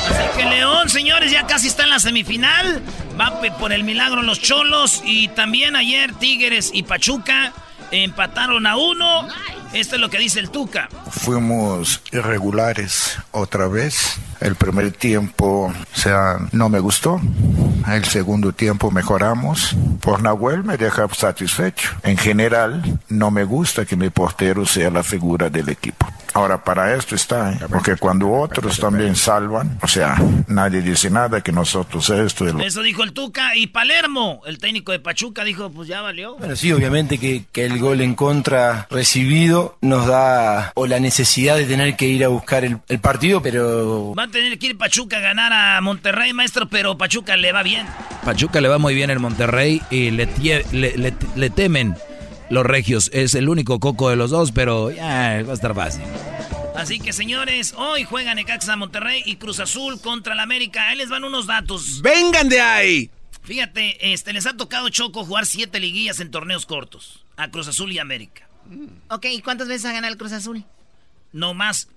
Así 0.09 0.39
que 0.39 0.45
León, 0.45 0.89
señores, 0.89 1.33
ya 1.33 1.45
casi 1.45 1.67
está 1.67 1.83
en 1.83 1.91
la 1.91 1.99
semifinal. 1.99 2.81
Va 3.21 3.41
por 3.59 3.73
el 3.73 3.83
milagro 3.83 4.23
los 4.23 4.41
Cholos. 4.41 5.03
Y 5.05 5.27
también 5.29 5.75
ayer 5.75 6.15
Tigres 6.15 6.71
y 6.73 6.85
Pachuca 6.85 7.53
empataron 7.91 8.65
a 8.69 8.77
uno. 8.77 9.27
Esto 9.73 9.95
es 9.95 10.01
lo 10.01 10.11
que 10.11 10.19
dice 10.19 10.41
el 10.41 10.51
Tuca. 10.51 10.89
Fuimos 11.11 12.03
irregulares 12.11 13.17
otra 13.31 13.69
vez. 13.69 14.19
El 14.41 14.57
primer 14.57 14.91
tiempo, 14.91 15.67
o 15.67 15.97
sea, 15.97 16.39
no 16.51 16.69
me 16.69 16.81
gustó. 16.81 17.21
El 17.87 18.05
segundo 18.05 18.53
tiempo 18.53 18.91
mejoramos. 18.91 19.77
Por 20.01 20.23
Nahuel 20.23 20.65
me 20.65 20.77
deja 20.77 21.07
satisfecho. 21.15 21.91
En 22.03 22.17
general, 22.17 22.99
no 23.09 23.31
me 23.31 23.45
gusta 23.45 23.85
que 23.85 23.97
mi 23.97 24.11
portero 24.11 24.67
sea 24.67 24.91
la 24.91 25.05
figura 25.05 25.51
del 25.51 25.69
equipo. 25.69 26.07
Ahora, 26.33 26.63
para 26.63 26.95
esto 26.95 27.17
está, 27.17 27.53
¿eh? 27.53 27.59
porque 27.69 27.97
cuando 27.97 28.31
otros 28.31 28.79
también 28.79 29.17
salvan, 29.17 29.79
o 29.83 29.89
sea, 29.89 30.17
nadie 30.47 30.81
dice 30.81 31.11
nada 31.11 31.41
que 31.41 31.51
nosotros 31.51 32.09
esto 32.11 32.49
y 32.49 32.53
lo 32.53 32.61
Eso 32.61 32.83
dijo 32.83 33.03
el 33.03 33.13
Tuca. 33.13 33.57
Y 33.57 33.67
Palermo, 33.67 34.41
el 34.47 34.59
técnico 34.59 34.93
de 34.93 35.01
Pachuca, 35.01 35.43
dijo, 35.43 35.71
pues 35.71 35.89
ya 35.89 36.03
valió. 36.03 36.37
Bueno, 36.37 36.55
sí, 36.55 36.73
obviamente 36.73 37.19
que, 37.19 37.45
que 37.51 37.67
el 37.67 37.79
gol 37.81 38.01
en 38.01 38.15
contra 38.15 38.87
recibido 38.91 39.60
nos 39.81 40.07
da 40.07 40.73
o 40.75 40.87
la 40.87 40.99
necesidad 41.01 41.57
de 41.57 41.65
tener 41.67 41.97
que 41.97 42.07
ir 42.07 42.25
a 42.25 42.29
buscar 42.29 42.65
el, 42.65 42.79
el 42.89 42.99
partido, 43.01 43.41
pero 43.43 44.15
Va 44.15 44.25
a 44.25 44.29
tener 44.29 44.59
que 44.59 44.69
ir 44.69 44.79
Pachuca 44.79 45.19
a 45.19 45.21
ganar 45.21 45.53
a 45.53 45.81
Monterrey, 45.81 46.33
maestro, 46.33 46.69
pero 46.69 46.97
Pachuca 46.99 47.37
le 47.37 47.53
va 47.53 47.63
bien. 47.63 47.87
Pachuca 48.25 48.61
le 48.61 48.69
va 48.69 48.79
muy 48.79 48.95
bien 48.95 49.11
el 49.11 49.19
Monterrey 49.21 49.81
y 49.91 50.11
le, 50.11 50.29
tie- 50.29 50.65
le, 50.73 50.97
le- 50.97 51.15
le 51.37 51.51
temen 51.51 51.97
los 52.49 52.65
regios. 52.67 53.11
Es 53.13 53.35
el 53.35 53.49
único 53.49 53.79
coco 53.81 54.11
de 54.11 54.17
los 54.17 54.31
dos, 54.31 54.53
pero 54.53 54.91
ya 54.91 55.43
va 55.47 55.53
a 55.53 55.55
estar 55.55 55.75
fácil. 55.75 56.03
Así 56.77 56.99
que, 57.01 57.13
señores, 57.13 57.75
hoy 57.77 58.05
juegan 58.05 58.37
Necaxa 58.37 58.77
Monterrey 58.77 59.23
y 59.27 59.37
Cruz 59.37 59.61
Azul 59.61 60.01
contra 60.01 60.33
el 60.35 60.41
América. 60.41 60.89
Ahí 60.89 60.97
les 60.97 61.09
van 61.11 61.25
unos 61.25 61.47
datos. 61.47 62.01
¡Vengan 62.01 62.49
de 62.49 62.61
ahí! 62.61 63.11
Fíjate, 63.43 64.13
este, 64.13 64.33
les 64.33 64.47
ha 64.47 64.57
tocado 64.57 64.89
Choco 64.91 65.25
jugar 65.25 65.47
siete 65.47 65.81
liguillas 65.81 66.21
en 66.21 66.31
torneos 66.31 66.67
cortos. 66.67 67.25
A 67.37 67.49
Cruz 67.51 67.69
Azul 67.69 67.91
y 67.93 67.99
América. 67.99 68.47
Ok, 69.09 69.27
¿y 69.27 69.43
cuántas 69.43 69.69
veces 69.69 69.87
ha 69.87 69.93
ganado 69.93 70.13
el 70.13 70.19
Cruz 70.19 70.33
Azul? 70.33 70.65
No 71.33 71.55
más 71.55 71.89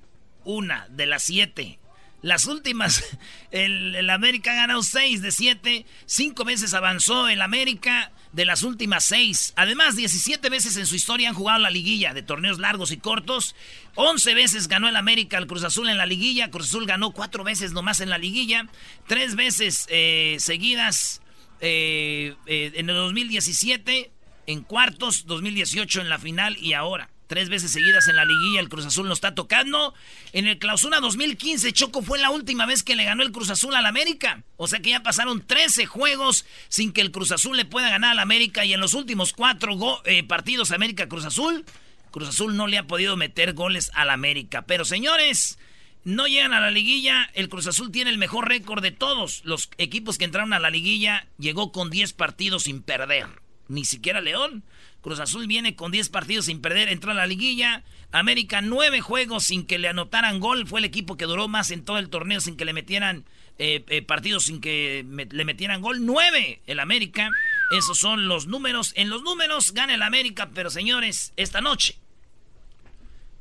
una 0.43 0.87
de 0.89 1.05
las 1.05 1.23
siete. 1.23 1.79
Las 2.21 2.45
últimas, 2.45 3.03
el, 3.51 3.95
el 3.95 4.09
América 4.09 4.51
ha 4.51 4.55
ganado 4.55 4.83
seis 4.83 5.21
de 5.21 5.31
siete. 5.31 5.85
Cinco 6.05 6.45
veces 6.45 6.73
avanzó 6.73 7.27
el 7.29 7.41
América 7.41 8.11
de 8.33 8.45
las 8.45 8.63
últimas 8.63 9.05
seis. 9.05 9.53
Además, 9.55 9.95
17 9.95 10.49
veces 10.49 10.75
en 10.75 10.87
su 10.87 10.95
historia 10.95 11.29
han 11.29 11.35
jugado 11.35 11.59
la 11.59 11.69
liguilla 11.69 12.13
de 12.13 12.23
torneos 12.23 12.59
largos 12.59 12.91
y 12.91 12.97
cortos. 12.97 13.55
11 13.95 14.33
veces 14.33 14.67
ganó 14.67 14.89
el 14.89 14.95
América 14.95 15.37
al 15.37 15.47
Cruz 15.47 15.63
Azul 15.63 15.87
en 15.87 15.97
la 15.97 16.07
liguilla. 16.07 16.49
Cruz 16.49 16.67
Azul 16.67 16.85
ganó 16.85 17.11
cuatro 17.11 17.43
veces 17.43 17.71
nomás 17.71 17.99
en 17.99 18.09
la 18.09 18.17
liguilla. 18.17 18.67
Tres 19.07 19.35
veces 19.35 19.85
eh, 19.89 20.37
seguidas 20.39 21.21
eh, 21.61 22.35
eh, 22.47 22.71
en 22.75 22.89
el 22.89 22.95
2017. 22.95 24.11
En 24.47 24.61
cuartos, 24.61 25.25
2018 25.25 26.01
en 26.01 26.09
la 26.09 26.19
final 26.19 26.57
y 26.57 26.73
ahora. 26.73 27.09
Tres 27.27 27.49
veces 27.49 27.71
seguidas 27.71 28.07
en 28.09 28.15
la 28.15 28.25
liguilla 28.25 28.59
el 28.59 28.69
Cruz 28.69 28.85
Azul 28.85 29.07
lo 29.07 29.13
está 29.13 29.33
tocando. 29.33 29.93
En 30.33 30.45
el 30.45 30.59
clausura 30.59 30.99
2015, 30.99 31.71
Choco 31.71 32.01
fue 32.01 32.19
la 32.19 32.29
última 32.29 32.65
vez 32.65 32.83
que 32.83 32.95
le 32.95 33.05
ganó 33.05 33.23
el 33.23 33.31
Cruz 33.31 33.49
Azul 33.49 33.73
al 33.75 33.85
América. 33.85 34.43
O 34.57 34.67
sea 34.67 34.81
que 34.81 34.91
ya 34.91 35.01
pasaron 35.01 35.45
13 35.45 35.85
juegos 35.85 36.45
sin 36.67 36.91
que 36.91 37.01
el 37.01 37.11
Cruz 37.11 37.31
Azul 37.31 37.57
le 37.57 37.65
pueda 37.65 37.89
ganar 37.89 38.11
al 38.11 38.19
América. 38.19 38.65
Y 38.65 38.73
en 38.73 38.81
los 38.81 38.93
últimos 38.93 39.33
cuatro 39.33 40.01
eh, 40.05 40.23
partidos 40.23 40.71
América-Cruz 40.71 41.25
Azul, 41.25 41.65
Cruz 42.11 42.29
Azul 42.29 42.55
no 42.55 42.67
le 42.67 42.77
ha 42.77 42.87
podido 42.87 43.17
meter 43.17 43.53
goles 43.53 43.89
al 43.95 44.09
América. 44.09 44.63
Pero 44.67 44.85
señores, 44.85 45.57
no 46.03 46.27
llegan 46.27 46.53
a 46.53 46.59
la 46.59 46.71
liguilla. 46.71 47.31
El 47.33 47.49
Cruz 47.49 47.67
Azul 47.67 47.91
tiene 47.91 48.11
el 48.11 48.17
mejor 48.17 48.49
récord 48.49 48.83
de 48.83 48.91
todos 48.91 49.41
los 49.45 49.69
equipos 49.77 50.17
que 50.17 50.25
entraron 50.25 50.53
a 50.53 50.59
la 50.59 50.69
liguilla. 50.69 51.25
Llegó 51.39 51.71
con 51.71 51.89
10 51.89 52.13
partidos 52.13 52.63
sin 52.63 52.83
perder. 52.83 53.27
Ni 53.67 53.85
siquiera 53.85 54.21
León. 54.21 54.63
Cruz 55.01 55.19
Azul 55.19 55.47
viene 55.47 55.75
con 55.75 55.91
10 55.91 56.09
partidos 56.09 56.45
sin 56.45 56.61
perder, 56.61 56.89
entró 56.89 57.11
a 57.11 57.15
la 57.15 57.27
liguilla. 57.27 57.83
América 58.11 58.61
9 58.61 59.01
juegos 59.01 59.45
sin 59.45 59.65
que 59.65 59.79
le 59.79 59.87
anotaran 59.87 60.39
gol. 60.39 60.67
Fue 60.67 60.79
el 60.79 60.85
equipo 60.85 61.17
que 61.17 61.25
duró 61.25 61.47
más 61.47 61.71
en 61.71 61.83
todo 61.83 61.97
el 61.97 62.09
torneo 62.09 62.39
sin 62.39 62.55
que 62.55 62.65
le 62.65 62.73
metieran 62.73 63.25
eh, 63.57 63.83
eh, 63.87 64.01
partidos 64.01 64.45
sin 64.45 64.61
que 64.61 65.05
le 65.31 65.45
metieran 65.45 65.81
gol. 65.81 66.05
9 66.05 66.61
el 66.65 66.79
América. 66.79 67.29
Esos 67.71 67.97
son 67.97 68.27
los 68.27 68.47
números. 68.47 68.93
En 68.95 69.09
los 69.09 69.23
números 69.23 69.73
gana 69.73 69.93
el 69.93 70.01
América, 70.01 70.49
pero 70.53 70.69
señores, 70.69 71.33
esta 71.35 71.61
noche 71.61 71.97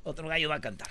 otro 0.05 0.29
gallo 0.29 0.49
va 0.49 0.57
a 0.57 0.61
cantar. 0.61 0.89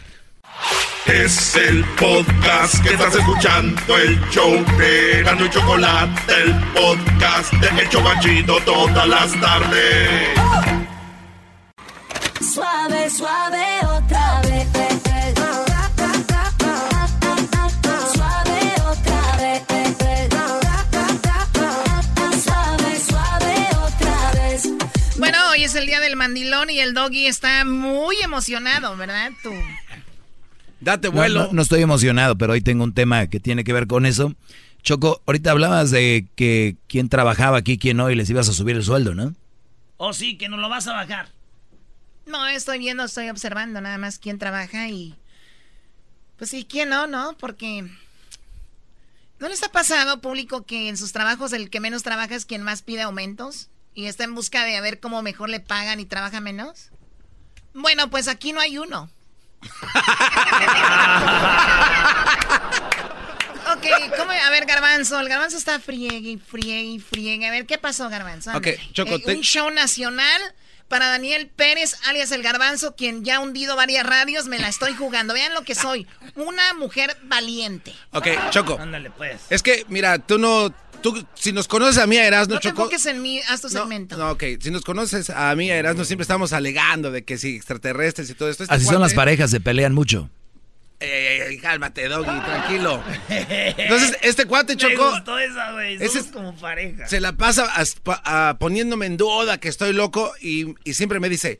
Es 1.05 1.55
el 1.55 1.83
podcast 1.99 2.81
que 2.83 2.93
estás 2.93 3.15
escuchando, 3.15 3.97
el 3.97 4.19
show 4.29 4.63
de 4.77 5.23
Gano 5.23 5.45
y 5.45 5.49
Chocolate, 5.49 6.33
el 6.43 6.53
podcast 6.73 7.51
de 7.53 7.83
Hecho 7.83 8.01
Banchito 8.01 8.59
todas 8.61 9.07
las 9.07 9.31
tardes. 9.41 10.29
Suave, 12.53 13.09
suave, 13.09 13.65
otra 13.83 14.41
vez. 14.43 14.67
Suave, 18.13 18.73
otra 18.87 19.37
vez. 19.37 19.63
Suave, 22.43 22.99
suave, 22.99 23.67
otra 23.83 24.31
vez. 24.33 24.69
Bueno, 25.17 25.37
hoy 25.51 25.63
es 25.63 25.75
el 25.75 25.85
día 25.85 25.99
del 25.99 26.15
mandilón 26.15 26.69
y 26.69 26.79
el 26.79 26.93
doggy 26.93 27.27
está 27.27 27.65
muy 27.65 28.21
emocionado, 28.21 28.95
¿verdad? 28.97 29.31
Tú. 29.43 29.51
Date 30.81 31.09
No, 31.09 31.13
vuelo. 31.13 31.47
No, 31.47 31.53
no 31.53 31.61
estoy 31.61 31.81
emocionado, 31.81 32.37
pero 32.37 32.53
hoy 32.53 32.61
tengo 32.61 32.83
un 32.83 32.93
tema 32.93 33.27
que 33.27 33.39
tiene 33.39 33.63
que 33.63 33.71
ver 33.73 33.87
con 33.87 34.05
eso. 34.05 34.35
Choco, 34.81 35.21
ahorita 35.27 35.51
hablabas 35.51 35.91
de 35.91 36.27
que 36.35 36.75
quién 36.87 37.07
trabajaba 37.07 37.57
aquí, 37.57 37.77
quién 37.77 37.97
no, 37.97 38.09
y 38.09 38.15
les 38.15 38.29
ibas 38.29 38.49
a 38.49 38.53
subir 38.53 38.75
el 38.75 38.83
sueldo, 38.83 39.13
¿no? 39.13 39.35
Oh, 39.97 40.13
sí, 40.13 40.37
que 40.37 40.49
nos 40.49 40.59
lo 40.59 40.69
vas 40.69 40.87
a 40.87 40.93
bajar. 40.93 41.29
No, 42.25 42.47
estoy 42.47 42.79
viendo, 42.79 43.03
estoy 43.03 43.29
observando 43.29 43.79
nada 43.81 43.97
más 43.97 44.17
quién 44.17 44.39
trabaja 44.39 44.89
y... 44.89 45.15
Pues 46.37 46.49
sí, 46.49 46.65
quién 46.67 46.89
no, 46.89 47.05
¿no? 47.05 47.37
Porque... 47.37 47.87
¿No 49.39 49.47
les 49.47 49.61
ha 49.63 49.71
pasado, 49.71 50.21
público, 50.21 50.65
que 50.65 50.89
en 50.89 50.97
sus 50.97 51.11
trabajos 51.11 51.53
el 51.53 51.69
que 51.69 51.79
menos 51.79 52.01
trabaja 52.01 52.35
es 52.35 52.45
quien 52.45 52.63
más 52.63 52.81
pide 52.81 53.01
aumentos? 53.01 53.69
Y 53.93 54.05
está 54.05 54.23
en 54.23 54.33
busca 54.33 54.65
de 54.65 54.77
a 54.77 54.81
ver 54.81 54.99
cómo 54.99 55.21
mejor 55.21 55.49
le 55.49 55.59
pagan 55.59 55.99
y 55.99 56.05
trabaja 56.05 56.41
menos. 56.41 56.89
Bueno, 57.73 58.09
pues 58.09 58.27
aquí 58.27 58.53
no 58.53 58.59
hay 58.59 58.77
uno. 58.77 59.09
Ok, 63.73 64.15
¿cómo? 64.17 64.31
A 64.31 64.49
ver, 64.49 64.65
Garbanzo, 64.65 65.19
el 65.19 65.29
Garbanzo 65.29 65.57
está 65.57 65.79
friegue 65.79 66.17
y 66.31 66.37
friegue 66.37 66.81
y 66.83 66.99
friegue. 66.99 67.47
A 67.47 67.51
ver, 67.51 67.65
¿qué 67.65 67.77
pasó, 67.77 68.09
Garbanzo? 68.09 68.51
Ok. 68.55 68.67
Choco, 68.93 69.15
Eh, 69.15 69.19
te- 69.25 69.35
Un 69.35 69.41
show 69.41 69.69
nacional 69.69 70.41
para 70.87 71.07
Daniel 71.07 71.47
Pérez, 71.55 71.95
alias 72.07 72.31
el 72.31 72.43
Garbanzo, 72.43 72.95
quien 72.95 73.23
ya 73.23 73.37
ha 73.37 73.39
hundido 73.39 73.75
varias 73.77 74.05
radios, 74.05 74.47
me 74.47 74.59
la 74.59 74.67
estoy 74.67 74.93
jugando. 74.93 75.33
Vean 75.33 75.53
lo 75.53 75.63
que 75.63 75.73
soy, 75.75 76.05
una 76.35 76.73
mujer 76.73 77.15
valiente. 77.23 77.93
Ok, 78.11 78.27
Choco. 78.49 78.77
Ándale, 78.79 79.09
pues. 79.11 79.41
Es 79.49 79.63
que, 79.63 79.85
mira, 79.87 80.19
tú 80.19 80.37
no. 80.37 80.73
Tú, 81.01 81.25
si 81.33 81.51
nos 81.51 81.67
conoces 81.67 81.97
a 82.01 82.07
mí, 82.07 82.17
a 82.17 82.25
Erasno, 82.27 82.55
No 82.55 82.59
te 82.61 82.69
Choco. 82.69 82.81
enfoques 82.83 83.05
en 83.07 83.21
mí, 83.21 83.39
haz 83.49 83.61
tu 83.61 83.69
segmento. 83.69 84.17
No, 84.17 84.31
ok. 84.31 84.43
Si 84.59 84.69
nos 84.71 84.83
conoces 84.83 85.29
a 85.29 85.53
mí, 85.55 85.71
a 85.71 85.77
Erasno, 85.77 86.05
siempre 86.05 86.23
estamos 86.23 86.53
alegando 86.53 87.11
de 87.11 87.23
que 87.23 87.37
sí, 87.37 87.55
extraterrestres 87.55 88.29
y 88.29 88.33
todo 88.35 88.49
esto. 88.49 88.63
Este 88.63 88.75
Así 88.75 88.85
son 88.85 89.01
las 89.01 89.13
parejas, 89.13 89.49
se 89.51 89.59
pelean 89.59 89.93
mucho. 89.93 90.29
Ey, 90.99 91.09
ey, 91.09 91.41
ey, 91.53 91.57
cálmate, 91.57 92.07
Doggy, 92.07 92.25
tranquilo. 92.41 93.03
Entonces, 93.29 94.17
este 94.21 94.45
cuate, 94.45 94.73
Me 94.75 94.77
Choco, 94.81 95.09
gustó 95.11 95.39
esa, 95.39 95.71
güey. 95.71 95.95
Ese 95.95 96.07
Somos 96.09 96.25
es- 96.27 96.31
como 96.31 96.55
pareja. 96.57 97.07
se 97.07 97.19
la 97.19 97.33
pasa 97.33 97.67
a- 98.23 98.57
poniéndome 98.59 99.07
en 99.07 99.17
duda 99.17 99.57
que 99.59 99.67
estoy 99.67 99.93
loco 99.93 100.31
y, 100.39 100.75
y 100.83 100.93
siempre 100.93 101.19
me 101.19 101.27
dice, 101.29 101.59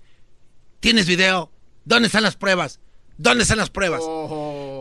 ¿tienes 0.79 1.07
video? 1.07 1.51
¿Dónde 1.85 2.05
están 2.05 2.21
las 2.21 2.35
pruebas? 2.35 2.79
¿Dónde 3.17 3.41
están 3.43 3.57
las 3.57 3.71
pruebas? 3.71 4.01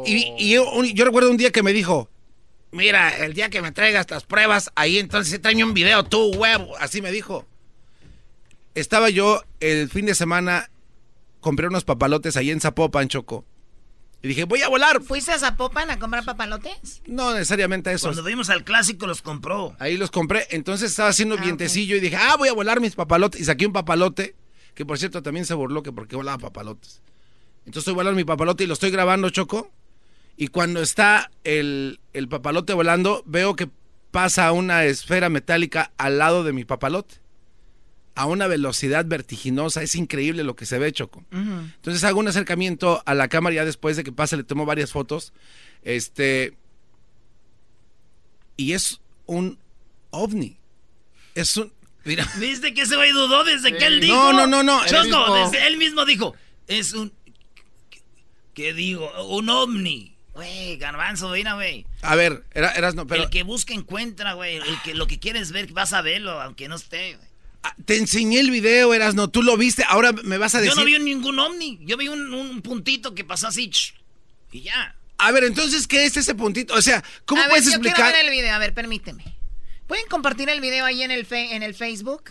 Y, 0.06 0.34
y 0.38 0.50
yo, 0.50 0.70
un- 0.72 0.86
yo 0.92 1.06
recuerdo 1.06 1.30
un 1.30 1.38
día 1.38 1.50
que 1.52 1.62
me 1.62 1.72
dijo, 1.72 2.10
mira, 2.72 3.16
el 3.24 3.34
día 3.34 3.50
que 3.50 3.62
me 3.62 3.72
traigas 3.72 4.10
las 4.10 4.24
pruebas, 4.24 4.70
ahí 4.74 4.98
entonces 4.98 5.40
tráeme 5.40 5.64
un 5.64 5.74
video 5.74 6.04
tú, 6.04 6.30
huevo. 6.32 6.76
Así 6.78 7.02
me 7.02 7.10
dijo. 7.12 7.46
Estaba 8.74 9.10
yo 9.10 9.42
el 9.58 9.88
fin 9.90 10.06
de 10.06 10.14
semana, 10.14 10.70
compré 11.40 11.66
unos 11.66 11.84
papalotes 11.84 12.36
ahí 12.36 12.50
en 12.50 12.60
Zapopan, 12.60 13.08
Choco. 13.08 13.44
Y 14.22 14.28
dije, 14.28 14.44
voy 14.44 14.60
a 14.62 14.68
volar. 14.68 15.02
¿Fuiste 15.02 15.32
a 15.32 15.38
Zapopan 15.38 15.90
a 15.90 15.98
comprar 15.98 16.24
papalotes? 16.24 17.00
No 17.06 17.32
necesariamente 17.32 17.90
eso. 17.90 18.08
Cuando 18.08 18.22
fuimos 18.22 18.50
al 18.50 18.64
clásico 18.64 19.06
los 19.06 19.22
compró. 19.22 19.74
Ahí 19.78 19.96
los 19.96 20.10
compré. 20.10 20.46
Entonces 20.50 20.90
estaba 20.90 21.08
haciendo 21.08 21.36
Ah, 21.38 21.42
vientecillo 21.42 21.96
y 21.96 22.00
dije, 22.00 22.16
ah, 22.16 22.36
voy 22.36 22.48
a 22.48 22.52
volar 22.52 22.80
mis 22.80 22.94
papalotes. 22.94 23.40
Y 23.40 23.44
saqué 23.44 23.66
un 23.66 23.72
papalote, 23.72 24.36
que 24.74 24.84
por 24.84 24.98
cierto 24.98 25.22
también 25.22 25.46
se 25.46 25.54
burló 25.54 25.82
que 25.82 25.90
porque 25.90 26.16
volaba 26.16 26.36
papalotes. 26.38 27.00
Entonces 27.60 27.78
estoy 27.80 27.94
volando 27.94 28.16
mi 28.16 28.24
papalote 28.24 28.64
y 28.64 28.66
lo 28.66 28.74
estoy 28.74 28.90
grabando, 28.90 29.30
Choco. 29.30 29.70
Y 30.40 30.48
cuando 30.48 30.80
está 30.80 31.30
el, 31.44 32.00
el 32.14 32.26
papalote 32.26 32.72
volando, 32.72 33.22
veo 33.26 33.56
que 33.56 33.68
pasa 34.10 34.50
una 34.52 34.84
esfera 34.86 35.28
metálica 35.28 35.92
al 35.98 36.16
lado 36.16 36.44
de 36.44 36.54
mi 36.54 36.64
papalote. 36.64 37.16
A 38.14 38.24
una 38.24 38.46
velocidad 38.46 39.04
vertiginosa. 39.04 39.82
Es 39.82 39.94
increíble 39.94 40.42
lo 40.42 40.56
que 40.56 40.64
se 40.64 40.78
ve, 40.78 40.92
Choco. 40.92 41.24
Entonces 41.30 42.02
hago 42.04 42.20
un 42.20 42.28
acercamiento 42.28 43.02
a 43.04 43.12
la 43.14 43.28
cámara 43.28 43.54
ya 43.56 43.64
después 43.66 43.98
de 43.98 44.02
que 44.02 44.12
pasa, 44.12 44.36
le 44.38 44.44
tomo 44.44 44.64
varias 44.64 44.92
fotos. 44.92 45.34
Este. 45.82 46.54
Y 48.56 48.72
es 48.72 49.00
un 49.26 49.58
ovni. 50.08 50.56
Es 51.34 51.54
un. 51.58 51.70
Mira. 52.04 52.26
¿Viste 52.38 52.72
que 52.72 52.82
ese 52.82 52.96
güey 52.96 53.12
dudó 53.12 53.44
desde 53.44 53.76
que 53.76 53.84
él 53.84 54.00
dijo? 54.00 54.14
No, 54.14 54.32
no, 54.32 54.46
no, 54.46 54.62
no. 54.62 54.86
Choco, 54.86 54.96
Él 55.02 55.06
mismo- 55.10 55.34
desde 55.50 55.66
él 55.66 55.76
mismo 55.76 56.04
dijo. 56.06 56.34
Es 56.66 56.94
un. 56.94 57.12
¿Qué 58.54 58.72
digo? 58.72 59.10
Un 59.28 59.48
ovni. 59.50 60.09
Güey, 60.34 60.76
garbanzo, 60.76 61.28
mira, 61.30 61.54
güey. 61.54 61.86
A 62.02 62.14
ver, 62.14 62.44
era, 62.52 62.70
eras 62.72 62.94
no, 62.94 63.06
pero. 63.06 63.24
El 63.24 63.30
que 63.30 63.42
busca 63.42 63.74
encuentra, 63.74 64.34
güey. 64.34 64.56
El 64.56 64.80
que 64.82 64.94
lo 64.94 65.06
que 65.06 65.18
quieres 65.18 65.50
ver, 65.52 65.72
vas 65.72 65.92
a 65.92 66.02
verlo, 66.02 66.40
aunque 66.40 66.68
no 66.68 66.76
esté, 66.76 67.16
güey. 67.16 67.28
Ah, 67.62 67.74
Te 67.84 67.96
enseñé 67.98 68.40
el 68.40 68.50
video, 68.50 68.94
eras 68.94 69.14
no. 69.14 69.28
Tú 69.28 69.42
lo 69.42 69.56
viste. 69.56 69.84
Ahora 69.88 70.12
me 70.12 70.38
vas 70.38 70.54
a 70.54 70.60
decir. 70.60 70.72
Yo 70.74 70.80
no 70.80 70.86
vi 70.86 70.98
ningún 70.98 71.38
ovni. 71.38 71.78
Yo 71.82 71.96
vi 71.96 72.08
un, 72.08 72.32
un 72.32 72.62
puntito 72.62 73.14
que 73.14 73.24
pasó 73.24 73.48
así. 73.48 73.70
y 74.52 74.62
ya. 74.62 74.94
A 75.18 75.30
ver, 75.32 75.44
entonces, 75.44 75.86
¿qué 75.86 76.06
es 76.06 76.16
ese 76.16 76.34
puntito? 76.34 76.72
O 76.74 76.80
sea, 76.80 77.04
¿cómo 77.26 77.40
a 77.42 77.44
ver, 77.44 77.50
puedes 77.50 77.66
yo 77.66 77.72
explicar? 77.72 77.96
quiero 77.96 78.12
ver 78.16 78.24
el 78.24 78.30
video, 78.30 78.54
a 78.54 78.58
ver, 78.58 78.72
permíteme. 78.72 79.24
¿Pueden 79.86 80.06
compartir 80.06 80.48
el 80.48 80.60
video 80.62 80.86
ahí 80.86 81.02
en 81.02 81.10
el, 81.10 81.26
fe- 81.26 81.54
en 81.54 81.62
el 81.62 81.74
Facebook? 81.74 82.30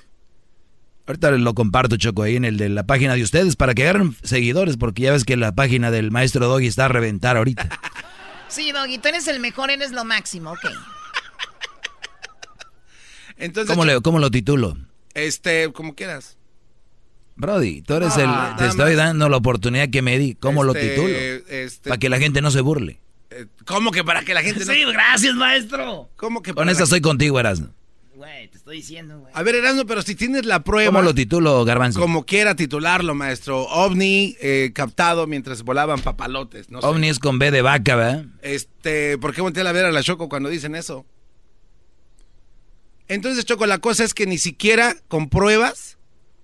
Ahorita 1.10 1.31
lo 1.31 1.56
comparto, 1.56 1.98
Choco, 1.98 2.22
ahí 2.22 2.36
en 2.36 2.45
el 2.45 2.57
de 2.57 2.69
la 2.69 2.84
página 2.86 3.15
de 3.15 3.23
ustedes 3.23 3.56
para 3.56 3.73
que 3.73 3.81
agarren 3.81 4.15
seguidores, 4.22 4.77
porque 4.77 5.02
ya 5.02 5.11
ves 5.11 5.26
que 5.26 5.38
la 5.38 5.56
página 5.56 5.90
del 5.90 6.11
maestro 6.11 6.48
Doggy 6.48 6.68
está 6.68 6.86
a 6.86 6.88
reventar 6.88 7.36
ahorita. 7.36 7.68
Sí, 8.48 8.72
Doggy, 8.72 8.98
tú 8.98 9.07
eres 9.10 9.27
el 9.27 9.40
mejor, 9.40 9.69
eres 9.69 9.91
lo 9.91 10.03
máximo, 10.06 10.52
ok. 10.52 10.60
Entonces, 13.38 13.69
¿Cómo, 13.72 13.86
le- 13.86 14.02
cómo 14.02 14.18
lo 14.19 14.31
titulo? 14.31 14.76
Este, 15.14 15.72
como 15.72 15.94
quieras. 15.95 16.38
Brody, 17.36 17.81
tú 17.84 17.94
eres 17.95 18.14
Ah, 18.18 18.22
el... 18.22 18.26
nada 18.27 18.56
Te 18.56 18.65
estoy 18.68 18.95
dando 18.95 19.30
la 19.30 19.38
oportunidad 19.38 19.90
que 19.90 20.02
me 20.02 20.18
di. 20.18 20.34
¿Cómo 20.36 20.64
lo 20.64 20.73
Este, 20.76 20.90
titulo? 20.90 21.15
este- 21.49 21.90
Para 21.90 21.99
que 21.99 22.10
la 22.10 22.18
gente 22.19 22.41
no 22.41 22.49
se 22.52 22.61
burle. 22.61 22.99
Eh, 23.30 23.45
¿Cómo 23.65 23.91
que 23.91 24.03
para 24.03 24.23
que 24.23 24.34
la 24.34 24.41
gente 24.41 24.65
no- 24.65 24.73
Sí, 24.73 24.84
gracias, 24.86 25.36
maestro. 25.36 26.10
¿Cómo 26.15 26.41
que 26.41 26.52
Con 26.52 26.61
para 26.61 26.72
esa 26.72 26.81
la- 26.81 26.84
estoy 26.86 27.02
contigo, 27.02 27.40
Erasmo. 27.40 27.69
Güey, 28.19 28.49
te 28.49 28.57
estoy 28.57 28.75
diciendo, 28.75 29.21
güey. 29.21 29.31
A 29.33 29.43
ver, 29.43 29.55
Erasmo, 29.55 29.85
pero 29.85 30.01
si 30.01 30.13
tienes 30.13 30.45
la 30.45 30.61
prueba. 30.61 30.91
¿Cómo 30.91 31.01
lo 31.01 31.15
titulo, 31.15 31.63
Garbanzo? 31.63 32.01
Como 32.01 32.25
quiera 32.25 32.53
titularlo, 32.53 33.15
maestro. 33.15 33.61
OVNI 33.61 34.35
eh, 34.41 34.71
captado 34.75 35.25
mientras 35.25 35.63
volaban 35.63 36.01
papalotes. 36.01 36.69
No 36.69 36.81
sé. 36.81 36.87
OVNI 36.87 37.07
es 37.07 37.19
con 37.19 37.39
B 37.39 37.49
de 37.49 37.61
vaca, 37.61 37.95
¿verdad? 37.95 38.25
Este, 38.41 39.17
¿por 39.19 39.33
qué 39.33 39.39
volteé 39.39 39.65
a 39.65 39.71
ver 39.71 39.85
a 39.85 39.93
la 39.93 40.03
Choco 40.03 40.27
cuando 40.27 40.49
dicen 40.49 40.75
eso? 40.75 41.05
Entonces, 43.07 43.45
Choco, 43.45 43.65
la 43.65 43.77
cosa 43.77 44.03
es 44.03 44.13
que 44.13 44.25
ni 44.25 44.37
siquiera 44.37 44.97
con 45.07 45.29
pruebas, 45.29 45.97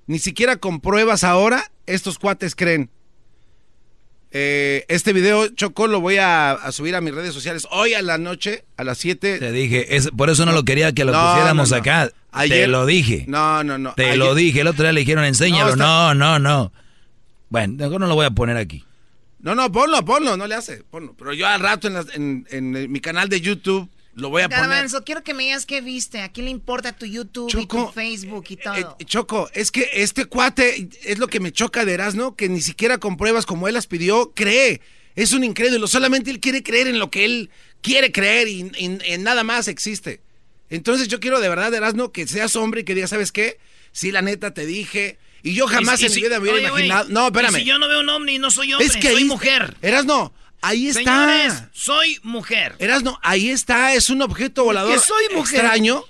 ni 0.08 0.20
siquiera 0.20 0.56
con 0.56 0.80
pruebas 0.80 1.26
ahora, 1.26 1.74
estos 1.88 2.20
cuates 2.20 2.56
creen. 2.56 2.90
Eh, 4.32 4.84
este 4.90 5.14
video, 5.14 5.48
Choco, 5.50 5.88
lo 5.88 6.02
voy 6.02 6.18
a, 6.18 6.52
a 6.52 6.72
subir 6.74 6.96
a 6.96 7.02
mis 7.02 7.14
redes 7.14 7.34
sociales 7.34 7.68
hoy 7.72 7.94
a 7.94 8.02
la 8.02 8.18
noche, 8.18 8.66
a 8.76 8.84
las 8.84 8.98
7. 8.98 9.40
Te 9.40 9.52
dije, 9.52 9.96
es, 9.96 10.10
por 10.10 10.30
eso 10.30 10.46
no 10.46 10.52
lo 10.52 10.64
quería 10.64 10.92
que 10.94 11.06
lo 11.06 11.14
No, 11.14 11.26
pusiéramos 11.32 11.70
no, 11.70 11.76
no. 11.78 11.82
acá. 11.82 12.12
Te 12.50 12.68
lo 12.68 12.86
dije. 12.86 13.24
No, 13.28 13.64
no, 13.64 13.78
no. 13.78 13.94
Te 13.94 14.18
lo 14.18 14.36
dije. 14.36 14.60
El 14.62 14.68
otro 14.68 14.84
día 14.84 14.92
le 14.92 15.00
dijeron, 15.02 15.24
enséñalo. 15.24 15.76
No, 15.78 16.14
no, 16.14 16.38
no. 16.40 16.74
Bueno, 17.50 17.76
mejor 17.78 18.02
no 18.02 18.08
lo 18.08 18.16
voy 18.16 18.26
a 18.26 18.32
poner 18.32 18.58
aquí. 18.58 18.84
No, 19.40 19.56
no, 19.56 19.72
ponlo, 19.72 20.04
ponlo, 20.04 20.36
no 20.36 20.48
le 20.48 20.56
hace. 20.56 20.84
Ponlo. 20.90 21.14
Pero 21.18 21.32
yo 21.34 21.48
al 21.48 21.62
rato 21.62 21.88
en, 21.88 21.94
las- 21.94 22.14
en- 22.16 22.46
en 22.50 22.92
mi 22.92 23.00
canal 23.00 23.30
de 23.30 23.40
YouTube 23.40 23.90
lo 24.16 24.30
voy 24.30 24.42
a 24.44 24.50
poner. 24.50 24.62
Garbanzo, 24.70 25.04
quiero 25.04 25.24
que 25.24 25.34
me 25.34 25.44
digas 25.44 25.66
qué 25.66 25.82
viste. 25.82 26.22
¿A 26.22 26.30
quién 26.32 26.46
le 26.46 26.52
importa 26.52 26.94
tu 26.96 27.06
YouTube 27.06 27.50
y 27.60 27.66
tu 27.66 27.88
Facebook 27.92 28.46
y 28.50 28.56
todo? 28.58 28.76
Eh, 29.00 29.06
Choco, 29.06 29.50
es 29.54 29.72
que 29.72 29.90
este 29.94 30.26
cuate 30.26 30.90
es 31.04 31.20
lo 31.20 31.28
que 31.28 31.40
me 31.40 31.52
choca 31.52 31.86
de 31.86 31.94
Erasmo, 31.94 32.36
que 32.36 32.48
ni 32.50 32.62
siquiera 32.62 32.98
con 32.98 33.18
pruebas 33.18 33.46
como 33.46 33.68
él 33.68 33.74
las 33.74 33.88
pidió, 33.88 34.32
cree. 34.34 34.82
Es 35.16 35.32
un 35.32 35.44
incrédulo, 35.44 35.88
solamente 35.88 36.32
él 36.32 36.40
quiere 36.40 36.64
creer 36.64 36.88
en 36.88 37.00
lo 37.00 37.10
que 37.12 37.26
él 37.26 37.50
quiere 37.82 38.12
creer 38.12 38.48
y, 38.48 38.72
y- 38.78 39.00
en 39.06 39.24
nada 39.24 39.44
más 39.44 39.68
existe. 39.68 40.22
Entonces 40.70 41.08
yo 41.08 41.20
quiero 41.20 41.40
de 41.40 41.48
verdad, 41.50 41.74
Erasmo, 41.74 42.12
que 42.12 42.28
seas 42.28 42.56
hombre 42.56 42.82
y 42.82 42.84
que 42.84 42.96
digas, 42.96 43.12
¿sabes 43.12 43.32
qué? 43.32 43.60
Sí, 43.92 44.12
la 44.12 44.22
neta 44.22 44.54
te 44.54 44.66
dije. 44.66 45.18
Y 45.44 45.54
yo 45.54 45.68
jamás 45.68 46.02
Y 46.02 46.04
si- 46.04 46.06
en 46.08 46.12
y 46.12 46.16
mi 46.16 46.16
si- 46.16 46.22
vida 46.28 46.40
me 46.40 46.50
hubiera 46.50 46.74
oye, 46.74 46.86
imaginado. 46.86 47.10
No, 47.10 47.24
y 47.24 47.28
espérame. 47.28 47.56
Si 47.60 47.66
yo 47.66 47.78
no 47.78 47.88
veo 47.88 48.00
un 48.00 48.10
ovni, 48.10 48.40
no 48.40 48.50
soy 48.50 48.74
hombre, 48.74 48.88
es 48.88 48.96
que 48.98 49.10
soy 49.12 49.18
ahí, 49.18 49.24
mujer. 49.26 49.76
Erasno, 49.82 50.34
ahí 50.66 50.88
está. 50.88 51.02
Señores, 51.04 51.64
soy 51.72 52.20
mujer. 52.24 52.76
Erasno, 52.80 53.20
ahí 53.24 53.50
está, 53.50 53.94
es 53.94 54.10
un 54.10 54.22
objeto 54.22 54.64
volador. 54.64 54.94
que 54.94 55.00
soy 55.00 55.26
mujer. 55.34 55.62
Extraño. 55.62 56.04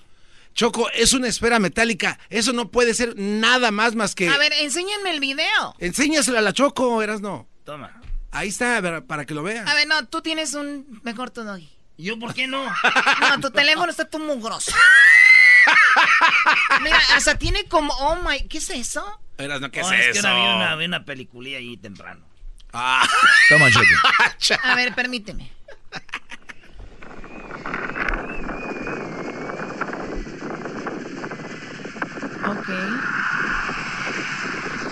Choco, 0.53 0.90
es 0.91 1.11
una 1.14 1.27
esfera 1.27 1.60
metálica. 1.60 2.18
Eso 2.30 2.53
no 2.53 2.72
puede 2.72 2.94
ser 2.94 3.14
nada 3.18 3.72
más 3.72 3.95
más 3.95 4.15
que. 4.15 4.30
A 4.30 4.38
ver, 4.38 4.53
enséñenme 4.53 5.11
el 5.11 5.19
video. 5.19 5.76
Enséñaselo 5.80 6.38
a 6.38 6.41
la 6.41 6.53
Choco, 6.53 7.02
Erasno. 7.02 7.49
Toma. 7.65 8.02
Ahí 8.32 8.49
está, 8.49 8.77
a 8.77 8.82
ver, 8.82 9.06
para 9.06 9.26
que 9.26 9.34
lo 9.34 9.44
vea. 9.44 9.64
A 9.64 9.73
ver, 9.76 9.88
no, 9.88 10.07
tú 10.07 10.22
tienes 10.22 10.53
un 10.53 10.99
mejor 11.03 11.32
tu 11.32 11.44
doggy. 11.44 11.69
¿Yo 11.98 12.18
por 12.19 12.34
qué 12.34 12.48
no? 12.48 12.65
No, 13.19 13.40
tu 13.41 13.52
teléfono 13.52 13.90
está 13.90 14.06
todo 14.06 14.23
mugroso. 14.23 14.72
Mira, 16.82 16.99
hasta 17.15 17.38
tiene 17.38 17.65
como, 17.65 17.94
oh 17.94 18.18
my, 18.18 18.48
¿qué 18.48 18.60
es 18.60 18.69
eso? 18.69 19.06
Erasno, 19.38 19.72
¿qué 19.72 19.82
No, 19.82 19.91
es, 19.91 20.14
que 20.14 20.19
eso? 20.19 20.27
ahora 20.27 20.41
vi 20.41 20.56
una, 20.56 20.76
vi 20.76 20.86
una 20.86 21.06
peliculilla 21.06 21.57
ahí 21.57 21.77
temprano. 21.77 22.26
Ah. 22.76 23.07
Toma, 23.49 23.72
Choco. 23.72 24.57
A 24.64 24.76
ver, 24.76 24.93
permíteme. 24.93 25.52
Ok. 32.47 32.69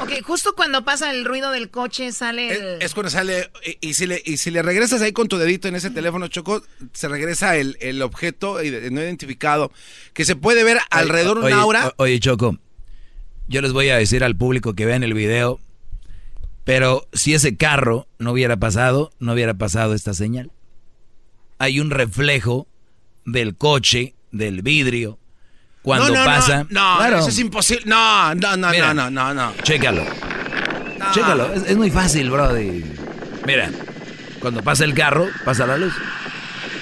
Ok, 0.01 0.11
justo 0.23 0.53
cuando 0.55 0.83
pasa 0.83 1.11
el 1.11 1.23
ruido 1.23 1.51
del 1.51 1.69
coche 1.69 2.11
sale 2.11 2.51
el... 2.75 2.81
Es 2.81 2.93
cuando 2.93 3.09
sale, 3.09 3.49
y, 3.81 3.89
y 3.89 3.93
si 3.93 4.05
le, 4.07 4.21
y 4.25 4.37
si 4.37 4.51
le 4.51 4.61
regresas 4.61 5.01
ahí 5.01 5.13
con 5.13 5.27
tu 5.27 5.37
dedito 5.37 5.67
en 5.67 5.75
ese 5.75 5.91
teléfono, 5.91 6.27
Choco, 6.27 6.63
se 6.93 7.07
regresa 7.07 7.55
el, 7.55 7.77
el 7.79 8.01
objeto 8.01 8.55
no 8.91 9.01
identificado, 9.01 9.71
que 10.13 10.25
se 10.25 10.35
puede 10.35 10.63
ver 10.63 10.79
alrededor 10.89 11.37
Oye, 11.37 11.53
una 11.53 11.61
aura. 11.61 11.87
o- 11.97 12.03
Oye, 12.03 12.19
Choco, 12.19 12.57
yo 13.47 13.61
les 13.61 13.71
voy 13.71 13.89
a 13.89 13.97
decir 13.97 14.23
al 14.23 14.35
público 14.35 14.73
que 14.73 14.85
vean 14.85 15.03
el 15.03 15.13
video, 15.13 15.59
pero 16.63 17.07
si 17.13 17.33
ese 17.33 17.57
carro 17.57 18.07
no 18.19 18.31
hubiera 18.31 18.57
pasado, 18.57 19.11
no 19.19 19.33
hubiera 19.33 19.53
pasado 19.53 19.93
esta 19.93 20.13
señal. 20.13 20.51
Hay 21.59 21.79
un 21.79 21.89
reflejo 21.91 22.67
del 23.25 23.55
coche, 23.55 24.15
del 24.31 24.61
vidrio, 24.61 25.19
cuando 25.81 26.09
no, 26.09 26.19
no, 26.19 26.25
pasa. 26.25 26.65
No, 26.69 26.93
no, 26.93 26.97
Claro. 26.97 27.19
eso 27.19 27.29
es 27.29 27.39
imposible. 27.39 27.83
No, 27.85 28.33
no, 28.35 28.55
no, 28.57 28.69
Mira. 28.69 28.93
no, 28.93 29.09
no, 29.09 29.33
no, 29.33 29.33
no. 29.33 29.53
Chécalo. 29.63 30.03
Chécalo. 31.13 31.53
Es, 31.53 31.63
es 31.63 31.77
muy 31.77 31.91
fácil, 31.91 32.29
brody. 32.29 32.83
Mira, 33.45 33.69
cuando 34.39 34.63
pasa 34.63 34.85
el 34.85 34.93
carro, 34.93 35.27
pasa 35.43 35.65
la 35.67 35.77
luz. 35.77 35.93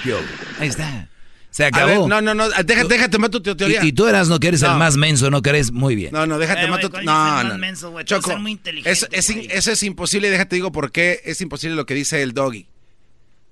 Yo, 0.04 0.18
ahí 0.60 0.68
está. 0.68 1.08
Se 1.52 1.64
acabó. 1.66 1.86
ver, 1.86 1.98
no, 2.08 2.20
no, 2.20 2.34
no, 2.34 2.48
déjate, 2.48 2.88
déjate 2.88 3.18
más 3.18 3.30
tu 3.30 3.40
teoría. 3.40 3.84
y, 3.84 3.88
y 3.88 3.92
tú 3.92 4.08
eras, 4.08 4.28
no 4.28 4.40
que 4.40 4.48
eres 4.48 4.62
el 4.62 4.70
más 4.72 4.96
menso, 4.96 5.30
no 5.30 5.42
que 5.42 5.50
eres 5.50 5.70
muy 5.70 5.94
bien. 5.94 6.10
No, 6.12 6.26
no, 6.26 6.38
déjate 6.38 6.62
Eh, 6.64 6.68
güey, 6.68 6.80
tu- 6.80 6.90
¿cuál 6.90 7.04
No, 7.04 7.44
no. 7.44 7.58
menso, 7.58 7.94
Choco, 8.02 8.30
ser 8.30 8.38
muy 8.40 8.52
inteligente, 8.52 8.90
eso, 8.90 9.06
es, 9.12 9.28
eso 9.30 9.70
es 9.70 9.82
imposible, 9.84 10.30
déjate 10.30 10.56
digo 10.56 10.72
por 10.72 10.90
qué 10.90 11.20
es 11.24 11.40
imposible 11.40 11.76
lo 11.76 11.86
que 11.86 11.94
dice 11.94 12.22
el 12.22 12.32
doggy. 12.32 12.66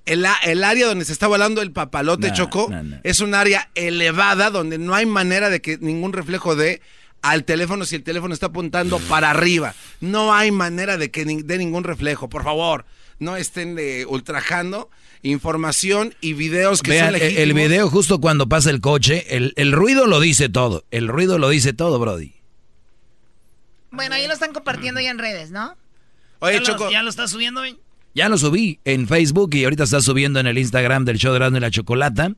El, 0.07 0.25
área 0.25 0.87
donde 0.87 1.05
se 1.05 1.13
está 1.13 1.27
volando 1.29 1.63
el 1.63 1.73
papalote, 1.73 2.29
No, 2.31 2.35
Choco, 2.35 2.69
no, 2.71 2.83
no. 2.83 2.97
es 3.05 3.21
un 3.21 3.35
área 3.35 3.71
elevada 3.75 4.51
donde 4.51 4.79
no 4.79 4.95
hay 4.95 5.07
manera 5.07 5.51
de 5.51 5.61
que 5.61 5.77
ningún 5.79 6.13
reflejo 6.13 6.57
dé 6.57 6.81
al 7.23 7.45
teléfono 7.45 7.85
si 7.85 7.97
el 7.97 8.03
teléfono 8.03 8.33
está 8.33 8.47
apuntando 8.47 8.99
para 8.99 9.31
arriba. 9.31 9.75
No 10.01 10.33
hay 10.35 10.51
manera 10.53 10.97
de 10.97 11.11
que 11.11 11.27
ni- 11.27 11.43
dé 11.43 11.59
ningún 11.59 11.85
reflejo. 11.85 12.29
Por 12.31 12.43
favor, 12.45 12.87
no 13.21 13.37
estén 13.37 13.77
eh, 13.79 14.05
ultrajando 14.09 14.91
información 15.23 16.15
y 16.21 16.33
videos 16.33 16.83
que 16.83 16.91
Vean, 16.93 17.07
son 17.07 17.15
el, 17.15 17.21
legítimos. 17.21 17.43
el 17.43 17.53
video 17.55 17.89
justo 17.91 18.21
cuando 18.21 18.49
pasa 18.49 18.71
el 18.71 18.81
coche, 18.81 19.37
el, 19.37 19.53
el 19.57 19.71
ruido 19.73 20.07
lo 20.07 20.19
dice 20.19 20.49
todo. 20.49 20.85
El 20.91 21.07
ruido 21.09 21.39
lo 21.39 21.51
dice 21.51 21.73
todo, 21.73 21.99
Brody. 21.99 22.35
Bueno, 23.93 24.15
ahí 24.15 24.27
lo 24.27 24.33
están 24.35 24.53
compartiendo 24.53 25.01
ya 25.01 25.11
en 25.11 25.19
redes, 25.19 25.51
¿no? 25.51 25.77
Oye, 26.41 26.55
¿Ya, 26.59 26.63
Choco. 26.63 26.85
lo, 26.87 26.91
¿Ya 26.91 27.03
lo 27.03 27.11
estás 27.11 27.31
subiendo? 27.31 27.63
Ya 28.15 28.29
lo 28.29 28.39
subí 28.39 28.81
en 28.85 29.07
Facebook 29.07 29.55
y 29.55 29.65
ahorita 29.65 29.85
está 29.85 30.01
subiendo 30.01 30.41
en 30.41 30.47
el 30.47 30.59
Instagram 30.59 31.05
del 31.05 31.19
show 31.19 31.33
de 31.33 31.37
Erasmo 31.37 31.59
y 31.59 31.61
la 31.61 31.71
Chocolata. 31.71 32.33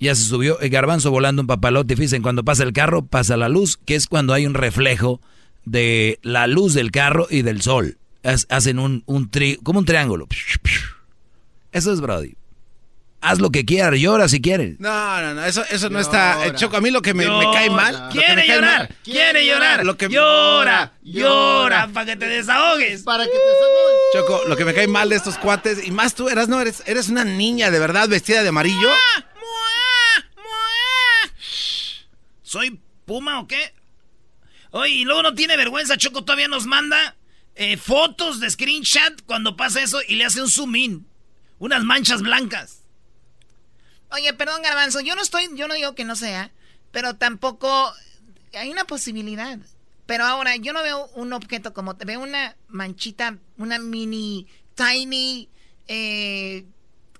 Ya 0.00 0.14
se 0.14 0.22
subió 0.24 0.60
el 0.60 0.70
garbanzo 0.70 1.10
volando 1.10 1.42
un 1.42 1.48
papalote. 1.48 1.96
Fíjense, 1.96 2.20
cuando 2.20 2.44
pasa 2.44 2.62
el 2.62 2.72
carro, 2.72 3.06
pasa 3.06 3.36
la 3.36 3.48
luz, 3.48 3.78
que 3.84 3.94
es 3.96 4.06
cuando 4.06 4.32
hay 4.34 4.46
un 4.46 4.54
reflejo 4.54 5.20
de 5.64 6.18
la 6.22 6.46
luz 6.46 6.74
del 6.74 6.90
carro 6.92 7.26
y 7.30 7.42
del 7.42 7.62
sol. 7.62 7.97
Hacen 8.22 8.78
un, 8.78 9.02
un 9.06 9.30
tri, 9.30 9.56
como 9.62 9.78
un 9.78 9.84
triángulo. 9.84 10.26
Eso 11.72 11.92
es 11.92 12.00
Brody. 12.00 12.34
Haz 13.20 13.40
lo 13.40 13.50
que 13.50 13.64
quieras, 13.64 13.98
llora 13.98 14.28
si 14.28 14.40
quieres. 14.40 14.78
No, 14.78 15.20
no, 15.20 15.34
no, 15.34 15.44
eso, 15.44 15.64
eso 15.70 15.90
no 15.90 15.98
está. 15.98 16.46
eh, 16.46 16.52
Choco, 16.54 16.76
a 16.76 16.80
mí 16.80 16.90
lo 16.92 17.02
que 17.02 17.14
me, 17.14 17.26
me 17.28 17.44
cae 17.52 17.68
mal. 17.68 18.10
Quiere 18.12 18.34
cae 18.46 18.46
llorar, 18.48 18.78
mal- 18.88 18.96
quiere 19.02 19.44
llorar. 19.44 19.84
Lo 19.84 19.96
que- 19.96 20.08
llora, 20.08 20.92
llora, 21.02 21.88
para 21.92 22.06
que 22.06 22.16
te 22.16 22.26
desahogues. 22.28 23.02
Para 23.02 23.24
que 23.24 23.30
te 23.30 23.36
desahogues. 23.38 23.98
Choco, 24.12 24.48
lo 24.48 24.56
que 24.56 24.64
me 24.64 24.72
cae 24.72 24.86
mal 24.86 25.08
de 25.08 25.16
estos 25.16 25.36
cuates, 25.36 25.84
y 25.84 25.90
más 25.90 26.14
tú 26.14 26.28
eras, 26.28 26.48
no, 26.48 26.60
eres, 26.60 26.84
eres 26.86 27.08
una 27.08 27.24
niña 27.24 27.72
de 27.72 27.80
verdad 27.80 28.08
vestida 28.08 28.42
de 28.44 28.50
amarillo. 28.50 28.88
¿Soy 32.42 32.80
puma 33.04 33.40
o 33.40 33.46
qué? 33.46 33.74
Oye, 34.70 34.90
y 34.92 35.04
luego 35.04 35.22
no 35.22 35.34
tiene 35.34 35.56
vergüenza, 35.56 35.96
Choco 35.96 36.22
todavía 36.24 36.48
nos 36.48 36.66
manda 36.66 37.16
eh, 37.60 37.76
fotos 37.76 38.38
de 38.38 38.48
screenshot 38.48 39.20
cuando 39.26 39.56
pasa 39.56 39.82
eso 39.82 39.98
y 40.06 40.14
le 40.14 40.24
hace 40.24 40.40
un 40.40 40.48
zoom 40.48 40.76
in. 40.76 41.08
Unas 41.58 41.82
manchas 41.82 42.22
blancas. 42.22 42.84
Oye, 44.12 44.32
perdón, 44.32 44.62
Garbanzo, 44.62 45.00
yo 45.00 45.16
no 45.16 45.22
estoy, 45.22 45.48
yo 45.56 45.66
no 45.66 45.74
digo 45.74 45.96
que 45.96 46.04
no 46.04 46.14
sea, 46.14 46.52
pero 46.92 47.16
tampoco 47.16 47.92
hay 48.54 48.70
una 48.70 48.84
posibilidad. 48.84 49.58
Pero 50.06 50.24
ahora, 50.24 50.54
yo 50.54 50.72
no 50.72 50.84
veo 50.84 51.08
un 51.16 51.32
objeto 51.32 51.74
como, 51.74 51.94
veo 51.94 52.20
una 52.20 52.56
manchita, 52.68 53.36
una 53.56 53.80
mini, 53.80 54.46
tiny, 54.76 55.48
eh, 55.88 56.64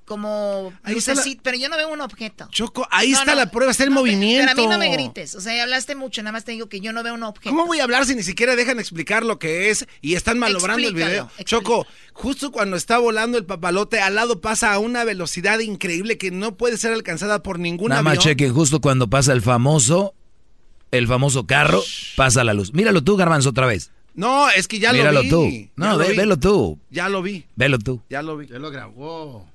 como 0.08 0.72
Ahí 0.82 0.96
está 0.96 1.12
la- 1.12 1.16
lucecita, 1.20 1.42
pero 1.44 1.58
yo 1.58 1.68
no 1.68 1.76
veo 1.76 1.88
un 1.92 2.00
objeto. 2.00 2.48
Choco, 2.50 2.88
ahí 2.90 3.12
No, 3.12 3.18
está 3.18 3.32
no, 3.32 3.36
la 3.38 3.50
prueba, 3.50 3.70
está 3.70 3.84
el 3.84 3.90
no, 3.90 3.96
movimiento. 4.00 4.50
Pero 4.54 4.62
a 4.62 4.64
mí 4.66 4.66
no 4.72 4.78
me 4.78 4.90
grites, 4.90 5.34
o 5.36 5.40
sea, 5.40 5.62
hablaste 5.62 5.94
mucho, 5.94 6.22
nada 6.22 6.32
más 6.32 6.44
te 6.44 6.52
digo 6.52 6.68
que 6.68 6.80
yo 6.80 6.92
no 6.92 7.02
veo 7.02 7.14
un 7.14 7.22
objeto. 7.22 7.50
¿Cómo 7.50 7.66
voy 7.66 7.78
a 7.80 7.84
hablar 7.84 8.04
si 8.06 8.14
ni 8.16 8.22
siquiera 8.22 8.56
dejan 8.56 8.80
explicar 8.80 9.24
lo 9.24 9.38
que 9.38 9.70
es 9.70 9.86
y 10.00 10.14
están 10.14 10.38
malogrando 10.38 10.88
el 10.88 10.94
Explícalo, 10.96 11.30
video? 11.36 11.44
Choco, 11.44 11.86
justo 12.14 12.50
cuando 12.50 12.76
está 12.76 12.98
volando 12.98 13.38
el 13.38 13.44
papalote, 13.44 14.00
al 14.00 14.14
lado 14.14 14.40
pasa 14.40 14.72
a 14.72 14.78
una 14.78 15.04
velocidad 15.04 15.58
increíble 15.60 16.18
que 16.18 16.30
no 16.30 16.56
puede 16.56 16.78
ser 16.78 16.92
alcanzada 16.94 17.42
por 17.42 17.58
ningún 17.58 17.90
Nada 17.90 18.02
más 18.02 18.12
avión. 18.18 18.24
chequen 18.24 18.54
justo 18.54 18.80
cuando 18.80 19.08
pasa 19.08 19.32
el 19.34 19.42
famoso, 19.42 20.14
el 20.90 21.06
famoso 21.06 21.46
carro, 21.46 21.82
pasa 22.16 22.42
la 22.44 22.54
luz. 22.54 22.72
Míralo 22.72 23.04
tú, 23.04 23.16
garbanzo, 23.16 23.50
otra 23.50 23.66
vez. 23.66 23.90
No, 24.14 24.48
es 24.50 24.66
que 24.66 24.80
ya 24.80 24.92
Míralo 24.92 25.12
lo 25.12 25.22
vi. 25.22 25.28
tú. 25.28 25.44
Ya 25.50 25.68
No, 25.76 25.98
ve- 25.98 26.10
vi. 26.10 26.16
velo 26.16 26.36
tú. 26.38 26.78
Ya 26.90 27.08
lo 27.08 27.22
vi, 27.22 27.44
Velo 27.54 27.78
tú. 27.78 28.02
ya 28.10 28.20
lo 28.22 28.36
vi. 28.36 28.48
Ya 28.48 28.58
lo 28.58 28.70
grabó. 28.72 29.46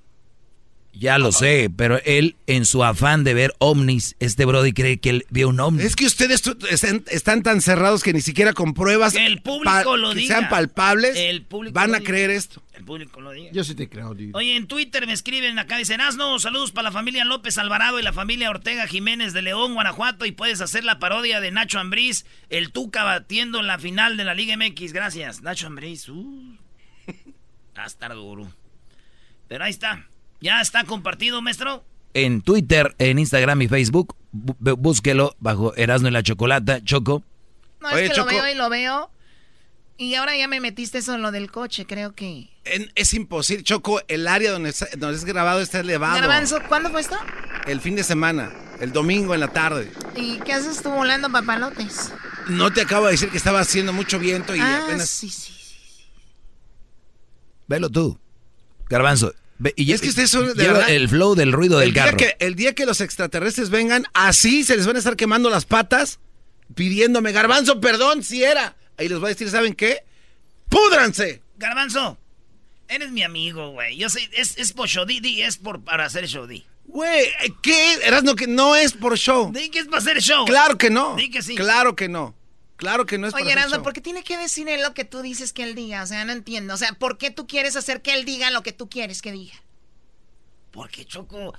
Ya 0.96 1.18
lo 1.18 1.32
sé, 1.32 1.72
pero 1.76 2.00
él, 2.06 2.36
en 2.46 2.66
su 2.66 2.84
afán 2.84 3.24
de 3.24 3.34
ver 3.34 3.54
ovnis, 3.58 4.16
este 4.20 4.46
Brody 4.46 4.74
cree 4.74 5.00
que 5.00 5.10
él 5.10 5.26
vio 5.32 5.50
un 5.50 5.60
ovni. 5.60 5.82
Es 5.84 5.96
que 5.96 6.06
ustedes 6.06 6.44
están, 6.70 7.04
están 7.10 7.42
tan 7.42 7.62
cerrados 7.62 8.04
que 8.04 8.14
ni 8.14 8.22
siquiera 8.22 8.54
con 8.54 8.76
pruebas 8.76 9.14
Que 9.14 9.26
el 9.26 9.42
público 9.42 9.98
lo 9.98 10.10
que 10.14 10.20
diga. 10.20 10.36
sean 10.38 10.50
palpables 10.50 11.18
El 11.18 11.42
público 11.42 11.74
van 11.74 11.96
a 11.96 11.98
diga. 11.98 12.10
creer 12.12 12.30
esto. 12.30 12.62
El 12.74 12.86
público 12.86 13.22
lo 13.22 13.32
diga. 13.32 13.50
Yo 13.52 13.64
sí 13.64 13.74
te 13.74 13.90
creo, 13.90 14.10
dude. 14.14 14.32
Oye, 14.34 14.56
en 14.56 14.68
Twitter 14.68 15.08
me 15.08 15.14
escriben 15.14 15.58
acá, 15.58 15.78
dicen, 15.78 16.00
Asno, 16.00 16.38
saludos 16.38 16.72
para 16.72 16.90
la 16.90 16.92
familia 16.92 17.26
López 17.26 17.58
Alvarado 17.58 18.00
y 18.00 18.04
la 18.04 18.14
familia 18.14 18.52
Ortega 18.52 18.86
Jiménez 18.86 19.34
de 19.34 19.42
León, 19.42 19.74
Guanajuato, 19.74 20.26
y 20.28 20.32
puedes 20.32 20.62
hacer 20.62 20.84
la 20.84 21.00
parodia 21.00 21.42
de 21.42 21.50
Nacho 21.52 21.80
Ambriz, 21.80 22.26
el 22.50 22.72
Tuca 22.72 23.04
batiendo 23.04 23.60
en 23.60 23.68
la 23.68 23.80
final 23.80 24.16
de 24.16 24.26
la 24.26 24.36
Liga 24.36 24.56
MX. 24.56 24.94
Gracias, 24.94 25.42
Nacho 25.42 25.68
Ambriz. 25.68 26.08
Uh. 26.08 26.56
Va 27.78 27.84
a 27.84 27.88
estar 27.88 28.14
duro. 28.14 28.48
Pero 29.48 29.64
ahí 29.64 29.72
está. 29.72 30.08
Ya 30.44 30.60
está 30.60 30.84
compartido, 30.84 31.42
maestro. 31.42 31.86
En 32.14 32.42
Twitter, 32.42 32.94
en 33.00 33.18
Instagram 33.18 33.62
y 33.62 33.68
Facebook, 33.70 34.16
bú- 34.34 34.76
búsquelo 34.78 35.36
bajo 35.40 35.74
Erasmo 35.76 36.10
y 36.10 36.12
la 36.12 36.22
Chocolata, 36.22 36.84
Choco. 36.84 37.24
No, 37.80 37.88
Oye, 37.88 38.04
es 38.04 38.10
que 38.10 38.16
Choco. 38.18 38.32
lo 38.32 38.36
veo 38.44 38.52
y 38.54 38.56
lo 38.58 38.70
veo. 38.70 39.10
Y 39.98 40.16
ahora 40.16 40.36
ya 40.36 40.50
me 40.50 40.60
metiste 40.60 40.98
eso 40.98 41.16
en 41.16 41.22
lo 41.22 41.32
del 41.32 41.50
coche, 41.50 41.86
creo 41.86 42.14
que... 42.14 42.50
En- 42.66 42.92
es 42.96 43.14
imposible, 43.14 43.64
Choco, 43.64 44.02
el 44.10 44.28
área 44.28 44.52
donde, 44.52 44.70
está- 44.72 44.90
donde 44.98 45.16
es 45.18 45.24
grabado 45.24 45.62
está 45.62 45.80
elevado. 45.80 46.16
Garbanzo, 46.20 46.60
¿cuándo 46.68 46.90
fue 46.90 47.00
esto? 47.02 47.16
el 47.66 47.80
fin 47.80 47.96
de 47.96 48.04
semana, 48.04 48.52
el 48.82 48.92
domingo 48.92 49.34
en 49.34 49.40
la 49.40 49.48
tarde. 49.48 49.90
¿Y 50.18 50.40
qué 50.40 50.52
haces 50.52 50.82
tú 50.84 50.90
volando 50.90 51.32
papalotes? 51.32 52.12
No 52.50 52.74
te 52.74 52.82
acabo 52.82 53.06
de 53.06 53.14
decir 53.14 53.30
que 53.30 53.38
estaba 53.38 53.62
haciendo 53.62 53.94
mucho 53.94 54.20
viento 54.20 54.54
y 54.54 54.60
ah, 54.60 54.82
apenas... 54.84 55.10
sí, 55.10 55.30
sí. 55.30 55.54
Velo 57.68 57.90
tú. 57.90 58.20
Garbanzo. 58.90 59.34
Y 59.76 59.92
Es 59.94 60.02
que 60.02 60.10
ustedes 60.10 60.30
son 60.30 60.48
de 60.48 60.54
lleva 60.64 60.74
verdad- 60.80 60.90
el 60.90 61.08
flow 61.10 61.36
del 61.36 61.52
ruido 61.52 61.80
del 61.80 61.90
el 61.90 61.94
día 61.94 62.06
carro. 62.06 62.18
Que, 62.18 62.36
el 62.40 62.56
día 62.56 62.74
que 62.74 62.86
los 62.86 63.02
extraterrestres 63.02 63.70
vengan, 63.70 64.06
así 64.14 64.64
se 64.64 64.76
les 64.76 64.86
van 64.88 64.96
a 64.96 65.00
estar 65.00 65.16
quemando 65.16 65.50
las 65.50 65.66
patas, 65.66 66.20
pidiéndome, 66.76 67.32
garbanzo, 67.32 67.80
perdón, 67.80 68.24
si 68.24 68.44
era. 68.44 68.76
Ahí 68.98 69.08
les 69.10 69.20
voy 69.20 69.28
a 69.28 69.30
decir, 69.30 69.50
¿saben 69.50 69.74
qué? 69.74 70.04
¡Púdranse! 70.70 71.42
Garbanzo, 71.58 72.18
eres 72.88 73.12
mi 73.12 73.24
amigo, 73.24 73.72
güey. 73.72 73.98
Yo 73.98 74.10
sé, 74.10 74.30
es, 74.34 74.58
es 74.58 74.74
por 74.74 74.88
show, 74.88 75.06
di, 75.06 75.20
di, 75.20 75.42
es 75.42 75.58
por, 75.58 75.84
para 75.84 76.06
hacer 76.06 76.28
show, 76.28 76.46
di. 76.48 76.66
Güey, 76.86 77.32
¿qué? 77.62 77.94
Erasno, 78.04 78.36
que 78.36 78.48
no 78.48 78.76
es 78.76 78.94
por 78.94 79.18
show. 79.18 79.52
Di 79.54 79.70
que 79.70 79.80
es 79.80 79.86
para 79.86 80.00
hacer 80.00 80.22
show. 80.22 80.46
Claro 80.46 80.78
que 80.78 80.90
no. 80.90 81.16
Di 81.16 81.30
que 81.30 81.42
sí. 81.42 81.56
Claro 81.56 81.96
que 81.96 82.10
no. 82.10 82.36
Claro 82.78 83.06
que 83.06 83.18
no 83.18 83.28
es 83.28 83.34
Oye, 83.34 83.44
para 83.46 83.62
Erasmo. 83.62 83.84
¿por 83.84 83.94
qué 83.94 84.02
tiene 84.02 84.24
que 84.24 84.38
decir 84.38 84.68
él 84.68 84.82
lo 84.82 84.94
que 84.94 85.06
tú 85.06 85.22
dices 85.22 85.54
que 85.54 85.64
él 85.64 85.76
diga? 85.76 86.04
O 86.04 86.08
sea, 86.08 86.26
no 86.26 86.32
entiendo. 86.32 86.74
O 86.74 86.78
sea, 86.78 86.94
¿por 86.94 87.18
qué 87.18 87.32
tú 87.32 87.48
quieres 87.48 87.76
hacer 87.76 88.02
que 88.02 88.14
él 88.14 88.26
diga 88.26 88.52
lo 88.52 88.64
que 88.64 88.74
tú 88.74 88.90
quieres 88.90 89.22
que 89.22 89.32
diga? 89.32 89.54
Porque, 90.72 91.06
Choco, 91.06 91.54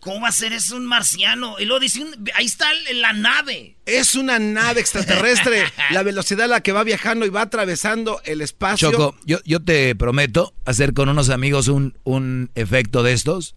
¿cómo 0.00 0.20
va 0.20 0.28
a 0.28 0.32
ser 0.32 0.52
eso 0.52 0.76
un 0.76 0.84
marciano? 0.86 1.58
Y 1.58 1.64
luego 1.64 1.80
dice, 1.80 2.02
un- 2.02 2.28
ahí 2.34 2.44
está 2.44 2.66
la 2.92 3.12
nave. 3.14 3.76
Es 3.86 4.14
una 4.14 4.38
nave 4.38 4.80
extraterrestre. 4.80 5.64
la 5.90 6.02
velocidad 6.02 6.44
a 6.44 6.48
la 6.48 6.62
que 6.62 6.72
va 6.72 6.84
viajando 6.84 7.24
y 7.24 7.30
va 7.30 7.42
atravesando 7.42 8.20
el 8.24 8.42
espacio. 8.42 8.90
Choco, 8.92 9.16
yo, 9.24 9.38
yo 9.44 9.60
te 9.64 9.94
prometo 9.96 10.52
hacer 10.66 10.92
con 10.92 11.08
unos 11.08 11.30
amigos 11.30 11.68
un, 11.68 11.96
un 12.04 12.50
efecto 12.54 13.02
de 13.02 13.14
estos. 13.14 13.54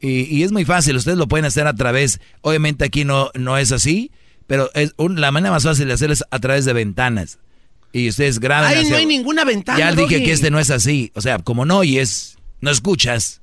Y, 0.00 0.22
y 0.24 0.42
es 0.42 0.52
muy 0.52 0.64
fácil, 0.64 0.96
ustedes 0.96 1.16
lo 1.16 1.28
pueden 1.28 1.46
hacer 1.46 1.66
a 1.66 1.74
través, 1.74 2.20
obviamente 2.42 2.84
aquí 2.84 3.04
no, 3.06 3.30
no 3.32 3.56
es 3.56 3.72
así, 3.72 4.10
pero 4.46 4.70
es 4.74 4.92
un- 4.96 5.20
la 5.20 5.30
manera 5.30 5.50
más 5.52 5.62
fácil 5.64 5.88
de 5.88 5.94
hacerlo 5.94 6.14
es 6.14 6.24
a 6.30 6.38
través 6.38 6.64
de 6.64 6.72
ventanas. 6.72 7.38
Y 7.92 8.08
ustedes 8.08 8.40
graban. 8.40 8.74
Ahí 8.76 8.88
no 8.88 8.96
hay 8.96 9.06
ninguna 9.06 9.44
ventana. 9.44 9.78
Ya 9.78 9.92
dije 9.92 10.22
que 10.22 10.32
este 10.32 10.50
no 10.50 10.58
es 10.58 10.70
así. 10.70 11.12
O 11.14 11.20
sea, 11.20 11.38
como 11.38 11.64
no 11.64 11.78
oyes, 11.78 12.36
no 12.60 12.70
escuchas. 12.70 13.40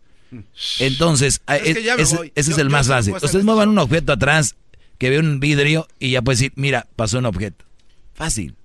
Entonces, 0.79 1.41
Es 1.47 1.61
que 1.61 1.71
es- 1.71 1.83
ya 1.83 1.95
me 1.95 2.01
ese, 2.03 2.15
voy. 2.15 2.31
ese 2.35 2.51
es 2.51 2.57
el 2.57 2.69
más 2.69 2.87
fácil. 2.87 3.15
hacer 3.15 3.25
Ustedes 3.27 3.45
muevan 3.45 3.69
un 3.69 3.77
objeto 3.79 4.13
atrás 4.13 4.55
que 4.97 5.09
ve 5.09 5.19
un 5.19 5.39
vidrio 5.39 5.87
y 5.99 6.11
ya 6.11 6.21
puedes 6.21 6.39
decir, 6.39 6.53
mira, 6.55 6.87
pasó 6.95 7.19
un 7.19 7.25
objeto. 7.25 7.65
Fácil. 8.13 8.55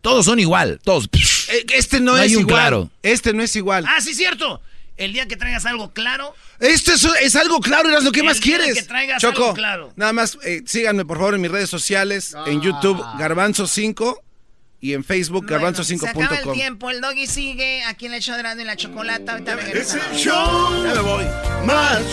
Todos 0.00 0.24
son 0.26 0.38
igual, 0.38 0.80
todos. 0.84 1.08
Eh, 1.50 1.66
Este 1.74 2.00
no, 2.00 2.12
No 2.12 2.16
es 2.18 2.22
hay 2.24 2.36
un 2.36 2.42
igual. 2.42 2.54
claro. 2.54 2.90
Este 3.02 3.32
no 3.32 3.42
es 3.42 3.54
igual. 3.56 3.84
Ah, 3.88 4.00
sí, 4.00 4.14
cierto. 4.14 4.60
El 4.98 5.12
día 5.12 5.26
que 5.26 5.36
traigas 5.36 5.64
algo 5.64 5.92
claro, 5.92 6.34
Esto 6.60 6.92
es, 6.92 7.04
es 7.22 7.36
algo 7.36 7.60
claro, 7.60 7.88
Erasno, 7.88 8.10
¿qué 8.12 8.20
El 8.20 8.26
más 8.26 8.40
día 8.40 8.58
quieres? 8.58 8.74
que 8.74 8.82
traigas 8.82 9.20
Choco, 9.22 9.42
algo 9.44 9.54
claro. 9.54 9.92
nada 9.96 10.12
más 10.12 10.36
eh, 10.44 10.62
síganme 10.66 11.04
por 11.04 11.16
favor 11.18 11.34
en 11.36 11.40
mis 11.40 11.50
redes 11.50 11.70
sociales, 11.70 12.34
en 12.46 12.60
YouTube 12.60 12.98
Garbanzo5 13.18 14.18
y 14.80 14.94
en 14.94 15.02
Facebook 15.02 15.44
Se 15.48 15.54
acaba 15.56 15.68
el 15.70 15.74
garbanzo5.com. 15.74 16.52
tiempo, 16.54 16.90
el 16.90 17.00
doggy 17.00 17.26
sigue 17.26 17.82
aquí 17.84 18.06
en 18.06 18.14
el 18.14 18.20
show 18.22 18.36
de 18.36 18.62
y 18.62 18.64
la 18.64 18.76
chocolata. 18.76 19.32
Ahorita 19.32 19.56
regresamos. 19.56 20.22
Ya 20.22 20.94
me 20.94 21.00
voy. 21.00 21.24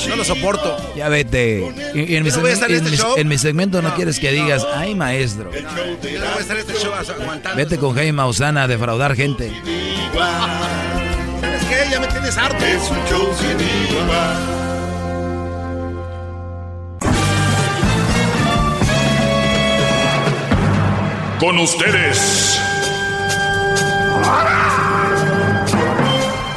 No 0.10 0.16
lo 0.16 0.26
soporto. 0.26 0.94
Ya 0.96 1.08
vete. 1.10 1.60
Y, 1.94 2.14
y 2.14 2.16
en, 2.16 2.24
mi 2.24 2.30
voy 2.30 2.30
a 2.30 2.32
segmento, 2.32 2.50
estar 2.50 2.72
en 2.72 2.78
en 2.78 2.86
este 2.86 2.92
mi- 2.92 2.98
show. 2.98 3.18
en 3.18 3.28
mi 3.28 3.38
segmento 3.38 3.82
no 3.84 3.94
quieres 3.96 4.20
que 4.20 4.32
digas, 4.32 4.66
ay 4.74 4.96
maestro. 4.96 5.52
Yo 5.54 5.62
no 5.62 5.72
voy 5.76 6.38
a 6.38 6.40
estar 6.40 6.58
este 6.58 6.74
show 6.74 6.92
aguantando. 6.94 7.56
Vete 7.56 7.78
con 7.78 7.94
Jaime 7.94 8.14
Maussan 8.14 8.58
a 8.58 8.68
defraudar 8.68 9.16
gente. 9.16 9.52
¿Sabes 11.66 11.84
qué? 11.86 11.92
Ya 11.92 12.00
me 12.00 12.08
tienes 12.08 12.38
harto. 12.38 12.64
Es 12.66 12.90
un 12.90 12.98
show 13.08 13.34
sin 13.36 13.60
igual. 13.60 14.56
Con 21.40 21.60
ustedes. 21.60 22.60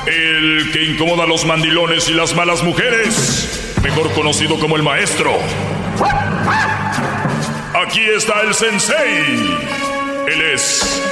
El 0.07 0.71
que 0.73 0.85
incomoda 0.85 1.25
a 1.25 1.27
los 1.27 1.45
mandilones 1.45 2.09
y 2.09 2.15
las 2.15 2.35
malas 2.35 2.63
mujeres. 2.63 3.75
Mejor 3.83 4.11
conocido 4.13 4.59
como 4.59 4.77
el 4.77 4.83
maestro. 4.83 5.39
Aquí 7.87 8.05
está 8.17 8.43
el 8.43 8.55
sensei. 8.55 9.59
Él 10.27 10.43
es. 10.55 11.03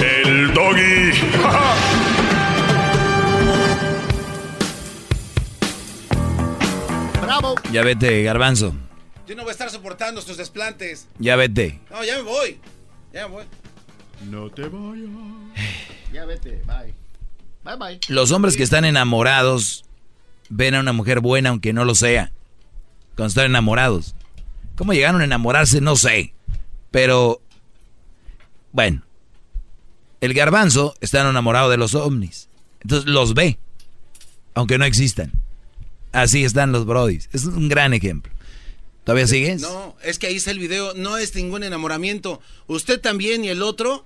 El 0.00 0.52
doggy. 0.52 1.12
Bravo. 7.32 7.54
Ya 7.72 7.82
vete, 7.82 8.22
garbanzo. 8.24 8.74
Yo 9.26 9.34
no 9.34 9.42
voy 9.42 9.48
a 9.48 9.52
estar 9.52 9.70
soportando 9.70 10.20
estos 10.20 10.36
desplantes. 10.36 11.08
Ya 11.18 11.34
vete. 11.34 11.80
No, 11.90 12.04
ya 12.04 12.16
me 12.16 12.22
voy. 12.24 12.60
Ya 13.10 13.26
me 13.26 13.34
voy. 13.34 13.44
No 14.28 14.50
te 14.50 14.68
vayas. 14.68 15.08
Ya 16.12 16.26
vete, 16.26 16.62
bye. 16.66 16.92
Bye 17.64 17.76
bye. 17.78 18.00
Los 18.08 18.32
hombres 18.32 18.54
que 18.54 18.62
están 18.62 18.84
enamorados 18.84 19.86
ven 20.50 20.74
a 20.74 20.80
una 20.80 20.92
mujer 20.92 21.20
buena 21.20 21.48
aunque 21.48 21.72
no 21.72 21.86
lo 21.86 21.94
sea. 21.94 22.32
Cuando 23.16 23.28
están 23.28 23.46
enamorados. 23.46 24.14
¿Cómo 24.76 24.92
llegaron 24.92 25.22
a 25.22 25.24
enamorarse? 25.24 25.80
No 25.80 25.96
sé. 25.96 26.34
Pero, 26.90 27.40
bueno. 28.72 29.04
El 30.20 30.34
garbanzo 30.34 30.94
está 31.00 31.26
enamorado 31.26 31.70
de 31.70 31.78
los 31.78 31.94
ovnis. 31.94 32.50
Entonces 32.82 33.08
los 33.08 33.32
ve. 33.32 33.58
Aunque 34.52 34.76
no 34.76 34.84
existan. 34.84 35.41
Así 36.12 36.44
están 36.44 36.72
los 36.72 36.86
brodis. 36.86 37.28
Es 37.32 37.44
un 37.44 37.68
gran 37.68 37.94
ejemplo. 37.94 38.32
¿Todavía 39.04 39.26
sigues? 39.26 39.62
No, 39.62 39.96
es 40.04 40.18
que 40.18 40.28
ahí 40.28 40.36
está 40.36 40.50
el 40.52 40.58
video. 40.58 40.94
No 40.94 41.16
es 41.18 41.34
ningún 41.34 41.64
enamoramiento. 41.64 42.40
Usted 42.68 43.00
también 43.00 43.44
y 43.44 43.48
el 43.48 43.62
otro, 43.62 44.04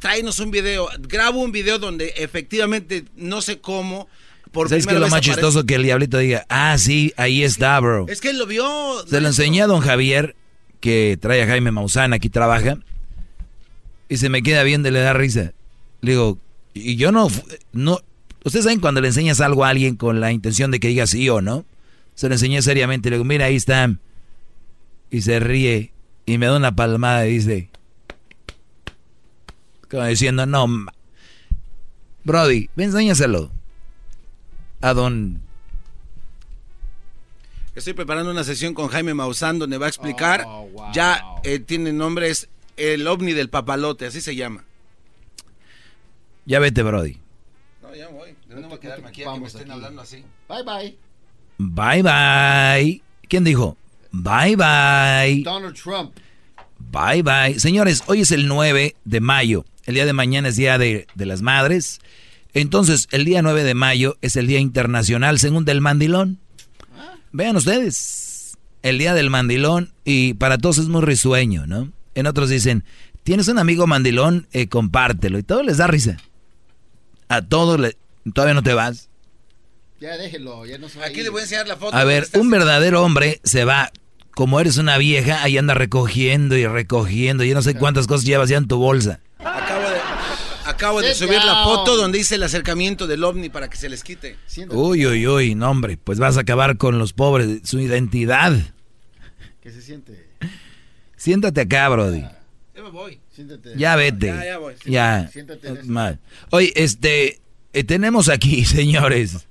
tráenos 0.00 0.40
un 0.40 0.50
video. 0.50 0.88
Grabo 1.00 1.40
un 1.40 1.52
video 1.52 1.78
donde 1.78 2.14
efectivamente 2.16 3.04
no 3.16 3.40
sé 3.42 3.60
cómo. 3.60 4.08
Por 4.50 4.68
¿Sabes 4.68 4.78
qué 4.78 4.80
es 4.80 4.86
primera 4.86 5.06
lo 5.06 5.10
más 5.10 5.20
aparece- 5.22 5.34
chistoso 5.34 5.64
que 5.64 5.76
el 5.76 5.84
diablito 5.84 6.18
diga? 6.18 6.44
Ah, 6.48 6.76
sí, 6.76 7.12
ahí 7.16 7.44
está, 7.44 7.78
bro. 7.78 8.06
Es 8.08 8.20
que 8.20 8.30
él 8.30 8.38
lo 8.38 8.46
vio. 8.46 8.66
Se 9.06 9.20
lo 9.20 9.28
enseñé 9.28 9.62
a 9.62 9.66
don 9.68 9.80
Javier, 9.80 10.34
que 10.80 11.16
trae 11.20 11.42
a 11.42 11.46
Jaime 11.46 11.70
Maussan, 11.70 12.12
aquí 12.12 12.30
trabaja, 12.30 12.78
y 14.08 14.16
se 14.16 14.28
me 14.28 14.42
queda 14.42 14.64
viendo 14.64 14.88
y 14.88 14.92
le 14.92 15.00
da 15.00 15.12
risa. 15.12 15.52
Le 16.00 16.12
digo, 16.12 16.38
y 16.74 16.96
yo 16.96 17.12
no, 17.12 17.28
no, 17.72 18.00
ustedes 18.44 18.64
saben 18.64 18.80
cuando 18.80 19.00
le 19.00 19.08
enseñas 19.08 19.40
algo 19.40 19.64
a 19.64 19.68
alguien 19.68 19.96
con 19.96 20.20
la 20.20 20.32
intención 20.32 20.70
de 20.70 20.80
que 20.80 20.88
diga 20.88 21.06
sí 21.06 21.28
o 21.28 21.40
no, 21.40 21.64
se 22.14 22.28
lo 22.28 22.34
enseñé 22.34 22.62
seriamente, 22.62 23.10
le 23.10 23.16
digo, 23.16 23.24
mira, 23.24 23.46
ahí 23.46 23.56
está, 23.56 23.94
y 25.10 25.22
se 25.22 25.40
ríe, 25.40 25.92
y 26.26 26.38
me 26.38 26.46
da 26.46 26.56
una 26.56 26.74
palmada 26.74 27.26
y 27.26 27.34
dice, 27.34 27.70
como 29.90 30.04
diciendo, 30.04 30.46
no, 30.46 30.66
Brody, 32.24 32.68
ven, 32.76 32.90
enséñaselo 32.90 33.50
a 34.80 34.94
don 34.94 35.42
Estoy 37.74 37.94
preparando 37.94 38.30
una 38.30 38.44
sesión 38.44 38.74
con 38.74 38.88
Jaime 38.88 39.14
Maussan 39.14 39.58
donde 39.58 39.78
va 39.78 39.86
a 39.86 39.88
explicar. 39.88 40.44
Ya 40.92 41.22
eh, 41.44 41.60
tiene 41.60 41.92
nombre, 41.92 42.28
es 42.28 42.48
el 42.76 43.06
ovni 43.06 43.32
del 43.32 43.48
papalote, 43.48 44.06
así 44.06 44.20
se 44.20 44.34
llama. 44.34 44.64
Ya 46.44 46.58
vete, 46.58 46.82
Brody. 46.82 47.18
No, 47.90 47.96
ya 47.96 48.08
voy. 48.08 48.36
No 48.48 48.68
voy 48.68 48.76
a 48.76 48.80
quedarme 48.80 49.08
aquí 49.08 49.24
a 49.24 49.32
que 49.34 49.40
me 49.40 49.46
estén 49.48 49.70
hablando 49.70 50.02
así. 50.02 50.24
Bye 50.48 50.62
bye. 50.62 50.98
Bye 51.58 52.02
bye. 52.02 53.02
¿Quién 53.28 53.42
dijo? 53.42 53.76
Bye 54.12 54.54
bye. 54.54 55.42
Donald 55.42 55.74
Trump. 55.74 56.12
Bye 56.78 57.22
bye. 57.22 57.58
Señores, 57.58 58.04
hoy 58.06 58.20
es 58.20 58.30
el 58.30 58.46
9 58.46 58.94
de 59.04 59.20
mayo. 59.20 59.64
El 59.86 59.94
día 59.94 60.06
de 60.06 60.12
mañana 60.12 60.50
es 60.50 60.56
Día 60.56 60.78
de, 60.78 61.08
de 61.16 61.26
las 61.26 61.42
Madres. 61.42 61.98
Entonces, 62.54 63.08
el 63.10 63.24
día 63.24 63.42
9 63.42 63.64
de 63.64 63.74
mayo 63.74 64.16
es 64.20 64.36
el 64.36 64.46
Día 64.46 64.60
Internacional, 64.60 65.40
según 65.40 65.64
del 65.64 65.80
mandilón. 65.80 66.38
Vean 67.32 67.56
ustedes, 67.56 68.56
el 68.82 68.98
Día 68.98 69.14
del 69.14 69.30
Mandilón 69.30 69.92
y 70.04 70.34
para 70.34 70.58
todos 70.58 70.78
es 70.78 70.86
muy 70.88 71.02
risueño, 71.02 71.66
¿no? 71.66 71.92
En 72.14 72.26
otros 72.26 72.50
dicen, 72.50 72.84
tienes 73.24 73.48
un 73.48 73.58
amigo 73.58 73.86
mandilón, 73.88 74.46
eh, 74.52 74.68
compártelo. 74.68 75.38
Y 75.38 75.42
todo 75.42 75.62
les 75.64 75.78
da 75.78 75.86
risa. 75.88 76.16
A 77.30 77.42
todos 77.42 77.78
le... 77.78 77.96
Todavía 78.34 78.54
no 78.54 78.62
te 78.62 78.74
vas. 78.74 79.08
Ya 80.00 80.16
déjelo, 80.16 80.66
ya 80.66 80.78
no 80.78 80.88
se 80.88 80.98
va 80.98 81.06
Aquí 81.06 81.18
ir. 81.20 81.24
le 81.24 81.30
voy 81.30 81.40
a 81.40 81.44
enseñar 81.44 81.68
la 81.68 81.76
foto. 81.76 81.96
A 81.96 82.02
ver, 82.04 82.26
un 82.34 82.50
verdadero 82.50 83.02
hombre 83.04 83.40
se 83.44 83.64
va. 83.64 83.92
Como 84.32 84.58
eres 84.58 84.78
una 84.78 84.98
vieja, 84.98 85.42
ahí 85.42 85.56
anda 85.56 85.74
recogiendo 85.74 86.56
y 86.56 86.66
recogiendo. 86.66 87.44
Yo 87.44 87.54
no 87.54 87.62
sé 87.62 87.74
cuántas 87.74 88.06
cosas 88.08 88.26
llevas 88.26 88.48
ya 88.48 88.56
en 88.56 88.66
tu 88.66 88.78
bolsa. 88.78 89.20
Acabo 89.38 89.90
de, 89.90 89.98
acabo 90.64 91.00
de 91.02 91.14
subir 91.14 91.38
la 91.44 91.62
foto 91.64 91.96
donde 91.96 92.18
hice 92.18 92.34
el 92.34 92.42
acercamiento 92.42 93.06
del 93.06 93.22
ovni 93.22 93.48
para 93.48 93.68
que 93.70 93.76
se 93.76 93.88
les 93.88 94.02
quite. 94.02 94.36
Uy, 94.70 95.06
uy, 95.06 95.26
uy, 95.28 95.54
no, 95.54 95.70
hombre. 95.70 95.98
Pues 95.98 96.18
vas 96.18 96.36
a 96.36 96.40
acabar 96.40 96.78
con 96.78 96.98
los 96.98 97.12
pobres, 97.12 97.60
su 97.64 97.78
identidad. 97.78 98.54
¿Qué 99.62 99.70
se 99.70 99.82
siente? 99.82 100.26
Siéntate 101.16 101.60
acá, 101.60 101.88
Brody. 101.90 102.22
Ya 102.74 102.82
me 102.82 102.90
voy. 102.90 103.20
Siéntate. 103.40 103.72
Ya 103.76 103.96
vete. 103.96 104.26
Ya, 104.26 104.44
ya 104.44 104.58
voy. 104.58 104.74
Ya. 104.84 105.28
Siéntate 105.32 105.68
en 105.68 105.76
eso. 105.78 105.86
Mal. 105.86 106.18
Oye, 106.50 106.72
este, 106.76 107.40
eh, 107.72 107.84
tenemos 107.84 108.28
aquí, 108.28 108.64
señores. 108.66 109.46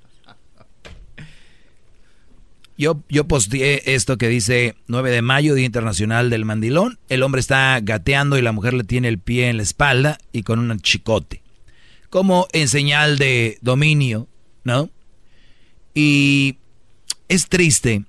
Yo, 2.78 3.02
yo 3.08 3.26
posteé 3.26 3.94
esto 3.94 4.16
que 4.16 4.28
dice 4.28 4.74
9 4.86 5.10
de 5.10 5.22
mayo, 5.22 5.54
Día 5.54 5.66
Internacional 5.66 6.30
del 6.30 6.44
Mandilón. 6.44 6.98
El 7.08 7.22
hombre 7.22 7.40
está 7.40 7.78
gateando 7.82 8.38
y 8.38 8.42
la 8.42 8.52
mujer 8.52 8.74
le 8.74 8.84
tiene 8.84 9.08
el 9.08 9.18
pie 9.18 9.50
en 9.50 9.58
la 9.58 9.64
espalda 9.64 10.18
y 10.32 10.44
con 10.44 10.58
un 10.60 10.78
chicote. 10.80 11.42
Como 12.08 12.46
en 12.52 12.68
señal 12.68 13.18
de 13.18 13.58
dominio, 13.60 14.28
¿no? 14.64 14.88
Y 15.94 16.56
es 17.28 17.48
triste, 17.48 18.04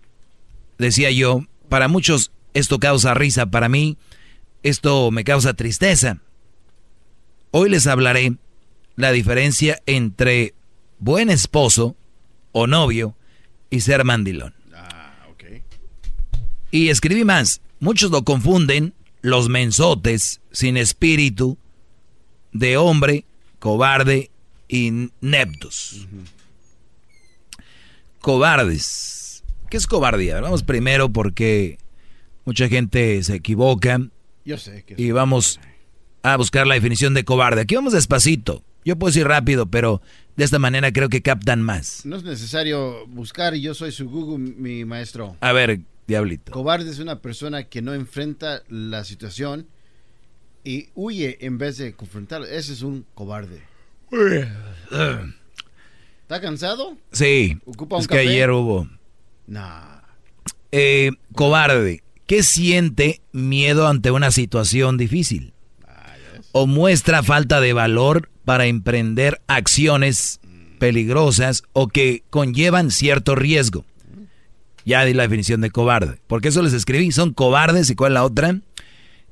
decía 0.78 1.12
yo, 1.12 1.46
para 1.68 1.88
muchos 1.88 2.32
esto 2.54 2.80
causa 2.80 3.14
risa, 3.14 3.48
para 3.48 3.68
mí 3.68 3.98
esto 4.64 5.12
me 5.12 5.24
causa 5.24 5.54
tristeza. 5.54 6.20
Hoy 7.52 7.70
les 7.70 7.88
hablaré 7.88 8.36
la 8.96 9.12
diferencia 9.12 9.82
entre 9.86 10.54
buen 11.00 11.30
esposo 11.30 11.96
o 12.52 12.68
novio 12.68 13.16
y 13.70 13.82
ser 13.82 14.04
mandilón. 14.04 14.54
Y 16.72 16.88
escribí 16.90 17.26
más. 17.26 17.62
Muchos 17.80 18.12
lo 18.12 18.24
confunden, 18.24 18.94
los 19.22 19.50
mensotes, 19.50 20.40
sin 20.52 20.78
espíritu, 20.78 21.58
de 22.54 22.78
hombre, 22.78 23.26
cobarde 23.60 24.32
y 24.70 25.10
neptos. 25.20 26.08
Cobardes. 28.22 29.44
¿Qué 29.70 29.78
es 29.78 29.88
cobardía? 29.88 30.40
Vamos 30.40 30.64
primero 30.64 31.10
porque 31.10 31.78
mucha 32.46 32.70
gente 32.70 33.22
se 33.24 33.36
equivoca. 33.36 34.00
Yo 34.46 34.58
sé 34.58 34.84
que 34.84 34.96
Y 34.98 35.12
vamos 35.12 35.60
a 36.24 36.38
buscar 36.38 36.68
la 36.68 36.76
definición 36.76 37.14
de 37.14 37.24
cobarde. 37.24 37.62
Aquí 37.62 37.76
vamos 37.76 37.94
despacito. 37.94 38.64
Yo 38.84 38.98
puedo 38.98 39.18
ir 39.18 39.28
rápido, 39.28 39.68
pero 39.68 40.02
de 40.36 40.44
esta 40.44 40.60
manera 40.60 40.92
creo 40.92 41.10
que 41.10 41.22
captan 41.22 41.62
más. 41.62 42.06
No 42.06 42.16
es 42.16 42.24
necesario 42.24 43.06
buscar 43.08 43.54
yo 43.56 43.74
soy 43.74 43.92
su 43.92 44.10
Google, 44.10 44.40
mi 44.40 44.86
maestro. 44.86 45.36
A 45.40 45.52
ver, 45.52 45.82
diablito. 46.08 46.52
Cobarde 46.52 46.90
es 46.90 47.00
una 47.00 47.22
persona 47.22 47.66
que 47.66 47.82
no 47.82 47.94
enfrenta 47.94 48.64
la 48.70 49.04
situación 49.04 49.68
y 50.64 50.90
huye 50.96 51.38
en 51.42 51.58
vez 51.58 51.78
de 51.78 51.94
confrontarlo. 51.94 52.48
Ese 52.48 52.74
es 52.74 52.82
un 52.82 53.06
cobarde. 53.14 53.62
¿Está 56.22 56.42
cansado? 56.42 56.98
Sí. 57.12 57.58
¿Ocupa 57.66 57.98
un 57.98 58.02
es 58.02 58.08
que 58.08 58.20
ayer 58.20 58.50
hubo. 58.52 58.88
Nah. 59.48 60.02
Eh, 60.72 61.12
cobarde. 61.34 62.04
¿Qué 62.32 62.44
siente 62.44 63.20
miedo 63.34 63.90
ante 63.90 64.10
una 64.10 64.32
situación 64.32 64.96
difícil? 64.96 65.52
O 66.54 66.66
muestra 66.66 67.24
falta 67.24 67.60
de 67.60 67.74
valor 67.74 68.30
para 68.46 68.68
emprender 68.68 69.42
acciones 69.48 70.40
peligrosas 70.80 71.64
o 71.74 71.90
que 71.90 72.24
conllevan 72.30 72.90
cierto 72.90 73.36
riesgo. 73.36 73.84
Ya 74.86 75.04
di 75.04 75.14
la 75.14 75.24
definición 75.24 75.60
de 75.60 75.72
cobarde. 75.72 76.22
Porque 76.28 76.48
eso 76.48 76.62
les 76.62 76.72
escribí. 76.72 77.12
Son 77.12 77.34
cobardes 77.34 77.90
y 77.90 77.96
cuál 77.96 78.14
es 78.14 78.14
la 78.14 78.24
otra? 78.24 78.62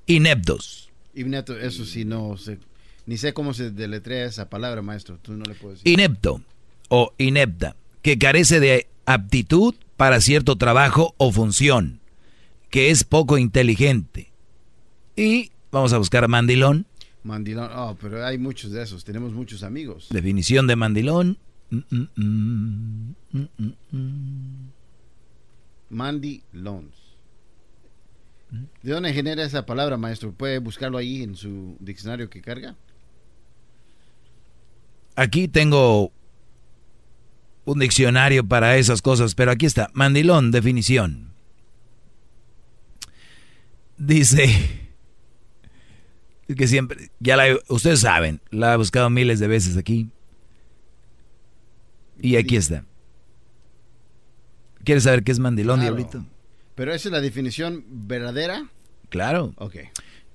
Ineptos. 0.06 0.92
Y 1.16 1.24
neto, 1.24 1.58
eso 1.58 1.86
sí, 1.86 2.04
no 2.04 2.36
sé. 2.36 2.58
Ni 3.06 3.18
sé 3.18 3.32
cómo 3.32 3.54
se 3.54 3.72
deletrea 3.72 4.26
esa 4.26 4.50
palabra, 4.50 4.82
maestro. 4.82 5.18
Tú 5.22 5.32
no 5.38 5.46
le 5.46 5.54
puedes 5.54 5.80
decir. 5.80 5.94
Inepto 5.94 6.42
o 6.90 7.14
inepta. 7.18 7.78
Que 8.02 8.18
carece 8.18 8.60
de 8.60 8.88
aptitud 9.06 9.74
para 9.96 10.20
cierto 10.20 10.58
trabajo 10.58 11.16
o 11.16 11.32
función. 11.32 11.99
Que 12.70 12.92
es 12.92 13.04
poco 13.04 13.38
inteligente. 13.38 14.32
Y 15.16 15.52
vamos 15.72 15.94
a 15.94 15.98
buscar 15.98 16.28
mandilón. 16.28 16.86
Mandilón. 17.24 17.72
Oh, 17.76 17.98
pero 18.00 18.26
hay 18.26 18.38
muchos 18.38 18.72
de 18.72 18.84
esos. 18.84 19.04
Tenemos 19.04 19.34
muchos 19.34 19.64
amigos. 19.64 20.08
Definición 20.10 20.68
de 20.68 20.76
mandilón. 20.76 21.38
Mm. 21.70 23.12
¿De 28.82 28.92
dónde 28.92 29.14
genera 29.14 29.44
esa 29.44 29.66
palabra, 29.66 29.98
maestro? 29.98 30.32
¿Puede 30.32 30.60
buscarlo 30.60 30.98
ahí 30.98 31.24
en 31.24 31.36
su 31.36 31.76
diccionario 31.80 32.30
que 32.30 32.42
carga? 32.42 32.76
Aquí 35.16 35.48
tengo 35.48 36.12
un 37.66 37.80
diccionario 37.80 38.48
para 38.48 38.78
esas 38.78 39.02
cosas, 39.02 39.36
pero 39.36 39.52
aquí 39.52 39.66
está. 39.66 39.90
Mandilón, 39.94 40.52
definición. 40.52 41.29
Dice 44.00 44.48
que 46.58 46.68
siempre, 46.68 47.12
ya 47.20 47.36
la, 47.38 47.44
ustedes 47.68 48.00
saben, 48.00 48.42
la 48.50 48.74
he 48.74 48.78
buscado 48.78 49.10
miles 49.10 49.40
de 49.40 49.48
veces 49.48 49.78
aquí. 49.78 50.10
Y 52.22 52.36
aquí 52.38 52.56
está. 52.56 52.86
¿Quieres 54.84 55.04
saber 55.04 55.24
qué 55.24 55.32
es 55.32 55.40
mandilón, 55.40 55.80
Claro. 55.80 55.96
diablito? 55.96 56.26
Pero 56.76 56.94
esa 56.94 57.10
es 57.10 57.12
la 57.12 57.22
definición 57.22 57.84
verdadera. 57.90 58.70
Claro. 59.10 59.54
Ok. 59.58 59.76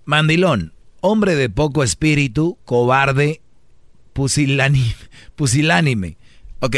Mandilón, 0.05 0.73
hombre 1.01 1.35
de 1.35 1.49
poco 1.49 1.83
espíritu, 1.83 2.59
cobarde, 2.65 3.41
pusilánime. 4.13 4.95
pusilánime. 5.37 6.17
Ok. 6.61 6.77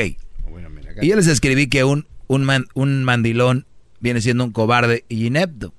Y 1.03 1.09
yo 1.09 1.17
les 1.17 1.27
escribí 1.27 1.67
que 1.67 1.85
un, 1.85 2.07
un, 2.29 2.45
man- 2.45 2.67
un 2.75 3.05
mandilón 3.05 3.67
viene 4.01 4.21
siendo 4.23 4.45
un 4.45 4.53
cobarde 4.53 5.05
y 5.09 5.27
inepto. 5.27 5.75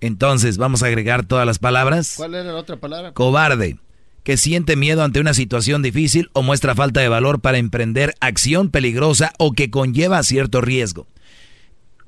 Entonces, 0.00 0.58
vamos 0.58 0.82
a 0.82 0.86
agregar 0.86 1.24
todas 1.24 1.46
las 1.46 1.58
palabras. 1.58 2.14
¿Cuál 2.16 2.34
era 2.34 2.52
la 2.52 2.56
otra 2.56 2.76
palabra? 2.76 3.12
Cobarde, 3.12 3.78
que 4.22 4.36
siente 4.36 4.76
miedo 4.76 5.02
ante 5.02 5.20
una 5.20 5.34
situación 5.34 5.82
difícil 5.82 6.30
o 6.32 6.42
muestra 6.42 6.74
falta 6.74 7.00
de 7.00 7.08
valor 7.08 7.40
para 7.40 7.58
emprender 7.58 8.14
acción 8.20 8.70
peligrosa 8.70 9.32
o 9.38 9.52
que 9.52 9.70
conlleva 9.70 10.22
cierto 10.22 10.60
riesgo. 10.60 11.06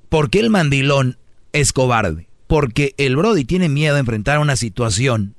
¿Por 0.08 0.30
qué 0.30 0.40
el 0.40 0.50
mandilón 0.50 1.18
es 1.52 1.72
cobarde? 1.72 2.28
Porque 2.46 2.94
el 2.96 3.16
Brody 3.16 3.44
tiene 3.44 3.68
miedo 3.68 3.96
a 3.96 4.00
enfrentar 4.00 4.38
una 4.38 4.56
situación 4.56 5.34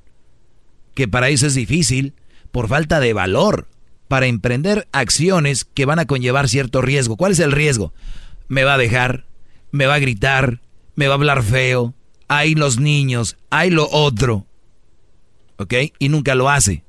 que 0.94 1.08
para 1.08 1.28
eso 1.28 1.46
es 1.46 1.54
difícil 1.54 2.14
por 2.50 2.68
falta 2.68 3.00
de 3.00 3.12
valor 3.12 3.68
para 4.08 4.26
emprender 4.26 4.88
acciones 4.92 5.64
que 5.64 5.84
van 5.84 5.98
a 5.98 6.06
conllevar 6.06 6.48
cierto 6.48 6.80
riesgo. 6.80 7.16
¿Cuál 7.16 7.32
es 7.32 7.38
el 7.38 7.52
riesgo? 7.52 7.92
Me 8.48 8.64
va 8.64 8.74
a 8.74 8.78
dejar, 8.78 9.26
me 9.70 9.86
va 9.86 9.94
a 9.94 9.98
gritar, 10.00 10.60
me 10.96 11.06
va 11.06 11.14
a 11.14 11.16
hablar 11.16 11.42
feo, 11.42 11.94
hay 12.28 12.54
los 12.54 12.78
niños, 12.78 13.36
hay 13.50 13.70
lo 13.70 13.88
otro. 13.90 14.46
¿Ok? 15.56 15.74
Y 15.98 16.08
nunca 16.08 16.34
lo 16.34 16.48
hace. 16.50 16.84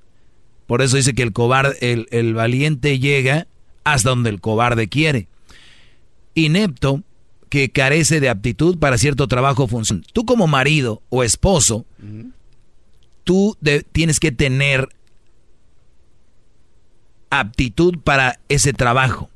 Por 0.68 0.82
eso 0.82 0.98
dice 0.98 1.16
que 1.16 1.24
el 1.24 1.34
cobarde, 1.34 1.76
el, 1.82 2.08
el 2.12 2.34
valiente 2.36 3.00
llega 3.00 3.48
hasta 3.84 4.10
donde 4.10 4.30
el 4.30 4.40
cobarde 4.40 4.88
quiere. 4.88 5.28
Inepto, 6.36 7.02
que 7.50 7.72
carece 7.72 8.20
de 8.20 8.30
aptitud 8.30 8.78
para 8.78 9.00
cierto 9.00 9.28
trabajo 9.28 9.64
o 9.64 9.68
función. 9.68 10.04
Tú 10.14 10.26
como 10.26 10.46
marido 10.46 11.02
o 11.10 11.24
esposo, 11.24 11.86
tú 13.24 13.58
de- 13.60 13.82
tienes 13.82 14.20
que 14.20 14.32
tener 14.32 14.90
aptitud 17.32 17.98
para 18.04 18.40
ese 18.50 18.74
trabajo. 18.74 19.30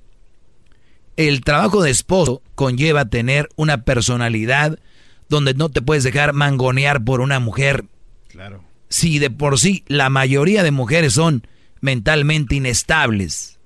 El 1.15 1.41
trabajo 1.41 1.81
de 1.84 1.91
esposo 1.91 2.41
conlleva 2.55 3.05
tener 3.05 3.49
una 3.55 3.84
personalidad 3.84 4.80
donde 5.34 5.55
no 5.55 5.69
te 5.69 5.81
puedes 5.81 6.03
dejar 6.03 6.34
mangonear 6.34 7.03
por 7.03 7.19
una 7.19 7.39
mujer. 7.39 7.85
Claro. 8.30 8.64
Si 8.88 9.18
de 9.18 9.31
por 9.31 9.60
sí 9.60 9.84
la 9.88 10.10
mayoría 10.10 10.64
de 10.64 10.72
mujeres 10.72 11.14
son 11.14 11.47
mentalmente 11.81 12.55
inestables, 12.55 13.60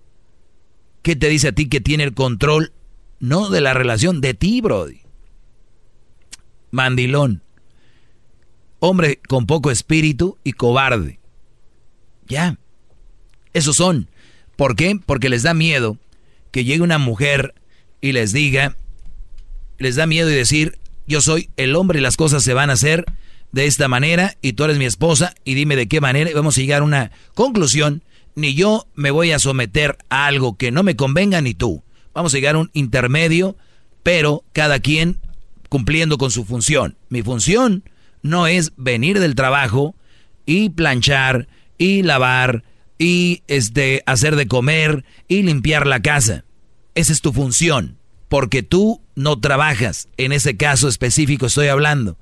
¿qué 1.01 1.15
te 1.15 1.27
dice 1.27 1.49
a 1.49 1.51
ti 1.51 1.67
que 1.67 1.81
tiene 1.81 2.05
el 2.05 2.13
control 2.13 2.71
no 3.19 3.49
de 3.49 3.61
la 3.61 3.73
relación 3.73 4.21
de 4.21 4.33
ti, 4.33 4.61
Brody? 4.61 5.01
Mandilón. 6.71 7.43
Hombre 8.79 9.19
con 9.27 9.45
poco 9.45 9.69
espíritu 9.69 10.37
y 10.43 10.53
cobarde. 10.53 11.19
Ya. 12.27 12.57
Esos 13.53 13.75
son. 13.75 14.09
¿Por 14.55 14.75
qué? 14.75 14.97
Porque 15.05 15.29
les 15.29 15.43
da 15.43 15.53
miedo 15.53 15.97
que 16.51 16.63
llegue 16.63 16.81
una 16.81 16.97
mujer 16.97 17.53
y 17.99 18.13
les 18.13 18.31
diga, 18.31 18.77
les 19.79 19.95
da 19.95 20.07
miedo 20.07 20.29
y 20.29 20.35
decir, 20.35 20.77
yo 21.07 21.21
soy 21.21 21.49
el 21.57 21.75
hombre 21.75 21.99
y 21.99 22.01
las 22.01 22.17
cosas 22.17 22.43
se 22.43 22.53
van 22.53 22.69
a 22.69 22.73
hacer 22.73 23.05
de 23.51 23.65
esta 23.65 23.87
manera 23.87 24.35
y 24.41 24.53
tú 24.53 24.65
eres 24.65 24.77
mi 24.77 24.85
esposa 24.85 25.33
y 25.45 25.53
dime 25.53 25.75
de 25.75 25.87
qué 25.87 26.01
manera 26.01 26.29
y 26.29 26.33
vamos 26.33 26.57
a 26.57 26.61
llegar 26.61 26.81
a 26.81 26.85
una 26.85 27.11
conclusión. 27.33 28.03
Ni 28.35 28.53
yo 28.53 28.87
me 28.93 29.09
voy 29.09 29.31
a 29.31 29.39
someter 29.39 29.97
a 30.09 30.27
algo 30.27 30.57
que 30.57 30.71
no 30.71 30.83
me 30.83 30.95
convenga 30.95 31.41
ni 31.41 31.53
tú. 31.53 31.83
Vamos 32.13 32.33
a 32.33 32.37
llegar 32.37 32.55
a 32.55 32.59
un 32.59 32.69
intermedio, 32.73 33.57
pero 34.03 34.43
cada 34.53 34.79
quien 34.79 35.19
cumpliendo 35.69 36.17
con 36.17 36.29
su 36.29 36.45
función. 36.45 36.97
Mi 37.09 37.23
función 37.23 37.83
no 38.21 38.47
es 38.47 38.73
venir 38.75 39.19
del 39.19 39.35
trabajo 39.35 39.95
y 40.45 40.69
planchar 40.69 41.47
y 41.77 42.03
lavar 42.03 42.63
y 42.99 43.43
este 43.47 44.03
hacer 44.05 44.35
de 44.35 44.47
comer 44.47 45.05
y 45.27 45.43
limpiar 45.43 45.87
la 45.87 46.01
casa. 46.01 46.43
Esa 46.95 47.13
es 47.13 47.21
tu 47.21 47.31
función, 47.31 47.97
porque 48.27 48.63
tú 48.63 49.01
no 49.17 49.39
trabajas. 49.39 50.07
En 50.15 50.31
ese 50.31 50.55
caso 50.55 50.87
específico 50.87 51.47
estoy 51.47 51.67
hablando. 51.67 52.17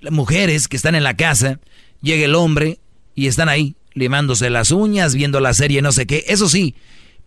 Las 0.00 0.12
mujeres 0.12 0.66
que 0.66 0.76
están 0.76 0.94
en 0.94 1.04
la 1.04 1.14
casa, 1.14 1.60
llega 2.00 2.24
el 2.24 2.34
hombre 2.34 2.80
y 3.14 3.26
están 3.26 3.48
ahí 3.48 3.76
limándose 3.92 4.48
las 4.48 4.70
uñas, 4.70 5.14
viendo 5.14 5.38
la 5.40 5.52
serie 5.52 5.82
no 5.82 5.92
sé 5.92 6.06
qué. 6.06 6.24
Eso 6.28 6.48
sí, 6.48 6.74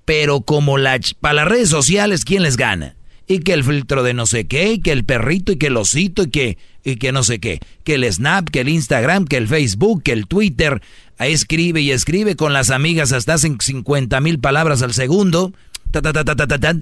pero 0.03 0.41
como 0.41 0.79
la 0.79 0.99
para 1.21 1.35
las 1.35 1.47
redes 1.47 1.69
sociales, 1.69 2.25
¿quién 2.25 2.41
les 2.41 2.57
gana? 2.57 2.95
y 3.25 3.39
que 3.39 3.53
el 3.53 3.63
filtro 3.63 4.03
de 4.03 4.13
no 4.13 4.25
sé 4.25 4.47
qué, 4.47 4.73
y 4.73 4.81
que 4.81 4.91
el 4.91 5.05
perrito, 5.05 5.53
y 5.53 5.55
que 5.55 5.67
el 5.67 5.77
osito, 5.77 6.23
y 6.23 6.29
que, 6.29 6.57
y 6.83 6.97
que 6.97 7.11
no 7.11 7.23
sé 7.23 7.39
qué, 7.39 7.59
que 7.83 7.95
el 7.95 8.11
Snap, 8.11 8.49
que 8.49 8.61
el 8.61 8.69
Instagram, 8.69 9.25
que 9.25 9.37
el 9.37 9.47
Facebook, 9.47 10.03
que 10.03 10.11
el 10.11 10.27
Twitter, 10.27 10.81
ahí 11.17 11.31
escribe 11.31 11.79
y 11.79 11.91
escribe 11.91 12.35
con 12.35 12.51
las 12.51 12.69
amigas 12.69 13.13
hasta 13.13 13.35
hacen 13.35 13.57
50 13.59 14.19
mil 14.19 14.39
palabras 14.39 14.81
al 14.81 14.93
segundo, 14.93 15.53
ta, 15.91 16.01
ta, 16.01 16.11
ta, 16.13 16.75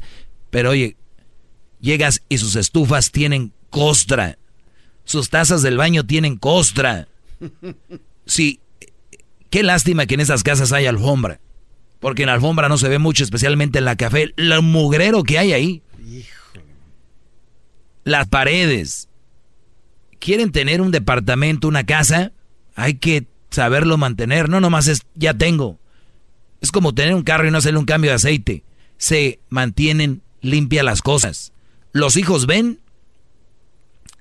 pero 0.49 0.71
oye, 0.71 0.95
llegas 1.81 2.21
y 2.29 2.37
sus 2.37 2.55
estufas 2.55 3.11
tienen 3.11 3.51
costra, 3.69 4.37
sus 5.03 5.29
tazas 5.29 5.61
del 5.61 5.77
baño 5.77 6.05
tienen 6.05 6.37
costra. 6.37 7.07
Sí, 8.25 8.59
qué 9.49 9.63
lástima 9.63 10.05
que 10.05 10.13
en 10.13 10.21
esas 10.21 10.43
casas 10.43 10.71
hay 10.71 10.85
alfombra. 10.85 11.41
Porque 11.99 12.23
en 12.23 12.27
la 12.27 12.33
alfombra 12.33 12.69
no 12.69 12.77
se 12.77 12.89
ve 12.89 12.97
mucho, 12.97 13.23
especialmente 13.23 13.79
en 13.79 13.85
la 13.85 13.95
café. 13.95 14.33
Lo 14.35 14.61
mugrero 14.61 15.23
que 15.23 15.37
hay 15.37 15.53
ahí. 15.53 15.83
Las 18.03 18.27
paredes. 18.27 19.07
¿Quieren 20.19 20.51
tener 20.51 20.81
un 20.81 20.91
departamento, 20.91 21.67
una 21.67 21.85
casa? 21.85 22.31
Hay 22.75 22.95
que 22.95 23.27
saberlo 23.51 23.97
mantener. 23.97 24.49
No 24.49 24.59
nomás 24.61 24.87
es, 24.87 25.01
ya 25.13 25.35
tengo. 25.35 25.79
Es 26.59 26.71
como 26.71 26.93
tener 26.95 27.13
un 27.13 27.23
carro 27.23 27.47
y 27.47 27.51
no 27.51 27.59
hacerle 27.59 27.79
un 27.79 27.85
cambio 27.85 28.11
de 28.11 28.15
aceite. 28.15 28.63
Se 28.97 29.39
mantienen 29.49 30.21
limpias 30.41 30.85
las 30.85 31.01
cosas. 31.03 31.53
Los 31.91 32.17
hijos 32.17 32.45
ven. 32.45 32.79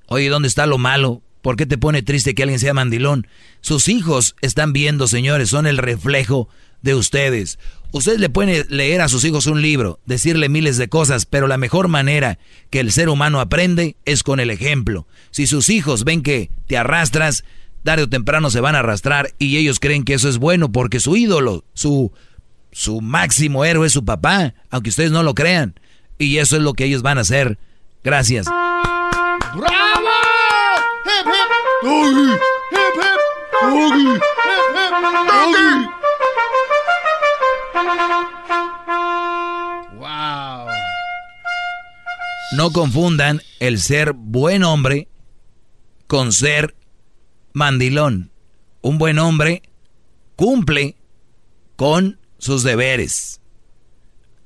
Oye, 0.06 0.28
¿dónde 0.28 0.48
está 0.48 0.66
lo 0.66 0.78
malo? 0.78 1.22
¿Por 1.42 1.56
qué 1.56 1.66
te 1.66 1.78
pone 1.78 2.02
triste 2.02 2.34
que 2.34 2.42
alguien 2.42 2.60
sea 2.60 2.74
mandilón? 2.74 3.26
Sus 3.60 3.88
hijos 3.88 4.36
están 4.42 4.72
viendo, 4.72 5.06
señores, 5.08 5.48
son 5.50 5.66
el 5.66 5.78
reflejo 5.78 6.48
de 6.82 6.94
ustedes. 6.94 7.58
Ustedes 7.92 8.20
le 8.20 8.28
pueden 8.28 8.66
leer 8.68 9.00
a 9.00 9.08
sus 9.08 9.24
hijos 9.24 9.46
un 9.46 9.62
libro, 9.62 10.00
decirle 10.06 10.48
miles 10.48 10.76
de 10.76 10.88
cosas, 10.88 11.26
pero 11.26 11.46
la 11.46 11.58
mejor 11.58 11.88
manera 11.88 12.38
que 12.70 12.80
el 12.80 12.92
ser 12.92 13.08
humano 13.08 13.40
aprende 13.40 13.96
es 14.04 14.22
con 14.22 14.38
el 14.38 14.50
ejemplo. 14.50 15.06
Si 15.30 15.46
sus 15.46 15.70
hijos 15.70 16.04
ven 16.04 16.22
que 16.22 16.50
te 16.66 16.76
arrastras, 16.76 17.44
tarde 17.82 18.04
o 18.04 18.08
temprano 18.08 18.50
se 18.50 18.60
van 18.60 18.76
a 18.76 18.80
arrastrar 18.80 19.34
y 19.38 19.56
ellos 19.56 19.80
creen 19.80 20.04
que 20.04 20.14
eso 20.14 20.28
es 20.28 20.38
bueno 20.38 20.70
porque 20.70 21.00
su 21.00 21.16
ídolo, 21.16 21.64
su, 21.74 22.12
su 22.70 23.00
máximo 23.00 23.64
héroe 23.64 23.86
es 23.86 23.92
su 23.92 24.04
papá, 24.04 24.54
aunque 24.70 24.90
ustedes 24.90 25.10
no 25.10 25.22
lo 25.22 25.34
crean. 25.34 25.74
Y 26.20 26.36
eso 26.36 26.56
es 26.56 26.62
lo 26.62 26.74
que 26.74 26.84
ellos 26.84 27.00
van 27.00 27.16
a 27.16 27.22
hacer. 27.22 27.58
Gracias. 28.04 28.46
¡Bravo! 28.46 29.64
¡Hip, 31.06 31.26
hip! 31.26 31.50
¡Doggy! 31.82 32.34
¡Hip, 32.70 32.94
hip! 32.94 33.20
¡Doggy! 33.62 34.04
¡Hip, 34.04 34.20
hip! 34.76 34.92
¡Doggy! 35.30 35.88
¡Wow! 39.96 40.68
No 42.52 42.70
confundan 42.70 43.40
el 43.58 43.80
ser 43.80 44.12
buen 44.12 44.62
hombre 44.62 45.08
con 46.06 46.32
ser 46.32 46.74
mandilón. 47.54 48.30
Un 48.82 48.98
buen 48.98 49.18
hombre 49.18 49.62
cumple 50.36 50.96
con 51.76 52.20
sus 52.36 52.62
deberes. 52.62 53.40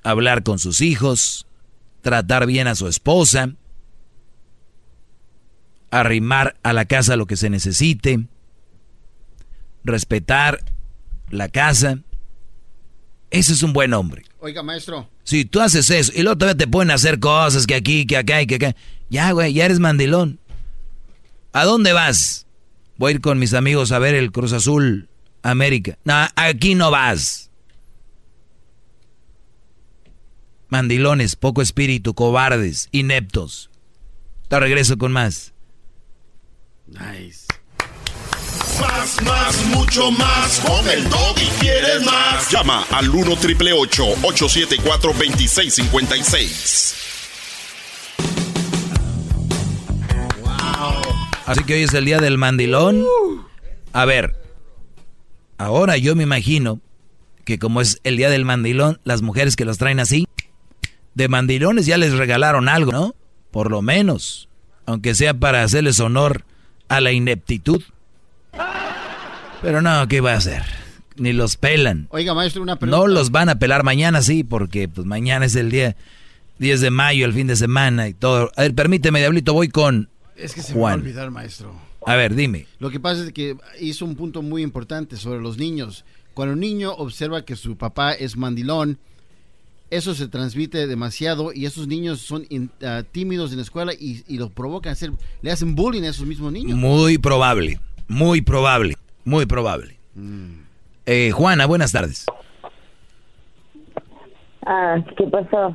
Hablar 0.05 0.45
con 0.45 0.61
sus 0.61 0.81
hijos, 0.81 1.49
tratar 2.05 2.47
bien 2.47 2.69
a 2.69 2.75
su 2.75 2.87
esposa, 2.87 3.55
arrimar 5.91 6.57
a 6.63 6.73
la 6.75 6.85
casa 6.85 7.17
lo 7.17 7.27
que 7.27 7.37
se 7.37 7.49
necesite, 7.51 8.27
respetar 9.83 10.61
la 11.31 11.49
casa. 11.49 11.99
Ese 13.31 13.55
es 13.55 13.63
un 13.63 13.73
buen 13.73 13.95
hombre. 13.95 14.25
Oiga, 14.39 14.63
maestro. 14.63 15.09
Si 15.25 15.47
tú 15.47 15.61
haces 15.61 15.89
eso 15.89 16.13
y 16.15 16.23
luego 16.23 16.37
todavía 16.37 16.59
te 16.59 16.71
pueden 16.71 16.91
hacer 16.91 17.19
cosas 17.19 17.67
que 17.67 17.75
aquí, 17.75 18.07
que 18.07 18.19
acá 18.19 18.43
y 18.43 18.47
que 18.47 18.57
acá. 18.57 18.77
Ya, 19.09 19.33
güey, 19.33 19.55
ya 19.55 19.65
eres 19.65 19.81
mandilón. 19.81 20.39
¿A 21.55 21.65
dónde 21.65 21.95
vas? 21.95 22.47
Voy 22.99 23.13
a 23.13 23.15
ir 23.15 23.21
con 23.23 23.39
mis 23.39 23.55
amigos 23.55 23.91
a 23.93 23.99
ver 23.99 24.15
el 24.15 24.31
Cruz 24.31 24.53
Azul 24.53 25.09
América. 25.43 25.99
No, 26.05 26.27
aquí 26.37 26.75
no 26.75 26.91
vas. 26.91 27.51
Mandilones, 30.75 31.37
poco 31.37 31.63
espíritu, 31.63 32.15
cobardes, 32.15 32.89
ineptos. 32.91 33.71
Te 34.49 34.59
regreso 34.59 34.99
con 34.99 35.13
más. 35.13 35.55
Nice. 36.89 37.47
Más, 38.81 39.23
más, 39.23 39.67
mucho 39.67 40.11
más. 40.11 40.59
Con 40.67 40.89
el 40.89 41.05
y 41.07 41.47
quieres 41.61 42.05
más. 42.05 42.51
Llama 42.51 42.85
al 42.91 43.09
1 43.09 43.37
triple 43.37 43.73
874 43.73 45.13
2656. 45.13 46.95
Así 51.47 51.63
que 51.63 51.75
hoy 51.75 51.83
es 51.85 51.95
el 51.95 52.05
día 52.05 52.19
del 52.19 52.37
mandilón. 52.37 53.07
A 53.93 54.05
ver, 54.07 54.35
ahora 55.57 55.97
yo 55.99 56.17
me 56.17 56.25
imagino 56.25 56.81
que 57.45 57.61
como 57.61 57.81
es 57.81 58.01
el 58.03 58.17
día 58.17 58.29
del 58.29 58.45
mandilón, 58.45 58.99
las 59.05 59.23
mujeres 59.23 59.55
que 59.55 59.65
los 59.65 59.79
traen 59.79 60.01
así, 60.01 60.27
de 61.15 61.29
mandilones 61.29 61.87
ya 61.87 61.97
les 61.99 62.13
regalaron 62.13 62.69
algo, 62.69 62.93
¿no? 62.93 63.15
Por 63.51 63.71
lo 63.71 63.83
menos, 63.83 64.49
aunque 64.87 65.15
sea 65.15 65.35
para 65.35 65.63
hacerles 65.63 66.01
honor 66.01 66.45
a 66.89 67.01
la 67.01 67.13
ineptitud. 67.13 67.83
Pero 69.63 69.81
no, 69.81 70.07
¿qué 70.09 70.21
va 70.21 70.33
a 70.33 70.37
hacer? 70.37 70.63
Ni 71.17 71.33
los 71.33 71.57
pelan. 71.57 72.09
Oiga, 72.11 72.35
maestro, 72.35 72.63
una 72.63 72.77
pregunta. 72.77 72.99
No 72.99 73.07
los 73.07 73.31
van 73.31 73.49
a 73.49 73.59
pelar 73.59 73.85
mañana, 73.85 74.21
sí, 74.21 74.45
porque 74.45 74.89
pues 74.89 75.07
mañana 75.07 75.47
es 75.47 75.55
el 75.55 75.71
día 75.71 75.97
10 76.59 76.81
de 76.81 76.91
mayo, 76.91 77.25
el 77.25 77.33
fin 77.33 77.47
de 77.47 77.57
semana 77.57 78.09
y 78.09 78.15
todo. 78.15 78.51
A 78.57 78.63
ver, 78.63 78.75
permíteme, 78.75 79.21
Diablito, 79.21 79.55
voy 79.55 79.69
con 79.69 80.09
Es 80.37 80.55
que 80.55 80.63
se 80.63 80.75
me 80.75 80.81
va 80.81 80.89
a 80.89 80.91
Juan. 80.93 81.01
olvidar, 81.01 81.31
maestro. 81.31 81.75
A 82.07 82.17
ver, 82.17 82.35
dime. 82.35 82.67
Lo 82.81 82.91
que 82.91 83.01
pasa 83.01 83.25
es 83.25 83.33
que 83.33 83.57
hizo 83.81 84.05
un 84.05 84.17
punto 84.17 84.43
muy 84.43 84.63
importante 84.63 85.17
sobre 85.17 85.41
los 85.41 85.57
niños. 85.57 86.05
Cuando 86.35 86.53
un 86.55 86.61
niño 86.61 86.93
observa 86.93 87.45
que 87.45 87.57
su 87.57 87.77
papá 87.77 88.13
es 88.13 88.37
mandilón, 88.37 88.99
eso 89.97 90.15
se 90.15 90.29
transmite 90.29 90.87
demasiado 90.87 91.53
y 91.53 91.67
esos 91.67 91.87
niños 91.87 92.21
son 92.21 92.45
in- 92.51 92.71
ah, 92.85 93.03
tímidos 93.11 93.51
en 93.51 93.57
la 93.59 93.63
escuela 93.63 93.93
y, 93.93 94.23
y 94.29 94.39
los 94.39 94.51
provocan 94.51 94.91
a 94.91 94.93
hacer, 94.93 95.11
le 95.43 95.51
hacen 95.51 95.75
bullying 95.75 96.03
a 96.03 96.09
esos 96.09 96.27
mismos 96.27 96.53
niños. 96.53 96.77
Muy 96.79 97.19
probable, 97.19 97.79
muy 98.09 98.41
probable, 98.41 98.97
muy 99.25 99.47
probable. 99.47 99.97
Eh, 101.07 101.31
Juana, 101.33 101.67
buenas 101.67 101.93
tardes. 101.93 102.27
Ah, 104.67 104.97
¿qué 105.17 105.25
pasó? 105.25 105.75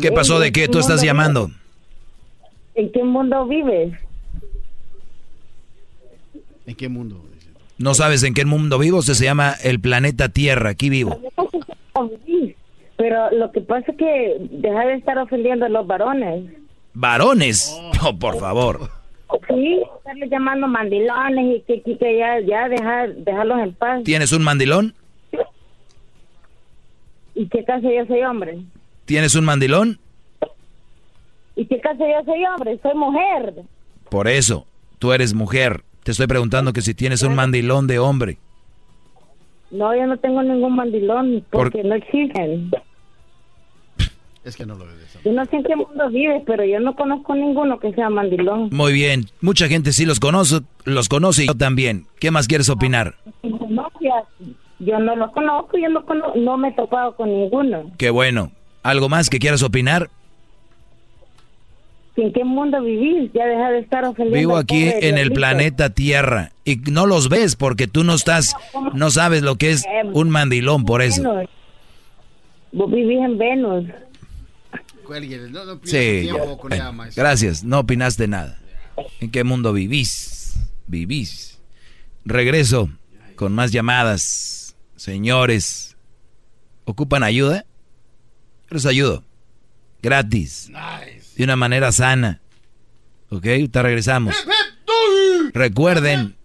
¿Qué 0.00 0.12
pasó 0.12 0.38
de 0.38 0.52
qué? 0.52 0.68
¿Tú 0.68 0.78
estás 0.78 1.02
llamando? 1.02 1.50
¿En 2.74 2.92
qué 2.92 3.02
mundo 3.02 3.46
vives? 3.46 3.92
¿En 6.66 6.74
qué 6.76 6.88
mundo? 6.88 7.24
¿No 7.78 7.94
sabes 7.94 8.22
en 8.24 8.34
qué 8.34 8.44
mundo 8.44 8.78
vivo? 8.78 8.98
Usted 8.98 9.14
se 9.14 9.24
llama 9.24 9.54
el 9.64 9.80
planeta 9.80 10.28
Tierra, 10.28 10.68
aquí 10.70 10.90
vivo. 10.90 11.18
Pero 13.00 13.30
lo 13.30 13.50
que 13.50 13.62
pasa 13.62 13.90
es 13.92 13.96
que 13.96 14.36
deja 14.50 14.84
de 14.84 14.92
estar 14.92 15.16
ofendiendo 15.16 15.64
a 15.64 15.70
los 15.70 15.86
varones. 15.86 16.44
Varones, 16.92 17.74
oh, 18.04 18.14
por 18.18 18.38
favor. 18.38 18.90
Sí, 19.48 19.80
estarle 19.96 20.28
llamando 20.28 20.66
mandilones 20.68 21.56
y 21.56 21.60
que, 21.62 21.80
que, 21.80 21.96
que 21.96 22.18
ya, 22.18 22.40
ya 22.40 22.68
dejar, 22.68 23.14
dejarlos 23.14 23.58
en 23.60 23.72
paz. 23.72 24.02
¿Tienes 24.04 24.32
un 24.32 24.42
mandilón? 24.42 24.94
¿Y 27.34 27.48
qué 27.48 27.64
caso 27.64 27.88
yo 27.90 28.04
soy 28.06 28.20
hombre? 28.22 28.58
¿Tienes 29.06 29.34
un 29.34 29.46
mandilón? 29.46 29.98
¿Y 31.56 31.64
qué 31.64 31.80
caso 31.80 32.04
yo 32.06 32.22
soy 32.26 32.44
hombre? 32.44 32.78
Soy 32.82 32.94
mujer. 32.94 33.54
Por 34.10 34.28
eso, 34.28 34.66
tú 34.98 35.14
eres 35.14 35.32
mujer. 35.32 35.84
Te 36.02 36.10
estoy 36.10 36.26
preguntando 36.26 36.74
que 36.74 36.82
si 36.82 36.92
tienes 36.92 37.22
un 37.22 37.34
mandilón 37.34 37.86
de 37.86 37.98
hombre. 37.98 38.36
No, 39.70 39.96
yo 39.96 40.06
no 40.06 40.18
tengo 40.18 40.42
ningún 40.42 40.76
mandilón 40.76 41.46
Por- 41.48 41.70
porque 41.70 41.82
no 41.82 41.94
existen. 41.94 42.70
Es 44.42 44.56
que 44.56 44.64
no 44.64 44.74
lo 44.74 44.86
ves. 44.86 45.18
Yo 45.22 45.32
no 45.32 45.44
sé 45.44 45.56
en 45.56 45.64
qué 45.64 45.76
mundo 45.76 46.08
vives, 46.08 46.42
pero 46.46 46.64
yo 46.64 46.80
no 46.80 46.94
conozco 46.96 47.34
ninguno 47.34 47.78
que 47.78 47.92
sea 47.92 48.08
mandilón. 48.08 48.70
Muy 48.72 48.92
bien, 48.94 49.26
mucha 49.42 49.68
gente 49.68 49.92
sí 49.92 50.06
los 50.06 50.18
conoce, 50.18 50.60
los 50.84 51.08
conoce 51.10 51.44
y 51.44 51.46
yo 51.48 51.54
también. 51.54 52.06
¿Qué 52.18 52.30
más 52.30 52.48
quieres 52.48 52.70
opinar? 52.70 53.16
Yo 54.78 54.98
no 54.98 55.14
los 55.14 55.30
conozco, 55.32 55.76
yo 55.76 55.90
no, 55.90 56.06
cono- 56.06 56.32
no 56.36 56.56
me 56.56 56.68
he 56.68 56.72
topado 56.72 57.14
con 57.16 57.28
ninguno. 57.28 57.90
Qué 57.98 58.08
bueno. 58.08 58.50
¿Algo 58.82 59.10
más 59.10 59.28
que 59.28 59.38
quieras 59.38 59.62
opinar? 59.62 60.08
¿En 62.16 62.32
qué 62.32 62.44
mundo 62.44 62.82
vivís? 62.82 63.30
Ya 63.34 63.44
deja 63.46 63.70
de 63.70 63.78
estar 63.80 64.04
ofendiendo. 64.04 64.38
Vivo 64.38 64.56
aquí 64.56 64.84
pobre 64.90 65.08
en 65.08 65.18
el 65.18 65.32
planeta 65.32 65.90
Tierra 65.90 66.52
y 66.64 66.76
no 66.90 67.06
los 67.06 67.28
ves 67.28 67.56
porque 67.56 67.86
tú 67.88 68.04
no 68.04 68.14
estás, 68.14 68.54
no 68.94 69.10
sabes 69.10 69.42
lo 69.42 69.56
que 69.56 69.70
es 69.70 69.84
un 70.12 70.30
mandilón 70.30 70.84
por 70.86 71.02
eso. 71.02 71.22
Vos 72.72 72.90
vivís 72.90 73.18
en 73.20 73.36
Venus. 73.38 73.84
Cuélguele, 75.10 75.50
no, 75.50 75.64
no 75.64 75.80
Sí, 75.82 76.20
tiempo 76.22 76.56
con 76.56 76.68
Bueno, 76.68 77.04
gracias, 77.16 77.64
no 77.64 77.80
opinaste 77.80 78.28
nada. 78.28 78.60
¿En 79.18 79.32
qué 79.32 79.42
mundo 79.42 79.72
vivís? 79.72 80.54
Vivís. 80.86 81.58
Regreso 82.24 82.88
con 83.34 83.52
más 83.52 83.72
llamadas. 83.72 84.76
Señores, 84.94 85.96
¿ocupan 86.84 87.24
ayuda? 87.24 87.66
Yo 88.70 88.74
les 88.76 88.86
ayudo. 88.86 89.24
Gratis. 90.00 90.70
de 91.34 91.42
una 91.42 91.56
manera 91.56 91.90
sana. 91.90 92.40
¿Ok? 93.30 93.46
Te 93.68 93.82
regresamos. 93.82 94.36
Recuerden, 95.52 96.36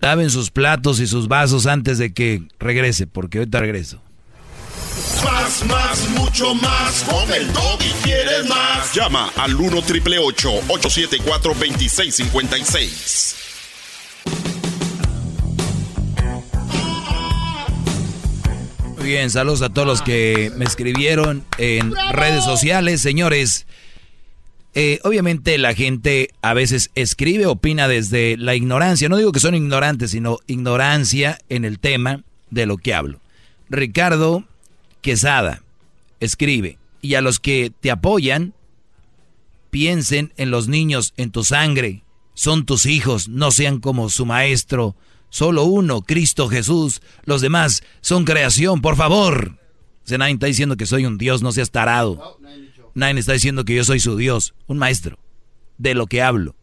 laven 0.00 0.30
sus 0.30 0.50
platos 0.50 0.98
y 0.98 1.06
sus 1.06 1.28
vasos 1.28 1.66
antes 1.66 1.98
de 1.98 2.12
que 2.12 2.42
regrese, 2.58 3.06
porque 3.06 3.38
hoy 3.38 3.46
te 3.46 3.60
regreso. 3.60 4.02
Más, 5.24 5.64
más, 5.66 6.08
mucho 6.10 6.54
más. 6.54 7.04
Con 7.04 7.32
el 7.32 7.46
y 7.80 7.92
quieres 8.02 8.48
más. 8.48 8.92
Llama 8.94 9.30
al 9.36 9.54
1 9.54 9.82
triple 9.82 10.18
874 10.18 11.54
2656. 11.54 13.36
Muy 18.96 19.06
bien, 19.06 19.30
saludos 19.30 19.60
a 19.62 19.68
todos 19.68 19.86
los 19.86 20.00
que 20.00 20.50
me 20.56 20.64
escribieron 20.64 21.44
en 21.58 21.92
redes 22.12 22.42
sociales, 22.42 23.02
señores. 23.02 23.66
Eh, 24.74 24.98
obviamente 25.04 25.58
la 25.58 25.74
gente 25.74 26.30
a 26.40 26.54
veces 26.54 26.90
escribe, 26.94 27.46
opina 27.46 27.86
desde 27.86 28.36
la 28.38 28.54
ignorancia. 28.54 29.08
No 29.08 29.18
digo 29.18 29.32
que 29.32 29.40
son 29.40 29.54
ignorantes, 29.54 30.12
sino 30.12 30.38
ignorancia 30.46 31.38
en 31.48 31.66
el 31.66 31.78
tema 31.78 32.22
de 32.50 32.64
lo 32.64 32.78
que 32.78 32.94
hablo. 32.94 33.20
Ricardo 33.68 34.44
Quesada 35.04 35.62
escribe, 36.18 36.78
y 37.02 37.14
a 37.14 37.20
los 37.20 37.38
que 37.38 37.70
te 37.78 37.90
apoyan, 37.90 38.54
piensen 39.68 40.32
en 40.38 40.50
los 40.50 40.66
niños, 40.66 41.12
en 41.18 41.30
tu 41.30 41.44
sangre. 41.44 42.04
Son 42.32 42.64
tus 42.64 42.86
hijos, 42.86 43.28
no 43.28 43.50
sean 43.50 43.80
como 43.80 44.08
su 44.08 44.24
maestro. 44.24 44.96
Solo 45.28 45.64
uno, 45.64 46.00
Cristo 46.00 46.48
Jesús. 46.48 47.02
Los 47.26 47.42
demás 47.42 47.82
son 48.00 48.24
creación, 48.24 48.80
por 48.80 48.96
favor. 48.96 49.58
nadie 50.08 50.32
está 50.32 50.46
diciendo 50.46 50.78
que 50.78 50.86
soy 50.86 51.04
un 51.04 51.18
Dios, 51.18 51.42
no 51.42 51.52
seas 51.52 51.70
tarado. 51.70 52.40
Nadie 52.94 53.20
está 53.20 53.34
diciendo 53.34 53.66
que 53.66 53.74
yo 53.74 53.84
soy 53.84 54.00
su 54.00 54.16
Dios, 54.16 54.54
un 54.66 54.78
maestro, 54.78 55.18
de 55.76 55.94
lo 55.94 56.06
que 56.06 56.22
hablo. 56.22 56.56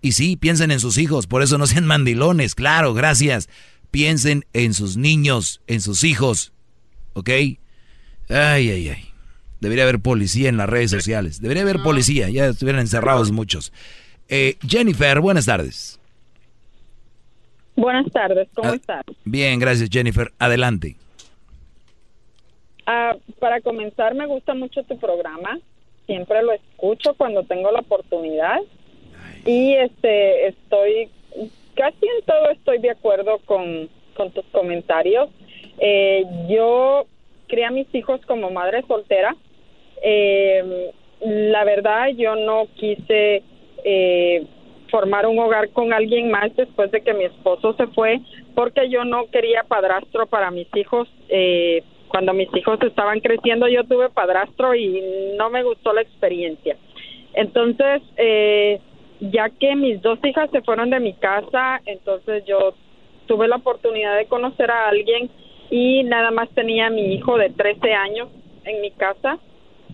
Y 0.00 0.12
sí, 0.12 0.36
piensen 0.36 0.70
en 0.70 0.80
sus 0.80 0.96
hijos, 0.96 1.26
por 1.26 1.42
eso 1.42 1.58
no 1.58 1.66
sean 1.66 1.84
mandilones, 1.84 2.54
claro, 2.54 2.94
gracias. 2.94 3.50
Piensen 3.90 4.46
en 4.54 4.72
sus 4.72 4.96
niños, 4.96 5.60
en 5.66 5.82
sus 5.82 6.02
hijos, 6.02 6.54
¿ok? 7.12 7.28
Ay, 8.28 8.70
ay, 8.70 8.88
ay. 8.88 9.04
Debería 9.60 9.84
haber 9.84 10.00
policía 10.00 10.48
en 10.48 10.56
las 10.56 10.68
redes 10.68 10.90
sociales. 10.90 11.40
Debería 11.40 11.62
haber 11.62 11.82
policía, 11.82 12.28
ya 12.28 12.46
estuvieran 12.46 12.82
encerrados 12.82 13.32
muchos. 13.32 13.72
Eh, 14.28 14.56
Jennifer, 14.66 15.20
buenas 15.20 15.46
tardes. 15.46 15.98
Buenas 17.76 18.10
tardes, 18.12 18.48
¿cómo 18.54 18.70
ah, 18.70 18.76
estás? 18.76 19.04
Bien, 19.24 19.58
gracias 19.58 19.88
Jennifer. 19.90 20.30
Adelante. 20.38 20.96
Ah, 22.86 23.16
para 23.38 23.60
comenzar, 23.60 24.14
me 24.14 24.26
gusta 24.26 24.54
mucho 24.54 24.82
tu 24.84 24.98
programa. 24.98 25.58
Siempre 26.06 26.42
lo 26.42 26.52
escucho 26.52 27.14
cuando 27.14 27.42
tengo 27.44 27.70
la 27.72 27.80
oportunidad. 27.80 28.58
Y 29.46 29.74
este, 29.74 30.48
estoy, 30.48 31.08
casi 31.74 32.06
en 32.06 32.24
todo 32.26 32.50
estoy 32.50 32.78
de 32.78 32.90
acuerdo 32.90 33.38
con, 33.46 33.88
tus 34.32 34.44
comentarios. 34.52 35.30
Eh, 35.78 36.24
yo 36.48 37.06
a 37.62 37.70
mis 37.70 37.92
hijos 37.94 38.20
como 38.26 38.50
madre 38.50 38.82
soltera. 38.88 39.36
Eh, 40.02 40.90
la 41.20 41.64
verdad, 41.64 42.08
yo 42.16 42.34
no 42.36 42.66
quise 42.74 43.42
eh, 43.84 44.46
formar 44.90 45.26
un 45.26 45.38
hogar 45.38 45.70
con 45.70 45.92
alguien 45.92 46.30
más 46.30 46.54
después 46.56 46.90
de 46.90 47.00
que 47.00 47.14
mi 47.14 47.24
esposo 47.24 47.74
se 47.74 47.86
fue, 47.88 48.20
porque 48.54 48.88
yo 48.88 49.04
no 49.04 49.26
quería 49.30 49.62
padrastro 49.64 50.26
para 50.26 50.50
mis 50.50 50.68
hijos. 50.74 51.08
Eh, 51.28 51.82
cuando 52.08 52.32
mis 52.32 52.48
hijos 52.54 52.78
estaban 52.82 53.18
creciendo 53.18 53.66
yo 53.66 53.82
tuve 53.84 54.08
padrastro 54.08 54.72
y 54.76 55.02
no 55.36 55.50
me 55.50 55.64
gustó 55.64 55.92
la 55.92 56.02
experiencia. 56.02 56.76
Entonces, 57.32 58.02
eh, 58.16 58.78
ya 59.18 59.50
que 59.50 59.74
mis 59.74 60.00
dos 60.00 60.18
hijas 60.24 60.48
se 60.52 60.62
fueron 60.62 60.90
de 60.90 61.00
mi 61.00 61.14
casa, 61.14 61.80
entonces 61.86 62.44
yo 62.46 62.74
tuve 63.26 63.48
la 63.48 63.56
oportunidad 63.56 64.16
de 64.16 64.26
conocer 64.26 64.70
a 64.70 64.88
alguien 64.88 65.28
y 65.70 66.04
nada 66.04 66.30
más 66.30 66.48
tenía 66.50 66.86
a 66.86 66.90
mi 66.90 67.14
hijo 67.14 67.36
de 67.36 67.50
13 67.50 67.92
años 67.92 68.28
en 68.64 68.80
mi 68.80 68.90
casa. 68.92 69.38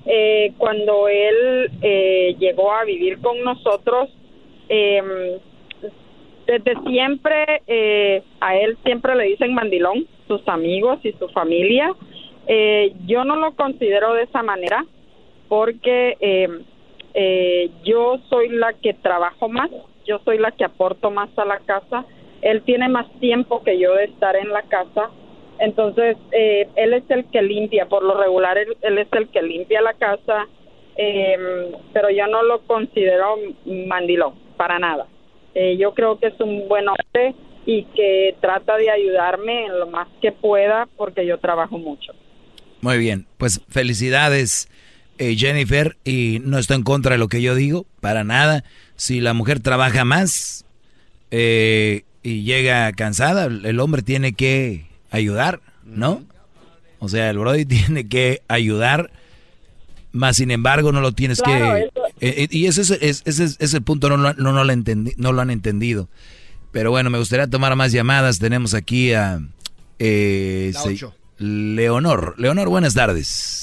Eh, 0.06 0.52
cuando 0.58 1.08
él 1.08 1.70
eh, 1.82 2.36
llegó 2.38 2.72
a 2.72 2.84
vivir 2.84 3.20
con 3.20 3.42
nosotros, 3.42 4.08
eh, 4.68 5.38
desde 6.46 6.80
siempre 6.88 7.62
a 8.40 8.56
él 8.56 8.76
siempre 8.82 9.14
le 9.14 9.24
dicen 9.24 9.54
mandilón, 9.54 10.06
sus 10.30 10.46
amigos 10.46 11.00
y 11.02 11.12
su 11.12 11.28
familia. 11.28 11.92
Eh, 12.46 12.92
yo 13.06 13.24
no 13.24 13.36
lo 13.36 13.54
considero 13.56 14.14
de 14.14 14.22
esa 14.22 14.42
manera 14.42 14.84
porque 15.48 16.16
eh, 16.20 16.48
eh, 17.14 17.70
yo 17.84 18.18
soy 18.28 18.48
la 18.48 18.72
que 18.74 18.94
trabajo 18.94 19.48
más, 19.48 19.70
yo 20.06 20.20
soy 20.24 20.38
la 20.38 20.52
que 20.52 20.64
aporto 20.64 21.10
más 21.10 21.28
a 21.36 21.44
la 21.44 21.58
casa, 21.58 22.04
él 22.42 22.62
tiene 22.62 22.88
más 22.88 23.10
tiempo 23.18 23.62
que 23.64 23.78
yo 23.78 23.94
de 23.94 24.04
estar 24.04 24.36
en 24.36 24.50
la 24.50 24.62
casa, 24.62 25.10
entonces 25.60 26.16
él 26.32 26.94
es 26.94 27.04
el 27.08 27.24
que 27.26 27.42
limpia, 27.42 27.86
por 27.86 28.02
lo 28.02 28.18
regular 28.18 28.58
él, 28.58 28.76
es 28.82 29.08
el 29.12 29.28
que 29.28 29.42
limpia 29.42 29.80
la 29.80 29.94
casa, 29.94 30.46
em, 30.96 31.72
pero 31.92 32.10
yo 32.10 32.26
no 32.26 32.42
lo 32.42 32.62
considero 32.62 33.36
mandilón, 33.64 34.34
para 34.56 34.78
nada. 34.78 35.06
yo 35.78 35.94
creo 35.94 36.18
que 36.18 36.28
es 36.28 36.40
un 36.40 36.68
buen 36.68 36.86
hombre 36.88 37.34
y 37.66 37.84
que 37.94 38.34
trata 38.40 38.76
de 38.76 38.90
ayudarme 38.90 39.66
en 39.66 39.78
lo 39.78 39.86
más 39.86 40.08
que 40.20 40.32
pueda 40.32 40.88
porque 40.96 41.26
yo 41.26 41.38
trabajo 41.38 41.78
mucho. 41.78 42.12
Muy 42.80 42.98
bien, 42.98 43.26
pues 43.36 43.60
felicidades 43.68 44.68
eh, 45.18 45.36
Jennifer 45.36 45.98
y 46.02 46.40
no 46.42 46.58
estoy 46.58 46.76
en 46.76 46.82
contra 46.82 47.12
de 47.12 47.18
lo 47.18 47.28
que 47.28 47.42
yo 47.42 47.54
digo, 47.54 47.84
para 48.00 48.24
nada. 48.24 48.64
Si 48.96 49.20
la 49.20 49.34
mujer 49.34 49.60
trabaja 49.60 50.06
más 50.06 50.64
eh, 51.30 52.04
y 52.22 52.42
llega 52.42 52.90
cansada, 52.92 53.44
el 53.44 53.80
hombre 53.80 54.00
tiene 54.00 54.32
que 54.32 54.86
ayudar, 55.10 55.60
¿no? 55.84 56.22
O 56.98 57.08
sea, 57.08 57.30
el 57.30 57.38
Brody 57.38 57.64
tiene 57.66 58.08
que 58.08 58.42
ayudar, 58.48 59.10
más 60.12 60.36
sin 60.36 60.50
embargo 60.50 60.92
no 60.92 61.00
lo 61.00 61.12
tienes 61.12 61.40
que... 61.42 61.88
Eh, 62.20 62.48
y 62.50 62.66
ese 62.66 62.82
es, 62.82 63.22
ese, 63.24 63.56
ese 63.58 63.80
punto 63.80 64.08
no, 64.08 64.16
no, 64.16 64.34
no, 64.34 64.64
lo 64.64 64.74
no 65.16 65.32
lo 65.32 65.40
han 65.40 65.50
entendido. 65.50 66.08
Pero 66.72 66.90
bueno, 66.90 67.10
me 67.10 67.18
gustaría 67.18 67.48
tomar 67.48 67.74
más 67.76 67.92
llamadas. 67.92 68.38
Tenemos 68.38 68.74
aquí 68.74 69.12
a... 69.12 69.40
Eh, 69.98 70.72
Leonor. 71.38 72.34
Leonor, 72.38 72.68
buenas 72.68 72.94
tardes. 72.94 73.59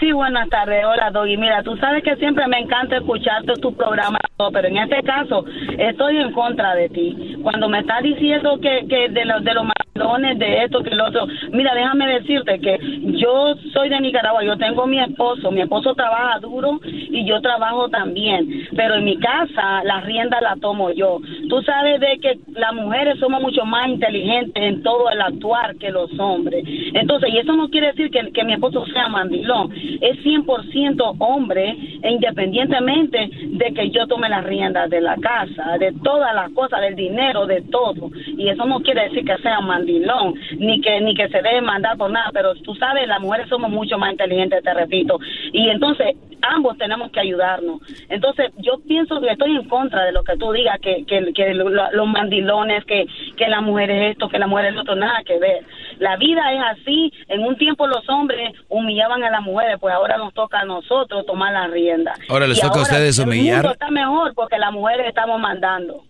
Sí, 0.00 0.10
buenas 0.12 0.48
tardes. 0.48 0.84
Hola, 0.84 1.10
Doggy. 1.10 1.36
Mira, 1.36 1.62
tú 1.62 1.76
sabes 1.76 2.02
que 2.02 2.16
siempre 2.16 2.46
me 2.48 2.58
encanta 2.58 2.96
escucharte 2.96 3.54
tu 3.60 3.74
programa, 3.76 4.18
pero 4.52 4.68
en 4.68 4.78
este 4.78 5.02
caso 5.02 5.44
estoy 5.78 6.16
en 6.16 6.32
contra 6.32 6.74
de 6.74 6.88
ti. 6.88 7.36
Cuando 7.42 7.68
me 7.68 7.78
estás 7.78 8.02
diciendo 8.02 8.58
que, 8.60 8.86
que 8.88 9.08
de, 9.10 9.24
los 9.24 9.44
de 9.44 9.54
los 9.54 9.64
malones, 9.64 10.38
de 10.38 10.64
esto, 10.64 10.82
que 10.82 10.94
lo 10.94 11.06
otro, 11.06 11.26
mira, 11.52 11.74
déjame 11.74 12.08
decirte 12.08 12.58
que 12.58 12.78
yo 13.18 13.54
soy 13.72 13.88
de 13.88 14.00
Nicaragua, 14.00 14.42
yo 14.42 14.56
tengo 14.56 14.86
mi 14.86 14.98
esposo, 14.98 15.52
mi 15.52 15.60
esposo 15.60 15.94
trabaja 15.94 16.40
duro 16.40 16.80
y 16.84 17.24
yo 17.24 17.40
trabajo 17.40 17.88
también, 17.88 18.68
pero 18.76 18.96
en 18.96 19.04
mi 19.04 19.16
casa 19.18 19.84
la 19.84 20.00
rienda 20.00 20.40
la 20.40 20.56
tomo 20.56 20.90
yo. 20.90 21.20
Tú 21.48 21.62
sabes 21.62 22.00
de 22.00 22.18
que 22.20 22.38
las 22.52 22.74
mujeres 22.74 23.18
somos 23.20 23.40
mucho 23.40 23.64
más 23.64 23.86
inteligentes 23.86 24.60
en 24.60 24.82
todo 24.82 25.08
el 25.10 25.20
actuar 25.20 25.76
que 25.76 25.90
los 25.90 26.10
hombres. 26.18 26.64
Entonces, 26.94 27.30
y 27.32 27.38
eso 27.38 27.52
no 27.52 27.68
quiere 27.70 27.88
decir 27.88 28.10
que, 28.10 28.32
que 28.32 28.44
mi 28.44 28.54
esposo 28.54 28.84
sea 28.86 29.08
mandilón 29.08 29.72
es 30.00 30.18
100% 30.24 31.16
hombre 31.18 31.76
independientemente 32.02 33.30
de 33.42 33.72
que 33.74 33.90
yo 33.90 34.06
tome 34.06 34.28
las 34.28 34.44
riendas 34.44 34.90
de 34.90 35.00
la 35.00 35.16
casa, 35.16 35.78
de 35.78 35.92
todas 36.02 36.34
las 36.34 36.50
cosas, 36.52 36.80
del 36.80 36.96
dinero, 36.96 37.46
de 37.46 37.62
todo. 37.62 38.10
Y 38.36 38.48
eso 38.48 38.64
no 38.64 38.80
quiere 38.80 39.04
decir 39.04 39.24
que 39.24 39.36
sea 39.38 39.60
mandilón, 39.60 40.34
ni 40.58 40.80
que 40.80 41.00
ni 41.00 41.14
que 41.14 41.28
se 41.28 41.42
debe 41.42 41.60
mandar 41.60 41.96
por 41.96 42.10
nada, 42.10 42.30
pero 42.32 42.54
tú 42.56 42.74
sabes, 42.74 43.06
las 43.08 43.20
mujeres 43.20 43.48
somos 43.48 43.70
mucho 43.70 43.98
más 43.98 44.12
inteligentes, 44.12 44.62
te 44.62 44.74
repito. 44.74 45.18
Y 45.52 45.68
entonces 45.68 46.16
ambos 46.42 46.76
tenemos 46.78 47.10
que 47.10 47.20
ayudarnos. 47.20 47.80
Entonces 48.08 48.52
yo 48.58 48.78
pienso 48.86 49.20
que 49.20 49.30
estoy 49.30 49.56
en 49.56 49.68
contra 49.68 50.04
de 50.04 50.12
lo 50.12 50.22
que 50.22 50.36
tú 50.36 50.52
digas, 50.52 50.78
que, 50.80 51.04
que, 51.06 51.54
los 51.54 52.06
mandilones, 52.06 52.84
que, 52.84 53.06
que 53.36 53.48
la 53.48 53.60
mujer 53.60 53.90
es 53.90 54.12
esto, 54.12 54.28
que 54.28 54.38
la 54.38 54.46
mujer 54.46 54.66
es 54.66 54.76
otro, 54.76 54.94
nada 54.94 55.22
que 55.24 55.38
ver. 55.38 55.64
La 55.98 56.16
vida 56.16 56.52
es 56.52 56.80
así. 56.80 57.12
En 57.28 57.42
un 57.44 57.56
tiempo 57.56 57.86
los 57.86 58.08
hombres 58.08 58.52
humillaban 58.68 59.22
a 59.24 59.30
las 59.30 59.42
mujeres, 59.42 59.73
pues 59.78 59.94
ahora 59.94 60.16
nos 60.16 60.32
toca 60.34 60.60
a 60.60 60.64
nosotros 60.64 61.24
tomar 61.26 61.52
la 61.52 61.66
rienda. 61.68 62.14
Ahora 62.28 62.46
les 62.46 62.60
toca 62.60 62.78
a 62.78 62.82
ustedes 62.82 63.18
humillar. 63.18 63.56
El 63.56 63.62
mundo 63.62 63.72
está 63.72 63.90
mejor 63.90 64.34
porque 64.34 64.58
las 64.58 64.72
mujeres 64.72 65.06
estamos 65.08 65.40
mandando. 65.40 66.04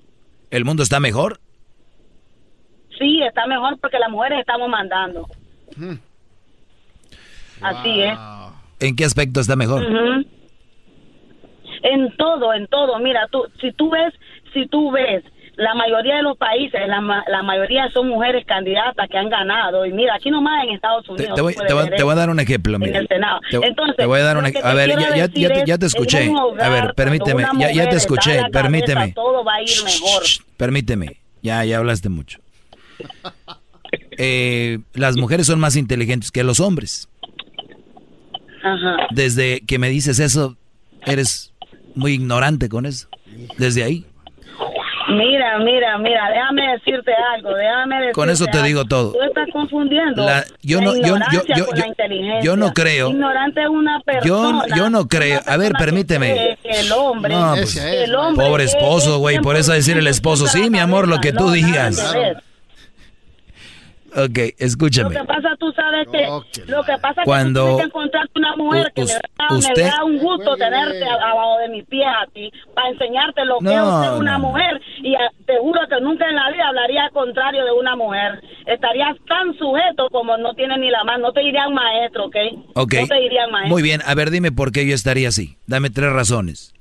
¿El 0.51 0.65
mundo 0.65 0.82
está 0.82 1.01
mejor? 1.01 1.41
Sí, 2.99 3.23
está 3.23 3.47
mejor 3.47 3.78
porque 3.81 3.99
las 3.99 4.11
mujeres 4.11 4.41
estamos 4.41 4.69
mandando. 4.69 5.27
Hmm. 5.77 5.95
Así 7.61 8.03
es. 8.03 8.19
¿En 8.81 8.97
qué 8.97 9.05
aspecto 9.05 9.41
está 9.41 9.57
mejor? 9.57 9.85
En 11.82 12.16
todo, 12.16 12.55
en 12.55 12.66
todo. 12.69 12.99
Mira, 12.99 13.27
tú, 13.31 13.45
si 13.61 13.73
tú 13.73 13.91
ves, 13.91 14.15
si 14.53 14.66
tú 14.66 14.91
ves 14.91 15.24
la 15.56 15.74
mayoría 15.74 16.16
de 16.16 16.22
los 16.22 16.36
países, 16.36 16.81
la, 16.89 17.24
la 17.28 17.43
mayoría 17.43 17.89
son 17.90 18.09
mujeres 18.09 18.44
candidatas 18.47 19.09
que 19.09 19.16
han 19.18 19.28
ganado. 19.28 19.86
Y 19.86 19.93
mira, 19.93 20.14
aquí 20.16 20.31
nomás 20.31 20.64
en 20.64 20.74
Estados 20.74 21.09
Unidos. 21.09 21.35
te 21.35 21.40
voy, 21.43 21.55
te 21.55 21.72
voy- 21.72 21.85
ver 21.89 21.94
te 21.97 22.02
voy 22.02 22.12
a 22.12 22.16
dar 22.16 22.31
un 22.31 22.40
ejemplo, 22.40 22.74
en 22.76 22.81
mira. 22.82 22.98
el 22.98 23.09
Senado. 23.09 23.40
Entonces, 23.51 23.97
te 23.97 24.06
voy 24.06 24.20
a 24.20 24.24
dar 24.24 24.36
un 24.36 24.47
ejemplo. 24.47 24.68
A 24.70 24.74
ver, 24.74 24.90
ya, 24.90 24.98
ya, 25.10 25.16
ya 25.16 25.28
te- 25.28 25.60
es, 25.60 25.64
ya 25.66 25.78
te 25.78 25.85
en 25.85 25.86
escuché. 25.86 26.28
hogar, 26.28 26.64
A 26.64 26.68
ver, 26.70 26.94
permíteme. 26.94 27.44
Ya, 27.59 27.70
ya 27.72 27.89
te 27.89 27.97
escuché. 27.97 28.36
cabeza, 28.36 28.48
Permíteme. 28.51 29.12
todo 29.12 29.44
va 29.44 29.55
a 29.55 29.62
ir 29.62 29.68
mejor. 29.85 30.22
Permíteme. 30.56 31.16
Ya, 31.43 31.64
ya 31.64 31.78
hablaste 31.78 32.09
mucho. 32.09 32.39
Eh, 34.18 34.78
las 34.94 35.16
mujeres 35.16 35.47
son 35.47 35.60
más 35.60 35.76
inteligentes 35.76 36.31
que 36.32 36.43
los 36.43 36.60
hombres. 36.60 37.09
Ajá. 38.62 39.06
Desde 39.10 39.60
que 39.60 39.78
me 39.78 39.89
dices 39.89 40.18
eso, 40.18 40.56
eres 41.06 41.52
muy 41.94 42.12
ignorante 42.12 42.68
con 42.68 42.86
eso. 42.86 43.09
Desde 43.59 43.85
ahí. 43.85 44.06
Mira, 45.09 45.59
mira, 45.59 45.98
mira, 45.98 46.31
déjame 46.31 46.72
decirte 46.72 47.12
algo, 47.35 47.51
déjame 47.55 47.97
decirte 47.97 48.12
Con 48.14 48.31
eso 48.31 48.47
te 48.47 48.52
algo. 48.52 48.64
digo 48.66 48.85
todo. 48.86 49.12
Tú 49.12 49.22
estás 49.22 49.47
confundiendo 49.52 50.24
La- 50.24 50.44
yo 50.62 50.78
la 50.81 50.85
no- 50.86 50.94
yo- 50.97 51.02
yo- 51.02 51.43
yo- 51.56 51.66
con 51.66 51.76
yo- 51.76 51.82
la 51.82 51.86
inteligencia. 51.86 52.40
yo 52.43 52.56
no 52.56 52.72
creo. 52.72 53.10
Ignorante 53.10 53.62
es 53.62 53.68
una 53.68 53.98
Yo, 53.98 54.02
persona. 54.05 54.64
yo 54.76 54.90
no 54.90 55.06
creo. 55.09 55.40
A 55.47 55.56
ver, 55.56 55.72
permíteme. 55.72 56.32
cree 56.32 56.59
que 56.62 56.81
el 56.81 56.93
hombre, 56.93 57.35
No, 57.35 57.55
pues, 57.55 57.76
el 57.76 58.14
hombre 58.14 58.47
Pobre 58.47 58.64
es- 58.64 58.74
esposo, 58.74 59.14
es 59.14 59.18
güey. 59.18 59.39
Por 59.40 59.56
eso 59.56 59.72
decir 59.72 59.98
el 59.98 60.06
esposo, 60.06 60.47
sí, 60.47 60.70
mi 60.70 60.78
amor, 60.78 61.06
lo 61.09 61.18
que 61.20 61.32
tú 61.32 61.51
digas. 61.51 62.12
ver. 62.14 62.43
Ok, 64.16 64.39
escúchame. 64.59 65.12
Lo 65.15 65.20
que 65.20 65.27
pasa, 65.27 65.49
tú 65.59 65.73
sabes 65.73 66.07
que 66.12 66.27
lo 66.70 66.82
que 66.85 66.93
pasa 66.99 67.23
es 67.23 67.24
Cuando- 67.24 67.65
que 67.65 67.70
tú 67.70 67.77
tienes 67.77 67.93
que 67.93 67.99
encontrarte 67.99 68.32
una 68.36 68.57
mujer 68.57 68.93
que 68.95 69.03
us- 69.03 69.09
de 69.09 69.15
verdad 69.15 69.51
me 69.51 69.57
usted- 69.59 69.86
da 69.91 70.05
un 70.05 70.19
gusto 70.19 70.57
tenerte 70.57 71.05
abajo 71.05 71.59
de 71.59 71.69
mis 71.70 71.85
pies 71.86 72.07
a 72.07 72.27
ti 72.32 72.53
para 72.74 72.89
enseñarte 72.91 73.45
lo 73.45 73.59
que 73.59 73.65
No, 73.65 73.73
es 74.03 74.07
ser 74.09 74.19
una 74.20 74.39
no, 74.39 74.49
mujer 74.49 74.81
y 75.03 75.15
a- 75.16 75.31
te 75.47 75.59
juro 75.59 75.81
que 75.89 76.01
nunca 76.01 76.28
en 76.28 76.36
la 76.36 76.51
vida 76.53 76.69
hablaría 76.69 77.05
al 77.05 77.11
contrario 77.11 77.65
de 77.65 77.73
una 77.73 77.97
mujer. 77.97 78.41
Estarías 78.66 79.16
tan 79.27 79.53
sujeto 79.59 80.09
como 80.11 80.36
no 80.36 80.55
tienes 80.55 80.78
ni 80.78 80.91
la 80.91 81.03
mano, 81.05 81.27
no 81.28 81.32
te 81.32 81.41
dirían 81.41 81.74
maestro, 81.74 82.27
¿ok? 82.27 82.36
Ok. 82.74 82.95
No 83.01 83.07
te 83.09 83.20
dirían 83.20 83.51
maestro. 83.51 83.70
Muy 83.74 83.82
bien. 83.82 84.01
A 84.07 84.15
ver, 84.15 84.31
dime 84.31 84.53
por 84.53 84.70
qué 84.73 84.86
yo 84.86 84.95
estaría 84.95 85.28
así. 85.28 85.57
Dame 85.66 85.91
tres 85.91 86.12
razones. 86.12 86.73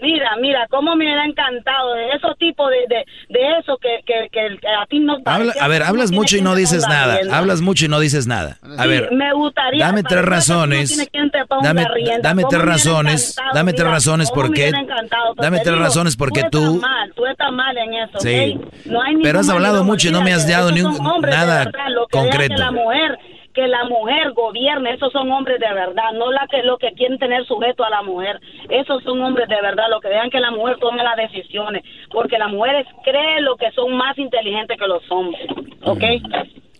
Mira, 0.00 0.30
mira, 0.40 0.66
cómo 0.70 0.96
me 0.96 1.04
hubiera 1.04 1.24
encantado 1.26 1.94
de 1.94 2.08
esos 2.16 2.36
tipos 2.38 2.68
de, 2.70 2.94
de, 2.96 3.04
de 3.28 3.58
eso 3.58 3.76
que, 3.76 4.00
que, 4.06 4.28
que, 4.32 4.66
a 4.66 4.86
ti 4.86 4.98
no 5.00 5.18
Habla- 5.26 5.52
a 5.60 5.68
ver, 5.68 5.82
hablas 5.82 6.10
mucho 6.10 6.36
y 6.38 6.40
no 6.40 6.54
dices 6.54 6.86
nada. 6.88 7.18
Hablas 7.30 7.60
mucho 7.60 7.84
y 7.84 7.88
no 7.88 8.00
dices 8.00 8.26
nada. 8.26 8.56
A 8.78 8.82
Sí, 8.84 8.88
ver, 8.88 9.12
me 9.12 9.32
gustaría 9.34 9.84
dame 9.86 10.02
tres 10.02 10.22
no 10.22 10.26
razones. 10.30 11.10
ponga 11.48 11.68
Dame, 11.74 11.86
dame 12.22 12.42
¿Cómo 12.42 12.50
tres 12.50 12.62
razones. 12.64 13.36
Dame 13.52 13.72
tres 13.74 13.88
razones 13.88 14.30
¿cómo 14.30 14.40
por 14.42 14.50
me 14.50 14.56
qué. 14.56 14.62
hubiera 14.62 14.80
encantado? 14.80 15.34
Pero 15.34 15.42
Dame 15.44 15.60
tres 15.60 15.78
razones 15.78 16.16
porque 16.16 16.44
tú. 16.50 16.58
Estás 16.76 16.80
mal, 16.90 17.12
tú 17.14 17.26
estás 17.26 17.52
mal 17.52 17.76
en 17.76 17.94
eso. 17.94 18.18
Sí. 18.18 18.60
No 18.86 19.02
hay 19.02 19.16
Pero 19.22 19.40
has 19.40 19.48
hablado 19.50 19.84
mucho 19.84 20.08
y 20.08 20.10
no 20.12 20.22
me 20.22 20.32
has 20.32 20.48
dado 20.48 20.70
ni 20.72 20.80
nada 20.82 21.64
verdad, 21.66 21.70
concreto. 22.10 22.56
La 22.56 22.70
mujer 22.72 23.18
que 23.54 23.66
la 23.68 23.84
mujer 23.84 24.32
gobierne, 24.32 24.94
esos 24.94 25.12
son 25.12 25.30
hombres 25.30 25.60
de 25.60 25.72
verdad, 25.72 26.12
no 26.14 26.30
la 26.32 26.46
que 26.50 26.62
lo 26.62 26.78
que 26.78 26.92
quieren 26.92 27.18
tener 27.18 27.44
sujeto 27.46 27.84
a 27.84 27.90
la 27.90 28.02
mujer. 28.02 28.40
Esos 28.68 29.02
son 29.04 29.20
hombres 29.22 29.48
de 29.48 29.60
verdad, 29.60 29.84
lo 29.90 30.00
que 30.00 30.08
dejan 30.08 30.30
que 30.30 30.40
la 30.40 30.50
mujer 30.50 30.78
tome 30.80 31.02
las 31.04 31.16
decisiones, 31.16 31.82
porque 32.10 32.38
las 32.38 32.50
mujeres 32.50 32.86
creen 33.04 33.44
lo 33.44 33.56
que 33.56 33.70
son 33.72 33.94
más 33.96 34.16
inteligentes 34.18 34.78
que 34.78 34.86
los 34.86 35.02
hombres, 35.10 35.42
¿ok? 35.82 36.02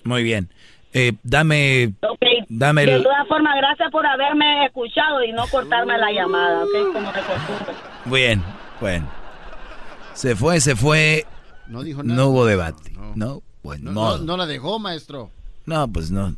Muy 0.05 0.23
bien. 0.23 0.49
Eh, 0.95 1.13
dame. 1.23 1.95
Dame 2.49 2.85
De 2.85 3.01
todas 3.01 3.27
formas, 3.27 3.55
gracias 3.57 3.91
por 3.91 4.05
haberme 4.07 4.67
escuchado 4.67 5.25
y 5.25 5.33
no 5.33 5.47
cortarme 5.51 5.97
la 5.97 6.13
llamada, 6.13 6.65
¿ok? 6.65 6.93
Como. 6.93 7.11
Bien, 8.15 8.43
bueno. 8.81 9.09
Se 10.13 10.37
fue, 10.37 10.61
se 10.61 10.77
fue. 10.77 11.25
No 11.67 11.83
dijo 11.83 12.03
No 12.03 12.15
nada. 12.15 12.27
hubo 12.29 12.45
debate. 12.45 12.93
No, 13.15 13.41
bueno, 13.63 13.91
No, 13.93 14.01
modo. 14.01 14.19
no, 14.19 14.25
no 14.25 14.37
la 14.37 14.47
dejó, 14.47 14.79
maestro. 14.79 15.31
No, 15.65 15.89
pues 15.91 16.11
no. 16.11 16.35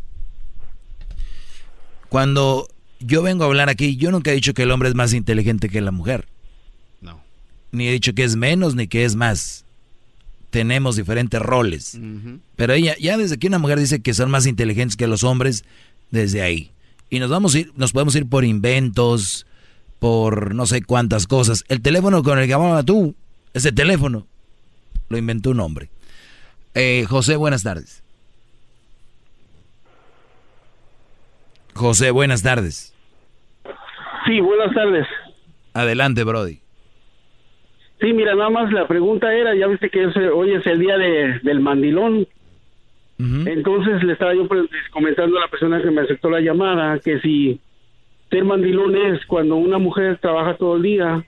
Cuando 2.14 2.68
yo 3.00 3.24
vengo 3.24 3.42
a 3.42 3.48
hablar 3.48 3.68
aquí, 3.68 3.96
yo 3.96 4.12
nunca 4.12 4.30
he 4.30 4.34
dicho 4.34 4.54
que 4.54 4.62
el 4.62 4.70
hombre 4.70 4.88
es 4.88 4.94
más 4.94 5.12
inteligente 5.14 5.68
que 5.68 5.80
la 5.80 5.90
mujer. 5.90 6.28
No. 7.00 7.20
Ni 7.72 7.88
he 7.88 7.90
dicho 7.90 8.14
que 8.14 8.22
es 8.22 8.36
menos 8.36 8.76
ni 8.76 8.86
que 8.86 9.04
es 9.04 9.16
más. 9.16 9.64
Tenemos 10.50 10.94
diferentes 10.94 11.42
roles. 11.42 11.98
Pero 12.54 12.72
ella, 12.72 12.94
ya 13.00 13.16
desde 13.16 13.36
que 13.36 13.48
una 13.48 13.58
mujer 13.58 13.80
dice 13.80 14.00
que 14.00 14.14
son 14.14 14.30
más 14.30 14.46
inteligentes 14.46 14.96
que 14.96 15.08
los 15.08 15.24
hombres, 15.24 15.64
desde 16.12 16.40
ahí. 16.40 16.70
Y 17.10 17.18
nos 17.18 17.30
vamos 17.30 17.56
a 17.56 17.58
ir, 17.58 17.72
nos 17.74 17.90
podemos 17.90 18.14
ir 18.14 18.28
por 18.28 18.44
inventos, 18.44 19.44
por 19.98 20.54
no 20.54 20.66
sé 20.66 20.82
cuántas 20.82 21.26
cosas. 21.26 21.64
El 21.66 21.80
teléfono 21.80 22.22
con 22.22 22.38
el 22.38 22.46
que 22.46 22.54
hablaba 22.54 22.84
tú, 22.84 23.16
ese 23.54 23.72
teléfono, 23.72 24.28
lo 25.08 25.18
inventó 25.18 25.50
un 25.50 25.58
hombre. 25.58 25.90
Eh, 26.74 27.06
José, 27.08 27.34
buenas 27.34 27.64
tardes. 27.64 28.03
José, 31.74 32.10
buenas 32.10 32.42
tardes. 32.42 32.94
Sí, 34.26 34.40
buenas 34.40 34.74
tardes. 34.74 35.06
Adelante, 35.74 36.24
Brody. 36.24 36.60
Sí, 38.00 38.12
mira, 38.12 38.34
nada 38.34 38.50
más 38.50 38.72
la 38.72 38.86
pregunta 38.86 39.32
era, 39.34 39.54
ya 39.54 39.66
viste 39.66 39.90
que 39.90 40.04
es- 40.04 40.16
hoy 40.16 40.52
es 40.52 40.66
el 40.66 40.78
día 40.78 40.96
de, 40.98 41.40
del 41.42 41.60
mandilón. 41.60 42.26
Entonces 43.46 44.02
le 44.02 44.12
estaba 44.14 44.34
yo 44.34 44.48
comentando 44.90 45.38
a 45.38 45.42
la 45.42 45.48
persona 45.48 45.80
que 45.80 45.90
me 45.90 46.00
aceptó 46.02 46.28
la 46.30 46.40
llamada 46.40 46.98
que 46.98 47.20
si 47.20 47.60
ser 48.28 48.44
mandilón 48.44 48.96
es 48.96 49.24
cuando 49.26 49.54
una 49.54 49.78
mujer 49.78 50.18
trabaja 50.18 50.56
todo 50.56 50.76
el 50.76 50.82
día 50.82 51.24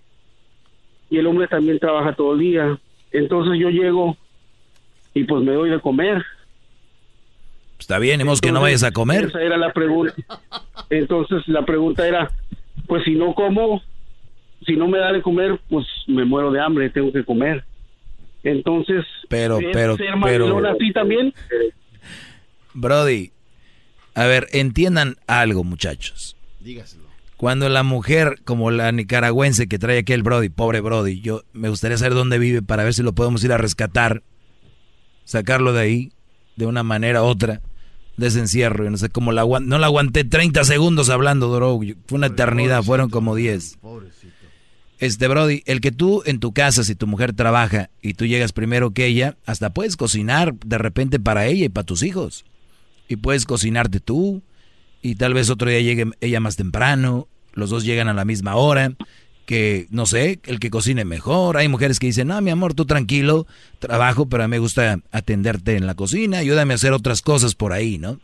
y 1.11 1.19
el 1.19 1.27
hombre 1.29 1.47
también 1.47 1.79
trabaja 1.79 2.13
todo 2.15 2.33
el 2.35 2.41
día. 2.41 2.77
Entonces 3.13 3.59
yo 3.61 3.71
llego 3.71 4.17
y 5.15 5.23
pues 5.25 5.45
me 5.45 5.53
doy 5.53 5.71
de 5.71 5.79
comer. 5.81 6.25
Está 7.87 8.01
bien, 8.01 8.21
hemos 8.21 8.41
que 8.41 8.51
no 8.51 8.61
vayas 8.61 8.83
a 8.83 8.91
comer. 8.91 9.27
Esa 9.27 9.41
era 9.41 9.57
la 9.57 9.73
pregunta. 9.73 10.13
Entonces 10.91 11.47
la 11.47 11.65
pregunta 11.65 12.05
era, 12.05 12.33
pues 12.89 13.05
si 13.05 13.13
no 13.13 13.33
como, 13.33 13.81
si 14.67 14.75
no 14.75 14.89
me 14.89 14.99
da 14.99 15.13
de 15.13 15.23
comer, 15.23 15.61
pues 15.71 15.87
me 16.09 16.25
muero 16.25 16.51
de 16.51 16.61
hambre, 16.61 16.91
tengo 16.91 17.13
que 17.13 17.25
comer. 17.25 17.65
Entonces, 18.43 19.05
Pero, 19.29 19.61
¿es 19.61 19.67
pero, 19.73 19.97
ser 19.97 20.09
pero, 20.21 20.69
así 20.69 20.93
también? 20.93 21.33
Brody, 22.75 23.31
a 24.17 24.25
ver, 24.25 24.49
entiendan 24.51 25.15
algo, 25.29 25.63
muchachos. 25.63 26.37
Dígaselo. 26.59 27.05
Cuando 27.37 27.69
la 27.69 27.85
mujer, 27.85 28.41
como 28.45 28.73
la 28.73 28.91
nicaragüense 28.91 29.69
que 29.69 29.79
trae 29.79 29.99
aquí 29.99 30.13
el 30.13 30.25
Brody, 30.25 30.49
pobre 30.49 30.81
Brody, 30.81 31.21
yo 31.21 31.43
me 31.53 31.69
gustaría 31.69 31.99
saber 31.99 32.15
dónde 32.15 32.41
vive 32.41 32.63
para 32.63 32.83
ver 32.83 32.95
si 32.95 33.05
lo 33.05 33.13
podemos 33.13 33.45
ir 33.45 33.53
a 33.53 33.59
rescatar, 33.59 34.25
sacarlo 35.23 35.73
de 35.73 35.81
ahí, 35.83 36.13
de 36.57 36.67
una 36.67 36.83
manera 36.83 37.23
u 37.23 37.27
otra, 37.27 37.61
de 38.17 38.27
ese 38.29 38.41
encierro. 38.41 38.85
Yo 38.85 38.91
no 38.91 38.97
sé 38.97 39.09
cómo 39.09 39.33
la 39.33 39.43
aguanté, 39.43 39.69
no 39.69 39.79
la 39.79 39.87
aguanté 39.87 40.25
30 40.25 40.65
segundos 40.65 41.11
hablando, 41.11 41.49
duró, 41.49 41.79
fue 42.07 42.19
una 42.19 42.29
eternidad, 42.29 42.83
fueron 42.83 43.11
como 43.11 43.35
10. 43.35 43.79
Este 44.99 45.29
Brody, 45.29 45.63
el 45.67 45.81
que 45.81 45.93
tú 45.93 46.23
en 46.25 46.41
tu 46.41 46.53
casa, 46.53 46.83
si 46.83 46.95
tu 46.95 47.07
mujer 47.07 47.35
trabaja 47.35 47.91
y 48.01 48.15
tú 48.15 48.25
llegas 48.25 48.53
primero 48.53 48.93
que 48.93 49.07
ella, 49.07 49.37
hasta 49.45 49.71
puedes 49.71 49.97
cocinar 49.97 50.55
de 50.65 50.79
repente 50.79 51.21
para 51.21 51.47
ella 51.47 51.67
y 51.67 51.69
para 51.69 51.85
tus 51.85 52.03
hijos. 52.03 52.45
Y 53.09 53.17
puedes 53.17 53.45
cocinarte 53.45 54.01
tú, 54.01 54.43
y 55.03 55.17
tal 55.17 55.35
vez 55.35 55.51
otro 55.51 55.71
día 55.71 55.81
llegue 55.81 56.11
ella 56.21 56.41
más 56.41 56.57
temprano, 56.57 57.29
los 57.53 57.71
dos 57.71 57.85
llegan 57.85 58.09
a 58.09 58.15
la 58.15 58.25
misma 58.25 58.57
hora, 58.57 58.95
que 59.47 59.87
no 59.91 60.05
sé, 60.07 60.41
el 60.47 60.59
que 60.59 60.71
cocine 60.71 61.05
mejor. 61.05 61.57
Hay 61.57 61.69
mujeres 61.69 61.99
que 61.99 62.09
dicen, 62.09 62.29
no, 62.29 62.41
mi 62.43 62.51
amor, 62.51 62.75
tú 62.75 62.85
tranquilo, 62.85 63.47
trabajo, 63.79 64.29
pero 64.29 64.43
a 64.43 64.49
mí 64.49 64.51
me 64.51 64.59
gusta 64.59 64.99
atenderte 65.13 65.77
en 65.77 65.87
la 65.87 65.95
cocina, 65.95 66.39
ayúdame 66.39 66.75
a 66.75 66.77
hacer 66.77 66.93
otras 66.93 67.23
cosas 67.23 67.55
por 67.55 67.73
ahí, 67.73 67.97
¿no? 67.99 68.19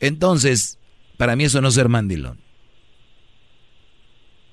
Entonces, 0.00 0.78
para 1.16 1.34
mí 1.36 1.44
eso 1.44 1.60
no 1.60 1.68
es 1.68 1.74
ser 1.74 1.88
mandilón. 1.88 2.38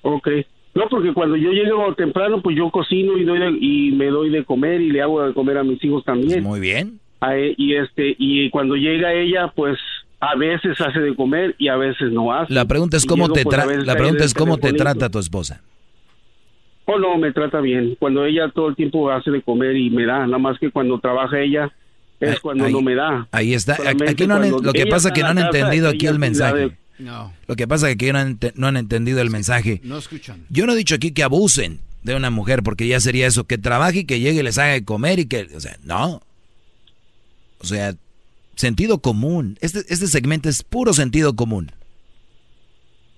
Ok. 0.02 0.28
No, 0.74 0.84
porque 0.88 1.12
cuando 1.12 1.36
yo 1.36 1.50
llego 1.50 1.94
temprano, 1.94 2.40
pues 2.42 2.56
yo 2.56 2.70
cocino 2.70 3.18
y, 3.18 3.24
doy 3.24 3.38
de- 3.40 3.58
y 3.60 3.90
me 3.92 4.06
doy 4.06 4.30
de 4.30 4.44
comer 4.44 4.80
y 4.80 4.90
le 4.90 5.02
hago 5.02 5.26
de 5.26 5.34
comer 5.34 5.58
a 5.58 5.64
mis 5.64 5.82
hijos 5.84 6.04
también. 6.04 6.42
Muy 6.44 6.60
bien. 6.60 7.00
A 7.20 7.36
e- 7.36 7.54
y 7.58 7.74
este 7.74 8.14
y 8.18 8.48
cuando 8.50 8.76
llega 8.76 9.12
ella, 9.12 9.52
pues 9.54 9.78
a 10.20 10.36
veces 10.36 10.80
hace 10.80 11.00
de 11.00 11.14
comer 11.14 11.54
y 11.58 11.68
a 11.68 11.76
veces 11.76 12.12
no 12.12 12.32
hace. 12.32 12.54
La 12.54 12.64
pregunta 12.66 12.96
es 12.96 13.04
cómo 13.04 13.24
llego, 13.24 13.34
te 13.34 13.42
pues, 13.42 13.86
la 13.86 13.94
pregunta 13.96 14.24
es 14.24 14.32
cómo 14.32 14.58
te 14.58 14.72
trata 14.72 15.10
tu 15.10 15.18
esposa. 15.18 15.60
Oh, 16.92 16.98
no, 16.98 17.16
me 17.18 17.32
trata 17.32 17.60
bien. 17.60 17.96
Cuando 17.98 18.24
ella 18.24 18.50
todo 18.54 18.68
el 18.68 18.76
tiempo 18.76 19.10
hace 19.10 19.30
de 19.30 19.42
comer 19.42 19.76
y 19.76 19.90
me 19.90 20.04
da, 20.06 20.26
nada 20.26 20.38
más 20.38 20.58
que 20.58 20.70
cuando 20.70 20.98
trabaja 20.98 21.38
ella 21.40 21.70
es 22.18 22.40
cuando 22.40 22.64
ahí- 22.64 22.72
no 22.72 22.80
me 22.82 22.94
da. 22.94 23.28
Ahí 23.30 23.54
está. 23.54 23.76
Solamente 23.76 24.10
Aquí 24.12 24.26
no 24.26 24.34
han- 24.34 24.40
cuando 24.50 24.62
lo 24.62 24.72
que 24.72 24.86
pasa 24.86 25.08
es 25.08 25.14
que 25.14 25.20
no 25.22 25.28
han 25.28 25.36
casa, 25.36 25.48
entendido 25.48 25.88
aquí 25.88 26.06
el 26.06 26.18
mensaje. 26.18 26.58
de- 26.58 26.76
No. 26.98 27.32
Lo 27.46 27.56
que 27.56 27.66
pasa 27.68 27.88
es 27.88 27.96
que 27.96 28.04
aquí 28.06 28.12
no 28.12 28.18
han, 28.18 28.38
no 28.56 28.66
han 28.66 28.76
entendido 28.76 29.20
el 29.20 29.30
mensaje. 29.30 29.80
No 29.84 29.96
escuchan. 29.98 30.44
Yo 30.50 30.66
no 30.66 30.72
he 30.72 30.76
dicho 30.76 30.94
aquí 30.94 31.12
que 31.12 31.22
abusen 31.22 31.80
de 32.02 32.14
una 32.14 32.30
mujer, 32.30 32.62
porque 32.62 32.86
ya 32.86 32.98
sería 33.00 33.26
eso, 33.26 33.44
que 33.44 33.56
trabaje 33.56 34.00
y 34.00 34.04
que 34.04 34.20
llegue 34.20 34.40
y 34.40 34.42
les 34.42 34.58
haga 34.58 34.72
de 34.72 34.84
comer 34.84 35.18
y 35.18 35.26
que, 35.26 35.48
o 35.56 35.60
sea, 35.60 35.76
no. 35.84 36.20
O 37.58 37.64
sea, 37.64 37.94
sentido 38.56 38.98
común. 38.98 39.56
Este, 39.60 39.78
este 39.88 40.06
segmento 40.08 40.48
es 40.48 40.62
puro 40.62 40.92
sentido 40.92 41.34
común. 41.36 41.72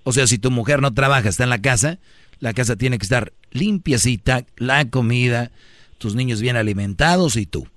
O 0.05 0.13
sea, 0.13 0.27
si 0.27 0.39
tu 0.39 0.51
mujer 0.51 0.81
no 0.83 0.93
trabaja, 0.95 1.29
está 1.29 1.45
en 1.45 1.51
la 1.51 1.61
casa, 1.63 1.99
la 2.43 2.55
casa 2.55 2.75
tiene 2.75 2.99
que 2.99 3.05
estar 3.05 3.33
limpiecita, 3.53 4.45
la 4.57 4.91
comida, 4.91 5.53
tus 5.99 6.17
niños 6.17 6.41
bien 6.41 6.57
alimentados 6.57 7.37
y 7.37 7.47
tú. 7.47 7.69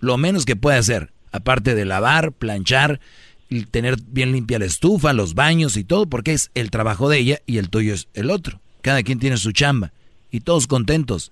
Lo 0.00 0.16
menos 0.16 0.46
que 0.46 0.56
puede 0.56 0.78
hacer, 0.78 1.12
aparte 1.30 1.74
de 1.74 1.84
lavar, 1.84 2.32
planchar, 2.32 3.00
y 3.50 3.66
tener 3.66 3.98
bien 4.06 4.32
limpia 4.32 4.58
la 4.58 4.64
estufa, 4.64 5.12
los 5.12 5.34
baños 5.34 5.76
y 5.76 5.84
todo, 5.84 6.06
porque 6.06 6.32
es 6.32 6.50
el 6.54 6.70
trabajo 6.70 7.10
de 7.10 7.18
ella 7.18 7.42
y 7.44 7.58
el 7.58 7.68
tuyo 7.68 7.92
es 7.92 8.08
el 8.14 8.30
otro. 8.30 8.60
Cada 8.80 9.02
quien 9.02 9.18
tiene 9.18 9.36
su 9.36 9.52
chamba 9.52 9.92
y 10.30 10.40
todos 10.40 10.66
contentos. 10.66 11.30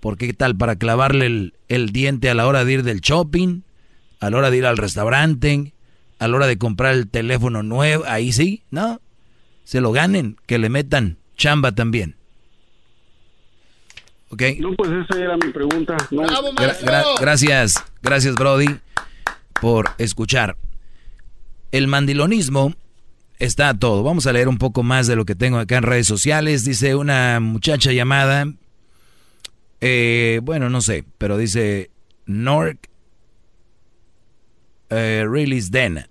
Porque 0.00 0.26
qué 0.26 0.32
tal 0.32 0.56
para 0.56 0.76
clavarle 0.76 1.26
el, 1.26 1.54
el 1.68 1.90
diente 1.90 2.30
a 2.30 2.34
la 2.34 2.46
hora 2.46 2.64
de 2.64 2.72
ir 2.72 2.84
del 2.84 3.02
shopping, 3.02 3.60
a 4.18 4.30
la 4.30 4.38
hora 4.38 4.50
de 4.50 4.56
ir 4.56 4.64
al 4.64 4.78
restaurante, 4.78 5.74
a 6.18 6.26
la 6.26 6.36
hora 6.36 6.46
de 6.46 6.56
comprar 6.56 6.94
el 6.94 7.06
teléfono 7.06 7.62
nuevo, 7.62 8.04
ahí 8.06 8.32
sí, 8.32 8.62
¿no? 8.70 9.02
Se 9.64 9.82
lo 9.82 9.92
ganen, 9.92 10.38
que 10.46 10.58
le 10.58 10.70
metan 10.70 11.18
chamba 11.36 11.72
también. 11.72 12.16
¿Ok? 14.30 14.42
No, 14.58 14.72
pues 14.74 14.90
esa 14.90 15.18
era 15.20 15.36
mi 15.36 15.52
pregunta. 15.52 15.96
No. 16.10 16.22
Gra- 16.22 16.78
gra- 16.80 17.04
gracias, 17.20 17.74
gracias 18.02 18.34
Brody 18.36 18.66
por 19.60 19.90
escuchar. 19.98 20.56
El 21.72 21.86
mandilonismo 21.88 22.74
está 23.38 23.68
a 23.70 23.78
todo. 23.78 24.02
Vamos 24.02 24.26
a 24.26 24.32
leer 24.32 24.48
un 24.48 24.58
poco 24.58 24.82
más 24.82 25.06
de 25.06 25.16
lo 25.16 25.24
que 25.24 25.34
tengo 25.34 25.58
acá 25.58 25.76
en 25.78 25.82
redes 25.82 26.06
sociales. 26.06 26.64
Dice 26.64 26.94
una 26.94 27.40
muchacha 27.40 27.92
llamada, 27.92 28.46
eh, 29.80 30.40
bueno, 30.42 30.70
no 30.70 30.80
sé, 30.80 31.04
pero 31.18 31.36
dice 31.36 31.90
Nork 32.26 32.78
eh, 34.90 35.24
Release 35.28 35.70
Den. 35.70 36.06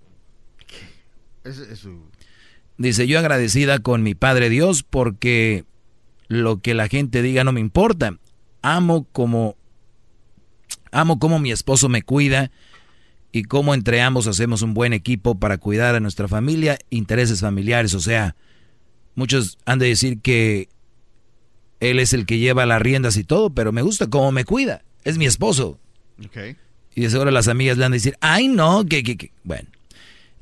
Es, 1.44 1.58
es 1.58 1.78
su- 1.80 2.10
Dice, 2.78 3.06
yo 3.06 3.18
agradecida 3.18 3.78
con 3.80 4.02
mi 4.02 4.14
Padre 4.14 4.48
Dios 4.48 4.82
porque 4.82 5.64
lo 6.30 6.60
que 6.60 6.74
la 6.74 6.86
gente 6.86 7.22
diga 7.22 7.42
no 7.42 7.50
me 7.50 7.58
importa. 7.60 8.16
Amo 8.62 9.04
como 9.12 9.56
amo 10.92 11.18
como 11.18 11.40
mi 11.40 11.50
esposo 11.50 11.88
me 11.88 12.02
cuida 12.02 12.52
y 13.32 13.42
cómo 13.42 13.74
entre 13.74 14.00
ambos 14.00 14.26
hacemos 14.28 14.62
un 14.62 14.72
buen 14.72 14.92
equipo 14.92 15.34
para 15.40 15.58
cuidar 15.58 15.96
a 15.96 16.00
nuestra 16.00 16.28
familia, 16.28 16.78
intereses 16.88 17.40
familiares, 17.40 17.94
o 17.94 18.00
sea, 18.00 18.36
muchos 19.16 19.58
han 19.66 19.78
de 19.80 19.86
decir 19.88 20.20
que 20.20 20.68
él 21.80 21.98
es 21.98 22.12
el 22.12 22.26
que 22.26 22.38
lleva 22.38 22.64
las 22.64 22.80
riendas 22.80 23.16
y 23.16 23.24
todo, 23.24 23.50
pero 23.50 23.72
me 23.72 23.82
gusta 23.82 24.06
cómo 24.08 24.30
me 24.32 24.44
cuida. 24.44 24.82
Es 25.04 25.18
mi 25.18 25.26
esposo. 25.26 25.80
Ok. 26.24 26.56
Y 26.94 27.00
de 27.02 27.10
seguro 27.10 27.30
las 27.32 27.48
amigas 27.48 27.76
le 27.78 27.84
han 27.86 27.92
de 27.92 27.96
decir, 27.96 28.16
ay 28.20 28.46
no, 28.48 28.84
que, 28.84 29.02
que, 29.02 29.16
que. 29.16 29.32
Bueno, 29.44 29.68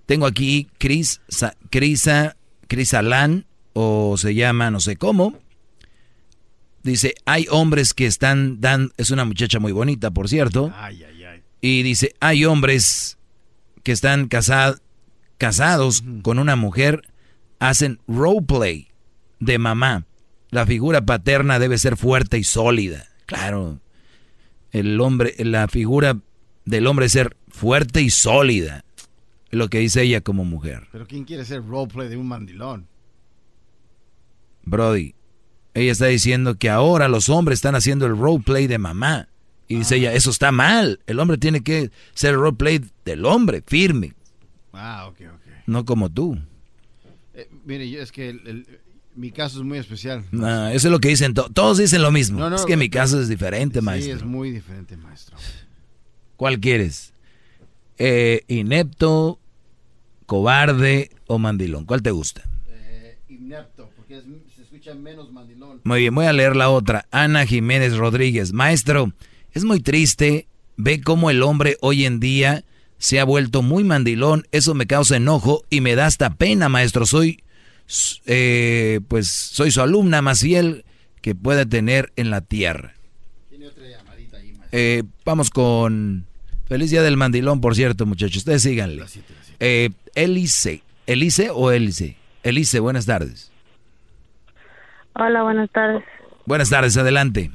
tengo 0.07 0.27
aquí 0.27 0.69
Cris, 0.79 1.21
Sa- 1.29 1.57
Crisa, 1.71 2.37
Crisalán, 2.67 3.47
o 3.73 4.17
se 4.19 4.35
llama 4.35 4.71
no 4.71 4.81
sé 4.81 4.97
cómo. 4.97 5.35
Dice, 6.83 7.15
hay 7.27 7.47
hombres 7.51 7.93
que 7.95 8.07
están 8.07 8.61
dan, 8.61 8.91
es 8.97 9.11
una 9.11 9.25
muchacha 9.25 9.59
muy 9.59 9.73
bonita, 9.73 10.11
por 10.11 10.29
cierto. 10.29 10.73
Ay, 10.77 11.03
ay, 11.05 11.25
ay. 11.25 11.43
Y 11.61 11.83
dice, 11.83 12.15
hay 12.21 12.45
hombres 12.45 13.19
que 13.83 13.93
están 13.93 14.29
casa- 14.29 14.79
casados 15.39 16.05
con 16.23 16.39
una 16.39 16.57
mujer, 16.57 17.03
hacen 17.59 18.01
roleplay 18.07 18.89
de 19.41 19.59
mamá. 19.59 20.07
La 20.51 20.65
figura 20.67 21.05
paterna 21.05 21.59
debe 21.59 21.77
ser 21.79 21.97
fuerte 21.97 22.39
y 22.39 22.45
sólida. 22.45 23.07
Claro. 23.27 23.81
El 24.71 25.01
hombre, 25.01 25.35
la 25.39 25.69
figura 25.69 26.19
del 26.65 26.87
hombre 26.87 27.09
ser 27.09 27.37
fuerte 27.49 28.03
y 28.03 28.11
sólida. 28.11 28.85
Lo 29.51 29.69
que 29.69 29.79
dice 29.79 30.03
ella 30.03 30.21
como 30.21 30.45
mujer. 30.45 30.87
Pero 30.93 31.07
¿quién 31.07 31.25
quiere 31.25 31.45
ser 31.45 31.65
roleplay 31.67 32.09
de 32.09 32.17
un 32.17 32.29
mandilón? 32.29 32.87
Brody, 34.65 35.15
ella 35.81 35.93
está 35.93 36.07
diciendo 36.07 36.57
que 36.57 36.69
ahora 36.71 37.09
los 37.09 37.29
hombres 37.29 37.59
están 37.59 37.75
haciendo 37.75 38.07
el 38.07 38.17
roleplay 38.17 38.67
de 38.67 38.79
mamá. 38.79 39.29
Y 39.67 39.77
dice 39.77 39.97
ella, 39.97 40.13
eso 40.15 40.31
está 40.31 40.51
mal. 40.51 41.01
El 41.07 41.21
hombre 41.21 41.37
tiene 41.39 41.63
que 41.63 41.91
ser 42.15 42.31
el 42.35 42.41
roleplay 42.41 42.81
del 43.05 43.25
hombre, 43.27 43.63
firme, 43.67 44.15
Ah, 44.73 45.07
ok, 45.09 45.17
ok. 45.35 45.53
no 45.67 45.85
como 45.85 46.09
tú. 46.11 46.39
Eh, 47.35 47.49
mire, 47.67 47.89
yo- 47.91 48.01
es 48.01 48.11
que 48.13 48.31
el- 48.31 48.47
el- 48.47 48.67
mi 49.15 49.31
caso 49.31 49.59
es 49.59 49.65
muy 49.65 49.79
especial. 49.79 50.25
No, 50.31 50.69
eso 50.69 50.89
es 50.89 50.93
lo 50.93 51.01
que 51.01 51.09
dicen, 51.09 51.35
to- 51.35 51.51
todos 51.53 51.79
dicen 51.79 52.01
lo 52.03 52.11
mismo. 52.13 52.39
No, 52.39 52.49
no, 52.51 52.57
es 52.57 52.65
que 52.65 52.77
mi 52.77 52.89
caso 52.89 53.21
es 53.21 53.29
diferente, 53.29 53.81
Sí, 53.81 53.85
maestro. 53.85 54.17
es 54.17 54.25
muy 54.25 54.51
diferente, 54.51 54.97
maestro. 54.97 55.37
¿Cuál 56.37 56.61
quieres? 56.61 57.13
Eh, 57.99 58.45
inepto, 58.47 59.39
cobarde 60.27 61.11
o 61.27 61.39
mandilón. 61.39 61.85
¿Cuál 61.85 62.03
te 62.03 62.11
gusta? 62.13 62.45
Eh, 62.69 63.19
inepto, 63.29 63.91
porque 63.97 64.19
es- 64.19 64.25
Muy 65.85 66.01
bien, 66.01 66.15
voy 66.15 66.27
a 66.27 66.33
leer 66.33 66.57
la 66.57 66.71
otra. 66.71 67.07
Ana 67.11 67.47
Jiménez 67.47 67.97
Rodríguez. 67.97 68.53
Maestro, 68.53 69.13
es 69.53 69.65
muy 69.65 69.81
triste. 69.81 70.47
Ve 70.77 71.01
cómo 71.01 71.31
el 71.31 71.43
hombre 71.43 71.77
hoy 71.81 72.05
en 72.05 72.21
día 72.21 72.65
se 72.99 73.21
ha 73.21 73.25
vuelto 73.25 73.63
muy 73.63 73.85
mandilón. 73.85 74.47
Eso 74.53 74.75
me 74.75 74.87
causa 74.87 75.17
enojo 75.17 75.65
y 75.71 75.81
me 75.81 75.95
da 75.95 76.07
hasta 76.07 76.35
pena, 76.35 76.69
maestro. 76.69 77.07
Soy, 77.07 77.43
eh, 78.27 79.01
pues, 79.09 79.29
soy 79.29 79.71
su 79.71 79.81
alumna 79.81 80.23
más 80.23 80.41
fiel 80.41 80.85
que 81.21 81.35
pueda 81.35 81.67
tener 81.67 82.13
en 82.17 82.31
la 82.31 82.41
tierra. 82.41 82.95
Eh, 84.73 85.03
vamos 85.25 85.51
con... 85.51 86.27
Feliz 86.67 86.91
día 86.91 87.03
del 87.03 87.17
mandilón, 87.17 87.63
por 87.63 87.75
cierto, 87.75 88.05
muchachos. 88.05 88.39
Ustedes 88.39 88.63
síganle. 88.63 89.05
Eh, 89.59 89.91
Elice. 90.15 90.83
¿Elice 91.07 91.49
o 91.51 91.71
Elice? 91.71 92.17
Elice, 92.43 92.79
buenas 92.79 93.07
tardes. 93.07 93.51
Hola, 95.19 95.43
buenas 95.43 95.69
tardes. 95.71 96.05
Buenas 96.47 96.71
tardes, 96.71 96.97
adelante. 96.97 97.51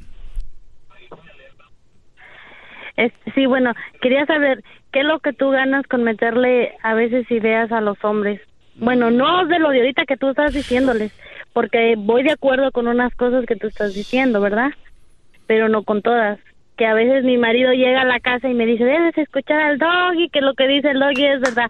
Sí, 3.34 3.46
bueno, 3.46 3.72
quería 4.00 4.24
saber 4.26 4.62
qué 4.92 5.00
es 5.00 5.06
lo 5.06 5.18
que 5.18 5.32
tú 5.32 5.50
ganas 5.50 5.84
con 5.86 6.04
meterle 6.04 6.74
a 6.82 6.94
veces 6.94 7.28
ideas 7.30 7.72
a 7.72 7.80
los 7.80 7.96
hombres. 8.04 8.40
Bueno, 8.76 9.10
no 9.10 9.46
de 9.46 9.58
lo 9.58 9.70
de 9.70 9.78
ahorita 9.78 10.04
que 10.04 10.16
tú 10.16 10.28
estás 10.28 10.52
diciéndoles, 10.52 11.12
porque 11.52 11.94
voy 11.96 12.22
de 12.22 12.32
acuerdo 12.32 12.70
con 12.70 12.86
unas 12.86 13.12
cosas 13.14 13.46
que 13.46 13.56
tú 13.56 13.66
estás 13.66 13.94
diciendo, 13.94 14.40
¿verdad? 14.40 14.70
Pero 15.46 15.68
no 15.68 15.82
con 15.82 16.02
todas. 16.02 16.38
Que 16.76 16.86
a 16.86 16.94
veces 16.94 17.24
mi 17.24 17.38
marido 17.38 17.72
llega 17.72 18.02
a 18.02 18.04
la 18.04 18.20
casa 18.20 18.48
y 18.48 18.54
me 18.54 18.66
dice, 18.66 18.84
debes 18.84 19.16
escuchar 19.16 19.60
al 19.60 19.78
doggy, 19.78 20.28
que 20.28 20.40
lo 20.40 20.54
que 20.54 20.68
dice 20.68 20.90
el 20.90 21.00
doggy 21.00 21.24
es 21.26 21.40
verdad. 21.40 21.68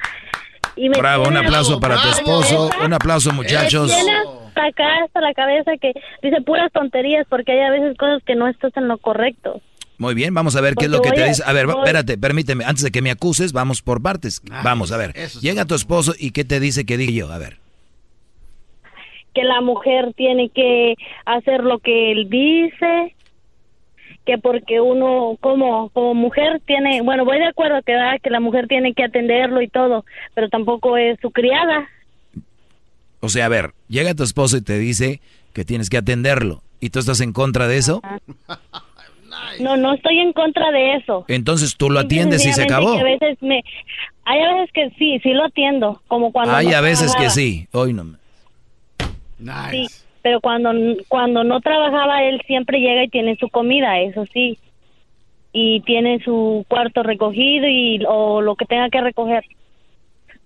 Y 0.77 0.89
me 0.89 0.99
Bravo, 0.99 1.29
un 1.29 1.37
aplauso 1.37 1.79
para 1.81 2.01
tu 2.03 2.09
esposo. 2.09 2.71
Un 2.85 2.93
aplauso, 2.93 3.33
muchachos. 3.33 3.91
Hasta 3.93 4.67
acá, 4.67 5.05
hasta 5.05 5.21
la 5.21 5.35
cabeza 5.35 5.73
que 5.81 5.93
dice 6.23 6.41
puras 6.43 6.71
tonterías 6.73 7.27
porque 7.29 7.53
hay 7.53 7.61
a 7.61 7.71
veces 7.71 7.97
cosas 7.97 8.23
que 8.25 8.35
no 8.35 8.49
estás 8.49 8.77
en 8.77 8.89
lo 8.89 8.99
correcto. 8.99 9.61
Muy 9.99 10.15
bien, 10.15 10.35
vamos 10.35 10.57
a 10.57 10.61
ver 10.61 10.75
qué 10.75 10.87
es 10.87 10.91
lo 10.91 11.01
que 11.01 11.09
Porque 11.11 11.23
te 11.23 11.29
dice. 11.29 11.43
A 11.47 11.53
ver, 11.53 11.67
voy- 11.67 11.77
espérate, 11.79 12.19
permíteme, 12.19 12.65
antes 12.65 12.83
de 12.83 12.91
que 12.91 13.01
me 13.03 13.11
acuses, 13.13 13.53
vamos 13.53 13.81
por 13.83 14.03
partes. 14.03 14.43
Vamos, 14.65 14.91
a 14.91 14.97
ver. 14.97 15.13
Llega 15.41 15.65
tu 15.67 15.75
esposo 15.77 16.15
y 16.19 16.33
¿qué 16.33 16.45
te 16.45 16.59
dice 16.59 16.85
que 16.85 16.97
diga 16.97 17.13
yo? 17.13 17.33
A 17.33 17.39
ver. 17.39 17.59
que 19.35 19.43
la 19.43 19.61
mujer 19.61 20.13
tiene 20.17 20.49
que 20.51 20.95
hacer 21.27 21.65
lo 21.65 21.81
que 21.81 22.13
él 22.13 22.29
dice, 22.31 23.17
que 24.25 24.39
porque 24.39 24.81
uno 24.81 25.37
como 25.41 25.91
como 25.91 26.15
mujer 26.15 26.61
tiene, 26.67 27.03
bueno, 27.03 27.25
voy 27.25 27.39
de 27.39 27.47
acuerdo 27.47 27.83
que 27.83 27.93
¿verdad? 27.93 28.21
que 28.23 28.31
la 28.31 28.41
mujer 28.41 28.67
tiene 28.69 28.95
que 28.95 29.05
atenderlo 29.05 29.63
y 29.63 29.69
todo, 29.69 30.05
pero 30.35 30.49
tampoco 30.49 30.97
es 30.97 31.19
su 31.21 31.31
criada. 31.31 31.89
O 33.21 33.29
sea, 33.29 33.47
a 33.47 33.49
ver, 33.49 33.73
llega 33.89 34.15
tu 34.15 34.23
esposo 34.23 34.57
y 34.57 34.63
te 34.63 34.79
dice 34.79 35.21
que 35.53 35.65
tienes 35.65 35.89
que 35.89 35.99
atenderlo. 35.99 36.63
¿Y 36.81 36.91
tú 36.91 36.99
estás 36.99 37.21
en 37.21 37.33
contra 37.33 37.69
de 37.69 37.79
eso? 37.79 38.03
No, 39.61 39.77
no 39.77 39.95
estoy 39.95 40.19
en 40.19 40.33
contra 40.33 40.71
de 40.71 40.97
eso. 40.97 41.25
Entonces 41.29 41.77
tú 41.77 41.89
lo 41.89 42.01
atiendes 42.01 42.45
y 42.45 42.53
se 42.53 42.63
acabó. 42.65 42.95
que 42.95 43.01
a 43.01 43.05
veces 43.05 43.39
me 43.41 43.63
hay 44.25 44.41
a 44.41 44.55
veces 44.55 44.71
que 44.73 44.91
sí, 44.99 45.21
sí 45.23 45.33
lo 45.33 45.45
atiendo, 45.45 46.01
como 46.09 46.33
cuando 46.33 46.55
Hay 46.55 46.73
a 46.73 46.81
veces 46.81 47.15
que 47.15 47.31
sí. 47.31 47.69
Hoy 47.73 47.93
no. 47.93 48.17
Sí, 49.71 49.87
pero 50.25 50.41
cuando 50.41 50.71
cuando 51.09 51.45
no 51.45 51.61
trabajaba 51.61 52.23
él 52.23 52.41
siempre 52.47 52.81
llega 52.81 53.05
y 53.05 53.09
tiene 53.09 53.37
su 53.37 53.51
comida, 53.51 54.01
eso 54.01 54.25
sí. 54.33 54.59
Y 55.53 55.83
tiene 55.83 56.19
su 56.25 56.65
cuarto 56.67 57.03
recogido 57.03 57.69
y 57.69 58.03
o 58.09 58.41
lo 58.41 58.57
que 58.57 58.65
tenga 58.65 58.89
que 58.89 59.03
recoger. 59.03 59.45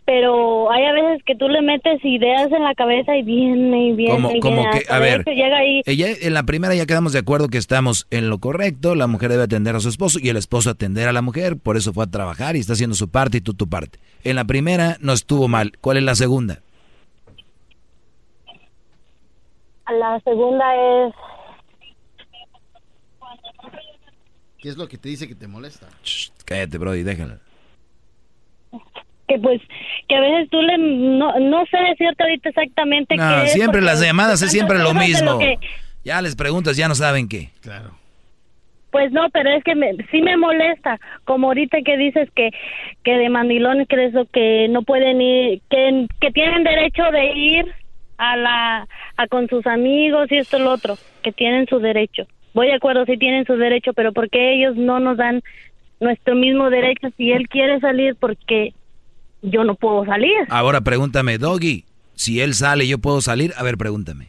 Pero 0.05 0.73
hay 0.73 0.85
a 0.85 0.93
veces 0.93 1.23
que 1.25 1.37
tú 1.37 1.49
le 1.49 1.63
metes 1.63 2.05
ideas 2.05 2.51
en 2.51 2.65
la 2.65 2.75
cabeza 2.75 3.17
y 3.17 3.23
viene 3.23 3.91
y 3.91 3.93
viene 3.93 4.15
Como, 4.17 4.35
y 4.35 4.41
como 4.41 4.63
viene. 4.63 4.81
que, 4.81 4.93
a 4.93 4.99
ver, 4.99 5.25
llega 5.25 5.59
ahí 5.59 5.83
ella, 5.87 6.09
en 6.23 6.35
la 6.35 6.43
primera 6.43 6.75
ya 6.75 6.85
quedamos 6.85 7.13
de 7.13 7.21
acuerdo 7.21 7.47
que 7.47 7.59
estamos 7.59 8.09
en 8.11 8.31
lo 8.31 8.39
correcto, 8.39 8.97
la 8.97 9.07
mujer 9.07 9.31
debe 9.31 9.45
atender 9.45 9.77
a 9.77 9.81
su 9.81 9.91
esposo 9.91 10.19
y 10.21 10.29
el 10.29 10.37
esposo 10.37 10.71
atender 10.71 11.07
a 11.07 11.13
la 11.13 11.23
mujer, 11.23 11.57
por 11.57 11.77
eso 11.77 11.93
fue 11.93 12.03
a 12.03 12.09
trabajar 12.09 12.57
y 12.57 12.59
está 12.59 12.73
haciendo 12.73 12.97
su 12.97 13.11
parte 13.11 13.39
y 13.39 13.43
tú 13.43 13.55
tu 13.55 13.69
parte. 13.69 14.01
En 14.25 14.35
la 14.35 14.45
primera 14.45 14.97
no 15.01 15.13
estuvo 15.13 15.47
mal, 15.47 15.75
¿cuál 15.81 15.99
es 15.99 16.03
la 16.03 16.17
segunda? 16.17 16.63
La 19.93 20.21
segunda 20.21 20.75
es 20.75 21.15
¿Qué 24.59 24.69
es 24.69 24.77
lo 24.77 24.89
que 24.89 24.99
te 24.99 25.09
dice 25.09 25.29
que 25.29 25.35
te 25.35 25.47
molesta? 25.47 25.87
Cállate, 26.45 26.79
Brody, 26.79 27.03
déjala. 27.05 27.39
que 29.29 29.39
pues 29.39 29.61
que 30.09 30.17
a 30.17 30.21
veces 30.21 30.49
tú 30.51 30.61
le 30.63 30.79
no, 30.79 31.39
no 31.39 31.65
sé 31.67 31.77
decirte 31.91 32.23
ahorita 32.23 32.49
exactamente 32.49 33.15
No, 33.17 33.29
qué 33.29 33.45
es, 33.45 33.53
siempre 33.53 33.83
las 33.83 34.01
llamadas 34.01 34.41
es 34.43 34.51
siempre 34.51 34.79
lo 34.79 34.95
mismo. 34.95 35.39
que- 35.39 35.59
Ya 36.05 36.21
les 36.23 36.35
preguntas, 36.35 36.77
ya 36.77 36.89
no 36.89 36.95
saben 36.95 37.29
qué. 37.29 37.51
Claro. 37.61 37.91
Pues 38.91 39.13
no, 39.13 39.29
pero 39.31 39.51
es 39.51 39.63
que 39.65 39.75
me, 39.75 39.93
sí 40.11 40.23
me 40.23 40.39
molesta, 40.39 40.99
como 41.25 41.49
ahorita 41.49 41.77
que 41.85 41.99
dices 41.99 42.31
que, 42.35 42.49
que 43.05 43.13
de 43.19 43.29
mandilones, 43.29 43.87
que 43.87 44.03
eso, 44.07 44.25
que 44.33 44.67
no 44.71 44.81
pueden 44.83 45.21
ir, 45.21 45.61
que, 45.69 46.07
que 46.23 46.31
tienen 46.31 46.65
derecho 46.65 47.03
de 47.13 47.27
ir 47.35 47.75
a 48.19 48.37
la, 48.37 48.89
a 49.17 49.27
con 49.29 49.49
sus 49.49 49.67
amigos 49.67 50.31
y 50.31 50.37
esto 50.37 50.59
y 50.59 50.63
lo 50.63 50.73
otro, 50.73 50.99
que 51.23 51.33
tienen 51.33 51.67
su 51.67 51.79
derecho. 51.79 52.27
Voy 52.53 52.67
de 52.67 52.75
acuerdo, 52.75 53.05
sí 53.07 53.17
tienen 53.17 53.47
su 53.47 53.55
derecho, 53.57 53.93
pero 53.95 54.13
¿por 54.13 54.29
qué 54.29 54.55
ellos 54.55 54.77
no 54.77 55.01
nos 55.01 55.17
dan 55.17 55.43
nuestro 56.01 56.35
mismo 56.35 56.71
derecho 56.71 57.09
si 57.17 57.31
él 57.31 57.49
quiere 57.49 57.81
salir? 57.81 58.17
Porque 58.17 58.75
yo 59.43 59.65
no 59.65 59.77
puedo 59.77 60.05
salir. 60.05 60.35
Ahora 60.51 60.81
pregúntame, 60.81 61.39
Doggy, 61.39 61.85
si 62.15 62.41
él 62.41 62.55
sale, 62.55 62.87
¿yo 62.87 62.99
puedo 62.99 63.21
salir? 63.21 63.53
A 63.57 63.63
ver, 63.63 63.79
pregúntame. 63.79 64.29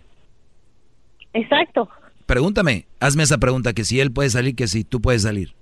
Exacto. 1.34 1.90
Pregúntame, 2.26 2.86
hazme 3.00 3.24
esa 3.24 3.40
pregunta, 3.40 3.74
que 3.74 3.84
si 3.84 4.00
él 4.00 4.12
puede 4.12 4.30
salir, 4.30 4.56
que 4.56 4.68
si 4.68 4.84
tú 4.84 5.02
puedes 5.02 5.24
salir. 5.24 5.54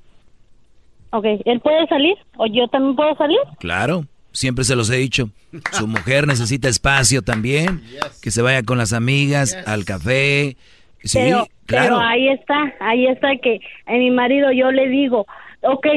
Ok, 1.12 1.26
¿él 1.46 1.62
puede 1.62 1.88
salir 1.88 2.16
o 2.38 2.46
yo 2.48 2.68
también 2.68 2.96
puedo 2.98 3.16
salir? 3.16 3.40
Claro, 3.60 4.04
siempre 4.32 4.64
se 4.64 4.76
los 4.76 4.90
he 4.90 4.98
dicho. 4.98 5.30
Su 5.72 5.88
mujer 5.88 6.28
necesita 6.28 6.70
espacio 6.70 7.22
también, 7.22 7.84
que 8.22 8.32
se 8.32 8.42
vaya 8.42 8.64
con 8.64 8.78
las 8.78 8.94
amigas 8.94 9.56
al 9.66 9.86
café. 9.86 10.58
Sí, 11.04 11.20
pero, 11.20 11.48
claro. 11.66 11.96
pero 11.96 12.00
ahí 12.00 12.30
está, 12.30 12.74
ahí 12.80 13.08
está 13.08 13.30
que 13.42 13.60
a 13.86 13.94
mi 13.94 14.12
marido 14.12 14.52
yo 14.52 14.72
le 14.72 14.90
digo, 14.90 15.26
ok, 15.62 15.88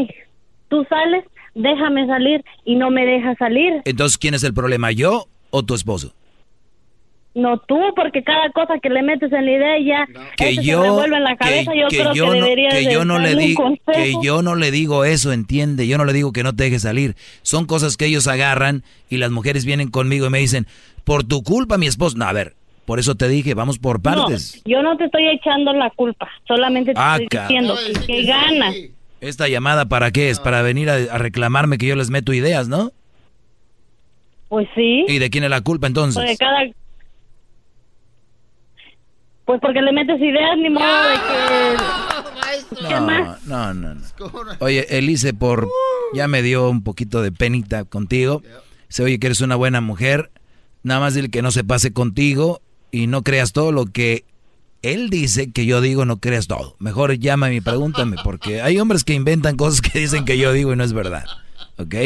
tú 0.68 0.86
sales, 0.88 1.24
déjame 1.54 2.06
salir 2.06 2.44
y 2.64 2.76
no 2.76 2.90
me 2.90 3.04
deja 3.04 3.34
salir. 3.36 3.82
Entonces, 3.84 4.18
¿quién 4.18 4.34
es 4.34 4.44
el 4.44 4.54
problema, 4.54 4.92
yo 4.92 5.26
o 5.50 5.64
tu 5.64 5.74
esposo? 5.74 6.14
No 7.32 7.58
tú, 7.58 7.78
porque 7.94 8.24
cada 8.24 8.50
cosa 8.50 8.80
que 8.82 8.90
le 8.90 9.02
metes 9.02 9.32
en 9.32 9.44
la 9.44 9.50
idea 9.52 9.78
ya 9.78 10.06
que 10.36 10.48
eso 10.50 10.62
se 10.62 10.66
yo 10.66 11.04
en 11.04 11.10
la 11.22 11.30
que, 11.30 11.36
cabeza, 11.36 11.72
yo 11.76 11.86
que 11.88 11.98
creo 11.98 12.12
yo 12.12 12.24
que 12.32 12.38
no 12.40 12.44
debería 12.44 12.70
que 12.70 12.84
yo 12.92 13.04
no 13.04 13.18
le 13.20 13.36
digo 13.36 13.72
que 13.92 14.14
yo 14.20 14.42
no 14.42 14.56
le 14.56 14.70
digo 14.72 15.04
eso 15.04 15.32
entiende 15.32 15.86
yo 15.86 15.96
no 15.96 16.04
le 16.04 16.12
digo 16.12 16.32
que 16.32 16.42
no 16.42 16.56
te 16.56 16.64
deje 16.64 16.80
salir. 16.80 17.14
Son 17.42 17.66
cosas 17.66 17.96
que 17.96 18.06
ellos 18.06 18.26
agarran 18.26 18.82
y 19.08 19.18
las 19.18 19.30
mujeres 19.30 19.64
vienen 19.64 19.90
conmigo 19.92 20.26
y 20.26 20.30
me 20.30 20.38
dicen 20.40 20.66
por 21.04 21.22
tu 21.22 21.44
culpa 21.44 21.78
mi 21.78 21.86
esposo 21.86 22.18
no 22.18 22.24
a 22.24 22.32
ver 22.32 22.54
por 22.84 22.98
eso 22.98 23.14
te 23.14 23.28
dije 23.28 23.54
vamos 23.54 23.78
por 23.78 24.02
partes. 24.02 24.60
No, 24.66 24.72
yo 24.72 24.82
no 24.82 24.96
te 24.96 25.04
estoy 25.04 25.28
echando 25.28 25.72
la 25.72 25.90
culpa, 25.90 26.28
solamente 26.48 26.92
te 26.94 26.98
Ah, 27.00 27.16
estoy 27.20 27.38
diciendo 27.42 27.76
que, 27.76 28.06
que 28.06 28.22
ganas. 28.24 28.74
esta 29.20 29.46
llamada 29.46 29.84
para 29.86 30.10
qué 30.10 30.30
es 30.30 30.40
para 30.40 30.62
venir 30.62 30.90
a, 30.90 30.94
a 30.94 31.18
reclamarme 31.18 31.78
que 31.78 31.86
yo 31.86 31.94
les 31.94 32.10
meto 32.10 32.32
ideas 32.32 32.66
no 32.66 32.90
Pues 34.48 34.66
sí. 34.74 35.04
y 35.06 35.20
de 35.20 35.30
quién 35.30 35.44
es 35.44 35.50
la 35.50 35.60
culpa 35.60 35.86
entonces 35.86 36.20
Porque 36.20 36.36
cada... 36.36 36.62
Pues 39.50 39.60
porque 39.60 39.82
le 39.82 39.90
metes 39.90 40.20
ideas, 40.20 40.56
ni 40.58 40.70
modo 40.70 40.86
de 40.86 41.14
que... 42.78 42.86
¿Qué 42.86 43.00
más? 43.00 43.44
No, 43.46 43.74
no, 43.74 43.96
no. 43.96 44.00
Oye, 44.60 44.86
Elise, 44.96 45.34
por 45.34 45.66
ya 46.14 46.28
me 46.28 46.40
dio 46.40 46.70
un 46.70 46.84
poquito 46.84 47.20
de 47.20 47.32
penita 47.32 47.82
contigo. 47.84 48.44
Dice, 48.86 49.02
oye, 49.02 49.18
que 49.18 49.26
eres 49.26 49.40
una 49.40 49.56
buena 49.56 49.80
mujer. 49.80 50.30
Nada 50.84 51.00
más 51.00 51.14
dile 51.14 51.30
que 51.30 51.42
no 51.42 51.50
se 51.50 51.64
pase 51.64 51.92
contigo 51.92 52.62
y 52.92 53.08
no 53.08 53.24
creas 53.24 53.52
todo 53.52 53.72
lo 53.72 53.86
que 53.86 54.24
él 54.82 55.10
dice 55.10 55.50
que 55.50 55.66
yo 55.66 55.80
digo, 55.80 56.04
no 56.04 56.18
creas 56.18 56.46
todo. 56.46 56.76
Mejor 56.78 57.18
llámame 57.18 57.56
y 57.56 57.60
pregúntame, 57.60 58.18
porque 58.22 58.62
hay 58.62 58.78
hombres 58.78 59.02
que 59.02 59.14
inventan 59.14 59.56
cosas 59.56 59.80
que 59.80 59.98
dicen 59.98 60.24
que 60.24 60.38
yo 60.38 60.52
digo 60.52 60.72
y 60.72 60.76
no 60.76 60.84
es 60.84 60.92
verdad. 60.92 61.24
¿Ok? 61.76 61.96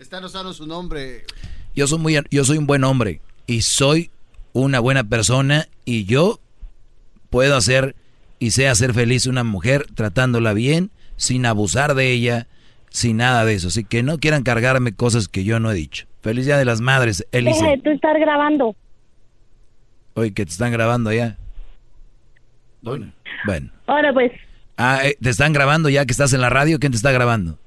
Están 0.00 0.24
usando 0.24 0.52
su 0.52 0.66
nombre. 0.66 1.24
Yo 1.72 1.86
soy 1.86 2.00
muy, 2.00 2.18
yo 2.32 2.44
soy 2.44 2.58
un 2.58 2.66
buen 2.66 2.82
hombre 2.82 3.20
y 3.46 3.62
soy 3.62 4.10
una 4.52 4.80
buena 4.80 5.04
persona 5.04 5.68
y 5.84 6.04
yo 6.04 6.40
puedo 7.30 7.56
hacer 7.56 7.94
y 8.38 8.50
sé 8.50 8.68
hacer 8.68 8.92
feliz 8.94 9.26
a 9.26 9.30
una 9.30 9.44
mujer 9.44 9.86
tratándola 9.94 10.52
bien, 10.52 10.90
sin 11.16 11.46
abusar 11.46 11.94
de 11.94 12.10
ella, 12.12 12.46
sin 12.90 13.18
nada 13.18 13.44
de 13.44 13.54
eso. 13.54 13.68
Así 13.68 13.84
que 13.84 14.02
no 14.02 14.18
quieran 14.18 14.42
cargarme 14.42 14.92
cosas 14.92 15.28
que 15.28 15.44
yo 15.44 15.60
no 15.60 15.70
he 15.70 15.74
dicho. 15.74 16.06
Feliz 16.22 16.46
Día 16.46 16.58
de 16.58 16.64
las 16.64 16.80
Madres, 16.80 17.26
Deja 17.32 17.44
de 17.44 17.50
Elise. 17.50 17.80
tú 17.82 17.90
estar 17.90 18.18
grabando. 18.18 18.74
Oye, 20.14 20.32
que 20.34 20.44
te 20.44 20.50
están 20.50 20.72
grabando 20.72 21.12
ya. 21.12 21.36
Bueno. 22.82 23.12
Ahora 23.86 24.12
pues, 24.12 24.32
Ah, 24.76 25.00
eh, 25.04 25.16
¿te 25.20 25.28
están 25.28 25.52
grabando 25.52 25.88
ya 25.90 26.06
que 26.06 26.12
estás 26.12 26.32
en 26.32 26.40
la 26.40 26.48
radio? 26.48 26.78
¿Quién 26.78 26.92
te 26.92 26.96
está 26.96 27.12
grabando? 27.12 27.58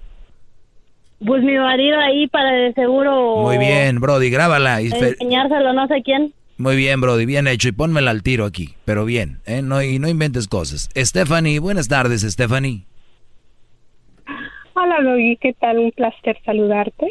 pues 1.25 1.41
mi 1.41 1.57
marido 1.57 1.97
ahí 1.99 2.27
para 2.27 2.51
de 2.51 2.73
seguro... 2.73 3.37
Muy 3.37 3.57
bien, 3.57 4.01
Brody, 4.01 4.29
grábala. 4.29 4.81
Y 4.81 4.87
Enseñárselo 4.91 5.71
no 5.71 5.87
sé 5.87 6.01
quién. 6.03 6.33
Muy 6.57 6.75
bien, 6.75 7.01
Brody, 7.01 7.25
bien 7.25 7.47
hecho. 7.47 7.69
Y 7.69 7.71
pónmela 7.71 8.11
al 8.11 8.21
tiro 8.21 8.45
aquí, 8.45 8.75
pero 8.85 9.05
bien, 9.05 9.39
¿eh? 9.45 9.61
No, 9.61 9.81
y 9.81 9.97
no 9.99 10.07
inventes 10.07 10.47
cosas. 10.47 10.89
Stephanie, 10.95 11.59
buenas 11.59 11.87
tardes, 11.87 12.21
Stephanie. 12.21 12.85
Hola, 14.75 15.01
Doggy, 15.01 15.37
¿qué 15.37 15.53
tal? 15.53 15.79
Un 15.79 15.91
placer 15.91 16.37
saludarte. 16.45 17.07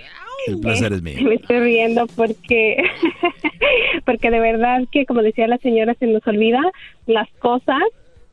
El 0.46 0.60
placer 0.60 0.92
es 0.92 1.02
mío. 1.02 1.18
Me 1.22 1.36
estoy 1.36 1.60
riendo 1.60 2.06
porque, 2.16 2.76
porque 4.04 4.30
de 4.30 4.40
verdad 4.40 4.82
que, 4.90 5.06
como 5.06 5.22
decía 5.22 5.46
la 5.46 5.58
señora, 5.58 5.94
se 5.94 6.06
nos 6.06 6.26
olvida 6.26 6.60
las 7.06 7.28
cosas, 7.38 7.82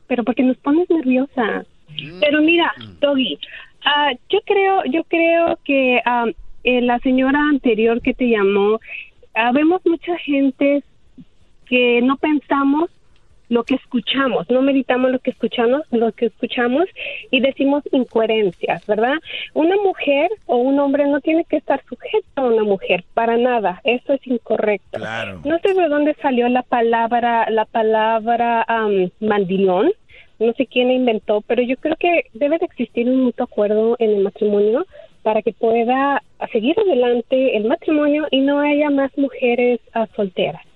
pero 0.06 0.24
porque 0.24 0.42
nos 0.42 0.56
pones 0.58 0.88
nerviosa. 0.90 1.64
Pero 2.20 2.40
mira, 2.42 2.72
Doggy, 3.00 3.38
ah, 3.84 4.12
yo 4.28 4.40
creo, 4.46 4.84
yo 4.86 5.04
creo 5.04 5.58
que 5.64 6.00
ah, 6.04 6.26
eh, 6.64 6.80
la 6.80 6.98
señora 7.00 7.40
anterior 7.50 8.00
que 8.00 8.14
te 8.14 8.28
llamó, 8.28 8.80
ah, 9.34 9.52
vemos 9.52 9.80
mucha 9.84 10.16
gente 10.18 10.82
que 11.70 12.02
no 12.02 12.16
pensamos 12.16 12.90
lo 13.48 13.64
que 13.64 13.74
escuchamos, 13.74 14.48
no 14.50 14.60
meditamos 14.62 15.10
lo 15.10 15.18
que 15.18 15.30
escuchamos, 15.30 15.82
lo 15.90 16.12
que 16.12 16.26
escuchamos 16.26 16.84
y 17.30 17.40
decimos 17.40 17.82
incoherencias, 17.90 18.86
¿verdad? 18.86 19.14
Una 19.54 19.76
mujer 19.76 20.30
o 20.46 20.56
un 20.56 20.78
hombre 20.78 21.06
no 21.06 21.20
tiene 21.20 21.44
que 21.44 21.56
estar 21.56 21.82
sujeto 21.88 22.26
a 22.36 22.42
una 22.42 22.62
mujer 22.64 23.04
para 23.14 23.36
nada, 23.36 23.80
eso 23.84 24.12
es 24.12 24.24
incorrecto. 24.26 24.98
Claro. 24.98 25.40
No 25.44 25.58
sé 25.60 25.74
de 25.74 25.88
dónde 25.88 26.14
salió 26.22 26.48
la 26.48 26.62
palabra, 26.62 27.50
la 27.50 27.64
palabra 27.64 28.64
am, 28.68 29.10
mandilón, 29.20 29.90
no 30.38 30.52
sé 30.54 30.66
quién 30.66 30.88
la 30.88 30.94
inventó, 30.94 31.40
pero 31.42 31.62
yo 31.62 31.76
creo 31.76 31.96
que 31.96 32.26
debe 32.34 32.58
de 32.58 32.66
existir 32.66 33.08
un 33.08 33.24
mutuo 33.24 33.44
acuerdo 33.44 33.96
en 33.98 34.10
el 34.10 34.22
matrimonio 34.22 34.86
para 35.22 35.42
que 35.42 35.52
pueda 35.52 36.22
seguir 36.52 36.78
adelante 36.78 37.56
el 37.56 37.64
matrimonio 37.64 38.26
y 38.30 38.40
no 38.40 38.60
haya 38.60 38.90
más 38.90 39.16
mujeres 39.18 39.80
ah, 39.92 40.06
solteras. 40.16 40.69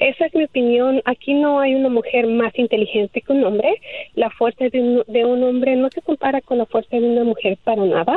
Esa 0.00 0.26
es 0.26 0.34
mi 0.34 0.44
opinión. 0.44 1.02
Aquí 1.04 1.34
no 1.34 1.60
hay 1.60 1.74
una 1.74 1.88
mujer 1.88 2.26
más 2.26 2.56
inteligente 2.58 3.20
que 3.20 3.32
un 3.32 3.44
hombre. 3.44 3.80
La 4.14 4.30
fuerza 4.30 4.68
de 4.68 4.80
un, 4.80 5.02
de 5.06 5.24
un 5.24 5.42
hombre 5.42 5.76
no 5.76 5.90
se 5.90 6.02
compara 6.02 6.40
con 6.40 6.58
la 6.58 6.66
fuerza 6.66 6.96
de 6.96 7.06
una 7.06 7.24
mujer 7.24 7.58
para 7.64 7.84
nada. 7.84 8.16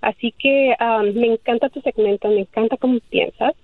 Así 0.00 0.34
que 0.38 0.74
um, 0.80 1.12
me 1.14 1.28
encanta 1.28 1.68
tu 1.68 1.80
segmento, 1.80 2.28
me 2.28 2.40
encanta 2.40 2.76
cómo 2.76 2.98
piensas. 3.10 3.54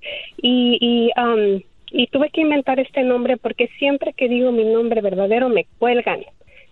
Y, 0.40 0.78
y, 0.80 1.20
um, 1.20 1.60
y 1.90 2.06
tuve 2.08 2.30
que 2.30 2.42
inventar 2.42 2.80
este 2.80 3.02
nombre 3.02 3.36
porque 3.36 3.68
siempre 3.78 4.12
que 4.12 4.28
digo 4.28 4.52
mi 4.52 4.64
nombre 4.64 5.00
verdadero 5.00 5.48
me 5.48 5.66
cuelgan. 5.78 6.20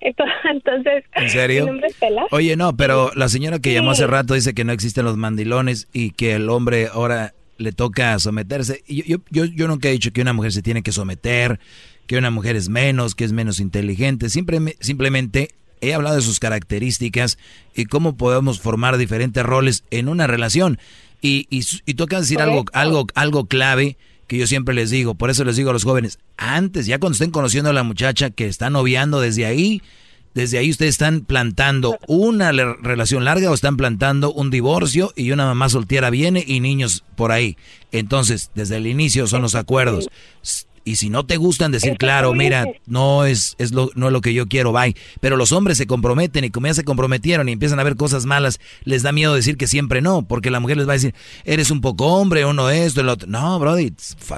Entonces, 0.01 1.05
¿En 1.15 1.31
serio? 1.31 1.65
mi 1.65 1.71
nombre 1.71 1.89
es 1.89 1.97
Pela. 1.97 2.27
Oye, 2.31 2.57
no, 2.57 2.77
pero 2.77 3.11
la 3.15 3.29
señora 3.29 3.59
que 3.59 3.73
llamó 3.73 3.93
hace 3.93 4.07
rato 4.07 4.35
dice 4.35 4.55
que 4.55 4.65
no 4.65 4.73
existen 4.73 5.05
los 5.05 5.17
mandilones 5.17 5.89
y 5.93 6.11
que 6.11 6.35
el 6.35 6.49
hombre 6.51 6.89
ahora 6.93 7.33
le 7.59 7.73
toca 7.73 8.19
someterse. 8.19 8.83
Yo, 8.87 9.03
yo, 9.07 9.19
yo, 9.31 9.45
yo 9.45 9.69
nunca 9.69 9.89
he 9.89 9.93
dicho 9.93 10.13
que 10.13 10.21
una 10.23 10.33
mujer 10.33 10.53
se 10.53 10.63
tiene 10.63 10.83
que 10.83 10.93
someter, 10.93 11.59
que 12.07 12.17
una 12.17 12.31
mujer 12.31 12.57
es 12.57 12.69
menos, 12.69 13.15
que 13.15 13.25
es 13.25 13.33
menos 13.33 13.61
inteligente. 13.61 14.31
Siempre, 14.31 14.61
me- 14.61 14.77
simplemente 14.81 15.51
he 15.81 15.95
hablado 15.95 16.17
de 16.17 16.23
sus 16.23 16.39
características 16.41 17.39
y 17.75 17.87
cómo 17.87 18.17
podemos 18.17 18.61
formar 18.61 18.97
diferentes 18.97 19.45
roles 19.45 19.85
en 19.91 20.09
una 20.09 20.27
relación. 20.27 20.79
Y, 21.23 21.47
y, 21.51 21.65
y 21.87 21.95
de 21.95 22.07
decir 22.07 22.41
algo, 22.41 22.65
algo, 22.73 23.07
algo 23.15 23.47
clave 23.47 23.97
que 24.27 24.39
yo 24.39 24.47
siempre 24.47 24.75
les 24.75 24.91
digo, 24.91 25.15
por 25.15 25.31
eso 25.31 25.45
les 25.45 25.57
digo 25.57 25.71
a 25.71 25.73
los 25.73 25.85
jóvenes, 25.85 26.19
antes, 26.37 26.87
ya 26.87 26.99
cuando 26.99 27.15
estén 27.15 27.31
conociendo 27.31 27.71
a 27.71 27.73
la 27.73 27.85
muchacha 27.85 28.31
que 28.31 28.47
está 28.47 28.71
noviando 28.71 29.21
desde 29.21 29.47
ahí, 29.47 29.83
desde 30.37 30.59
ahí 30.59 30.69
ustedes 30.69 30.97
están 30.97 31.23
plantando 31.23 31.99
una 32.07 32.53
relación 32.53 33.25
larga 33.25 33.51
o 33.51 33.55
están 33.55 33.79
plantando 33.79 34.35
un 34.35 34.51
divorcio 34.51 35.11
y 35.17 35.31
una 35.31 35.47
mamá 35.47 35.71
soltera 35.71 36.11
viene 36.11 36.45
y 36.47 36.61
niños 36.61 37.05
por 37.17 37.33
ahí. 37.33 37.57
Entonces, 37.91 38.51
desde 38.55 38.77
el 38.77 38.87
inicio 38.87 39.27
son 39.29 39.41
los 39.41 39.55
acuerdos. 39.55 40.11
Y 40.87 40.97
si 40.97 41.11
no 41.11 41.27
te 41.27 41.37
gustan, 41.37 41.73
decir, 41.73 41.99
claro, 41.99 42.33
mira, 42.33 42.65
no 42.87 43.25
es, 43.25 43.57
es 43.59 43.73
lo, 43.73 43.91
no 43.97 44.07
es 44.07 44.13
lo 44.13 44.21
que 44.21 44.33
yo 44.33 44.47
quiero, 44.47 44.71
bye. 44.71 44.95
Pero 45.21 45.37
los 45.37 45.51
hombres 45.51 45.79
se 45.79 45.89
comprometen 45.89 46.45
y 46.45 46.51
como 46.51 46.69
ya 46.69 46.75
se 46.75 46.85
comprometieron 46.85 47.49
y 47.49 47.53
empiezan 47.53 47.81
a 47.81 47.83
ver 47.83 47.97
cosas 47.97 48.25
malas, 48.25 48.61
les 48.85 49.03
da 49.03 49.11
miedo 49.11 49.35
decir 49.35 49.57
que 49.57 49.67
siempre 49.67 50.01
no, 50.01 50.23
porque 50.23 50.49
la 50.49 50.61
mujer 50.61 50.77
les 50.77 50.87
va 50.87 50.93
a 50.93 50.95
decir, 50.95 51.13
eres 51.45 51.73
un 51.73 51.81
poco 51.81 52.07
hombre, 52.07 52.45
uno 52.45 52.71
esto, 52.71 53.01
el 53.01 53.09
otro. 53.09 53.29
No, 53.29 53.59
Brody, 53.59 53.93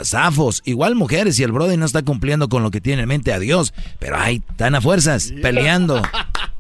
zafos. 0.05 0.63
Igual 0.65 0.95
mujeres, 0.95 1.37
si 1.37 1.43
el 1.43 1.53
Brody 1.53 1.77
no 1.77 1.85
está 1.85 2.03
cumpliendo 2.03 2.49
con 2.49 2.63
lo 2.63 2.71
que 2.71 2.81
tiene 2.81 3.03
en 3.03 3.09
mente, 3.09 3.35
adiós. 3.35 3.75
Pero 3.99 4.17
ay, 4.19 4.43
están 4.49 4.75
a 4.75 4.81
fuerzas, 4.81 5.31
peleando. 5.43 6.01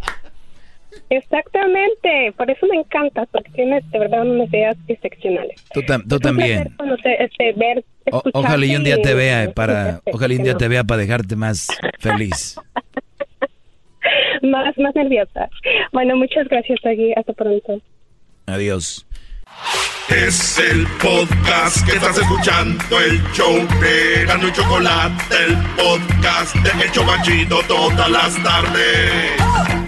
Exactamente, 1.11 2.33
por 2.37 2.51
eso 2.51 2.67
me 2.67 2.77
encanta, 2.77 3.25
porque 3.33 3.51
tienes 3.53 3.89
de 3.91 3.99
verdad 3.99 4.27
unas 4.27 4.49
ideas 4.51 4.77
excepcionales. 4.89 5.65
Tú, 5.73 5.83
también. 6.19 6.75
Este, 7.19 7.55
ojalá 8.35 8.67
y 8.67 8.77
un 8.77 8.85
día 8.85 9.01
te 9.01 9.15
vea 9.15 9.45
eh, 9.45 9.49
para, 9.49 10.01
ojalá 10.13 10.35
un 10.35 10.43
día 10.43 10.55
te 10.55 10.69
vea 10.69 10.85
para 10.85 11.01
dejarte 11.01 11.35
más 11.35 11.69
feliz. 11.99 12.57
más, 14.43 14.77
más 14.77 14.95
nerviosa. 14.95 15.49
Bueno, 15.93 16.17
muchas 16.17 16.47
gracias, 16.49 16.79
Agui. 16.85 17.13
Hasta 17.17 17.33
pronto. 17.33 17.81
Adiós. 18.47 19.07
Es 20.09 20.59
el 20.59 20.87
podcast 21.03 21.87
que 21.87 21.97
estás 21.97 22.17
escuchando, 22.17 22.99
el 23.01 23.21
show 23.33 23.55
de 23.81 24.25
Gano 24.25 24.49
y 24.49 24.53
Chocolate, 24.53 25.37
el 25.47 25.57
podcast 25.77 26.55
de 26.57 26.85
El 26.85 26.93
Chobachito 26.93 27.61
todas 27.69 28.11
las 28.11 28.43
tardes. 28.43 29.88